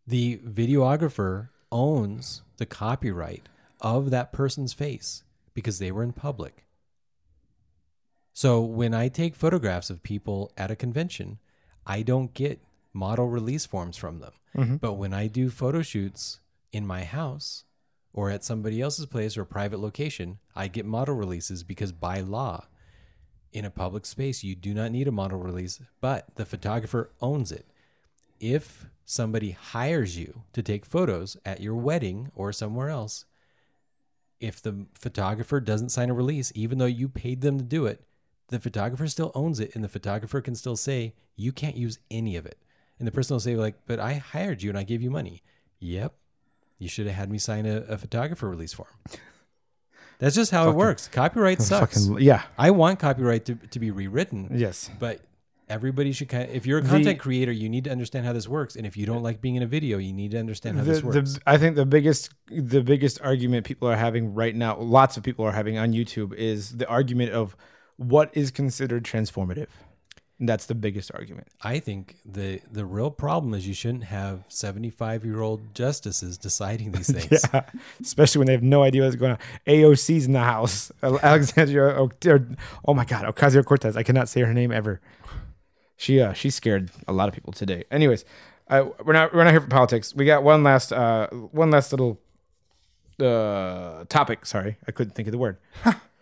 The 0.07 0.39
videographer 0.39 1.49
owns 1.73 2.43
the 2.59 2.65
copyright 2.65 3.49
of 3.81 4.11
that 4.11 4.33
person's 4.33 4.73
face 4.73 5.25
because 5.53 5.81
they 5.81 5.91
were 5.91 6.05
in 6.05 6.13
public. 6.13 6.65
So 8.33 8.63
when 8.63 8.95
I 8.95 9.09
take 9.09 9.35
photographs 9.35 9.91
of 9.91 10.05
people 10.05 10.53
at 10.57 10.71
a 10.71 10.77
convention, 10.77 11.39
I 11.85 12.03
don't 12.03 12.33
get 12.35 12.61
model 12.93 13.27
release 13.29 13.67
forms 13.67 13.97
from 13.97 14.21
them. 14.21 14.33
Mhm. 14.55 14.81
But 14.81 14.95
when 14.95 15.13
I 15.13 15.27
do 15.27 15.51
photo 15.51 15.83
shoots 15.83 16.39
in 16.71 16.87
my 16.87 17.03
house 17.03 17.65
or 18.13 18.31
at 18.31 18.45
somebody 18.45 18.81
else's 18.81 19.07
place 19.07 19.37
or 19.37 19.45
private 19.45 19.81
location, 19.81 20.39
I 20.55 20.69
get 20.69 20.87
model 20.87 21.17
releases 21.17 21.65
because 21.65 21.91
by 21.91 22.21
law, 22.21 22.69
in 23.55 23.65
a 23.65 23.71
public 23.71 24.05
space, 24.05 24.45
you 24.45 24.55
do 24.55 24.75
not 24.75 24.91
need 24.91 25.09
a 25.09 25.13
model 25.13 25.39
release, 25.39 25.81
but 26.01 26.27
the 26.35 26.45
photographer 26.45 27.13
owns 27.23 27.53
it. 27.53 27.67
If 28.41 28.87
somebody 29.07 29.53
hires 29.53 30.19
you 30.19 30.43
to 30.53 30.63
take 30.63 30.85
photos 30.85 31.37
at 31.47 31.61
your 31.61 31.77
wedding 31.77 32.31
or 32.35 32.53
somewhere 32.53 32.91
else, 32.91 33.25
if 34.41 34.61
the 34.61 34.87
photographer 34.93 35.61
doesn't 35.61 35.91
sign 35.91 36.11
a 36.11 36.15
release, 36.15 36.53
even 36.57 36.79
though 36.79 36.85
you 36.85 37.09
paid 37.09 37.41
them 37.41 37.57
to 37.57 37.65
do 37.65 37.87
it, 37.87 38.03
the 38.49 38.59
photographer 38.59 39.07
still 39.07 39.31
owns 39.35 39.61
it, 39.61 39.75
and 39.75 39.85
the 39.85 39.89
photographer 39.89 40.41
can 40.41 40.57
still 40.57 40.77
say 40.77 41.15
you 41.37 41.53
can't 41.53 41.77
use 41.77 42.01
any 42.11 42.37
of 42.37 42.45
it. 42.45 42.59
And 42.99 43.07
the 43.07 43.13
person 43.13 43.35
will 43.35 43.41
say 43.41 43.57
like, 43.57 43.87
"But 43.87 44.01
I 44.01 44.15
hired 44.15 44.63
you 44.63 44.69
and 44.69 44.79
I 44.79 44.83
gave 44.83 45.01
you 45.01 45.11
money." 45.11 45.43
Yep, 45.79 46.15
you 46.79 46.89
should 46.89 47.07
have 47.07 47.17
had 47.17 47.31
me 47.31 47.39
sign 47.39 47.67
a, 47.67 47.79
a 47.83 47.99
photographer 47.99 48.49
release 48.49 48.73
form. 48.73 48.91
That's 50.19 50.35
just 50.35 50.51
how 50.51 50.69
it 50.71 50.77
works. 50.77 51.09
Copyright 51.09 51.61
sucks. 51.63 52.07
Fucking 52.07 52.23
yeah. 52.23 52.43
I 52.59 52.71
want 52.71 52.99
copyright 52.99 53.45
to, 53.47 53.55
to 53.55 53.79
be 53.79 53.91
rewritten, 53.91 54.51
Yes. 54.55 54.91
but 54.99 55.21
everybody 55.69 56.13
should 56.13 56.29
kind 56.29 56.49
of, 56.49 56.55
if 56.55 56.67
you're 56.67 56.79
a 56.79 56.83
content 56.83 57.19
creator, 57.19 57.51
you 57.53 57.69
need 57.69 57.85
to 57.85 57.91
understand 57.91 58.27
how 58.27 58.33
this 58.33 58.47
works. 58.47 58.77
And 58.77 58.87
if 58.87 58.97
you 58.97 59.07
don't 59.07 59.23
like 59.23 59.41
being 59.41 59.57
in 59.57 59.63
a 59.63 59.67
video, 59.67 59.99
you 59.99 60.13
need 60.13 60.33
to 60.33 60.39
understand 60.39 60.77
how 60.77 60.85
The, 60.85 60.93
this 60.93 61.03
works. 61.03 61.35
the, 61.35 61.41
I 61.47 61.57
think 61.59 61.75
the 61.77 61.87
biggest 61.87 62.31
the 62.49 62.83
biggest 62.83 63.21
argument 63.23 63.65
people 63.67 63.89
are 63.89 63.97
having 63.97 64.35
right 64.35 64.55
now, 64.55 64.77
lots 64.79 65.17
of 65.17 65.23
people 65.23 65.45
are 65.47 65.53
having 65.53 65.79
on 65.79 65.93
YouTube, 65.93 66.35
is 66.35 66.77
the 66.77 66.87
argument 66.89 67.33
of 67.33 67.57
what 67.97 68.31
is 68.35 68.51
considered 68.51 69.05
transformative. 69.05 69.69
That's 70.41 70.67
the 70.67 70.75
biggest 70.75 71.13
argument. 71.15 71.47
I 71.63 71.79
think 71.79 72.17
the 72.25 72.61
the 72.71 72.85
real 72.85 73.11
problem 73.11 73.55
is 73.55 73.69
you 73.69 73.75
shouldn't 73.75 74.05
have 74.05 74.45
75 74.49 75.25
year 75.25 75.41
old 75.41 75.75
justices 75.75 76.37
deciding 76.37 76.91
these 76.91 77.13
things. 77.17 77.45
Yeah, 77.53 77.63
especially 78.01 78.41
when 78.41 78.47
they 78.47 78.53
have 78.53 78.63
no 78.63 78.83
idea 78.83 79.05
what's 79.05 79.15
going 79.15 79.33
on. 79.33 79.39
AOC's 79.67 80.27
in 80.27 80.33
the 80.33 80.41
house. 80.41 80.91
Alexandria, 81.03 81.97
oh, 81.99 82.11
oh 82.85 82.95
my 82.95 83.05
God, 83.05 83.25
Ocasio 83.33 83.65
Cortez. 83.65 83.97
I 83.97 84.03
cannot 84.03 84.29
say 84.29 84.41
her 84.41 84.53
name 84.53 84.73
ever. 84.73 85.01
She 85.97 86.21
uh, 86.21 86.33
she 86.33 86.51
scared 86.51 86.91
a 87.07 87.13
lot 87.13 87.29
of 87.29 87.35
people 87.35 87.53
today. 87.53 87.85
Anyways, 87.93 88.25
uh, 88.69 88.87
we're 89.05 89.13
not 89.13 89.33
we're 89.33 89.45
not 89.45 89.53
here 89.53 89.61
for 89.61 89.69
politics. 89.69 90.15
We 90.15 90.25
got 90.25 90.43
one 90.43 90.65
last 90.65 90.93
uh, 90.93 91.29
one 91.29 91.71
last 91.71 91.93
little 91.93 92.21
uh, 93.21 94.05
topic. 94.09 94.47
Sorry, 94.47 94.79
I 94.89 94.91
couldn't 94.91 95.15
think 95.15 95.29
of 95.29 95.33
the 95.33 95.39
word. 95.39 95.59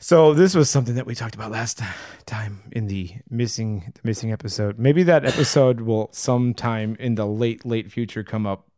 so 0.00 0.34
this 0.34 0.54
was 0.54 0.68
something 0.70 0.94
that 0.96 1.06
we 1.06 1.14
talked 1.14 1.34
about 1.34 1.50
last 1.52 1.80
time 2.26 2.62
in 2.72 2.86
the 2.88 3.12
missing 3.28 3.92
the 3.94 4.00
missing 4.02 4.32
episode. 4.32 4.78
Maybe 4.78 5.02
that 5.04 5.24
episode 5.24 5.82
will 5.82 6.08
sometime 6.12 6.96
in 6.98 7.14
the 7.14 7.26
late 7.26 7.64
late 7.64 7.92
future 7.92 8.24
come 8.24 8.46
up, 8.46 8.68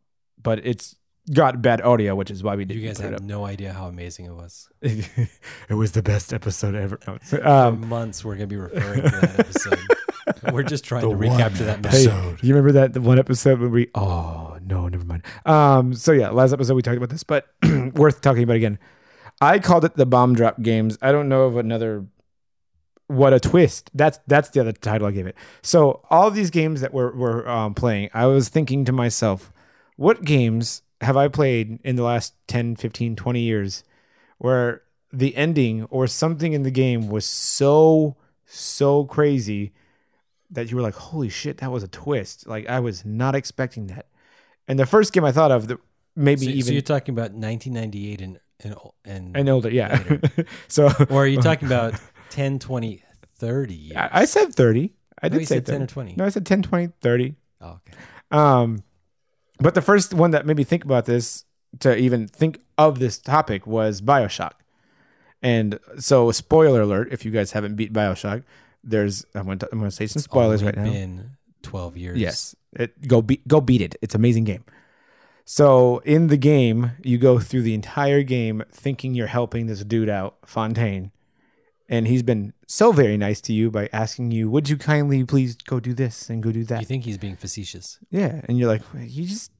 but 0.41 0.59
it's 0.65 0.95
got 1.33 1.61
bad 1.61 1.79
audio, 1.81 2.15
which 2.15 2.29
is 2.29 2.43
why 2.43 2.55
we 2.55 2.65
didn't 2.65 2.81
You 2.81 2.87
guys 2.87 2.97
put 2.97 3.05
it 3.05 3.11
have 3.13 3.21
up. 3.21 3.25
no 3.25 3.45
idea 3.45 3.71
how 3.71 3.87
amazing 3.87 4.25
it 4.25 4.33
was. 4.33 4.67
it 4.81 5.73
was 5.73 5.93
the 5.93 6.03
best 6.03 6.33
episode 6.33 6.75
ever. 6.75 6.99
No, 7.07 7.15
it's- 7.15 7.29
For 7.29 7.47
um, 7.47 7.87
months, 7.87 8.25
we're 8.25 8.35
going 8.35 8.49
to 8.49 8.53
be 8.53 8.59
referring 8.59 9.03
to 9.03 9.09
that 9.09 9.39
episode. 9.39 9.79
we're 10.51 10.63
just 10.63 10.83
trying 10.83 11.01
to 11.03 11.15
recapture 11.15 11.65
one 11.65 11.81
that 11.81 11.91
Hey, 11.91 12.07
message. 12.07 12.43
you 12.43 12.53
remember 12.53 12.73
that 12.73 12.91
the 12.93 12.99
one 13.01 13.17
episode 13.19 13.59
when 13.61 13.71
we? 13.71 13.89
Oh 13.95 14.57
no, 14.65 14.89
never 14.89 15.05
mind. 15.05 15.23
Um, 15.45 15.93
so 15.93 16.11
yeah, 16.11 16.29
last 16.29 16.51
episode 16.51 16.73
we 16.75 16.81
talked 16.81 16.97
about 16.97 17.09
this, 17.09 17.23
but 17.23 17.47
worth 17.95 18.19
talking 18.19 18.43
about 18.43 18.57
again. 18.57 18.77
I 19.43 19.59
called 19.59 19.85
it 19.85 19.95
the 19.95 20.05
bomb 20.05 20.35
drop 20.35 20.61
games. 20.61 20.97
I 21.01 21.11
don't 21.11 21.29
know 21.29 21.43
of 21.43 21.57
another. 21.57 22.05
What 23.07 23.33
a 23.33 23.39
twist! 23.39 23.91
That's 23.93 24.19
that's 24.27 24.49
the 24.49 24.61
other 24.61 24.71
title 24.71 25.07
I 25.07 25.11
gave 25.11 25.27
it. 25.27 25.35
So 25.61 26.01
all 26.09 26.31
these 26.31 26.49
games 26.49 26.81
that 26.81 26.93
we're 26.93 27.15
we're 27.15 27.47
um, 27.47 27.73
playing, 27.73 28.09
I 28.13 28.25
was 28.27 28.49
thinking 28.49 28.85
to 28.85 28.91
myself, 28.91 29.51
what 29.97 30.23
games 30.23 30.81
have 31.01 31.17
I 31.17 31.27
played 31.27 31.79
in 31.83 31.95
the 31.97 32.03
last 32.03 32.33
10, 32.47 32.77
15, 32.77 33.15
20 33.15 33.39
years 33.41 33.83
where 34.37 34.83
the 35.11 35.35
ending 35.35 35.83
or 35.85 36.07
something 36.07 36.53
in 36.53 36.63
the 36.63 36.71
game 36.71 37.09
was 37.09 37.25
so 37.25 38.15
so 38.45 39.03
crazy 39.05 39.73
that 40.49 40.69
you 40.69 40.77
were 40.77 40.83
like, 40.83 40.95
holy 40.95 41.29
shit, 41.29 41.57
that 41.57 41.71
was 41.71 41.83
a 41.83 41.87
twist. 41.87 42.47
Like 42.47 42.67
I 42.67 42.79
was 42.79 43.03
not 43.03 43.35
expecting 43.35 43.87
that. 43.87 44.07
And 44.67 44.79
the 44.79 44.85
first 44.85 45.11
game 45.11 45.25
I 45.25 45.31
thought 45.31 45.51
of, 45.51 45.67
that 45.67 45.79
maybe 46.15 46.45
So, 46.45 46.51
so 46.51 46.57
even 46.57 46.73
you're 46.73 46.81
talking 46.81 47.13
about 47.13 47.31
1998 47.31 48.21
and 48.21 48.39
and, 48.59 48.75
and 49.05 49.37
and 49.37 49.49
older, 49.49 49.69
yeah. 49.69 50.01
so 50.67 50.89
or 51.09 51.23
are 51.23 51.27
you 51.27 51.41
talking 51.41 51.67
about 51.67 51.95
10, 52.29 52.59
20, 52.59 53.03
30 53.35 53.73
years? 53.73 53.97
I 53.97 54.09
I 54.21 54.25
said 54.25 54.53
30. 54.53 54.93
I 55.21 55.27
No, 55.27 55.33
did 55.33 55.39
you 55.41 55.45
say 55.45 55.55
said 55.55 55.65
10 55.65 55.81
or 55.83 55.87
20. 55.87 56.15
No, 56.17 56.25
I 56.25 56.29
said 56.29 56.45
10, 56.45 56.63
20, 56.63 56.93
30. 56.99 57.35
Oh, 57.61 57.67
okay. 57.67 57.97
Um, 58.31 58.83
but 59.59 59.75
the 59.75 59.81
first 59.81 60.13
one 60.13 60.31
that 60.31 60.45
made 60.45 60.57
me 60.57 60.63
think 60.63 60.83
about 60.83 61.05
this, 61.05 61.45
to 61.79 61.95
even 61.95 62.27
think 62.27 62.59
of 62.77 62.99
this 62.99 63.17
topic, 63.17 63.65
was 63.65 64.01
Bioshock. 64.01 64.53
And 65.41 65.79
so, 65.99 66.31
spoiler 66.31 66.81
alert: 66.81 67.09
if 67.11 67.25
you 67.25 67.31
guys 67.31 67.51
haven't 67.51 67.75
beat 67.75 67.93
Bioshock, 67.93 68.43
there's 68.83 69.25
I'm 69.35 69.45
going 69.45 69.59
to, 69.59 69.69
I'm 69.71 69.79
going 69.79 69.89
to 69.89 69.95
say 69.95 70.07
some 70.07 70.21
spoilers 70.21 70.63
right 70.63 70.75
now. 70.75 70.83
Been 70.83 71.31
12 71.63 71.97
years. 71.97 72.17
Yes, 72.17 72.55
it, 72.73 73.07
go 73.07 73.21
beat 73.21 73.47
go 73.47 73.61
beat 73.61 73.81
it. 73.81 73.95
It's 74.01 74.15
an 74.15 74.21
amazing 74.21 74.45
game. 74.45 74.63
So 75.45 75.99
in 75.99 76.27
the 76.27 76.37
game, 76.37 76.91
you 77.03 77.17
go 77.17 77.39
through 77.39 77.63
the 77.63 77.73
entire 77.73 78.23
game 78.23 78.63
thinking 78.71 79.13
you're 79.13 79.27
helping 79.27 79.67
this 79.67 79.83
dude 79.83 80.09
out, 80.09 80.37
Fontaine, 80.45 81.11
and 81.89 82.07
he's 82.07 82.23
been 82.23 82.53
so 82.65 82.91
very 82.91 83.17
nice 83.17 83.41
to 83.41 83.53
you 83.53 83.69
by 83.69 83.89
asking 83.91 84.31
you, 84.31 84.49
"Would 84.49 84.69
you 84.69 84.77
kindly 84.77 85.23
please 85.25 85.55
go 85.55 85.79
do 85.79 85.93
this 85.93 86.29
and 86.29 86.41
go 86.41 86.51
do 86.51 86.63
that?" 86.65 86.79
You 86.79 86.85
think 86.85 87.03
he's 87.03 87.17
being 87.17 87.35
facetious? 87.35 87.99
Yeah, 88.09 88.41
and 88.45 88.57
you're 88.57 88.69
like, 88.69 88.81
you 88.97 89.27
just 89.27 89.51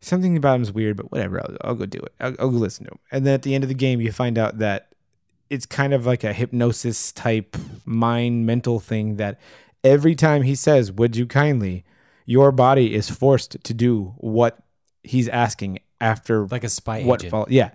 something 0.00 0.36
about 0.36 0.54
him 0.56 0.62
is 0.62 0.72
weird, 0.72 0.96
but 0.96 1.10
whatever. 1.10 1.40
I'll, 1.40 1.56
I'll 1.62 1.74
go 1.74 1.86
do 1.86 1.98
it. 1.98 2.12
I'll, 2.20 2.36
I'll 2.38 2.50
go 2.50 2.56
listen 2.56 2.86
to 2.86 2.92
him. 2.92 2.98
And 3.10 3.26
then 3.26 3.34
at 3.34 3.42
the 3.42 3.54
end 3.54 3.64
of 3.64 3.68
the 3.68 3.74
game, 3.74 4.00
you 4.00 4.12
find 4.12 4.38
out 4.38 4.58
that 4.58 4.94
it's 5.50 5.66
kind 5.66 5.92
of 5.92 6.06
like 6.06 6.22
a 6.22 6.32
hypnosis 6.32 7.10
type 7.10 7.56
mind 7.84 8.46
mental 8.46 8.78
thing 8.78 9.16
that 9.16 9.38
every 9.82 10.14
time 10.14 10.42
he 10.42 10.54
says, 10.54 10.92
"Would 10.92 11.16
you 11.16 11.26
kindly," 11.26 11.84
your 12.26 12.52
body 12.52 12.94
is 12.94 13.10
forced 13.10 13.62
to 13.62 13.74
do 13.74 14.14
what 14.18 14.62
he's 15.02 15.28
asking 15.28 15.78
after 16.00 16.46
Like 16.46 16.64
a 16.64 16.68
spy 16.68 17.02
what 17.02 17.20
agent. 17.20 17.30
follow- 17.30 17.46
yeah. 17.48 17.70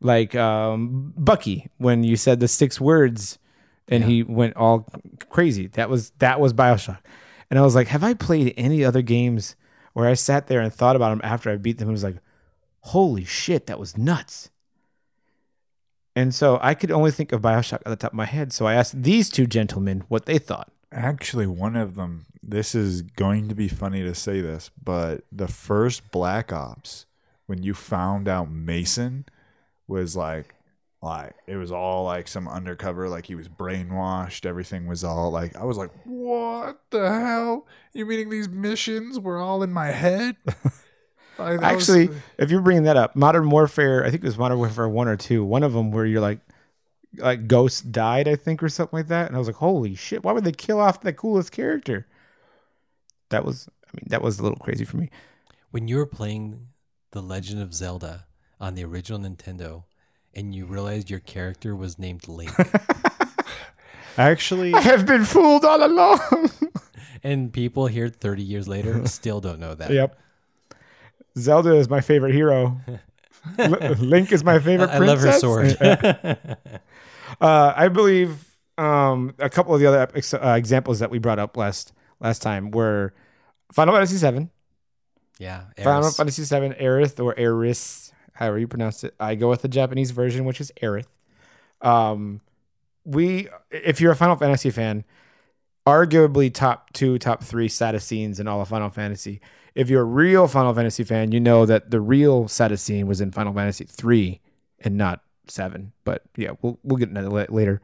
Like 0.00 0.34
um 0.34 1.12
bucky 1.16 1.70
when 1.78 2.04
you 2.04 2.16
said 2.16 2.40
the 2.40 2.48
six 2.48 2.80
words 2.80 3.38
and 3.88 4.04
he 4.04 4.22
went 4.22 4.56
all 4.56 4.86
crazy. 5.28 5.66
That 5.68 5.88
was 5.90 6.10
that 6.18 6.40
was 6.40 6.52
bioshock. 6.52 6.98
And 7.50 7.58
i 7.58 7.62
was 7.62 7.74
like 7.74 7.88
have 7.88 8.02
i 8.04 8.14
played 8.14 8.52
any 8.56 8.84
other 8.84 9.02
games 9.02 9.56
where 9.92 10.06
i 10.08 10.14
sat 10.14 10.46
there 10.46 10.60
and 10.60 10.72
thought 10.72 10.96
about 10.96 11.10
them 11.10 11.20
after 11.22 11.50
i 11.50 11.56
beat 11.56 11.78
them? 11.78 11.88
And 11.88 11.92
was 11.94 12.04
like 12.04 12.16
holy 12.80 13.24
shit 13.24 13.66
that 13.66 13.78
was 13.78 13.96
nuts. 13.96 14.50
And 16.16 16.34
so 16.34 16.58
i 16.62 16.74
could 16.74 16.90
only 16.90 17.10
think 17.10 17.32
of 17.32 17.40
bioshock 17.40 17.80
at 17.80 17.84
the 17.86 17.96
top 17.96 18.12
of 18.12 18.16
my 18.16 18.26
head. 18.26 18.52
So 18.52 18.66
i 18.66 18.74
asked 18.74 19.02
these 19.02 19.30
two 19.30 19.46
gentlemen 19.46 20.04
what 20.08 20.26
they 20.26 20.38
thought 20.38 20.70
Actually, 20.94 21.46
one 21.46 21.76
of 21.76 21.94
them. 21.96 22.26
This 22.42 22.74
is 22.74 23.02
going 23.02 23.48
to 23.48 23.54
be 23.54 23.68
funny 23.68 24.02
to 24.02 24.14
say 24.14 24.40
this, 24.40 24.70
but 24.82 25.22
the 25.32 25.48
first 25.48 26.10
Black 26.10 26.52
Ops, 26.52 27.06
when 27.46 27.62
you 27.62 27.72
found 27.74 28.28
out 28.28 28.50
Mason 28.50 29.24
was 29.88 30.14
like, 30.14 30.54
like 31.02 31.34
it 31.46 31.56
was 31.56 31.72
all 31.72 32.04
like 32.04 32.28
some 32.28 32.46
undercover, 32.46 33.08
like 33.08 33.26
he 33.26 33.34
was 33.34 33.48
brainwashed. 33.48 34.44
Everything 34.46 34.86
was 34.86 35.02
all 35.04 35.30
like, 35.30 35.56
I 35.56 35.64
was 35.64 35.78
like, 35.78 35.90
what 36.04 36.80
the 36.90 37.10
hell? 37.10 37.66
You 37.94 38.04
meaning 38.06 38.28
these 38.30 38.48
missions 38.48 39.18
were 39.18 39.38
all 39.38 39.62
in 39.62 39.72
my 39.72 39.88
head? 39.88 40.36
Like, 41.36 41.58
that 41.62 41.74
was- 41.74 41.90
Actually, 41.90 42.16
if 42.38 42.52
you're 42.52 42.60
bringing 42.60 42.84
that 42.84 42.96
up, 42.96 43.16
Modern 43.16 43.50
Warfare, 43.50 44.04
I 44.04 44.10
think 44.12 44.22
it 44.22 44.26
was 44.26 44.38
Modern 44.38 44.56
Warfare 44.58 44.88
one 44.88 45.08
or 45.08 45.16
two. 45.16 45.44
One 45.44 45.64
of 45.64 45.72
them 45.72 45.90
where 45.90 46.06
you're 46.06 46.20
like, 46.20 46.38
like 47.18 47.46
Ghost 47.46 47.92
died, 47.92 48.28
I 48.28 48.36
think, 48.36 48.62
or 48.62 48.68
something 48.68 48.98
like 48.98 49.08
that, 49.08 49.26
and 49.28 49.36
I 49.36 49.38
was 49.38 49.48
like, 49.48 49.56
holy 49.56 49.94
shit, 49.94 50.24
why 50.24 50.32
would 50.32 50.44
they 50.44 50.52
kill 50.52 50.80
off 50.80 51.00
the 51.00 51.12
coolest 51.12 51.52
character? 51.52 52.06
That 53.30 53.44
was, 53.44 53.68
I 53.86 53.90
mean, 53.96 54.06
that 54.08 54.22
was 54.22 54.38
a 54.38 54.42
little 54.42 54.58
crazy 54.58 54.84
for 54.84 54.96
me. 54.96 55.10
When 55.70 55.88
you 55.88 55.96
were 55.96 56.06
playing 56.06 56.68
The 57.12 57.22
Legend 57.22 57.60
of 57.60 57.74
Zelda 57.74 58.26
on 58.60 58.74
the 58.74 58.84
original 58.84 59.18
Nintendo 59.18 59.84
and 60.34 60.54
you 60.54 60.66
realized 60.66 61.10
your 61.10 61.20
character 61.20 61.74
was 61.74 61.98
named 61.98 62.28
Link 62.28 62.52
actually, 64.18 64.74
I 64.74 64.80
have 64.80 65.06
been 65.06 65.24
fooled 65.24 65.64
all 65.64 65.84
along. 65.84 66.50
and 67.22 67.52
people 67.52 67.86
here 67.86 68.08
30 68.08 68.42
years 68.42 68.68
later 68.68 69.06
still 69.06 69.40
don't 69.40 69.60
know 69.60 69.74
that. 69.74 69.90
yep. 69.90 70.18
Zelda 71.36 71.74
is 71.74 71.88
my 71.88 72.00
favorite 72.00 72.34
hero. 72.34 72.80
Link 73.98 74.32
is 74.32 74.44
my 74.44 74.58
favorite. 74.58 74.90
I 74.90 74.98
love 74.98 75.20
her 75.20 75.32
sword. 75.32 75.76
Uh, 77.40 77.72
I 77.74 77.88
believe 77.88 78.54
um, 78.78 79.34
a 79.40 79.50
couple 79.50 79.74
of 79.74 79.80
the 79.80 79.86
other 79.86 80.08
ex- 80.14 80.34
uh, 80.34 80.54
examples 80.56 81.00
that 81.00 81.10
we 81.10 81.18
brought 81.18 81.40
up 81.40 81.56
last 81.56 81.92
last 82.20 82.42
time 82.42 82.70
were 82.70 83.12
Final 83.72 83.94
Fantasy 83.94 84.24
VII, 84.24 84.48
yeah. 85.38 85.64
Final 85.82 86.10
Fantasy 86.10 86.42
VII, 86.42 86.74
Aerith 86.74 87.22
or 87.22 87.36
Eris, 87.36 88.12
however 88.34 88.58
you 88.58 88.68
pronounce 88.68 89.04
it. 89.04 89.14
I 89.18 89.34
go 89.34 89.48
with 89.48 89.62
the 89.62 89.68
Japanese 89.68 90.10
version, 90.12 90.44
which 90.44 90.60
is 90.60 90.70
Aerith. 90.80 91.06
Um, 91.80 92.40
we, 93.04 93.48
if 93.70 94.00
you're 94.00 94.12
a 94.12 94.16
Final 94.16 94.36
Fantasy 94.36 94.70
fan, 94.70 95.04
arguably 95.86 96.52
top 96.52 96.92
two, 96.92 97.18
top 97.18 97.42
three 97.42 97.68
saddest 97.68 98.06
scenes 98.06 98.40
in 98.40 98.48
all 98.48 98.60
of 98.60 98.68
Final 98.68 98.90
Fantasy. 98.90 99.40
If 99.74 99.90
you're 99.90 100.02
a 100.02 100.04
real 100.04 100.46
Final 100.46 100.72
Fantasy 100.74 101.02
fan, 101.04 101.32
you 101.32 101.40
know 101.40 101.66
that 101.66 101.90
the 101.90 102.00
real 102.00 102.46
saddest 102.48 102.84
scene 102.84 103.06
was 103.06 103.20
in 103.20 103.32
Final 103.32 103.52
Fantasy 103.52 103.84
three 103.84 104.40
and 104.80 104.96
not 104.96 105.22
seven. 105.48 105.92
But 106.04 106.22
yeah, 106.36 106.50
we'll 106.62 106.78
we'll 106.84 106.96
get 106.96 107.08
into 107.08 107.22
that 107.22 107.30
la- 107.30 107.54
later. 107.56 107.80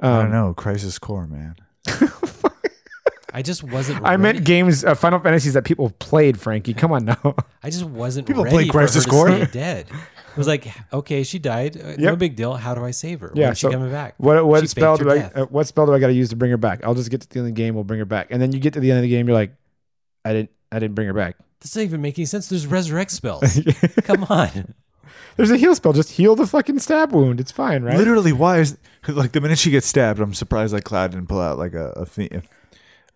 I 0.00 0.08
Um, 0.08 0.22
don't 0.24 0.32
know. 0.32 0.54
Crisis 0.54 0.98
Core, 0.98 1.26
man. 1.26 1.56
I 3.36 3.42
just 3.42 3.64
wasn't 3.64 4.04
I 4.04 4.10
ready. 4.10 4.22
meant 4.22 4.44
games, 4.44 4.84
uh, 4.84 4.94
Final 4.94 5.18
Fantasies 5.18 5.54
that 5.54 5.64
people 5.64 5.90
played. 5.98 6.38
Frankie, 6.38 6.72
come 6.72 6.92
on 6.92 7.04
now. 7.04 7.34
I 7.64 7.70
just 7.70 7.82
wasn't 7.84 8.28
People 8.28 8.44
ready 8.44 8.54
play 8.56 8.66
Crisis 8.68 9.04
Core. 9.06 9.28
dead. 9.46 9.86
It 9.88 10.36
was 10.38 10.46
like, 10.46 10.68
okay, 10.92 11.24
she 11.24 11.40
died. 11.40 11.76
Uh, 11.80 11.94
No 11.98 12.14
big 12.16 12.36
deal. 12.36 12.54
How 12.54 12.74
do 12.76 12.84
I 12.84 12.92
save 12.92 13.20
her? 13.20 13.32
Yeah, 13.34 13.46
When's 13.46 13.58
so 13.60 13.68
she 13.70 13.72
coming 13.74 13.90
back? 13.90 14.14
What 14.18 14.46
what 14.46 14.60
She 14.60 14.66
spell 14.68 14.96
do 14.96 15.10
I 15.10 15.18
uh, 15.34 15.46
what 15.46 15.66
spell 15.66 15.86
do 15.86 15.92
I 15.94 15.98
got 15.98 16.08
to 16.08 16.12
use 16.12 16.28
to 16.28 16.36
bring 16.36 16.52
her 16.52 16.56
back? 16.56 16.84
I'll 16.84 16.94
just 16.94 17.10
get 17.10 17.22
to 17.22 17.28
the 17.28 17.38
end 17.40 17.48
of 17.48 17.54
the 17.54 17.60
game. 17.60 17.74
We'll 17.74 17.82
bring 17.84 17.98
her 17.98 18.04
back, 18.04 18.28
and 18.30 18.40
then 18.40 18.52
you 18.52 18.60
get 18.60 18.74
to 18.74 18.80
the 18.80 18.90
end 18.90 18.98
of 18.98 19.02
the 19.02 19.08
game. 19.08 19.26
You're 19.26 19.36
like, 19.36 19.54
I 20.24 20.32
didn't 20.32 20.50
I 20.74 20.78
didn't 20.78 20.94
bring 20.94 21.06
her 21.06 21.14
back. 21.14 21.36
This 21.60 21.70
doesn't 21.72 21.82
even 21.88 22.02
make 22.02 22.18
any 22.18 22.26
sense. 22.26 22.48
There's 22.48 22.66
resurrect 22.66 23.10
spells. 23.10 23.60
Come 24.04 24.24
on. 24.24 24.74
There's 25.36 25.50
a 25.50 25.56
heal 25.56 25.74
spell. 25.74 25.92
Just 25.92 26.12
heal 26.12 26.36
the 26.36 26.46
fucking 26.46 26.78
stab 26.80 27.12
wound. 27.12 27.40
It's 27.40 27.50
fine, 27.52 27.82
right? 27.82 27.96
Literally, 27.96 28.32
why 28.32 28.58
is 28.58 28.76
like 29.08 29.32
the 29.32 29.40
minute 29.40 29.58
she 29.58 29.70
gets 29.70 29.86
stabbed, 29.86 30.20
I'm 30.20 30.34
surprised 30.34 30.72
like 30.72 30.84
Cloud 30.84 31.12
didn't 31.12 31.28
pull 31.28 31.40
out 31.40 31.58
like 31.58 31.74
a 31.74 31.88
a, 31.96 32.06
phe- 32.06 32.42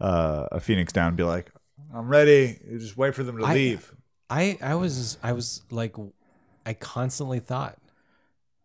uh, 0.00 0.46
a 0.52 0.60
phoenix 0.60 0.92
down 0.92 1.08
and 1.08 1.16
be 1.16 1.22
like, 1.24 1.50
"I'm 1.94 2.08
ready." 2.08 2.58
You 2.68 2.78
just 2.78 2.96
wait 2.96 3.14
for 3.14 3.22
them 3.22 3.38
to 3.38 3.44
I- 3.44 3.54
leave. 3.54 3.92
I 4.30 4.58
I 4.60 4.74
was 4.74 5.16
I 5.22 5.32
was 5.32 5.62
like 5.70 5.94
I 6.66 6.74
constantly 6.74 7.38
thought 7.40 7.78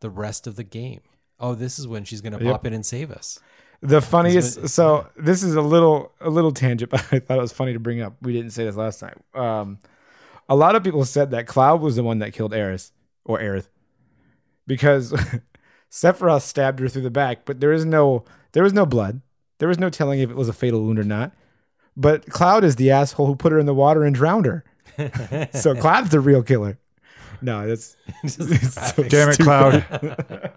the 0.02 0.10
rest 0.10 0.48
of 0.48 0.56
the 0.56 0.64
game. 0.64 1.02
Oh, 1.40 1.56
this 1.56 1.80
is 1.80 1.88
when 1.88 2.04
she's 2.06 2.22
gonna 2.22 2.40
Yep. 2.40 2.52
pop 2.52 2.66
in 2.66 2.74
and 2.74 2.86
save 2.86 3.12
us. 3.12 3.40
The 3.84 4.02
funniest. 4.02 4.70
So 4.70 5.08
this 5.18 5.44
is 5.44 5.56
a 5.56 5.62
little 5.62 6.14
a 6.22 6.30
little 6.30 6.54
tangent, 6.54 6.90
but 6.92 7.06
I 7.12 7.20
thought 7.20 7.38
it 7.38 7.42
was 7.42 7.52
funny 7.52 7.74
to 7.74 7.80
bring 7.80 8.02
up. 8.02 8.16
We 8.22 8.32
didn't 8.32 8.52
say 8.52 8.64
this 8.64 8.78
last 8.78 9.00
time. 9.00 9.20
Um, 9.34 9.80
a 10.48 10.56
lot 10.56 10.76
of 10.76 10.84
people 10.84 11.04
said 11.06 11.32
that 11.32 11.48
Cloud 11.48 11.82
was 11.82 11.98
the 11.98 12.04
one 12.04 12.20
that 12.20 12.34
killed 12.34 12.54
Eris 12.54 12.92
or 13.26 13.40
Aerith 13.40 13.68
because 14.66 15.12
Sephiroth 15.92 16.44
stabbed 16.44 16.80
her 16.80 16.88
through 16.88 17.02
the 17.02 17.12
back, 17.12 17.46
but 17.46 17.60
there 17.60 17.74
is 17.74 17.86
no 17.86 18.24
there 18.54 18.64
was 18.64 18.74
no 18.74 18.86
blood. 18.86 19.22
There 19.60 19.68
was 19.68 19.80
no 19.80 19.90
telling 19.90 20.20
if 20.20 20.30
it 20.30 20.36
was 20.36 20.50
a 20.50 20.54
fatal 20.54 20.82
wound 20.82 21.00
or 21.00 21.04
not. 21.04 21.34
But 21.96 22.26
Cloud 22.28 22.64
is 22.64 22.78
the 22.78 22.90
asshole 22.92 23.28
who 23.28 23.36
put 23.36 23.52
her 23.52 23.60
in 23.60 23.66
the 23.66 23.74
water 23.74 24.04
and 24.04 24.16
drowned 24.16 24.46
her. 24.46 24.64
so 25.54 25.76
Cloud's 25.76 26.10
the 26.10 26.20
real 26.20 26.42
killer. 26.42 26.80
No, 27.42 27.68
that's 27.68 27.98
so. 28.26 29.04
Damn 29.04 29.30
it, 29.30 29.40
Cloud! 29.40 30.54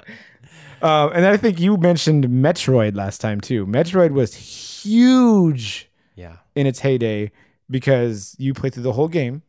Um, 0.83 1.13
and 1.15 1.25
I 1.25 1.37
think 1.37 1.59
you 1.59 1.77
mentioned 1.77 2.25
Metroid 2.27 2.97
last 2.97 3.21
time 3.21 3.41
too. 3.41 3.67
Metroid 3.67 4.11
was 4.13 4.35
huge 4.35 5.91
yeah. 6.15 6.37
in 6.55 6.67
its 6.67 6.81
heyday 6.81 7.33
because 7.71 8.37
you 8.39 8.55
play 8.55 8.71
through 8.71 8.83
the 8.83 8.93
whole 8.93 9.09
game 9.09 9.43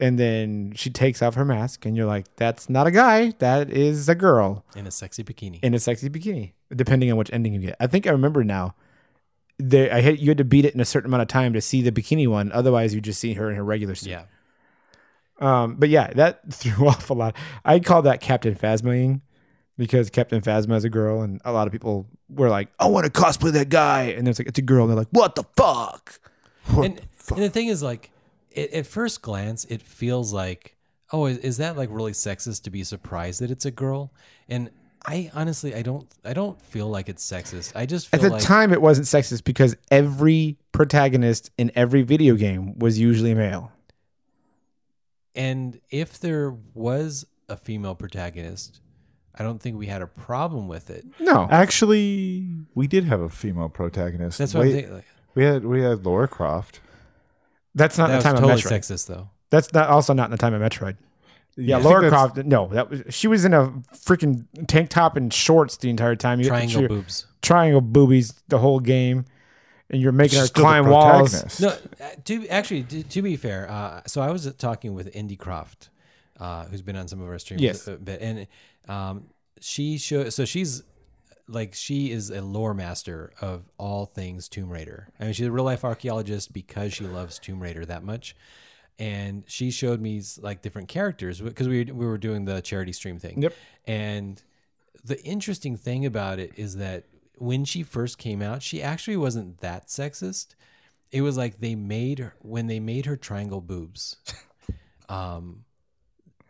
and 0.00 0.18
then 0.18 0.72
she 0.74 0.90
takes 0.90 1.22
off 1.22 1.34
her 1.34 1.44
mask 1.44 1.86
and 1.86 1.96
you're 1.96 2.06
like, 2.06 2.26
that's 2.36 2.68
not 2.68 2.86
a 2.86 2.90
guy, 2.90 3.32
that 3.38 3.70
is 3.70 4.08
a 4.08 4.14
girl 4.14 4.64
In 4.76 4.86
a 4.86 4.90
sexy 4.90 5.24
bikini. 5.24 5.60
in 5.62 5.74
a 5.74 5.78
sexy 5.78 6.10
bikini, 6.10 6.52
depending 6.74 7.10
on 7.10 7.16
which 7.16 7.32
ending 7.32 7.54
you 7.54 7.60
get. 7.60 7.76
I 7.80 7.86
think 7.86 8.06
I 8.06 8.10
remember 8.10 8.44
now. 8.44 8.74
They, 9.58 9.88
I 9.88 10.00
had 10.00 10.18
you 10.18 10.30
had 10.30 10.38
to 10.38 10.44
beat 10.44 10.64
it 10.64 10.74
in 10.74 10.80
a 10.80 10.84
certain 10.84 11.08
amount 11.08 11.22
of 11.22 11.28
time 11.28 11.52
to 11.52 11.60
see 11.60 11.80
the 11.80 11.92
bikini 11.92 12.26
one. 12.26 12.50
Otherwise, 12.50 12.92
you 12.92 13.00
just 13.00 13.20
see 13.20 13.34
her 13.34 13.48
in 13.48 13.54
her 13.56 13.62
regular 13.62 13.94
suit. 13.94 14.10
yeah. 14.10 14.24
Um, 15.38 15.76
but 15.76 15.90
yeah, 15.90 16.12
that 16.14 16.40
threw 16.52 16.88
off 16.88 17.08
a 17.08 17.14
lot. 17.14 17.36
I 17.64 17.78
call 17.78 18.02
that 18.02 18.20
Captain 18.20 18.56
Phasmaing 18.56 19.20
because 19.76 20.10
Captain 20.10 20.40
Phasma 20.40 20.76
is 20.76 20.84
a 20.84 20.90
girl, 20.90 21.22
and 21.22 21.40
a 21.44 21.52
lot 21.52 21.66
of 21.66 21.72
people 21.72 22.06
were 22.28 22.48
like, 22.48 22.68
"I 22.78 22.86
want 22.86 23.04
to 23.06 23.12
cosplay 23.12 23.52
that 23.52 23.68
guy," 23.68 24.04
and 24.04 24.26
it's 24.28 24.38
like 24.38 24.48
it's 24.48 24.58
a 24.58 24.62
girl, 24.62 24.82
and 24.84 24.90
they're 24.90 24.98
like, 24.98 25.08
"What 25.10 25.34
the 25.34 25.44
fuck?" 25.56 26.20
and, 26.68 27.00
and 27.30 27.42
the 27.42 27.50
thing 27.50 27.68
is 27.68 27.82
like 27.82 28.10
it, 28.50 28.72
at 28.72 28.86
first 28.86 29.22
glance 29.22 29.64
it 29.66 29.82
feels 29.82 30.32
like 30.32 30.76
oh 31.12 31.26
is, 31.26 31.38
is 31.38 31.56
that 31.58 31.76
like 31.76 31.88
really 31.92 32.12
sexist 32.12 32.62
to 32.62 32.70
be 32.70 32.82
surprised 32.84 33.40
that 33.40 33.50
it's 33.50 33.66
a 33.66 33.70
girl 33.70 34.12
and 34.48 34.70
i 35.04 35.30
honestly 35.34 35.74
i 35.74 35.82
don't 35.82 36.06
i 36.24 36.32
don't 36.32 36.60
feel 36.62 36.88
like 36.88 37.08
it's 37.08 37.24
sexist 37.30 37.72
i 37.76 37.84
just 37.84 38.08
feel 38.08 38.20
At 38.20 38.22
the 38.22 38.30
like 38.30 38.42
time, 38.42 38.72
it 38.72 38.80
wasn't 38.80 39.06
sexist 39.06 39.44
because 39.44 39.76
every 39.90 40.56
protagonist 40.72 41.50
in 41.58 41.70
every 41.74 42.02
video 42.02 42.34
game 42.34 42.78
was 42.78 42.98
usually 42.98 43.34
male. 43.34 43.70
and 45.34 45.80
if 45.90 46.18
there 46.18 46.54
was 46.72 47.26
a 47.48 47.56
female 47.56 47.94
protagonist 47.94 48.80
i 49.38 49.42
don't 49.42 49.60
think 49.60 49.76
we 49.76 49.86
had 49.86 50.02
a 50.02 50.06
problem 50.06 50.68
with 50.68 50.90
it 50.90 51.04
No, 51.20 51.48
Actually, 51.50 52.48
we 52.74 52.86
did 52.86 53.04
have 53.04 53.20
a 53.20 53.28
female 53.28 53.68
protagonist. 53.68 54.38
that's 54.38 54.54
what 54.54 54.62
Wait, 54.62 54.68
i'm 54.68 54.74
thinking 54.74 54.94
like, 54.94 55.04
We 55.34 55.44
had 55.44 55.64
we 55.64 55.80
had 55.82 56.04
Laura 56.04 56.28
Croft. 56.28 56.80
that's 57.74 57.98
not 57.98 58.08
that 58.08 58.18
the 58.18 58.22
time 58.22 58.34
totally 58.36 58.52
of 58.54 58.60
Metroid. 58.60 58.78
sexist 58.78 59.06
though 59.06 59.30
That's 59.50 59.72
not 59.72 59.88
also 59.88 60.12
not 60.14 60.26
in 60.26 60.30
the 60.30 60.36
time 60.38 60.54
of 60.54 60.60
Metroid. 60.62 60.96
Yeah, 61.56 61.76
I 61.76 61.80
think 61.82 61.90
Laura 61.90 62.08
Croft. 62.08 62.36
No, 62.38 62.66
that 62.68 62.90
was 62.90 63.02
she 63.10 63.28
was 63.28 63.44
in 63.44 63.54
a 63.54 63.68
freaking 63.94 64.46
tank 64.66 64.90
top 64.90 65.16
and 65.16 65.32
shorts 65.32 65.76
the 65.76 65.88
entire 65.88 66.16
time. 66.16 66.40
You 66.40 66.46
triangle 66.48 66.80
you're- 66.82 66.88
boobs 66.96 67.26
triangle 67.42 67.80
boobies 67.80 68.34
the 68.48 68.58
whole 68.58 68.80
game, 68.80 69.24
and 69.90 70.00
you're 70.02 70.10
making 70.10 70.40
her 70.40 70.46
Still 70.46 70.62
the 70.64 70.68
climb 70.68 70.88
walls. 70.88 71.60
No, 71.60 71.68
uh, 71.68 71.76
to 72.24 72.48
actually 72.48 72.82
to, 72.84 73.02
to 73.04 73.22
be 73.22 73.36
fair, 73.36 73.70
uh, 73.70 74.00
so 74.06 74.20
I 74.20 74.30
was 74.32 74.52
talking 74.54 74.94
with 74.94 75.14
Indy 75.14 75.36
Croft, 75.36 75.90
uh, 76.40 76.64
who's 76.64 76.82
been 76.82 76.96
on 76.96 77.06
some 77.06 77.20
of 77.20 77.28
our 77.28 77.38
streams 77.38 77.62
Yes. 77.62 77.86
a 77.86 77.96
bit, 77.98 78.20
and 78.20 78.48
um, 78.88 79.28
she 79.60 79.98
show 79.98 80.28
so 80.28 80.44
she's 80.44 80.82
like 81.48 81.74
she 81.74 82.10
is 82.10 82.30
a 82.30 82.40
lore 82.40 82.74
master 82.74 83.32
of 83.40 83.70
all 83.78 84.06
things 84.06 84.48
Tomb 84.48 84.70
Raider. 84.70 85.08
I 85.18 85.24
mean, 85.24 85.32
she's 85.32 85.46
a 85.46 85.52
real 85.52 85.64
life 85.64 85.84
archaeologist 85.84 86.52
because 86.52 86.92
she 86.92 87.04
loves 87.04 87.38
Tomb 87.38 87.60
Raider 87.60 87.84
that 87.86 88.02
much. 88.02 88.34
And 88.98 89.42
she 89.46 89.70
showed 89.70 90.00
me 90.00 90.22
like 90.40 90.62
different 90.62 90.88
characters 90.88 91.40
because 91.40 91.68
we 91.68 91.84
we 91.84 92.06
were 92.06 92.18
doing 92.18 92.44
the 92.44 92.60
charity 92.60 92.92
stream 92.92 93.18
thing. 93.18 93.42
Yep. 93.42 93.54
And 93.86 94.42
the 95.04 95.22
interesting 95.24 95.76
thing 95.76 96.06
about 96.06 96.38
it 96.38 96.52
is 96.56 96.76
that 96.76 97.04
when 97.36 97.64
she 97.64 97.82
first 97.82 98.18
came 98.18 98.40
out, 98.40 98.62
she 98.62 98.82
actually 98.82 99.16
wasn't 99.16 99.60
that 99.60 99.88
sexist. 99.88 100.54
It 101.10 101.22
was 101.22 101.36
like 101.36 101.60
they 101.60 101.74
made 101.74 102.20
her 102.20 102.34
when 102.40 102.68
they 102.68 102.80
made 102.80 103.06
her 103.06 103.16
triangle 103.16 103.60
boobs. 103.60 104.16
Um, 105.08 105.64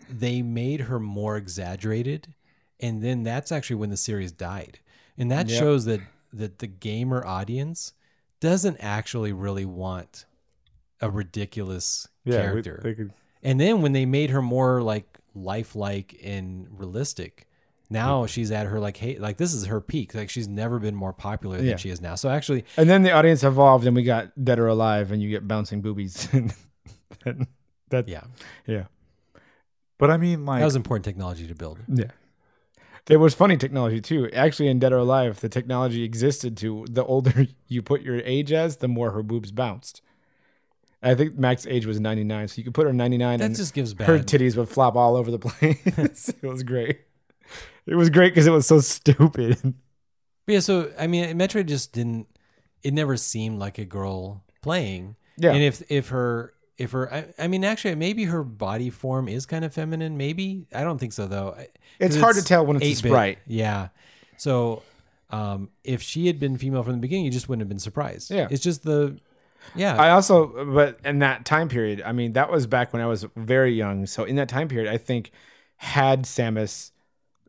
they 0.08 0.42
made 0.42 0.82
her 0.82 0.98
more 1.00 1.36
exaggerated, 1.36 2.34
and 2.80 3.02
then 3.02 3.22
that's 3.22 3.50
actually 3.52 3.76
when 3.76 3.90
the 3.90 3.96
series 3.96 4.32
died, 4.32 4.78
and 5.18 5.30
that 5.30 5.48
Yep. 5.48 5.58
shows 5.58 5.84
that 5.86 6.00
that 6.32 6.58
the 6.58 6.66
gamer 6.66 7.24
audience 7.24 7.92
doesn't 8.40 8.76
actually 8.80 9.32
really 9.32 9.64
want 9.64 10.24
a 11.00 11.08
ridiculous 11.10 12.08
Yeah, 12.24 12.32
we- 12.36 12.62
character. 12.62 12.80
they 12.82 12.94
could- 12.94 13.12
And 13.42 13.60
then 13.60 13.82
when 13.82 13.92
they 13.92 14.04
made 14.04 14.30
her 14.30 14.42
more 14.42 14.82
like 14.82 15.18
lifelike 15.34 16.18
and 16.24 16.66
realistic, 16.76 17.46
now 17.90 18.26
she's 18.26 18.50
at 18.50 18.66
her 18.66 18.80
like 18.80 18.96
hey 18.96 19.18
like 19.18 19.36
this 19.36 19.52
is 19.54 19.66
her 19.66 19.80
peak. 19.80 20.14
Like 20.14 20.28
she's 20.30 20.48
never 20.48 20.78
been 20.80 20.94
more 20.96 21.12
popular 21.12 21.58
than 21.58 21.66
Yeah. 21.66 21.76
she 21.76 21.90
is 21.90 22.00
now. 22.00 22.14
So 22.16 22.28
actually 22.30 22.64
And 22.76 22.88
then 22.90 23.02
the 23.02 23.12
audience 23.12 23.44
evolved, 23.44 23.86
and 23.86 23.94
we 23.94 24.02
got 24.02 24.32
Dead 24.44 24.58
or 24.58 24.66
Alive, 24.66 25.12
and 25.12 25.22
you 25.22 25.30
get 25.30 25.46
bouncing 25.46 25.80
boobies. 25.82 26.26
that, 27.24 27.46
that, 27.90 28.08
yeah. 28.08 28.24
yeah, 28.66 28.84
But 29.98 30.10
I 30.10 30.16
mean, 30.16 30.44
like, 30.44 30.58
That 30.60 30.64
was 30.66 30.76
important 30.76 31.04
technology 31.04 31.46
to 31.46 31.54
build. 31.54 31.78
yeah. 31.88 32.10
It 33.08 33.18
was 33.18 33.34
funny 33.34 33.58
technology 33.58 34.00
too. 34.00 34.30
Actually, 34.32 34.68
in 34.68 34.78
Dead 34.78 34.92
or 34.92 34.96
Alive, 34.98 35.40
the 35.40 35.48
technology 35.50 36.04
existed 36.04 36.56
to 36.58 36.86
the 36.88 37.04
older 37.04 37.46
you 37.68 37.82
put 37.82 38.00
your 38.00 38.16
age 38.24 38.50
as, 38.50 38.78
the 38.78 38.88
more 38.88 39.10
her 39.10 39.22
boobs 39.22 39.52
bounced. 39.52 40.00
I 41.02 41.14
think 41.14 41.36
max 41.38 41.66
age 41.66 41.84
was 41.84 42.00
99, 42.00 42.48
so 42.48 42.54
you 42.56 42.64
could 42.64 42.72
put 42.72 42.86
her 42.86 42.92
99 42.94 43.38
That 43.38 43.44
and 43.44 43.54
just 43.54 43.74
gives 43.74 43.92
bad 43.92 44.08
her 44.08 44.18
titties 44.20 44.56
would 44.56 44.70
flop 44.70 44.96
all 44.96 45.16
over 45.16 45.30
the 45.30 45.38
place. 45.48 46.30
it 46.42 46.46
was 46.46 46.62
great. 46.62 47.00
It 47.86 47.94
was 47.94 48.08
great 48.08 48.30
because 48.32 48.46
it 48.46 48.50
was 48.52 48.66
so 48.66 48.80
stupid. 48.80 49.58
But 50.46 50.52
yeah, 50.52 50.60
so 50.60 50.90
I 50.98 51.06
mean 51.06 51.38
Metroid 51.38 51.66
just 51.66 51.92
didn't 51.92 52.26
it 52.82 52.94
never 52.94 53.18
seemed 53.18 53.58
like 53.58 53.76
a 53.76 53.84
girl 53.84 54.42
playing. 54.62 55.16
Yeah. 55.36 55.52
And 55.52 55.62
if 55.62 55.82
if 55.90 56.08
her 56.08 56.54
if 56.78 56.90
her 56.92 57.12
I, 57.12 57.26
I 57.38 57.48
mean 57.48 57.64
actually 57.64 57.94
maybe 57.94 58.24
her 58.24 58.42
body 58.42 58.90
form 58.90 59.28
is 59.28 59.46
kind 59.46 59.64
of 59.64 59.72
feminine, 59.72 60.16
maybe. 60.16 60.66
I 60.74 60.82
don't 60.82 60.98
think 60.98 61.12
so 61.12 61.26
though. 61.26 61.54
it's 61.98 62.14
It's 62.14 62.16
hard 62.16 62.36
to 62.36 62.42
tell 62.44 62.66
when 62.66 62.76
it's 62.76 62.84
a 62.84 62.88
8-bit. 62.88 63.10
sprite. 63.10 63.38
Yeah. 63.46 63.88
So 64.36 64.82
um 65.30 65.70
if 65.84 66.02
she 66.02 66.26
had 66.26 66.38
been 66.40 66.58
female 66.58 66.82
from 66.82 66.92
the 66.94 66.98
beginning, 67.00 67.24
you 67.24 67.30
just 67.30 67.48
wouldn't 67.48 67.62
have 67.62 67.68
been 67.68 67.78
surprised. 67.78 68.30
Yeah. 68.30 68.48
It's 68.50 68.62
just 68.62 68.82
the 68.82 69.18
yeah. 69.74 69.96
I 69.96 70.10
also, 70.10 70.64
but 70.74 70.98
in 71.06 71.20
that 71.20 71.46
time 71.46 71.68
period, 71.70 72.02
I 72.04 72.12
mean, 72.12 72.34
that 72.34 72.50
was 72.52 72.66
back 72.66 72.92
when 72.92 73.00
I 73.00 73.06
was 73.06 73.24
very 73.34 73.72
young. 73.72 74.04
So 74.04 74.24
in 74.24 74.36
that 74.36 74.46
time 74.48 74.68
period, 74.68 74.92
I 74.92 74.98
think 74.98 75.30
had 75.76 76.24
Samus 76.24 76.90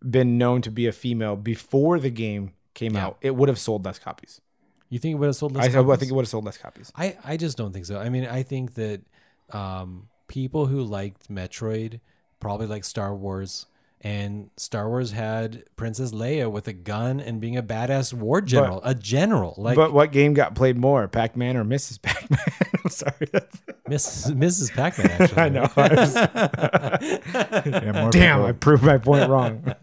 been 0.09 0.37
known 0.37 0.61
to 0.61 0.71
be 0.71 0.87
a 0.87 0.93
female 0.93 1.35
before 1.35 1.99
the 1.99 2.09
game 2.09 2.53
came 2.73 2.93
Yeah. 2.95 3.07
out, 3.07 3.17
it 3.21 3.35
would 3.35 3.49
have 3.49 3.59
sold 3.59 3.83
less 3.85 3.99
copies. 3.99 4.39
you 4.87 4.99
think 4.99 5.15
it 5.15 5.17
would 5.17 5.25
have 5.27 5.35
sold 5.35 5.57
I, 5.57 5.61
less 5.61 5.69
I 5.75 5.81
copies? 5.81 5.99
think 5.99 6.11
it 6.11 6.15
would 6.15 6.21
have 6.23 6.29
sold 6.29 6.45
less 6.45 6.57
copies. 6.57 6.91
I, 6.95 7.17
I 7.25 7.35
just 7.37 7.57
don't 7.57 7.73
think 7.73 7.85
so. 7.85 7.99
I 7.99 8.07
mean, 8.09 8.25
I 8.25 8.43
think 8.43 8.75
that 8.75 9.01
um, 9.51 10.09
people 10.27 10.65
who 10.67 10.81
liked 10.83 11.29
Metroid 11.29 11.99
probably 12.39 12.67
like 12.67 12.83
Star 12.83 13.15
Wars, 13.15 13.65
and 14.01 14.49
Star 14.57 14.87
Wars 14.89 15.11
had 15.11 15.63
Princess 15.75 16.11
Leia 16.11 16.51
with 16.51 16.67
a 16.67 16.73
gun 16.73 17.19
and 17.19 17.41
being 17.41 17.57
a 17.57 17.63
badass 17.63 18.13
war 18.13 18.41
general, 18.41 18.81
a 18.83 18.93
general 18.93 19.55
like 19.57 19.75
but 19.75 19.93
what 19.93 20.11
game 20.11 20.33
got 20.33 20.53
played 20.55 20.77
more, 20.77 21.07
Pac 21.07 21.35
Man 21.35 21.57
or 21.57 21.63
Mrs. 21.63 22.01
Pac 22.01 22.29
Man? 22.29 22.39
I'm 22.83 22.91
sorry. 22.91 23.27
That's, 23.31 23.61
Miss, 23.87 24.31
Mrs. 24.31 24.71
Pac-Man. 24.73 25.09
Actually, 25.21 25.41
I 25.41 25.49
know. 25.49 25.67
I 25.75 25.93
was- 25.93 26.15
yeah, 27.83 27.91
more 28.01 28.11
damn, 28.11 28.41
I 28.43 28.51
proved 28.51 28.83
my 28.83 28.97
point 28.97 29.29
wrong. 29.29 29.73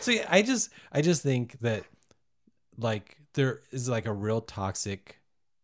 So 0.00 0.10
yeah, 0.10 0.26
I 0.28 0.42
just 0.42 0.70
I 0.92 1.00
just 1.02 1.22
think 1.22 1.58
that 1.60 1.84
like 2.78 3.16
there 3.34 3.60
is 3.70 3.88
like 3.88 4.06
a 4.06 4.12
real 4.12 4.40
toxic 4.40 5.18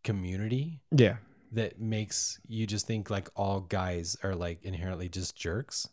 community 0.05 0.81
yeah. 0.91 1.17
That 1.53 1.81
makes 1.81 2.41
you 2.49 2.67
just 2.67 2.87
think 2.87 3.11
like 3.11 3.29
all 3.37 3.61
guys 3.61 4.17
are 4.23 4.35
like 4.35 4.63
inherently 4.65 5.09
just 5.09 5.37
jerks. 5.37 5.89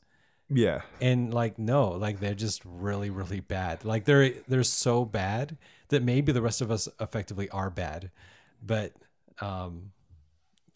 Yeah. 0.52 0.81
and 0.99 1.31
like 1.31 1.60
no 1.60 1.90
like 1.90 2.19
they're 2.19 2.34
just 2.34 2.64
really 2.65 3.11
really 3.11 3.40
bad 3.40 3.86
like 3.86 4.06
they're 4.06 4.31
they're 4.48 4.64
so 4.64 5.06
bad 5.06 5.57
that 5.90 6.02
maybe 6.02 6.31
the 6.31 6.41
rest 6.41 6.61
of 6.61 6.72
us 6.72 6.88
effectively 6.99 7.48
are 7.52 7.69
bad 7.69 8.10
but 8.60 8.94
um 9.41 9.91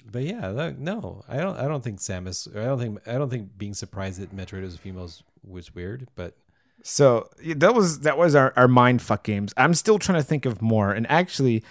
but 0.05 0.22
yeah 0.22 0.47
like, 0.49 0.77
no 0.77 1.23
i 1.27 1.38
don't 1.38 1.57
i 1.57 1.68
don't 1.68 1.84
think 1.84 1.97
samus 1.99 2.47
i 2.55 2.65
don't 2.65 2.77
think 2.77 2.99
i 3.07 3.14
don't 3.14 3.31
think 3.31 3.57
being 3.57 3.73
surprised 3.73 4.19
that 4.22 4.35
metroid 4.35 4.61
was 4.61 4.76
a 4.76 4.77
female 4.77 5.10
was 5.43 5.73
weird 5.73 6.07
but 6.14 6.35
So 6.84 7.30
that 7.55 7.73
was 7.73 8.01
that 8.01 8.18
was 8.18 8.35
our, 8.35 8.53
our 8.55 8.68
mind 8.68 9.01
fuck 9.01 9.23
games. 9.23 9.53
I'm 9.55 9.73
still 9.73 9.97
trying 9.97 10.19
to 10.19 10.23
think 10.23 10.45
of 10.45 10.61
more. 10.61 10.91
And 10.91 11.10
actually, 11.10 11.64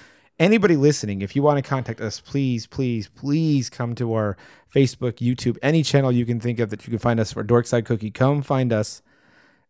anybody 0.42 0.76
listening, 0.76 1.22
if 1.22 1.34
you 1.36 1.42
want 1.42 1.62
to 1.62 1.68
contact 1.68 2.00
us, 2.00 2.20
please, 2.20 2.66
please, 2.66 3.08
please 3.08 3.70
come 3.70 3.94
to 3.94 4.12
our 4.14 4.36
Facebook, 4.74 5.14
YouTube, 5.14 5.56
any 5.62 5.82
channel 5.82 6.10
you 6.10 6.26
can 6.26 6.40
think 6.40 6.58
of 6.58 6.70
that 6.70 6.84
you 6.86 6.90
can 6.90 6.98
find 6.98 7.20
us 7.20 7.32
for 7.32 7.44
Dorkside 7.44 7.84
Cookie. 7.84 8.10
Come 8.10 8.42
find 8.42 8.72
us 8.72 9.02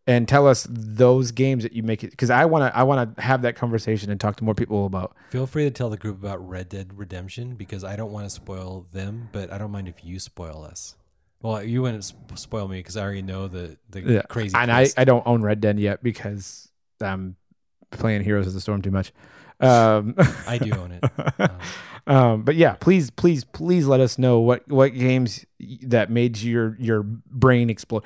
and 0.06 0.26
tell 0.26 0.48
us 0.48 0.66
those 0.68 1.30
games 1.30 1.62
that 1.62 1.72
you 1.72 1.82
make 1.82 2.02
it 2.02 2.10
because 2.10 2.30
I 2.30 2.44
want 2.44 2.72
to 2.72 2.76
I 2.76 2.82
want 2.82 3.16
to 3.16 3.22
have 3.22 3.42
that 3.42 3.54
conversation 3.54 4.10
and 4.10 4.20
talk 4.20 4.34
to 4.36 4.44
more 4.44 4.54
people 4.54 4.84
about. 4.86 5.14
feel 5.30 5.46
free 5.46 5.62
to 5.64 5.70
tell 5.70 5.90
the 5.90 5.96
group 5.96 6.18
about 6.18 6.46
red 6.48 6.68
dead 6.68 6.98
redemption 6.98 7.54
because 7.54 7.84
i 7.84 7.94
don't 7.94 8.10
want 8.10 8.26
to 8.26 8.30
spoil 8.30 8.84
them 8.92 9.28
but 9.30 9.52
i 9.52 9.58
don't 9.58 9.70
mind 9.70 9.86
if 9.86 10.04
you 10.04 10.18
spoil 10.18 10.64
us 10.64 10.96
well 11.40 11.62
you 11.62 11.82
wouldn't 11.82 12.04
spoil 12.34 12.66
me 12.66 12.78
because 12.80 12.96
i 12.96 13.00
already 13.02 13.22
know 13.22 13.46
the 13.46 13.76
the 13.90 14.00
Yeah, 14.00 14.22
crazy 14.22 14.56
and 14.58 14.72
I. 14.72 14.88
I 14.96 15.04
don't 15.04 15.24
own 15.24 15.40
Red 15.40 15.60
Dead 15.60 15.78
yet 15.78 16.02
because 16.02 16.68
I'm 17.00 17.36
playing 17.92 18.24
Heroes 18.24 18.48
of 18.48 18.54
the 18.54 18.60
Storm 18.60 18.82
too 18.82 18.90
much. 18.90 19.12
Um, 19.60 20.14
I 20.46 20.58
do 20.58 20.72
own 20.72 20.92
it 20.92 21.04
Um, 21.38 21.50
um, 22.06 22.42
but 22.42 22.56
yeah, 22.56 22.74
please, 22.74 23.10
please, 23.10 23.44
please 23.44 23.86
let 23.86 24.00
us 24.00 24.18
know 24.18 24.40
what 24.40 24.66
what 24.68 24.94
games 24.94 25.44
that 25.82 26.10
made 26.10 26.38
your 26.38 26.76
your 26.78 27.02
brain 27.02 27.70
explode. 27.70 28.04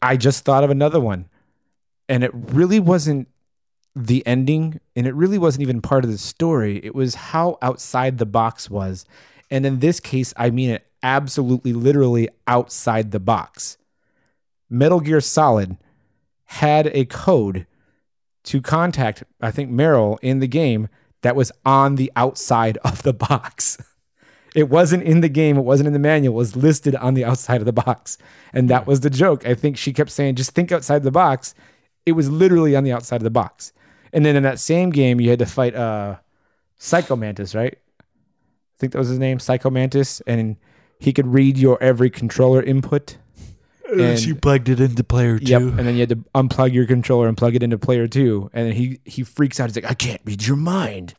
I 0.00 0.16
just 0.16 0.44
thought 0.44 0.64
of 0.64 0.70
another 0.70 1.00
one, 1.00 1.28
and 2.08 2.24
it 2.24 2.30
really 2.34 2.80
wasn't 2.80 3.28
the 3.96 4.26
ending, 4.26 4.80
and 4.96 5.06
it 5.06 5.14
really 5.14 5.38
wasn't 5.38 5.62
even 5.62 5.80
part 5.80 6.04
of 6.04 6.10
the 6.10 6.18
story. 6.18 6.80
It 6.82 6.94
was 6.94 7.14
how 7.14 7.58
outside 7.62 8.18
the 8.18 8.26
box 8.26 8.70
was, 8.70 9.04
and 9.50 9.64
in 9.66 9.80
this 9.80 10.00
case, 10.00 10.32
I 10.36 10.50
mean 10.50 10.70
it 10.70 10.86
absolutely, 11.02 11.72
literally 11.72 12.28
outside 12.46 13.10
the 13.10 13.20
box. 13.20 13.76
Metal 14.70 15.00
Gear 15.00 15.20
Solid 15.20 15.76
had 16.46 16.88
a 16.88 17.04
code 17.04 17.66
to 18.44 18.60
contact, 18.60 19.24
I 19.40 19.50
think, 19.50 19.70
Meryl 19.70 20.18
in 20.22 20.38
the 20.38 20.46
game 20.46 20.88
that 21.22 21.36
was 21.36 21.50
on 21.64 21.96
the 21.96 22.12
outside 22.14 22.78
of 22.78 23.02
the 23.02 23.12
box. 23.12 23.78
It 24.54 24.68
wasn't 24.68 25.02
in 25.02 25.20
the 25.20 25.28
game, 25.28 25.58
it 25.58 25.62
wasn't 25.62 25.88
in 25.88 25.92
the 25.92 25.98
manual, 25.98 26.36
it 26.36 26.38
was 26.38 26.54
listed 26.54 26.94
on 26.94 27.14
the 27.14 27.24
outside 27.24 27.60
of 27.60 27.64
the 27.64 27.72
box. 27.72 28.16
And 28.52 28.70
that 28.70 28.86
was 28.86 29.00
the 29.00 29.10
joke. 29.10 29.44
I 29.44 29.54
think 29.54 29.76
she 29.76 29.92
kept 29.92 30.12
saying, 30.12 30.36
just 30.36 30.52
think 30.52 30.70
outside 30.70 31.02
the 31.02 31.10
box. 31.10 31.56
It 32.06 32.12
was 32.12 32.30
literally 32.30 32.76
on 32.76 32.84
the 32.84 32.92
outside 32.92 33.16
of 33.16 33.24
the 33.24 33.30
box. 33.30 33.72
And 34.12 34.24
then 34.24 34.36
in 34.36 34.44
that 34.44 34.60
same 34.60 34.90
game, 34.90 35.20
you 35.20 35.28
had 35.30 35.40
to 35.40 35.46
fight 35.46 35.74
uh, 35.74 36.18
Psycho 36.78 37.16
Mantis, 37.16 37.52
right? 37.52 37.76
I 38.00 38.76
think 38.78 38.92
that 38.92 38.98
was 39.00 39.08
his 39.08 39.18
name, 39.18 39.40
Psycho 39.40 39.70
Mantis. 39.70 40.20
And 40.24 40.56
he 41.00 41.12
could 41.12 41.26
read 41.26 41.58
your 41.58 41.82
every 41.82 42.08
controller 42.08 42.62
input. 42.62 43.16
And- 43.92 44.18
she 44.18 44.32
plugged 44.34 44.68
it 44.68 44.80
into 44.80 45.04
player 45.04 45.38
two. 45.38 45.44
Yep. 45.46 45.62
And 45.62 45.78
then 45.80 45.94
you 45.94 46.00
had 46.00 46.08
to 46.10 46.16
unplug 46.34 46.72
your 46.72 46.86
controller 46.86 47.28
and 47.28 47.36
plug 47.36 47.54
it 47.54 47.62
into 47.62 47.78
player 47.78 48.06
two. 48.08 48.50
And 48.52 48.66
then 48.68 48.74
he 48.74 48.98
he 49.04 49.22
freaks 49.22 49.60
out. 49.60 49.68
He's 49.68 49.76
like, 49.76 49.90
I 49.90 49.94
can't 49.94 50.20
read 50.24 50.46
your 50.46 50.56
mind. 50.56 51.14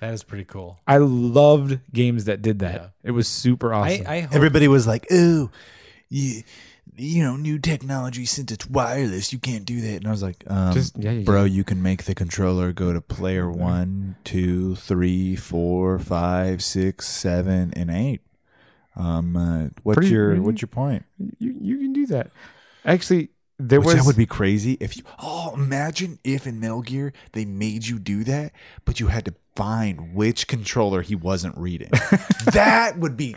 that 0.00 0.14
is 0.14 0.22
pretty 0.22 0.44
cool 0.44 0.78
I 0.86 0.98
loved 0.98 1.80
games 1.92 2.24
that 2.26 2.40
did 2.40 2.60
that. 2.60 2.74
Yeah. 2.74 2.88
It 3.02 3.10
was 3.12 3.26
super 3.28 3.74
awesome. 3.74 4.06
I, 4.06 4.16
I 4.16 4.20
hope 4.22 4.34
Everybody 4.34 4.68
was 4.68 4.86
like, 4.86 5.06
"Oh, 5.10 5.50
you, 6.08 6.42
you 6.96 7.22
know, 7.22 7.36
new 7.36 7.58
technology 7.58 8.24
since 8.24 8.50
it's 8.52 8.66
wireless, 8.68 9.32
you 9.32 9.38
can't 9.38 9.64
do 9.64 9.80
that." 9.82 9.96
And 9.96 10.06
I 10.06 10.10
was 10.10 10.22
like, 10.22 10.42
um, 10.46 10.72
Just- 10.72 10.96
yeah, 10.98 11.10
you 11.12 11.24
"Bro, 11.24 11.44
you 11.44 11.62
can 11.64 11.82
make 11.82 12.04
the 12.04 12.14
controller 12.14 12.72
go 12.72 12.92
to 12.92 13.00
player 13.00 13.50
one, 13.50 14.16
two, 14.24 14.76
three, 14.76 15.36
four, 15.36 15.98
five, 15.98 16.62
six, 16.64 17.06
seven, 17.08 17.72
and 17.76 17.90
eight." 17.90 18.20
Um, 18.98 19.36
uh, 19.36 19.68
what's 19.84 19.96
Pretty- 19.96 20.12
your 20.12 20.28
really? 20.30 20.40
what's 20.40 20.60
your 20.60 20.68
point? 20.68 21.04
you 21.38 21.56
you 21.60 21.78
can 21.78 21.92
do 21.92 22.06
that. 22.06 22.30
Actually, 22.84 23.30
there 23.58 23.80
Which 23.80 23.86
was 23.86 23.94
that 23.96 24.04
would 24.06 24.16
be 24.16 24.26
crazy 24.26 24.76
if 24.80 24.96
you. 24.96 25.02
Oh, 25.20 25.52
imagine 25.54 26.18
if 26.24 26.46
in 26.46 26.60
Metal 26.60 26.82
Gear 26.82 27.12
they 27.32 27.44
made 27.44 27.86
you 27.86 27.98
do 27.98 28.24
that, 28.24 28.52
but 28.84 29.00
you 29.00 29.08
had 29.08 29.24
to 29.26 29.34
find 29.56 30.14
which 30.14 30.46
controller 30.46 31.02
he 31.02 31.14
wasn't 31.16 31.56
reading. 31.56 31.90
that 32.52 32.98
would 32.98 33.16
be. 33.16 33.36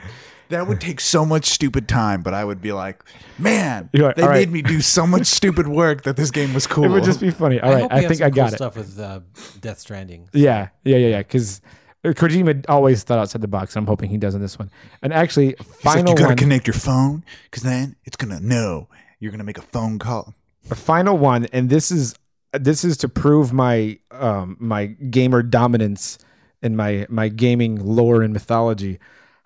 That 0.50 0.68
would 0.68 0.82
take 0.82 1.00
so 1.00 1.26
much 1.26 1.46
stupid 1.46 1.88
time, 1.88 2.24
but 2.24 2.34
I 2.34 2.44
would 2.44 2.62
be 2.62 2.74
like, 2.74 3.06
man, 3.40 3.90
like, 3.94 4.18
they 4.18 4.22
all 4.22 4.28
right. 4.28 4.40
made 4.40 4.52
me 4.52 4.62
do 4.62 4.82
so 4.82 5.08
much 5.08 5.26
stupid 5.40 5.66
work 5.66 6.04
that 6.04 6.18
this 6.18 6.30
game 6.30 6.54
was 6.54 6.68
cool. 6.68 6.84
it 6.84 6.90
would 6.90 7.06
just 7.06 7.22
be 7.22 7.32
funny. 7.32 7.62
All 7.62 7.72
right, 7.72 7.90
I, 7.90 7.96
we 7.96 8.02
have 8.02 8.10
think 8.10 8.18
some 8.18 8.26
I 8.26 8.30
cool 8.32 8.36
got 8.36 8.52
it. 8.52 8.56
Stuff 8.58 8.76
with 8.76 9.00
uh, 9.00 9.22
Death 9.62 9.80
Stranding. 9.80 10.28
Yeah, 10.34 10.68
yeah, 10.84 10.98
yeah, 10.98 11.08
yeah. 11.08 11.18
Because 11.20 11.62
Kojima 12.04 12.66
always 12.68 13.04
thought 13.04 13.20
outside 13.20 13.42
the 13.42 13.48
box. 13.48 13.76
I'm 13.76 13.86
hoping 13.86 14.10
he 14.10 14.18
does 14.18 14.34
in 14.36 14.42
this 14.42 14.58
one. 14.58 14.72
And 15.02 15.14
actually, 15.14 15.56
He's 15.58 15.60
like, 15.60 15.68
final 15.78 16.10
you 16.12 16.16
gotta 16.16 16.30
one, 16.30 16.38
connect 16.38 16.68
your 16.68 16.74
phone 16.74 17.24
because 17.46 17.64
then 17.64 17.96
it's 18.06 18.18
gonna 18.18 18.40
know 18.40 18.88
you're 19.20 19.32
gonna 19.32 19.44
make 19.44 19.58
a 19.60 19.64
phone 19.64 20.00
call. 20.00 20.34
the 20.68 20.76
final 20.76 21.18
one, 21.18 21.46
and 21.54 21.70
this 21.70 21.92
is 21.92 22.16
this 22.54 22.84
is 22.84 22.98
to 22.98 23.08
prove 23.10 23.54
my 23.54 24.00
um 24.12 24.58
my 24.60 24.88
gamer 24.88 25.44
dominance 25.44 26.18
and 26.62 26.76
my 26.76 27.06
my 27.10 27.30
gaming 27.30 27.78
lore 27.84 28.22
and 28.24 28.34
mythology. 28.34 29.00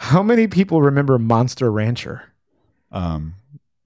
How 0.00 0.22
many 0.22 0.46
people 0.46 0.80
remember 0.82 1.18
Monster 1.18 1.72
Rancher? 1.72 2.32
Um, 2.92 3.34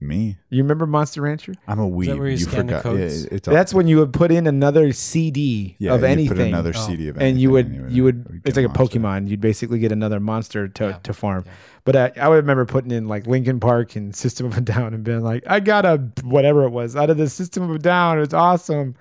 me, 0.02 0.36
You 0.50 0.62
remember 0.62 0.86
Monster 0.86 1.22
Rancher? 1.22 1.54
I'm 1.66 1.78
a 1.78 1.88
weeb. 1.88 2.18
where 2.18 2.26
you 2.26 2.32
you 2.32 2.38
scan 2.38 2.66
the 2.66 2.76
forgot. 2.78 2.94
Yeah, 2.96 3.00
codes? 3.08 3.24
it's 3.26 3.48
That's 3.48 3.72
when 3.72 3.86
you 3.86 3.98
would 3.98 4.12
put 4.12 4.30
in 4.30 4.46
another 4.46 4.92
CD 4.92 5.76
yeah, 5.78 5.94
of 5.94 6.00
you 6.00 6.06
anything, 6.06 6.36
Put 6.36 6.46
another 6.46 6.72
Oh. 6.76 6.86
CD 6.86 7.08
of 7.08 7.16
anything 7.16 7.30
and 7.32 7.40
you 7.40 7.50
would 7.50 7.66
anything, 7.66 7.90
you 7.90 8.04
would 8.04 8.24
get 8.42 8.48
it's 8.48 8.56
like 8.56 8.66
a 8.66 8.68
monster. 8.68 8.98
Pokemon. 8.98 9.28
You'd 9.28 9.40
basically 9.40 9.78
get 9.78 9.92
another 9.92 10.20
monster 10.20 10.68
to, 10.68 10.84
Yeah. 10.84 10.98
to 11.04 11.12
farm. 11.12 11.44
Yeah. 11.46 11.52
But 11.84 11.96
uh, 11.96 12.10
I 12.20 12.28
would 12.28 12.36
remember 12.36 12.64
putting 12.64 12.90
in 12.90 13.08
like 13.08 13.26
Linkin 13.26 13.58
Park 13.60 13.96
and 13.96 14.14
System 14.14 14.46
of 14.46 14.56
a 14.58 14.60
Down 14.60 14.94
and 14.94 15.02
being 15.04 15.22
like, 15.22 15.42
I 15.46 15.60
got 15.60 15.84
a 15.84 15.98
whatever 16.22 16.64
it 16.64 16.70
was 16.70 16.94
out 16.96 17.10
of 17.10 17.16
the 17.16 17.28
System 17.28 17.62
of 17.62 17.70
a 17.74 17.78
Down. 17.78 18.18
It's 18.20 18.34
awesome. 18.34 18.94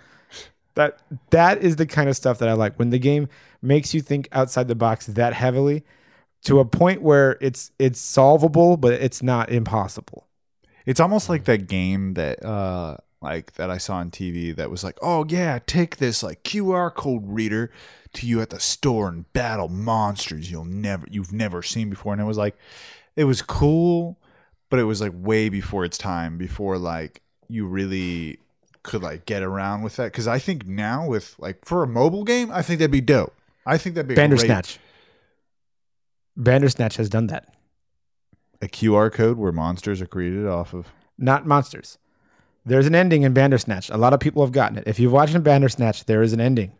That 0.76 0.99
that 1.32 1.61
is 1.61 1.76
the 1.76 1.86
kind 1.86 2.07
of 2.10 2.15
stuff 2.15 2.40
that 2.40 2.48
I 2.48 2.53
like 2.53 2.80
when 2.80 2.91
the 2.91 2.99
game 2.99 3.28
makes 3.61 3.94
you 3.94 4.02
think 4.02 4.30
outside 4.32 4.68
the 4.69 4.76
box 4.76 5.06
that 5.07 5.34
heavily 5.34 5.84
to 6.45 6.60
a 6.60 6.65
point 6.65 7.02
where 7.02 7.38
it's 7.41 7.72
it's 7.78 7.99
solvable, 7.99 8.78
but 8.78 8.94
it's 8.94 9.22
not 9.22 9.52
impossible. 9.52 10.28
It's 10.92 11.00
almost 11.00 11.30
like 11.30 11.46
that 11.46 11.68
game 11.68 12.16
that 12.16 12.44
uh 12.44 12.98
like 13.22 13.54
that 13.54 13.70
I 13.72 13.78
saw 13.78 13.96
on 13.96 14.12
TV 14.12 14.54
that 14.58 14.70
was 14.70 14.84
like, 14.84 14.98
"Oh 15.02 15.24
yeah, 15.30 15.60
take 15.66 15.98
this 15.98 16.22
like 16.22 16.44
QR 16.44 16.94
code 16.94 17.24
reader 17.26 17.72
to 18.14 18.28
you 18.28 18.42
at 18.42 18.50
the 18.50 18.60
store 18.60 19.08
and 19.08 19.32
battle 19.32 19.70
monsters 19.70 20.52
you'll 20.52 20.66
never 20.66 21.08
you've 21.10 21.32
never 21.32 21.64
seen 21.64 21.90
before." 21.90 22.12
And 22.12 22.22
it 22.22 22.26
was 22.26 22.38
like 22.38 22.58
it 23.16 23.24
was 23.24 23.42
cool, 23.42 24.18
but 24.70 24.80
it 24.80 24.84
was 24.84 25.00
like 25.00 25.14
way 25.16 25.48
before 25.48 25.86
its 25.86 25.98
time, 25.98 26.38
before 26.38 26.78
like 26.78 27.22
you 27.48 27.66
really 27.68 28.40
could 28.84 29.02
like 29.02 29.26
get 29.26 29.44
around 29.44 29.84
with 29.84 29.96
that 29.96 30.12
cuz 30.12 30.28
I 30.28 30.40
think 30.40 30.66
now 30.68 31.08
with 31.08 31.36
like 31.40 31.64
for 31.64 31.84
a 31.84 31.88
mobile 31.88 32.26
game, 32.26 32.52
I 32.52 32.62
think 32.62 32.80
that'd 32.80 32.92
be 32.92 33.00
dope. 33.00 33.34
I 33.66 33.78
think 33.78 33.96
that'd 33.96 34.10
be 34.10 34.16
a 34.16 34.18
great- 34.18 34.30
Bandersnatch. 34.30 34.78
Bandersnatch 36.36 36.98
has 36.98 37.08
done 37.08 37.28
that. 37.28 37.54
A 38.62 38.68
QR 38.68 39.12
code 39.12 39.38
where 39.38 39.52
monsters 39.52 40.02
are 40.02 40.06
created 40.08 40.46
off 40.48 40.74
of 40.74 40.88
not 41.18 41.46
monsters. 41.46 41.98
There's 42.66 42.86
an 42.86 42.94
ending 42.96 43.24
in 43.24 43.34
Bandersnatch. 43.34 43.90
A 43.90 43.98
lot 43.98 44.14
of 44.14 44.20
people 44.20 44.44
have 44.44 44.52
gotten 44.52 44.78
it. 44.78 44.84
If 44.88 45.00
you've 45.00 45.12
watched 45.12 45.42
Bandersnatch, 45.42 46.06
there 46.06 46.22
is 46.22 46.32
an 46.34 46.40
ending. 46.40 46.74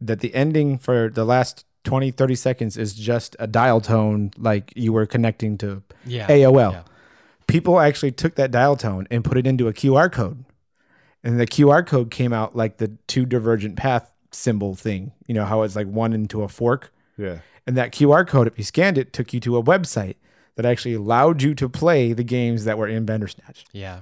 That 0.00 0.20
the 0.20 0.32
ending 0.34 0.78
for 0.78 1.08
the 1.08 1.24
last 1.24 1.64
20, 1.84 2.12
30 2.12 2.34
seconds 2.36 2.76
is 2.76 2.94
just 2.94 3.34
a 3.40 3.46
dial 3.48 3.80
tone 3.80 4.30
like 4.36 4.72
you 4.76 4.92
were 4.92 5.06
connecting 5.06 5.58
to 5.58 5.82
Yeah. 6.06 6.28
AOL. 6.28 6.72
Yeah. 6.72 6.82
People 7.48 7.80
actually 7.80 8.12
took 8.12 8.36
that 8.36 8.50
dial 8.52 8.76
tone 8.76 9.08
and 9.10 9.24
put 9.24 9.36
it 9.38 9.46
into 9.46 9.66
a 9.66 9.72
QR 9.72 10.12
code. 10.12 10.44
And 11.24 11.40
the 11.40 11.46
QR 11.46 11.84
code 11.84 12.10
came 12.12 12.32
out 12.32 12.54
like 12.54 12.76
the 12.76 12.92
two 13.08 13.26
divergent 13.26 13.74
path 13.76 14.12
symbol 14.30 14.76
thing. 14.76 15.12
You 15.26 15.34
know, 15.34 15.44
how 15.46 15.62
it's 15.62 15.74
like 15.74 15.88
one 15.88 16.12
into 16.12 16.42
a 16.42 16.48
fork. 16.48 16.92
yeah. 17.16 17.38
And 17.66 17.76
that 17.76 17.92
QR 17.92 18.26
code, 18.26 18.46
if 18.46 18.56
you 18.56 18.64
scanned 18.64 18.96
it, 18.96 19.12
took 19.12 19.32
you 19.34 19.40
to 19.40 19.56
a 19.58 19.62
website 19.62 20.14
that 20.58 20.66
actually 20.66 20.92
allowed 20.94 21.40
you 21.40 21.54
to 21.54 21.68
play 21.68 22.12
the 22.12 22.24
games 22.24 22.64
that 22.64 22.76
were 22.76 22.88
in 22.88 23.04
Bandersnatch 23.06 23.64
Yeah. 23.72 24.00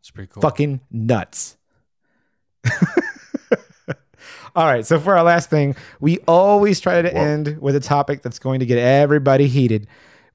It's 0.00 0.10
pretty 0.10 0.30
cool. 0.32 0.40
fucking 0.40 0.80
nuts. 0.90 1.58
All 4.56 4.64
right, 4.66 4.86
so 4.86 4.98
for 4.98 5.14
our 5.16 5.22
last 5.22 5.48
thing, 5.50 5.76
we 6.00 6.18
always 6.26 6.80
try 6.80 7.00
to 7.02 7.14
end 7.14 7.58
with 7.60 7.76
a 7.76 7.80
topic 7.80 8.22
that's 8.22 8.38
going 8.38 8.60
to 8.60 8.66
get 8.66 8.78
everybody 8.78 9.48
heated. 9.48 9.86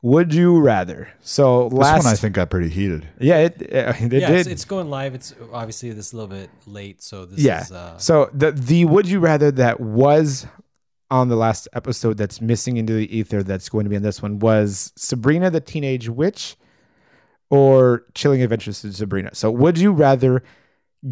Would 0.04 0.32
you 0.34 0.60
rather? 0.60 1.10
So 1.22 1.70
This 1.70 1.80
last, 1.80 2.04
one 2.06 2.14
I 2.14 2.16
think 2.16 2.36
got 2.36 2.50
pretty 2.52 2.70
heated. 2.70 3.08
yeah, 3.20 3.38
it, 3.40 3.62
uh, 3.62 3.94
it 4.00 4.14
yeah, 4.14 4.28
did. 4.28 4.30
it's, 4.32 4.48
it's 4.48 4.66
going 4.66 4.90
live. 4.92 5.16
It's 5.16 5.34
obviously 5.52 5.92
this 5.92 6.08
is 6.08 6.14
a 6.14 6.18
little 6.18 6.30
bit 6.36 6.50
late, 6.68 7.02
so 7.02 7.26
this 7.26 7.40
yeah. 7.40 7.62
is 7.62 7.72
uh, 7.72 7.98
so 7.98 8.30
the 8.32 8.52
the 8.52 8.86
would 8.86 9.08
you 9.08 9.20
rather 9.20 9.50
that 9.52 9.80
was 9.80 10.46
on 11.10 11.30
the 11.30 11.36
last 11.36 11.68
episode 11.74 12.18
that's 12.18 12.42
missing 12.42 12.78
into 12.78 12.94
the 12.94 13.16
ether 13.18 13.44
that's 13.44 13.70
going 13.70 13.86
to 13.86 13.90
be 13.90 13.96
in 13.96 14.04
this 14.04 14.22
one 14.22 14.40
was 14.40 14.92
Sabrina 14.96 15.50
the 15.50 15.62
Teenage 15.62 16.10
Witch 16.10 16.56
or 17.50 18.04
Chilling 18.14 18.42
Adventures 18.42 18.84
of 18.84 18.96
Sabrina. 18.96 19.34
So, 19.34 19.50
would 19.52 19.78
you 19.78 19.92
rather 19.92 20.44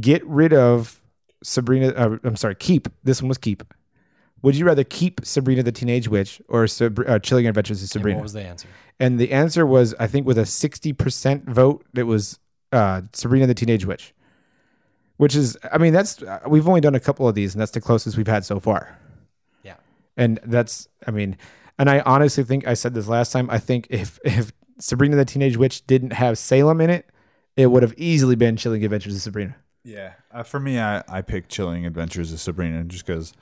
get 0.01 0.25
rid 0.25 0.53
of 0.53 1.01
Sabrina? 1.43 1.89
Uh, 1.89 2.17
I'm 2.23 2.35
sorry, 2.35 2.55
keep 2.55 2.89
this 3.03 3.21
one 3.21 3.29
was 3.29 3.37
keep. 3.37 3.63
Would 4.41 4.55
you 4.57 4.65
rather 4.65 4.83
keep 4.83 5.21
Sabrina 5.23 5.63
the 5.63 5.71
Teenage 5.71 6.07
Witch 6.07 6.39
or 6.49 6.65
uh, 6.65 7.19
Chilling 7.19 7.47
Adventures 7.47 7.79
of 7.79 7.83
And 7.83 7.89
Sabrina? 7.89 8.17
what 8.17 8.23
was 8.23 8.33
the 8.33 8.43
answer? 8.43 8.67
And 8.99 9.17
the 9.19 9.31
answer 9.31 9.65
was, 9.65 9.95
I 9.99 10.05
think, 10.07 10.27
with 10.27 10.37
a 10.37 10.43
60% 10.43 11.45
vote, 11.45 11.83
it 11.95 12.03
was 12.03 12.37
uh, 12.71 13.01
Sabrina 13.13 13.47
the 13.47 13.55
Teenage 13.55 13.85
Witch, 13.85 14.13
which 15.17 15.35
is, 15.35 15.57
I 15.71 15.79
mean, 15.79 15.93
that's, 15.93 16.21
uh, 16.21 16.41
we've 16.47 16.67
only 16.67 16.81
done 16.81 16.93
a 16.93 16.99
couple 16.99 17.27
of 17.27 17.33
these, 17.33 17.55
and 17.55 17.61
that's 17.61 17.71
the 17.71 17.81
closest 17.81 18.17
we've 18.17 18.27
had 18.27 18.45
so 18.45 18.59
far. 18.59 18.95
And 20.17 20.39
that's, 20.43 20.87
I 21.05 21.11
mean, 21.11 21.37
and 21.77 21.89
I 21.89 21.99
honestly 22.01 22.43
think 22.43 22.67
I 22.67 22.73
said 22.73 22.93
this 22.93 23.07
last 23.07 23.31
time. 23.31 23.49
I 23.49 23.59
think 23.59 23.87
if, 23.89 24.19
if 24.25 24.51
Sabrina 24.79 25.15
the 25.15 25.25
Teenage 25.25 25.57
Witch 25.57 25.85
didn't 25.87 26.13
have 26.13 26.37
Salem 26.37 26.81
in 26.81 26.89
it, 26.89 27.09
it 27.55 27.67
would 27.67 27.83
have 27.83 27.93
easily 27.97 28.35
been 28.35 28.57
Chilling 28.57 28.83
Adventures 28.83 29.15
of 29.15 29.21
Sabrina. 29.21 29.55
Yeah, 29.83 30.13
uh, 30.31 30.43
for 30.43 30.59
me, 30.59 30.79
I 30.79 31.03
I 31.07 31.21
picked 31.21 31.49
Chilling 31.49 31.85
Adventures 31.85 32.33
of 32.33 32.39
Sabrina 32.39 32.83
just 32.83 33.05
because 33.05 33.33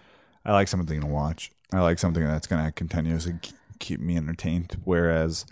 I 0.43 0.51
like 0.51 0.67
something 0.67 0.99
to 0.99 1.07
watch. 1.07 1.51
I 1.71 1.79
like 1.79 1.99
something 1.99 2.23
that's 2.23 2.47
going 2.47 2.63
to 2.63 2.71
continuously 2.71 3.35
keep 3.79 3.99
me 3.99 4.17
entertained. 4.17 4.77
Whereas 4.83 5.45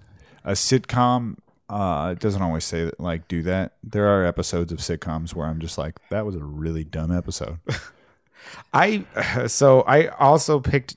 a 0.44 0.52
sitcom, 0.52 1.38
uh, 1.70 2.10
it 2.12 2.20
doesn't 2.20 2.42
always 2.42 2.66
say 2.66 2.86
that, 2.86 3.00
like 3.00 3.28
do 3.28 3.42
that. 3.44 3.74
There 3.82 4.08
are 4.08 4.26
episodes 4.26 4.72
of 4.72 4.80
sitcoms 4.80 5.34
where 5.34 5.48
I'm 5.48 5.60
just 5.60 5.78
like, 5.78 5.98
that 6.10 6.26
was 6.26 6.36
a 6.36 6.44
really 6.44 6.84
dumb 6.84 7.16
episode. 7.16 7.60
I 8.74 9.06
so 9.48 9.82
I 9.82 10.08
also 10.08 10.60
picked 10.60 10.96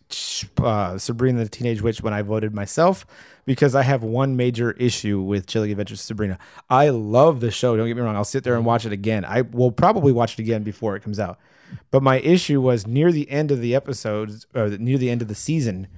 uh, 0.59 0.99
Sabrina 0.99 1.45
the 1.45 1.49
Teenage 1.49 1.83
Witch 1.83 2.03
when 2.03 2.13
I 2.13 2.23
voted 2.23 2.55
myself 2.55 3.07
because 3.47 3.75
I 3.75 3.83
have 3.83 4.03
one 4.03 4.37
major 4.37 4.73
issue 4.73 5.21
with 5.21 5.47
Chilling 5.47 5.71
Adventures 5.71 6.01
of 6.01 6.05
Sabrina. 6.05 6.39
I 6.71 6.89
love 6.91 7.41
the 7.41 7.51
show. 7.51 7.77
Don't 7.77 7.87
get 7.87 7.97
me 7.97 8.03
wrong. 8.03 8.17
I'll 8.17 8.25
sit 8.25 8.45
there 8.45 8.55
and 8.55 8.65
watch 8.65 8.87
it 8.87 8.93
again. 8.93 9.25
I 9.25 9.43
will 9.43 9.71
probably 9.71 10.13
watch 10.13 10.35
it 10.35 10.39
again 10.41 10.63
before 10.63 10.97
it 10.97 11.03
comes 11.03 11.21
out. 11.21 11.39
But 11.91 12.03
my 12.03 12.21
issue 12.21 12.61
was 12.61 12.87
near 12.87 13.13
the 13.13 13.31
end 13.31 13.51
of 13.51 13.61
the 13.61 13.75
episodes 13.75 14.47
or 14.55 14.69
near 14.69 14.99
the 14.99 15.11
end 15.11 15.23
of 15.23 15.29
the 15.29 15.35
season, 15.35 15.89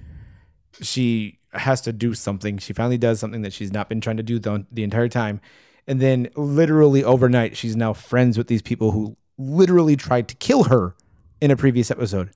she 0.81 1.39
has 1.53 1.81
to 1.83 1.93
do 1.93 2.15
something. 2.15 2.59
She 2.59 2.73
finally 2.73 2.99
does 2.99 3.21
something 3.21 3.43
that 3.43 3.53
she's 3.53 3.73
not 3.73 3.89
been 3.89 4.01
trying 4.01 4.17
to 4.17 4.23
do 4.23 4.39
the, 4.39 4.67
the 4.71 4.83
entire 4.83 5.09
time. 5.09 5.41
And 5.87 6.01
then 6.01 6.29
literally 6.35 7.05
overnight, 7.05 7.57
she's 7.57 7.77
now 7.77 7.93
friends 7.93 8.37
with 8.37 8.49
these 8.49 8.63
people 8.63 8.91
who 8.91 9.17
literally 9.39 9.97
tried 9.97 10.29
to 10.29 10.35
kill 10.37 10.65
her 10.65 10.95
in 11.41 11.51
a 11.51 11.57
previous 11.57 11.91
episode. 11.91 12.31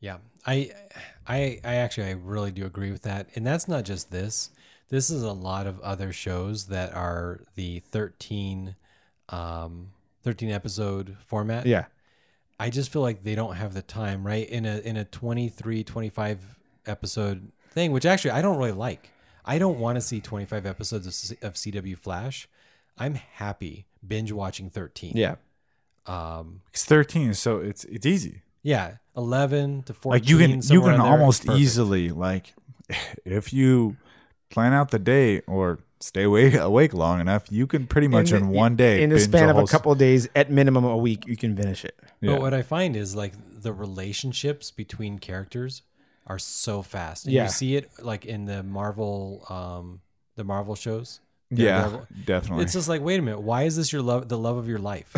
Yeah, 0.00 0.18
I, 0.46 0.72
I, 1.26 1.60
I 1.64 1.74
actually 1.76 2.06
I 2.06 2.12
really 2.12 2.50
do 2.50 2.64
agree 2.64 2.90
with 2.90 3.02
that, 3.02 3.28
and 3.34 3.46
that's 3.46 3.68
not 3.68 3.84
just 3.84 4.10
this. 4.10 4.50
This 4.88 5.10
is 5.10 5.22
a 5.22 5.32
lot 5.32 5.66
of 5.66 5.78
other 5.80 6.12
shows 6.12 6.66
that 6.66 6.92
are 6.94 7.40
the 7.54 7.78
13, 7.78 8.74
um, 9.28 9.88
13 10.22 10.50
episode 10.50 11.16
format. 11.26 11.64
Yeah. 11.66 11.84
I 12.58 12.70
just 12.70 12.92
feel 12.92 13.00
like 13.02 13.22
they 13.22 13.34
don't 13.34 13.54
have 13.54 13.72
the 13.72 13.82
time, 13.82 14.26
right? 14.26 14.48
In 14.48 14.66
a 14.66 14.78
in 14.80 14.96
a 14.98 15.04
23, 15.04 15.82
25 15.84 16.58
episode 16.86 17.52
thing, 17.70 17.92
which 17.92 18.04
actually 18.04 18.32
I 18.32 18.42
don't 18.42 18.58
really 18.58 18.72
like. 18.72 19.10
I 19.44 19.58
don't 19.58 19.78
want 19.78 19.96
to 19.96 20.00
see 20.02 20.20
25 20.20 20.66
episodes 20.66 21.06
of, 21.06 21.14
C- 21.14 21.38
of 21.40 21.54
CW 21.54 21.96
Flash. 21.96 22.48
I'm 22.98 23.14
happy 23.14 23.86
binge 24.06 24.30
watching 24.32 24.68
13. 24.68 25.16
Yeah. 25.16 25.36
Um, 26.06 26.62
it's 26.72 26.84
13, 26.84 27.34
so 27.34 27.58
it's 27.58 27.84
it's 27.84 28.06
easy. 28.06 28.42
yeah, 28.62 28.96
11 29.16 29.84
to 29.84 29.94
14. 29.94 30.10
Like 30.20 30.28
you 30.28 30.38
can 30.38 30.50
you 30.50 30.56
can 30.58 30.76
in 30.76 30.82
there 30.84 30.94
is 30.94 31.00
almost 31.00 31.46
perfect. 31.46 31.60
easily 31.60 32.08
like 32.10 32.54
if 33.24 33.52
you 33.52 33.96
plan 34.50 34.72
out 34.72 34.90
the 34.90 34.98
day 34.98 35.40
or 35.46 35.78
stay 36.00 36.22
awake 36.24 36.54
awake 36.70 36.94
long 36.94 37.20
enough, 37.20 37.44
you 37.50 37.66
can 37.66 37.86
pretty 37.86 38.08
much 38.08 38.32
in, 38.32 38.42
the- 38.50 38.58
one 38.58 38.76
day 38.76 39.02
In 39.02 39.10
the 39.10 39.16
binge 39.16 39.28
span 39.28 39.48
of 39.50 39.58
a 39.58 39.66
couple 39.66 39.92
of 39.92 39.98
days, 39.98 40.28
at 40.34 40.50
minimum 40.50 40.84
a 40.84 40.96
week, 40.96 41.26
you 41.26 41.36
can 41.36 41.54
finish 41.56 41.84
it. 41.84 41.94
Yeah. 42.20 42.32
But 42.32 42.40
what 42.40 42.54
I 42.54 42.62
find 42.62 42.96
is 42.96 43.14
like 43.14 43.34
the 43.62 43.72
relationships 43.72 44.70
between 44.70 45.18
characters 45.18 45.82
are 46.26 46.38
so 46.38 46.82
fast. 46.82 47.26
And 47.26 47.34
Yeah. 47.34 47.44
You 47.44 47.50
see 47.50 47.76
it 47.76 47.90
like 48.02 48.24
in 48.24 48.46
the 48.46 48.62
Marvel 48.62 49.44
um 49.50 50.00
the 50.36 50.44
Marvel 50.44 50.74
shows. 50.74 51.20
yeah, 51.50 51.80
Daredevil. 51.80 52.06
definitely. 52.24 52.64
It's 52.64 52.72
just 52.72 52.88
like, 52.88 53.02
wait 53.02 53.18
a 53.20 53.22
minute, 53.22 53.40
why 53.42 53.64
is 53.64 53.76
this 53.76 53.92
your 53.92 54.02
love 54.02 54.28
the 54.28 54.38
love 54.38 54.56
of 54.56 54.66
your 54.68 54.78
life? 54.78 55.12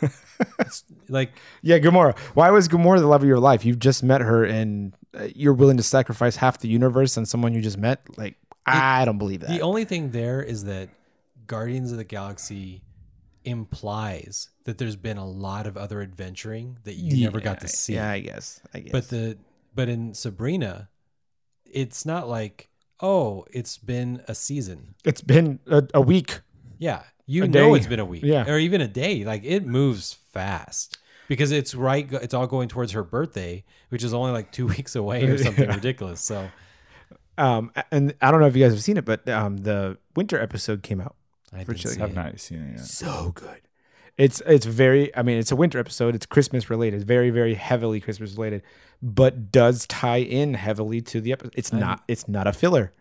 it's 0.60 0.84
like 1.08 1.32
Yeah, 1.62 1.78
Gamora. 1.78 2.18
Why 2.34 2.50
was 2.50 2.68
Gamora 2.68 2.98
the 2.98 3.06
love 3.06 3.22
of 3.22 3.28
your 3.28 3.40
life? 3.40 3.64
You've 3.64 3.78
just 3.78 4.02
met 4.02 4.20
her, 4.20 4.44
and 4.44 4.94
uh, 5.18 5.28
you're 5.34 5.54
willing 5.54 5.76
to 5.76 5.82
sacrifice 5.82 6.36
half 6.36 6.58
the 6.58 6.68
universe 6.68 7.16
on 7.18 7.26
someone 7.26 7.54
you 7.54 7.60
just 7.60 7.78
met. 7.78 8.02
Like, 8.16 8.36
I 8.66 9.04
don't 9.04 9.18
believe 9.18 9.40
that. 9.40 9.50
the 9.50 9.62
only 9.62 9.84
thing 9.84 10.10
there 10.10 10.42
is 10.42 10.64
that 10.64 10.90
Guardians 11.46 11.92
of 11.92 11.98
the 11.98 12.04
Galaxy 12.04 12.82
implies 13.44 14.50
that 14.64 14.78
there's 14.78 14.96
been 14.96 15.16
a 15.16 15.26
lot 15.26 15.66
of 15.66 15.76
other 15.76 16.02
adventuring 16.02 16.78
that 16.84 16.94
you 16.94 17.24
never 17.24 17.40
got 17.40 17.60
to 17.60 17.68
see. 17.68 17.94
Yeah, 17.94 18.10
I 18.10 18.20
guess. 18.20 18.60
I 18.74 18.80
guess. 18.80 18.92
But 18.92 19.08
the 19.08 19.38
but 19.74 19.88
in 19.88 20.14
Sabrina, 20.14 20.88
it's 21.64 22.04
not 22.04 22.28
like, 22.28 22.68
oh, 23.00 23.46
it's 23.50 23.78
been 23.78 24.22
a 24.28 24.34
season. 24.34 24.94
it's 25.04 25.20
been 25.22 25.60
a, 25.66 25.84
a 25.94 26.00
week. 26.00 26.40
Yeah. 26.78 27.02
You 27.30 27.44
A 27.44 27.46
know 27.48 27.72
day. 27.74 27.76
it's 27.78 27.86
been 27.86 28.00
a 28.00 28.04
week. 28.04 28.22
Yeah. 28.24 28.48
Or 28.50 28.58
even 28.58 28.80
a 28.80 28.88
day. 28.88 29.24
Like 29.24 29.44
it 29.44 29.64
moves 29.64 30.14
fast. 30.32 30.98
Because 31.28 31.52
it's 31.52 31.74
right 31.74 32.10
it's 32.10 32.32
all 32.32 32.46
going 32.46 32.68
towards 32.68 32.92
her 32.92 33.04
birthday, 33.04 33.62
which 33.90 34.02
is 34.02 34.12
only 34.14 34.32
like 34.32 34.50
two 34.50 34.66
weeks 34.76 34.96
away 34.96 35.24
or 35.24 35.36
something 35.38 35.68
ridiculous. 35.68 36.20
So 36.22 36.48
Um, 37.36 37.70
and 37.92 38.14
I 38.20 38.30
don't 38.30 38.40
know 38.40 38.46
if 38.46 38.56
you 38.56 38.64
guys 38.64 38.72
have 38.72 38.82
seen 38.82 38.96
it, 38.96 39.04
but 39.04 39.28
um, 39.28 39.58
the 39.58 39.98
winter 40.16 40.40
episode 40.40 40.82
came 40.82 41.00
out. 41.00 41.14
i 41.52 41.58
didn't 41.58 41.78
see 41.78 42.00
i've 42.02 42.10
it. 42.10 42.14
not 42.16 42.40
seen 42.40 42.62
it 42.62 42.70
yet. 42.78 42.80
So 42.80 43.32
good. 43.34 43.60
It's 44.16 44.42
it's 44.46 44.66
very. 44.66 45.14
I 45.16 45.22
mean, 45.22 45.38
it's 45.38 45.52
a 45.52 45.56
winter 45.56 45.78
episode. 45.78 46.16
It's 46.16 46.26
Christmas 46.26 46.68
related. 46.70 47.04
Very 47.06 47.30
very 47.30 47.54
heavily 47.54 48.00
Christmas 48.00 48.32
related, 48.32 48.62
but 49.00 49.52
does 49.52 49.86
tie 49.86 50.16
in 50.22 50.54
heavily 50.54 51.00
to 51.02 51.20
the 51.20 51.30
episode. 51.32 51.54
It's 51.56 51.72
not. 51.72 52.02
It's 52.08 52.26
not 52.26 52.48
a 52.48 52.52
filler. 52.52 52.92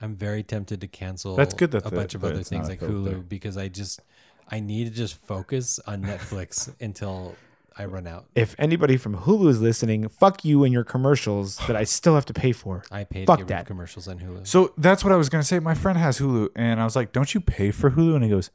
I'm 0.00 0.14
very 0.16 0.42
tempted 0.42 0.80
to 0.80 0.86
cancel 0.88 1.36
That's 1.36 1.54
good 1.54 1.70
that 1.72 1.86
a 1.86 1.90
the- 1.90 1.96
bunch 1.96 2.14
of 2.14 2.24
other 2.24 2.42
things 2.42 2.68
like 2.68 2.80
filter. 2.80 2.94
Hulu 3.18 3.28
because 3.28 3.56
I 3.56 3.68
just 3.68 4.00
I 4.48 4.60
need 4.60 4.84
to 4.88 4.90
just 4.90 5.16
focus 5.26 5.78
on 5.86 6.02
Netflix 6.02 6.72
until 6.80 7.34
I 7.78 7.84
run 7.84 8.06
out. 8.06 8.26
If 8.34 8.54
anybody 8.58 8.96
from 8.96 9.16
Hulu 9.16 9.48
is 9.48 9.60
listening, 9.60 10.08
fuck 10.08 10.44
you 10.44 10.64
and 10.64 10.72
your 10.72 10.82
commercials 10.84 11.56
that 11.66 11.76
I 11.76 11.84
still 11.84 12.14
have 12.14 12.26
to 12.26 12.32
pay 12.34 12.52
for. 12.52 12.82
I 12.90 13.04
paid 13.04 13.26
Fuck 13.26 13.38
to 13.38 13.44
get 13.44 13.48
that. 13.48 13.66
commercials 13.66 14.08
on 14.08 14.18
Hulu. 14.18 14.46
So 14.46 14.72
that's 14.76 15.04
what 15.04 15.12
I 15.12 15.16
was 15.16 15.28
gonna 15.28 15.44
say. 15.44 15.58
My 15.60 15.74
friend 15.74 15.96
has 15.98 16.18
Hulu, 16.18 16.48
and 16.56 16.80
I 16.80 16.84
was 16.84 16.96
like, 16.96 17.12
"Don't 17.12 17.32
you 17.34 17.40
pay 17.40 17.70
for 17.70 17.92
Hulu?" 17.92 18.14
And 18.16 18.24
he 18.24 18.30
goes, 18.30 18.50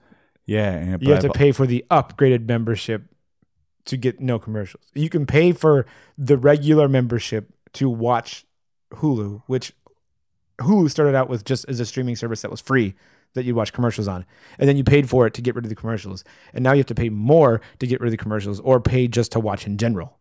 "Yeah." 0.45 0.71
And 0.71 1.01
You 1.01 1.13
have 1.13 1.21
to 1.23 1.29
pay 1.29 1.51
for 1.51 1.65
the 1.65 1.85
upgraded 1.89 2.45
membership 2.47 3.03
to 3.85 3.97
get 3.97 4.19
no 4.19 4.37
commercials. 4.39 4.83
You 4.95 5.09
can 5.09 5.25
pay 5.27 5.51
for 5.51 5.85
the 6.17 6.37
regular 6.37 6.87
membership 6.89 7.53
to 7.73 7.87
watch 7.89 8.45
Hulu, 8.95 9.43
which 9.47 9.73
Hulu 10.59 10.89
started 10.89 11.15
out 11.15 11.29
with 11.29 11.43
just 11.45 11.65
as 11.67 11.79
a 11.79 11.85
streaming 11.85 12.15
service 12.15 12.41
that 12.41 12.51
was 12.51 12.61
free 12.61 12.95
that 13.33 13.43
you 13.43 13.53
watch 13.55 13.73
commercials 13.73 14.07
on. 14.07 14.25
And 14.57 14.69
then 14.69 14.77
you 14.77 14.83
paid 14.83 15.09
for 15.09 15.27
it 15.27 15.33
to 15.33 15.41
get 15.41 15.55
rid 15.55 15.65
of 15.65 15.69
the 15.69 15.75
commercials. 15.75 16.23
And 16.53 16.63
now 16.63 16.71
you 16.71 16.77
have 16.77 16.85
to 16.87 16.95
pay 16.95 17.09
more 17.09 17.59
to 17.79 17.87
get 17.87 17.99
rid 17.99 18.07
of 18.07 18.11
the 18.11 18.17
commercials 18.17 18.59
or 18.61 18.79
pay 18.79 19.07
just 19.09 19.33
to 19.33 19.39
watch 19.39 19.67
in 19.67 19.77
general. 19.77 20.17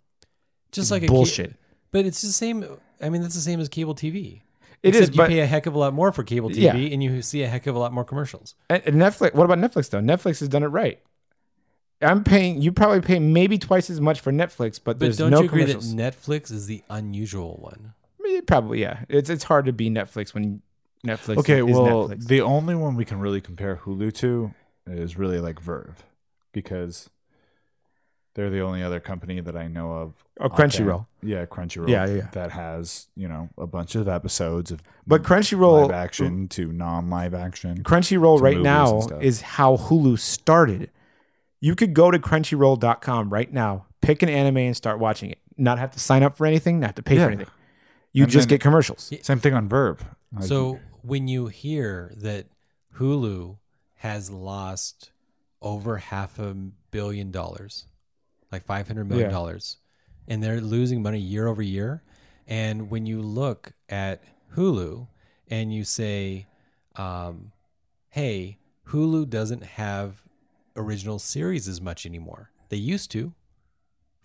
just 0.72 0.90
like 0.90 1.04
a 1.04 1.06
bullshit. 1.06 1.50
ca- 1.50 1.56
but 1.92 2.04
it's 2.06 2.20
the 2.22 2.32
same. 2.32 2.64
I 3.00 3.08
mean, 3.08 3.22
that's 3.22 3.36
the 3.36 3.40
same 3.40 3.60
as 3.60 3.68
cable 3.68 3.94
TV. 3.94 4.40
It 4.82 4.88
Except 4.88 5.02
is, 5.02 5.10
you 5.10 5.16
but 5.16 5.28
pay 5.28 5.38
a 5.40 5.46
heck 5.46 5.66
of 5.66 5.74
a 5.74 5.78
lot 5.78 5.94
more 5.94 6.10
for 6.12 6.24
cable 6.24 6.50
TV, 6.50 6.60
Yeah. 6.62 6.74
and 6.74 7.02
you 7.02 7.22
see 7.22 7.42
a 7.44 7.48
heck 7.48 7.66
of 7.68 7.76
a 7.76 7.78
lot 7.78 7.92
more 7.92 8.04
commercials. 8.04 8.54
And 8.68 8.82
Netflix. 8.82 9.32
What 9.34 9.44
about 9.44 9.58
Netflix 9.58 9.88
though? 9.90 10.00
Netflix 10.00 10.40
has 10.40 10.48
done 10.48 10.62
it 10.64 10.66
right. 10.68 11.00
I'm 12.02 12.24
paying. 12.24 12.60
You 12.60 12.72
probably 12.72 13.00
pay 13.00 13.18
maybe 13.20 13.56
twice 13.56 13.88
as 13.88 14.00
much 14.00 14.20
for 14.20 14.32
Netflix, 14.32 14.80
but, 14.82 14.98
But 14.98 14.98
there's 14.98 15.16
don't 15.16 15.30
no 15.30 15.40
you 15.40 15.46
agree 15.46 15.64
that 15.64 15.78
Netflix 15.78 16.50
is 16.50 16.66
the 16.66 16.82
unusual 16.90 17.56
one? 17.62 17.94
Eh, 18.34 18.40
Probably 18.46 18.80
yeah. 18.80 19.04
It's 19.08 19.30
it's 19.30 19.44
hard 19.44 19.66
to 19.66 19.72
be 19.72 19.90
Netflix 19.90 20.34
when 20.34 20.62
Netflix. 21.06 21.38
Okay, 21.38 21.58
is 21.58 21.64
well, 21.76 22.08
Netflix. 22.08 22.26
the 22.26 22.40
only 22.40 22.74
one 22.74 22.96
we 22.96 23.04
can 23.04 23.18
really 23.20 23.40
compare 23.40 23.76
Hulu 23.76 24.12
to 24.16 24.52
is 24.86 25.16
really 25.16 25.40
like 25.40 25.60
VRV, 25.62 25.94
because 26.52 27.10
they're 28.34 28.50
the 28.50 28.60
only 28.60 28.82
other 28.82 29.00
company 29.00 29.40
that 29.40 29.56
I 29.56 29.68
know 29.68 29.92
of. 29.92 30.24
Oh, 30.40 30.48
Crunchyroll. 30.48 31.06
Yeah, 31.22 31.46
Crunchyroll. 31.46 31.88
Yeah, 31.88 32.06
yeah, 32.06 32.14
yeah. 32.16 32.28
That 32.32 32.50
has 32.52 33.06
you 33.16 33.28
know 33.28 33.48
a 33.56 33.66
bunch 33.66 33.94
of 33.94 34.08
episodes 34.08 34.70
of 34.70 34.82
But 35.06 35.22
Crunchyroll 35.22 35.82
live 35.82 35.90
action 35.92 36.48
to 36.48 36.72
non-live 36.72 37.34
action. 37.34 37.82
Crunchyroll 37.84 38.40
right 38.40 38.58
now 38.60 39.00
is 39.20 39.40
how 39.42 39.76
Hulu 39.76 40.18
started. 40.18 40.90
You 41.60 41.74
could 41.74 41.94
go 41.94 42.10
to 42.10 42.18
Crunchyroll.com 42.18 43.30
right 43.32 43.50
now, 43.52 43.86
pick 44.02 44.22
an 44.22 44.28
anime, 44.28 44.58
and 44.58 44.76
start 44.76 44.98
watching 44.98 45.30
it. 45.30 45.38
Not 45.56 45.78
have 45.78 45.92
to 45.92 46.00
sign 46.00 46.22
up 46.22 46.36
for 46.36 46.46
anything, 46.46 46.80
not 46.80 46.88
have 46.88 46.94
to 46.96 47.02
pay 47.02 47.16
Yeah. 47.16 47.24
for 47.26 47.30
anything. 47.30 47.46
You 48.14 48.22
And 48.22 48.32
just 48.32 48.48
then- 48.48 48.54
get 48.56 48.62
commercials. 48.62 49.12
Same 49.22 49.40
thing 49.40 49.52
on 49.52 49.68
VRV. 49.68 50.00
Like, 50.32 50.44
So 50.44 50.80
when 51.02 51.28
you 51.28 51.48
hear 51.48 52.12
that 52.16 52.46
Hulu 52.96 53.58
has 53.96 54.30
lost 54.30 55.10
over 55.60 55.98
half 55.98 56.38
a 56.38 56.54
billion 56.90 57.30
dollars, 57.30 57.86
like 58.52 58.64
five 58.64 58.86
hundred 58.86 59.08
million 59.08 59.30
dollars, 59.30 59.76
and 60.28 60.42
they're 60.42 60.60
losing 60.60 61.02
money 61.02 61.18
year 61.18 61.46
over 61.48 61.60
year, 61.62 62.02
and 62.46 62.88
when 62.90 63.04
you 63.04 63.20
look 63.20 63.72
at 63.88 64.22
Hulu 64.54 65.08
and 65.48 65.74
you 65.74 65.84
say, 65.84 66.46
um, 66.96 67.50
"Hey, 68.10 68.58
Hulu 68.88 69.28
doesn't 69.28 69.62
have 69.64 70.22
original 70.76 71.18
series 71.18 71.66
as 71.68 71.80
much 71.80 72.06
anymore. 72.06 72.50
They 72.68 72.76
used 72.76 73.10
to. 73.12 73.32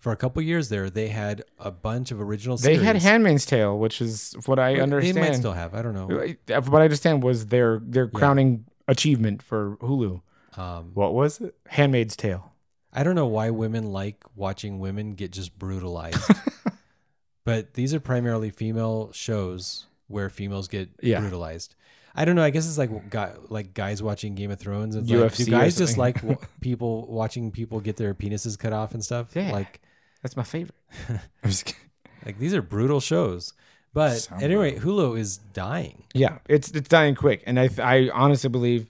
For 0.00 0.12
a 0.12 0.16
couple 0.16 0.40
years 0.42 0.70
there, 0.70 0.88
they 0.90 1.08
had 1.08 1.44
a 1.58 1.70
bunch 1.70 2.10
of 2.10 2.20
original 2.20 2.56
They 2.56 2.74
series. 2.74 2.82
had 2.82 2.96
Handmaid's 2.96 3.44
Tale, 3.46 3.78
which 3.78 4.00
is 4.00 4.34
what 4.46 4.58
I 4.58 4.74
They 4.74 4.80
understand. 4.80 5.18
might 5.18 5.34
still 5.36 5.52
have. 5.52 5.74
I 5.74 5.82
don't 5.82 5.94
know. 5.94 6.06
What 6.06 6.80
I 6.80 6.84
understand 6.84 7.22
was 7.22 7.46
their 7.46 7.80
their 7.84 8.08
crowning 8.08 8.64
achievement 8.88 9.42
for 9.42 9.76
Hulu, 9.82 10.22
Um, 10.56 10.90
What 10.94 11.12
was 11.14 11.40
it? 11.42 11.54
Handmaid's 11.68 12.16
Tale. 12.16 12.50
I 12.92 13.02
don't 13.04 13.14
know 13.14 13.26
why 13.26 13.50
women 13.50 13.92
like 13.92 14.24
watching 14.34 14.80
women 14.80 15.12
get 15.12 15.30
just 15.32 15.56
brutalized. 15.58 16.18
but 17.44 17.74
these 17.74 17.94
are 17.94 18.00
primarily 18.00 18.50
female 18.50 19.12
shows 19.12 19.86
where 20.08 20.28
females 20.28 20.66
get 20.68 20.88
Yeah. 21.02 21.20
brutalized. 21.20 21.74
I 22.14 22.24
don't 22.24 22.34
know. 22.34 22.42
I 22.42 22.50
guess 22.50 22.66
it's 22.66 22.78
like 22.78 23.08
guy, 23.10 23.32
like 23.48 23.72
guys 23.74 24.02
watching 24.02 24.34
Game 24.34 24.50
of 24.50 24.58
Thrones. 24.58 24.96
It's 24.96 25.08
like, 25.08 25.34
do 25.36 25.44
guys 25.46 25.76
just 25.76 25.96
like 25.96 26.16
w- 26.22 26.38
people 26.60 27.06
watching 27.06 27.52
people 27.52 27.80
get 27.80 27.96
their 27.96 28.14
penises 28.14 28.58
cut 28.58 28.72
off 28.72 28.94
and 28.94 29.04
stuff? 29.04 29.28
Yeah. 29.36 29.52
Like 29.52 29.80
That's 30.22 30.36
my 30.36 30.42
favorite. 30.42 30.74
I'm 31.08 31.50
just 31.50 31.74
like 32.24 32.38
these 32.38 32.54
are 32.54 32.62
brutal 32.62 33.00
shows. 33.00 33.52
But 33.92 34.18
Sound 34.18 34.42
at 34.42 34.50
any 34.50 34.54
rate, 34.54 34.78
Hulu 34.78 35.18
is 35.18 35.38
dying. 35.38 36.04
Yeah, 36.14 36.38
it's 36.48 36.70
it's 36.70 36.88
dying 36.88 37.14
quick, 37.14 37.42
and 37.46 37.58
I 37.58 37.68
I 37.78 38.10
honestly 38.12 38.48
believe 38.50 38.86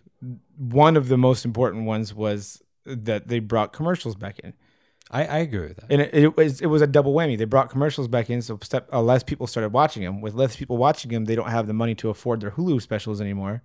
one 0.58 0.96
of 0.96 1.08
the 1.08 1.16
most 1.16 1.44
important 1.44 1.86
ones 1.86 2.14
was 2.14 2.62
that 2.84 3.28
they 3.28 3.38
brought 3.38 3.72
commercials 3.72 4.14
back 4.14 4.38
in, 4.40 4.52
I, 5.10 5.24
I 5.24 5.38
agree 5.38 5.66
with 5.68 5.76
that. 5.78 5.86
and 5.90 6.00
it, 6.02 6.14
it 6.14 6.36
was 6.36 6.60
it 6.60 6.66
was 6.66 6.82
a 6.82 6.86
double 6.86 7.12
whammy. 7.12 7.36
They 7.36 7.44
brought 7.44 7.68
commercials 7.68 8.06
back 8.06 8.30
in, 8.30 8.42
so 8.42 8.58
step 8.62 8.88
uh, 8.92 9.02
less 9.02 9.22
people 9.22 9.46
started 9.46 9.72
watching 9.72 10.04
them. 10.04 10.20
With 10.20 10.34
less 10.34 10.54
people 10.54 10.76
watching 10.76 11.10
them, 11.10 11.24
they 11.24 11.34
don't 11.34 11.50
have 11.50 11.66
the 11.66 11.72
money 11.72 11.94
to 11.96 12.10
afford 12.10 12.40
their 12.40 12.52
Hulu 12.52 12.80
specials 12.80 13.20
anymore, 13.20 13.62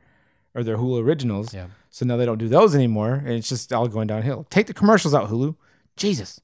or 0.55 0.63
their 0.63 0.77
Hulu 0.77 1.03
originals. 1.03 1.53
Yeah. 1.53 1.67
So 1.91 2.05
now 2.05 2.17
they 2.17 2.25
don't 2.25 2.39
do 2.39 2.47
those 2.47 2.73
anymore, 2.73 3.13
and 3.13 3.29
it's 3.29 3.49
just 3.49 3.71
all 3.71 3.87
going 3.87 4.07
downhill. 4.07 4.47
Take 4.49 4.67
the 4.67 4.73
commercials 4.73 5.13
out, 5.13 5.29
Hulu. 5.29 5.55
Jesus. 5.95 6.41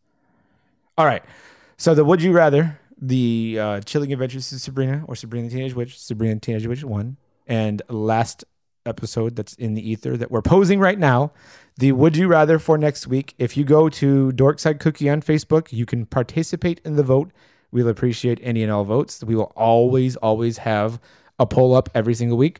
All 0.97 1.05
right. 1.05 1.23
So 1.77 1.95
the 1.95 2.05
Would 2.05 2.21
You 2.21 2.31
Rather, 2.31 2.79
the 3.01 3.57
uh, 3.59 3.81
Chilling 3.81 4.13
Adventures 4.13 4.51
of 4.51 4.61
Sabrina 4.61 5.03
or 5.07 5.15
Sabrina 5.15 5.47
the 5.47 5.55
Teenage 5.55 5.73
Witch, 5.73 5.99
Sabrina 5.99 6.35
the 6.35 6.41
Teenage 6.41 6.67
Witch 6.67 6.83
1, 6.83 7.17
and 7.47 7.81
last 7.89 8.43
episode 8.85 9.35
that's 9.35 9.53
in 9.53 9.73
the 9.73 9.89
ether 9.89 10.17
that 10.17 10.31
we're 10.31 10.41
posing 10.41 10.79
right 10.79 10.99
now, 10.99 11.31
the 11.77 11.91
Would 11.91 12.17
You 12.17 12.27
Rather 12.27 12.59
for 12.59 12.77
next 12.77 13.07
week. 13.07 13.33
If 13.39 13.55
you 13.55 13.63
go 13.63 13.89
to 13.89 14.31
Dorkside 14.33 14.79
Cookie 14.79 15.09
on 15.09 15.21
Facebook, 15.21 15.71
you 15.71 15.85
can 15.85 16.05
participate 16.05 16.81
in 16.83 16.95
the 16.95 17.03
vote. 17.03 17.31
We'll 17.71 17.87
appreciate 17.87 18.39
any 18.43 18.63
and 18.63 18.71
all 18.71 18.83
votes. 18.83 19.23
We 19.23 19.35
will 19.35 19.53
always, 19.55 20.15
always 20.17 20.59
have 20.59 20.99
a 21.39 21.45
poll 21.45 21.73
up 21.75 21.89
every 21.95 22.13
single 22.13 22.37
week. 22.37 22.59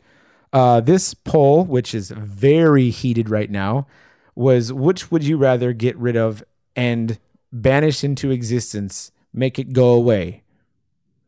Uh, 0.53 0.82
this 0.82 1.14
poll, 1.14 1.66
which 1.66 1.94
is 1.94 2.12
very 2.12 2.90
heated 2.90 3.30
right 3.30 3.49
now, 3.49 3.88
was 4.36 4.72
which 4.72 5.12
would 5.12 5.24
you 5.24 5.38
rather 5.38 5.74
get 5.74 5.98
rid 5.98 6.16
of 6.16 6.44
and 6.76 7.20
banish 7.52 8.03
into 8.03 8.32
existence, 8.32 9.11
make 9.34 9.60
it 9.60 9.73
go 9.73 9.90
away? 9.90 10.44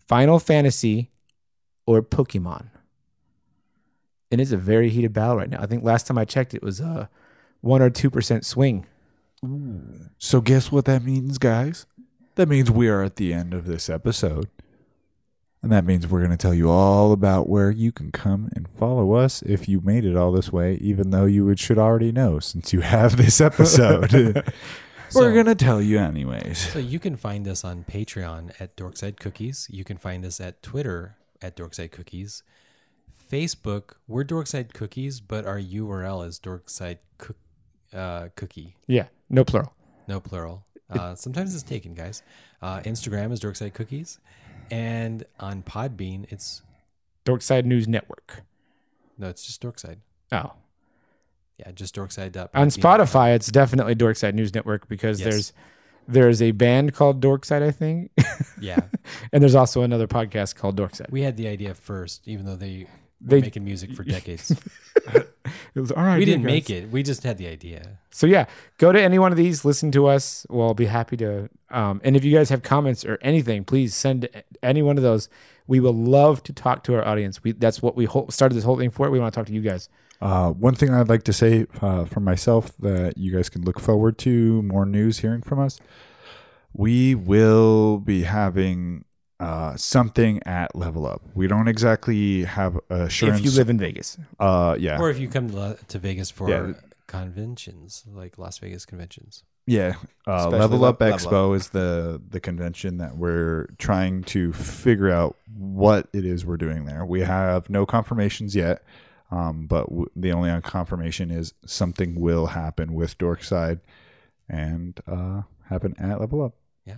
Final 0.08 0.40
Fantasy 0.40 1.12
or 1.86 2.02
Pokemon? 2.02 2.68
And 4.32 4.42
it's 4.42 4.52
a 4.52 4.58
very 4.58 4.90
heated 4.90 5.14
battle 5.14 5.38
right 5.38 5.50
now. 5.50 5.62
I 5.62 5.68
think 5.68 5.84
last 5.84 6.08
time 6.08 6.18
I 6.18 6.26
checked, 6.26 6.54
it 6.54 6.64
was 6.64 6.80
a 6.80 7.10
one 7.62 7.82
or 7.82 7.90
two 7.90 8.10
percent 8.10 8.46
swing. 8.46 8.86
So 10.18 10.42
guess 10.42 10.72
what 10.72 10.86
that 10.86 11.04
means, 11.04 11.38
guys? 11.38 11.86
That 12.36 12.48
means 12.50 12.72
we 12.72 12.88
are 12.88 13.04
at 13.04 13.18
the 13.18 13.34
end 13.34 13.54
of 13.54 13.66
this 13.66 13.90
episode. 13.90 14.50
And 15.62 15.72
that 15.72 15.86
means 15.86 16.08
we're 16.08 16.20
going 16.20 16.32
to 16.32 16.38
tell 16.38 16.54
you 16.54 16.70
all 16.70 17.14
about 17.14 17.48
where 17.48 17.72
you 17.72 17.94
can 17.94 18.12
come 18.12 18.50
and 18.54 18.68
follow 18.78 19.14
us 19.14 19.42
if 19.44 19.70
you 19.70 19.80
made 19.80 20.04
it 20.04 20.16
all 20.18 20.34
this 20.34 20.52
way, 20.52 20.76
even 20.76 21.12
though 21.12 21.26
you 21.26 21.46
would, 21.46 21.58
should 21.58 21.78
already 21.78 22.12
know 22.12 22.40
since 22.40 22.74
you 22.74 22.82
have 22.82 23.16
this 23.16 23.40
episode. 23.42 24.12
So- 25.14 25.22
we're 25.22 25.34
going 25.34 25.46
to 25.48 25.56
tell 25.56 25.82
you 25.82 26.00
anyways. 26.00 26.58
So 26.74 26.80
you 26.80 27.00
can 27.00 27.16
find 27.16 27.48
us 27.48 27.64
on 27.64 27.84
Patreon 27.84 28.54
at 28.60 28.76
Dorkside 28.76 29.18
Cookies. 29.20 29.68
You 29.72 29.84
can 29.84 29.98
find 29.98 30.26
us 30.26 30.40
at 30.42 30.62
Twitter 30.64 31.16
at 31.42 31.56
Dorkside 31.56 31.92
Cookies. 31.92 32.44
Facebook, 33.32 33.96
we're 34.08 34.24
Dorkside 34.24 34.74
Cookies, 34.74 35.20
but 35.20 35.46
our 35.46 35.60
URL 35.60 36.26
is 36.28 36.40
Dorkside 36.40 37.00
Cook, 37.18 37.38
uh, 37.94 38.30
Cookie. 38.36 38.76
Yeah, 38.88 39.08
no 39.30 39.44
plural. 39.44 39.74
No 40.08 40.20
plural. 40.20 40.66
Uh, 40.90 41.16
sometimes 41.16 41.54
it's 41.56 41.64
taken, 41.64 41.94
guys. 41.96 42.22
Uh, 42.62 42.80
Instagram 42.82 43.32
is 43.32 43.40
Dorkside 43.40 43.74
Cookies. 43.74 44.20
And 44.70 45.24
on 45.40 45.64
Podbean, 45.64 46.26
it's, 46.32 46.62
Dorkside 47.26 47.66
News 47.66 47.88
Network. 47.88 48.44
no, 49.18 49.30
it's 49.30 49.46
just 49.46 49.62
Dorkside. 49.62 49.98
Oh, 50.32 50.54
Yeah, 51.66 51.72
just 51.72 51.96
Dorkside. 51.96 52.36
on 52.54 52.68
Spotify, 52.68 53.36
it's 53.36 53.48
definitely 53.48 53.96
Dorkside 53.96 54.34
News 54.34 54.54
Network 54.54 54.88
because 54.88 55.20
Yes. 55.20 55.30
there's 55.30 55.54
there's 56.08 56.42
a 56.42 56.52
band 56.52 56.94
called 56.94 57.22
Dorkside, 57.22 57.62
I 57.64 57.72
think, 57.72 58.12
Yeah. 58.60 58.80
and 59.32 59.42
there's 59.42 59.56
also 59.56 59.84
another 59.84 60.06
podcast 60.08 60.56
called 60.56 60.76
Dorkside. 60.78 61.10
We 61.12 61.22
had 61.22 61.38
the 61.38 61.48
idea 61.48 61.74
first, 61.74 62.28
even 62.28 62.46
though 62.46 62.58
they 62.58 62.88
They- 63.22 63.40
making 63.40 63.64
music 63.64 63.94
for 63.94 64.04
decades. 64.18 64.52
It 65.76 65.80
was 65.80 65.92
all 65.92 66.04
right. 66.04 66.20
we 66.20 66.26
didn't 66.26 66.44
make 66.44 66.70
it. 66.70 66.92
We 66.92 67.04
just 67.04 67.24
had 67.24 67.38
the 67.38 67.48
idea. 67.48 67.98
So 68.12 68.28
yeah, 68.28 68.46
go 68.78 68.92
to 68.92 69.02
any 69.02 69.18
one 69.18 69.32
of 69.32 69.38
these, 69.38 69.64
listen 69.66 69.92
to 69.94 70.08
us. 70.08 70.46
We'll 70.50 70.74
be 70.74 70.86
happy 70.86 71.18
to. 71.18 71.50
Um, 71.72 72.00
and 72.04 72.16
if 72.16 72.24
you 72.24 72.32
guys 72.36 72.50
have 72.50 72.62
comments 72.64 73.04
or 73.06 73.18
anything, 73.22 73.64
please 73.64 73.96
send 73.96 74.28
any 74.62 74.82
one 74.84 74.98
of 74.98 75.04
those. 75.04 75.30
We 75.68 75.80
will 75.80 75.94
love 75.96 76.44
to 76.44 76.54
talk 76.54 76.84
to 76.84 76.96
our 76.96 77.08
audience. 77.08 77.44
We 77.44 77.54
that's 77.54 77.82
what 77.82 77.96
we 77.96 78.06
ho- 78.06 78.28
started 78.30 78.56
this 78.56 78.64
whole 78.66 78.78
thing 78.78 78.92
for. 78.92 79.10
We 79.10 79.20
want 79.20 79.34
to 79.34 79.40
talk 79.40 79.48
to 79.48 79.54
you 79.54 79.62
guys. 79.62 79.90
Uh, 80.24 80.52
one 80.52 80.74
thing 80.74 80.90
I'd 80.94 81.10
like 81.10 81.24
to 81.24 81.34
say 81.34 81.66
uh, 81.82 82.06
for 82.06 82.22
myself 82.22 82.72
that 82.80 83.18
you 83.18 83.34
guys 83.36 83.50
can 83.50 83.64
look 83.64 83.80
forward 83.80 84.18
to 84.20 84.62
more 84.64 84.86
news 84.86 85.20
hearing 85.20 85.42
from 85.42 85.60
us. 85.60 85.80
We 86.74 87.14
will 87.14 87.98
be 88.00 88.24
having 88.24 89.04
uh, 89.40 89.76
something 89.76 90.42
at 90.46 90.76
Level 90.76 91.06
Up. 91.06 91.22
We 91.36 91.48
don't 91.48 91.68
exactly 91.68 92.46
have 92.46 92.80
assurance. 92.90 93.40
If 93.40 93.46
you 93.46 93.52
live 93.52 93.70
in 93.70 93.78
Vegas, 93.78 94.18
uh, 94.40 94.78
yeah, 94.80 94.98
Or 95.00 95.10
if 95.10 95.20
you 95.20 95.28
come 95.28 95.50
to, 95.50 95.56
La- 95.56 95.74
to 95.90 96.00
Vegas 96.00 96.32
for 96.32 96.50
Yeah. 96.50 96.74
conventions, 97.08 98.06
like 98.12 98.38
Las 98.38 98.58
Vegas 98.60 98.86
conventions. 98.86 99.44
Yeah, 99.66 99.96
uh, 100.28 100.50
Level 100.50 100.84
Up 100.86 101.00
Level 101.02 101.18
Expo 101.18 101.56
is 101.56 101.70
the 101.70 102.22
the 102.30 102.40
convention 102.42 102.98
that 102.98 103.16
we're 103.18 103.68
trying 103.78 104.24
to 104.26 104.52
figure 104.54 105.10
out 105.10 105.38
what 105.56 106.08
it 106.14 106.26
is 106.26 106.46
we're 106.46 106.58
doing 106.58 106.86
there. 106.86 107.06
We 107.06 107.22
have 107.22 107.70
no 107.70 107.86
confirmations 107.86 108.56
yet, 108.58 108.84
um, 109.34 109.66
but 109.68 109.86
w- 109.90 110.10
the 110.16 110.32
only 110.32 110.62
confirmation 110.62 111.32
is 111.32 111.54
something 111.66 112.20
will 112.20 112.46
happen 112.48 112.94
with 112.94 113.18
Dorkside 113.18 113.80
and 114.48 115.00
uh, 115.08 115.42
happen 115.70 115.96
at 115.98 116.20
Level 116.20 116.44
Up. 116.44 116.54
Yeah. 116.86 116.98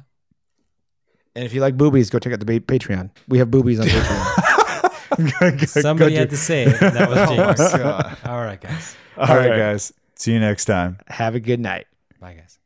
And 1.36 1.46
if 1.46 1.54
you 1.54 1.62
like 1.62 1.78
boobies, 1.78 2.10
go 2.10 2.20
check 2.20 2.34
out 2.34 2.40
the 2.40 2.46
ba- 2.46 2.60
Patreon. 2.60 3.10
We 3.28 3.38
have 3.38 3.50
boobies 3.52 3.80
on 3.80 3.86
Patreon. 3.88 5.68
Somebody 5.68 6.16
had 6.16 6.30
to 6.32 6.38
say 6.38 6.64
it. 6.64 6.82
and 6.82 6.96
That 6.96 7.10
was 7.10 7.30
James. 7.58 7.72
God. 7.82 8.18
All 8.26 8.42
right, 8.42 8.60
guys. 8.60 8.96
All 9.18 9.28
right, 9.28 9.50
right. 9.52 9.58
guys. 9.58 9.94
See 10.16 10.34
you 10.34 10.40
next 10.40 10.66
time. 10.66 10.98
Have 11.08 11.36
a 11.36 11.40
good 11.40 11.60
night. 11.60 11.88
Bye, 12.20 12.34
guys. 12.34 12.60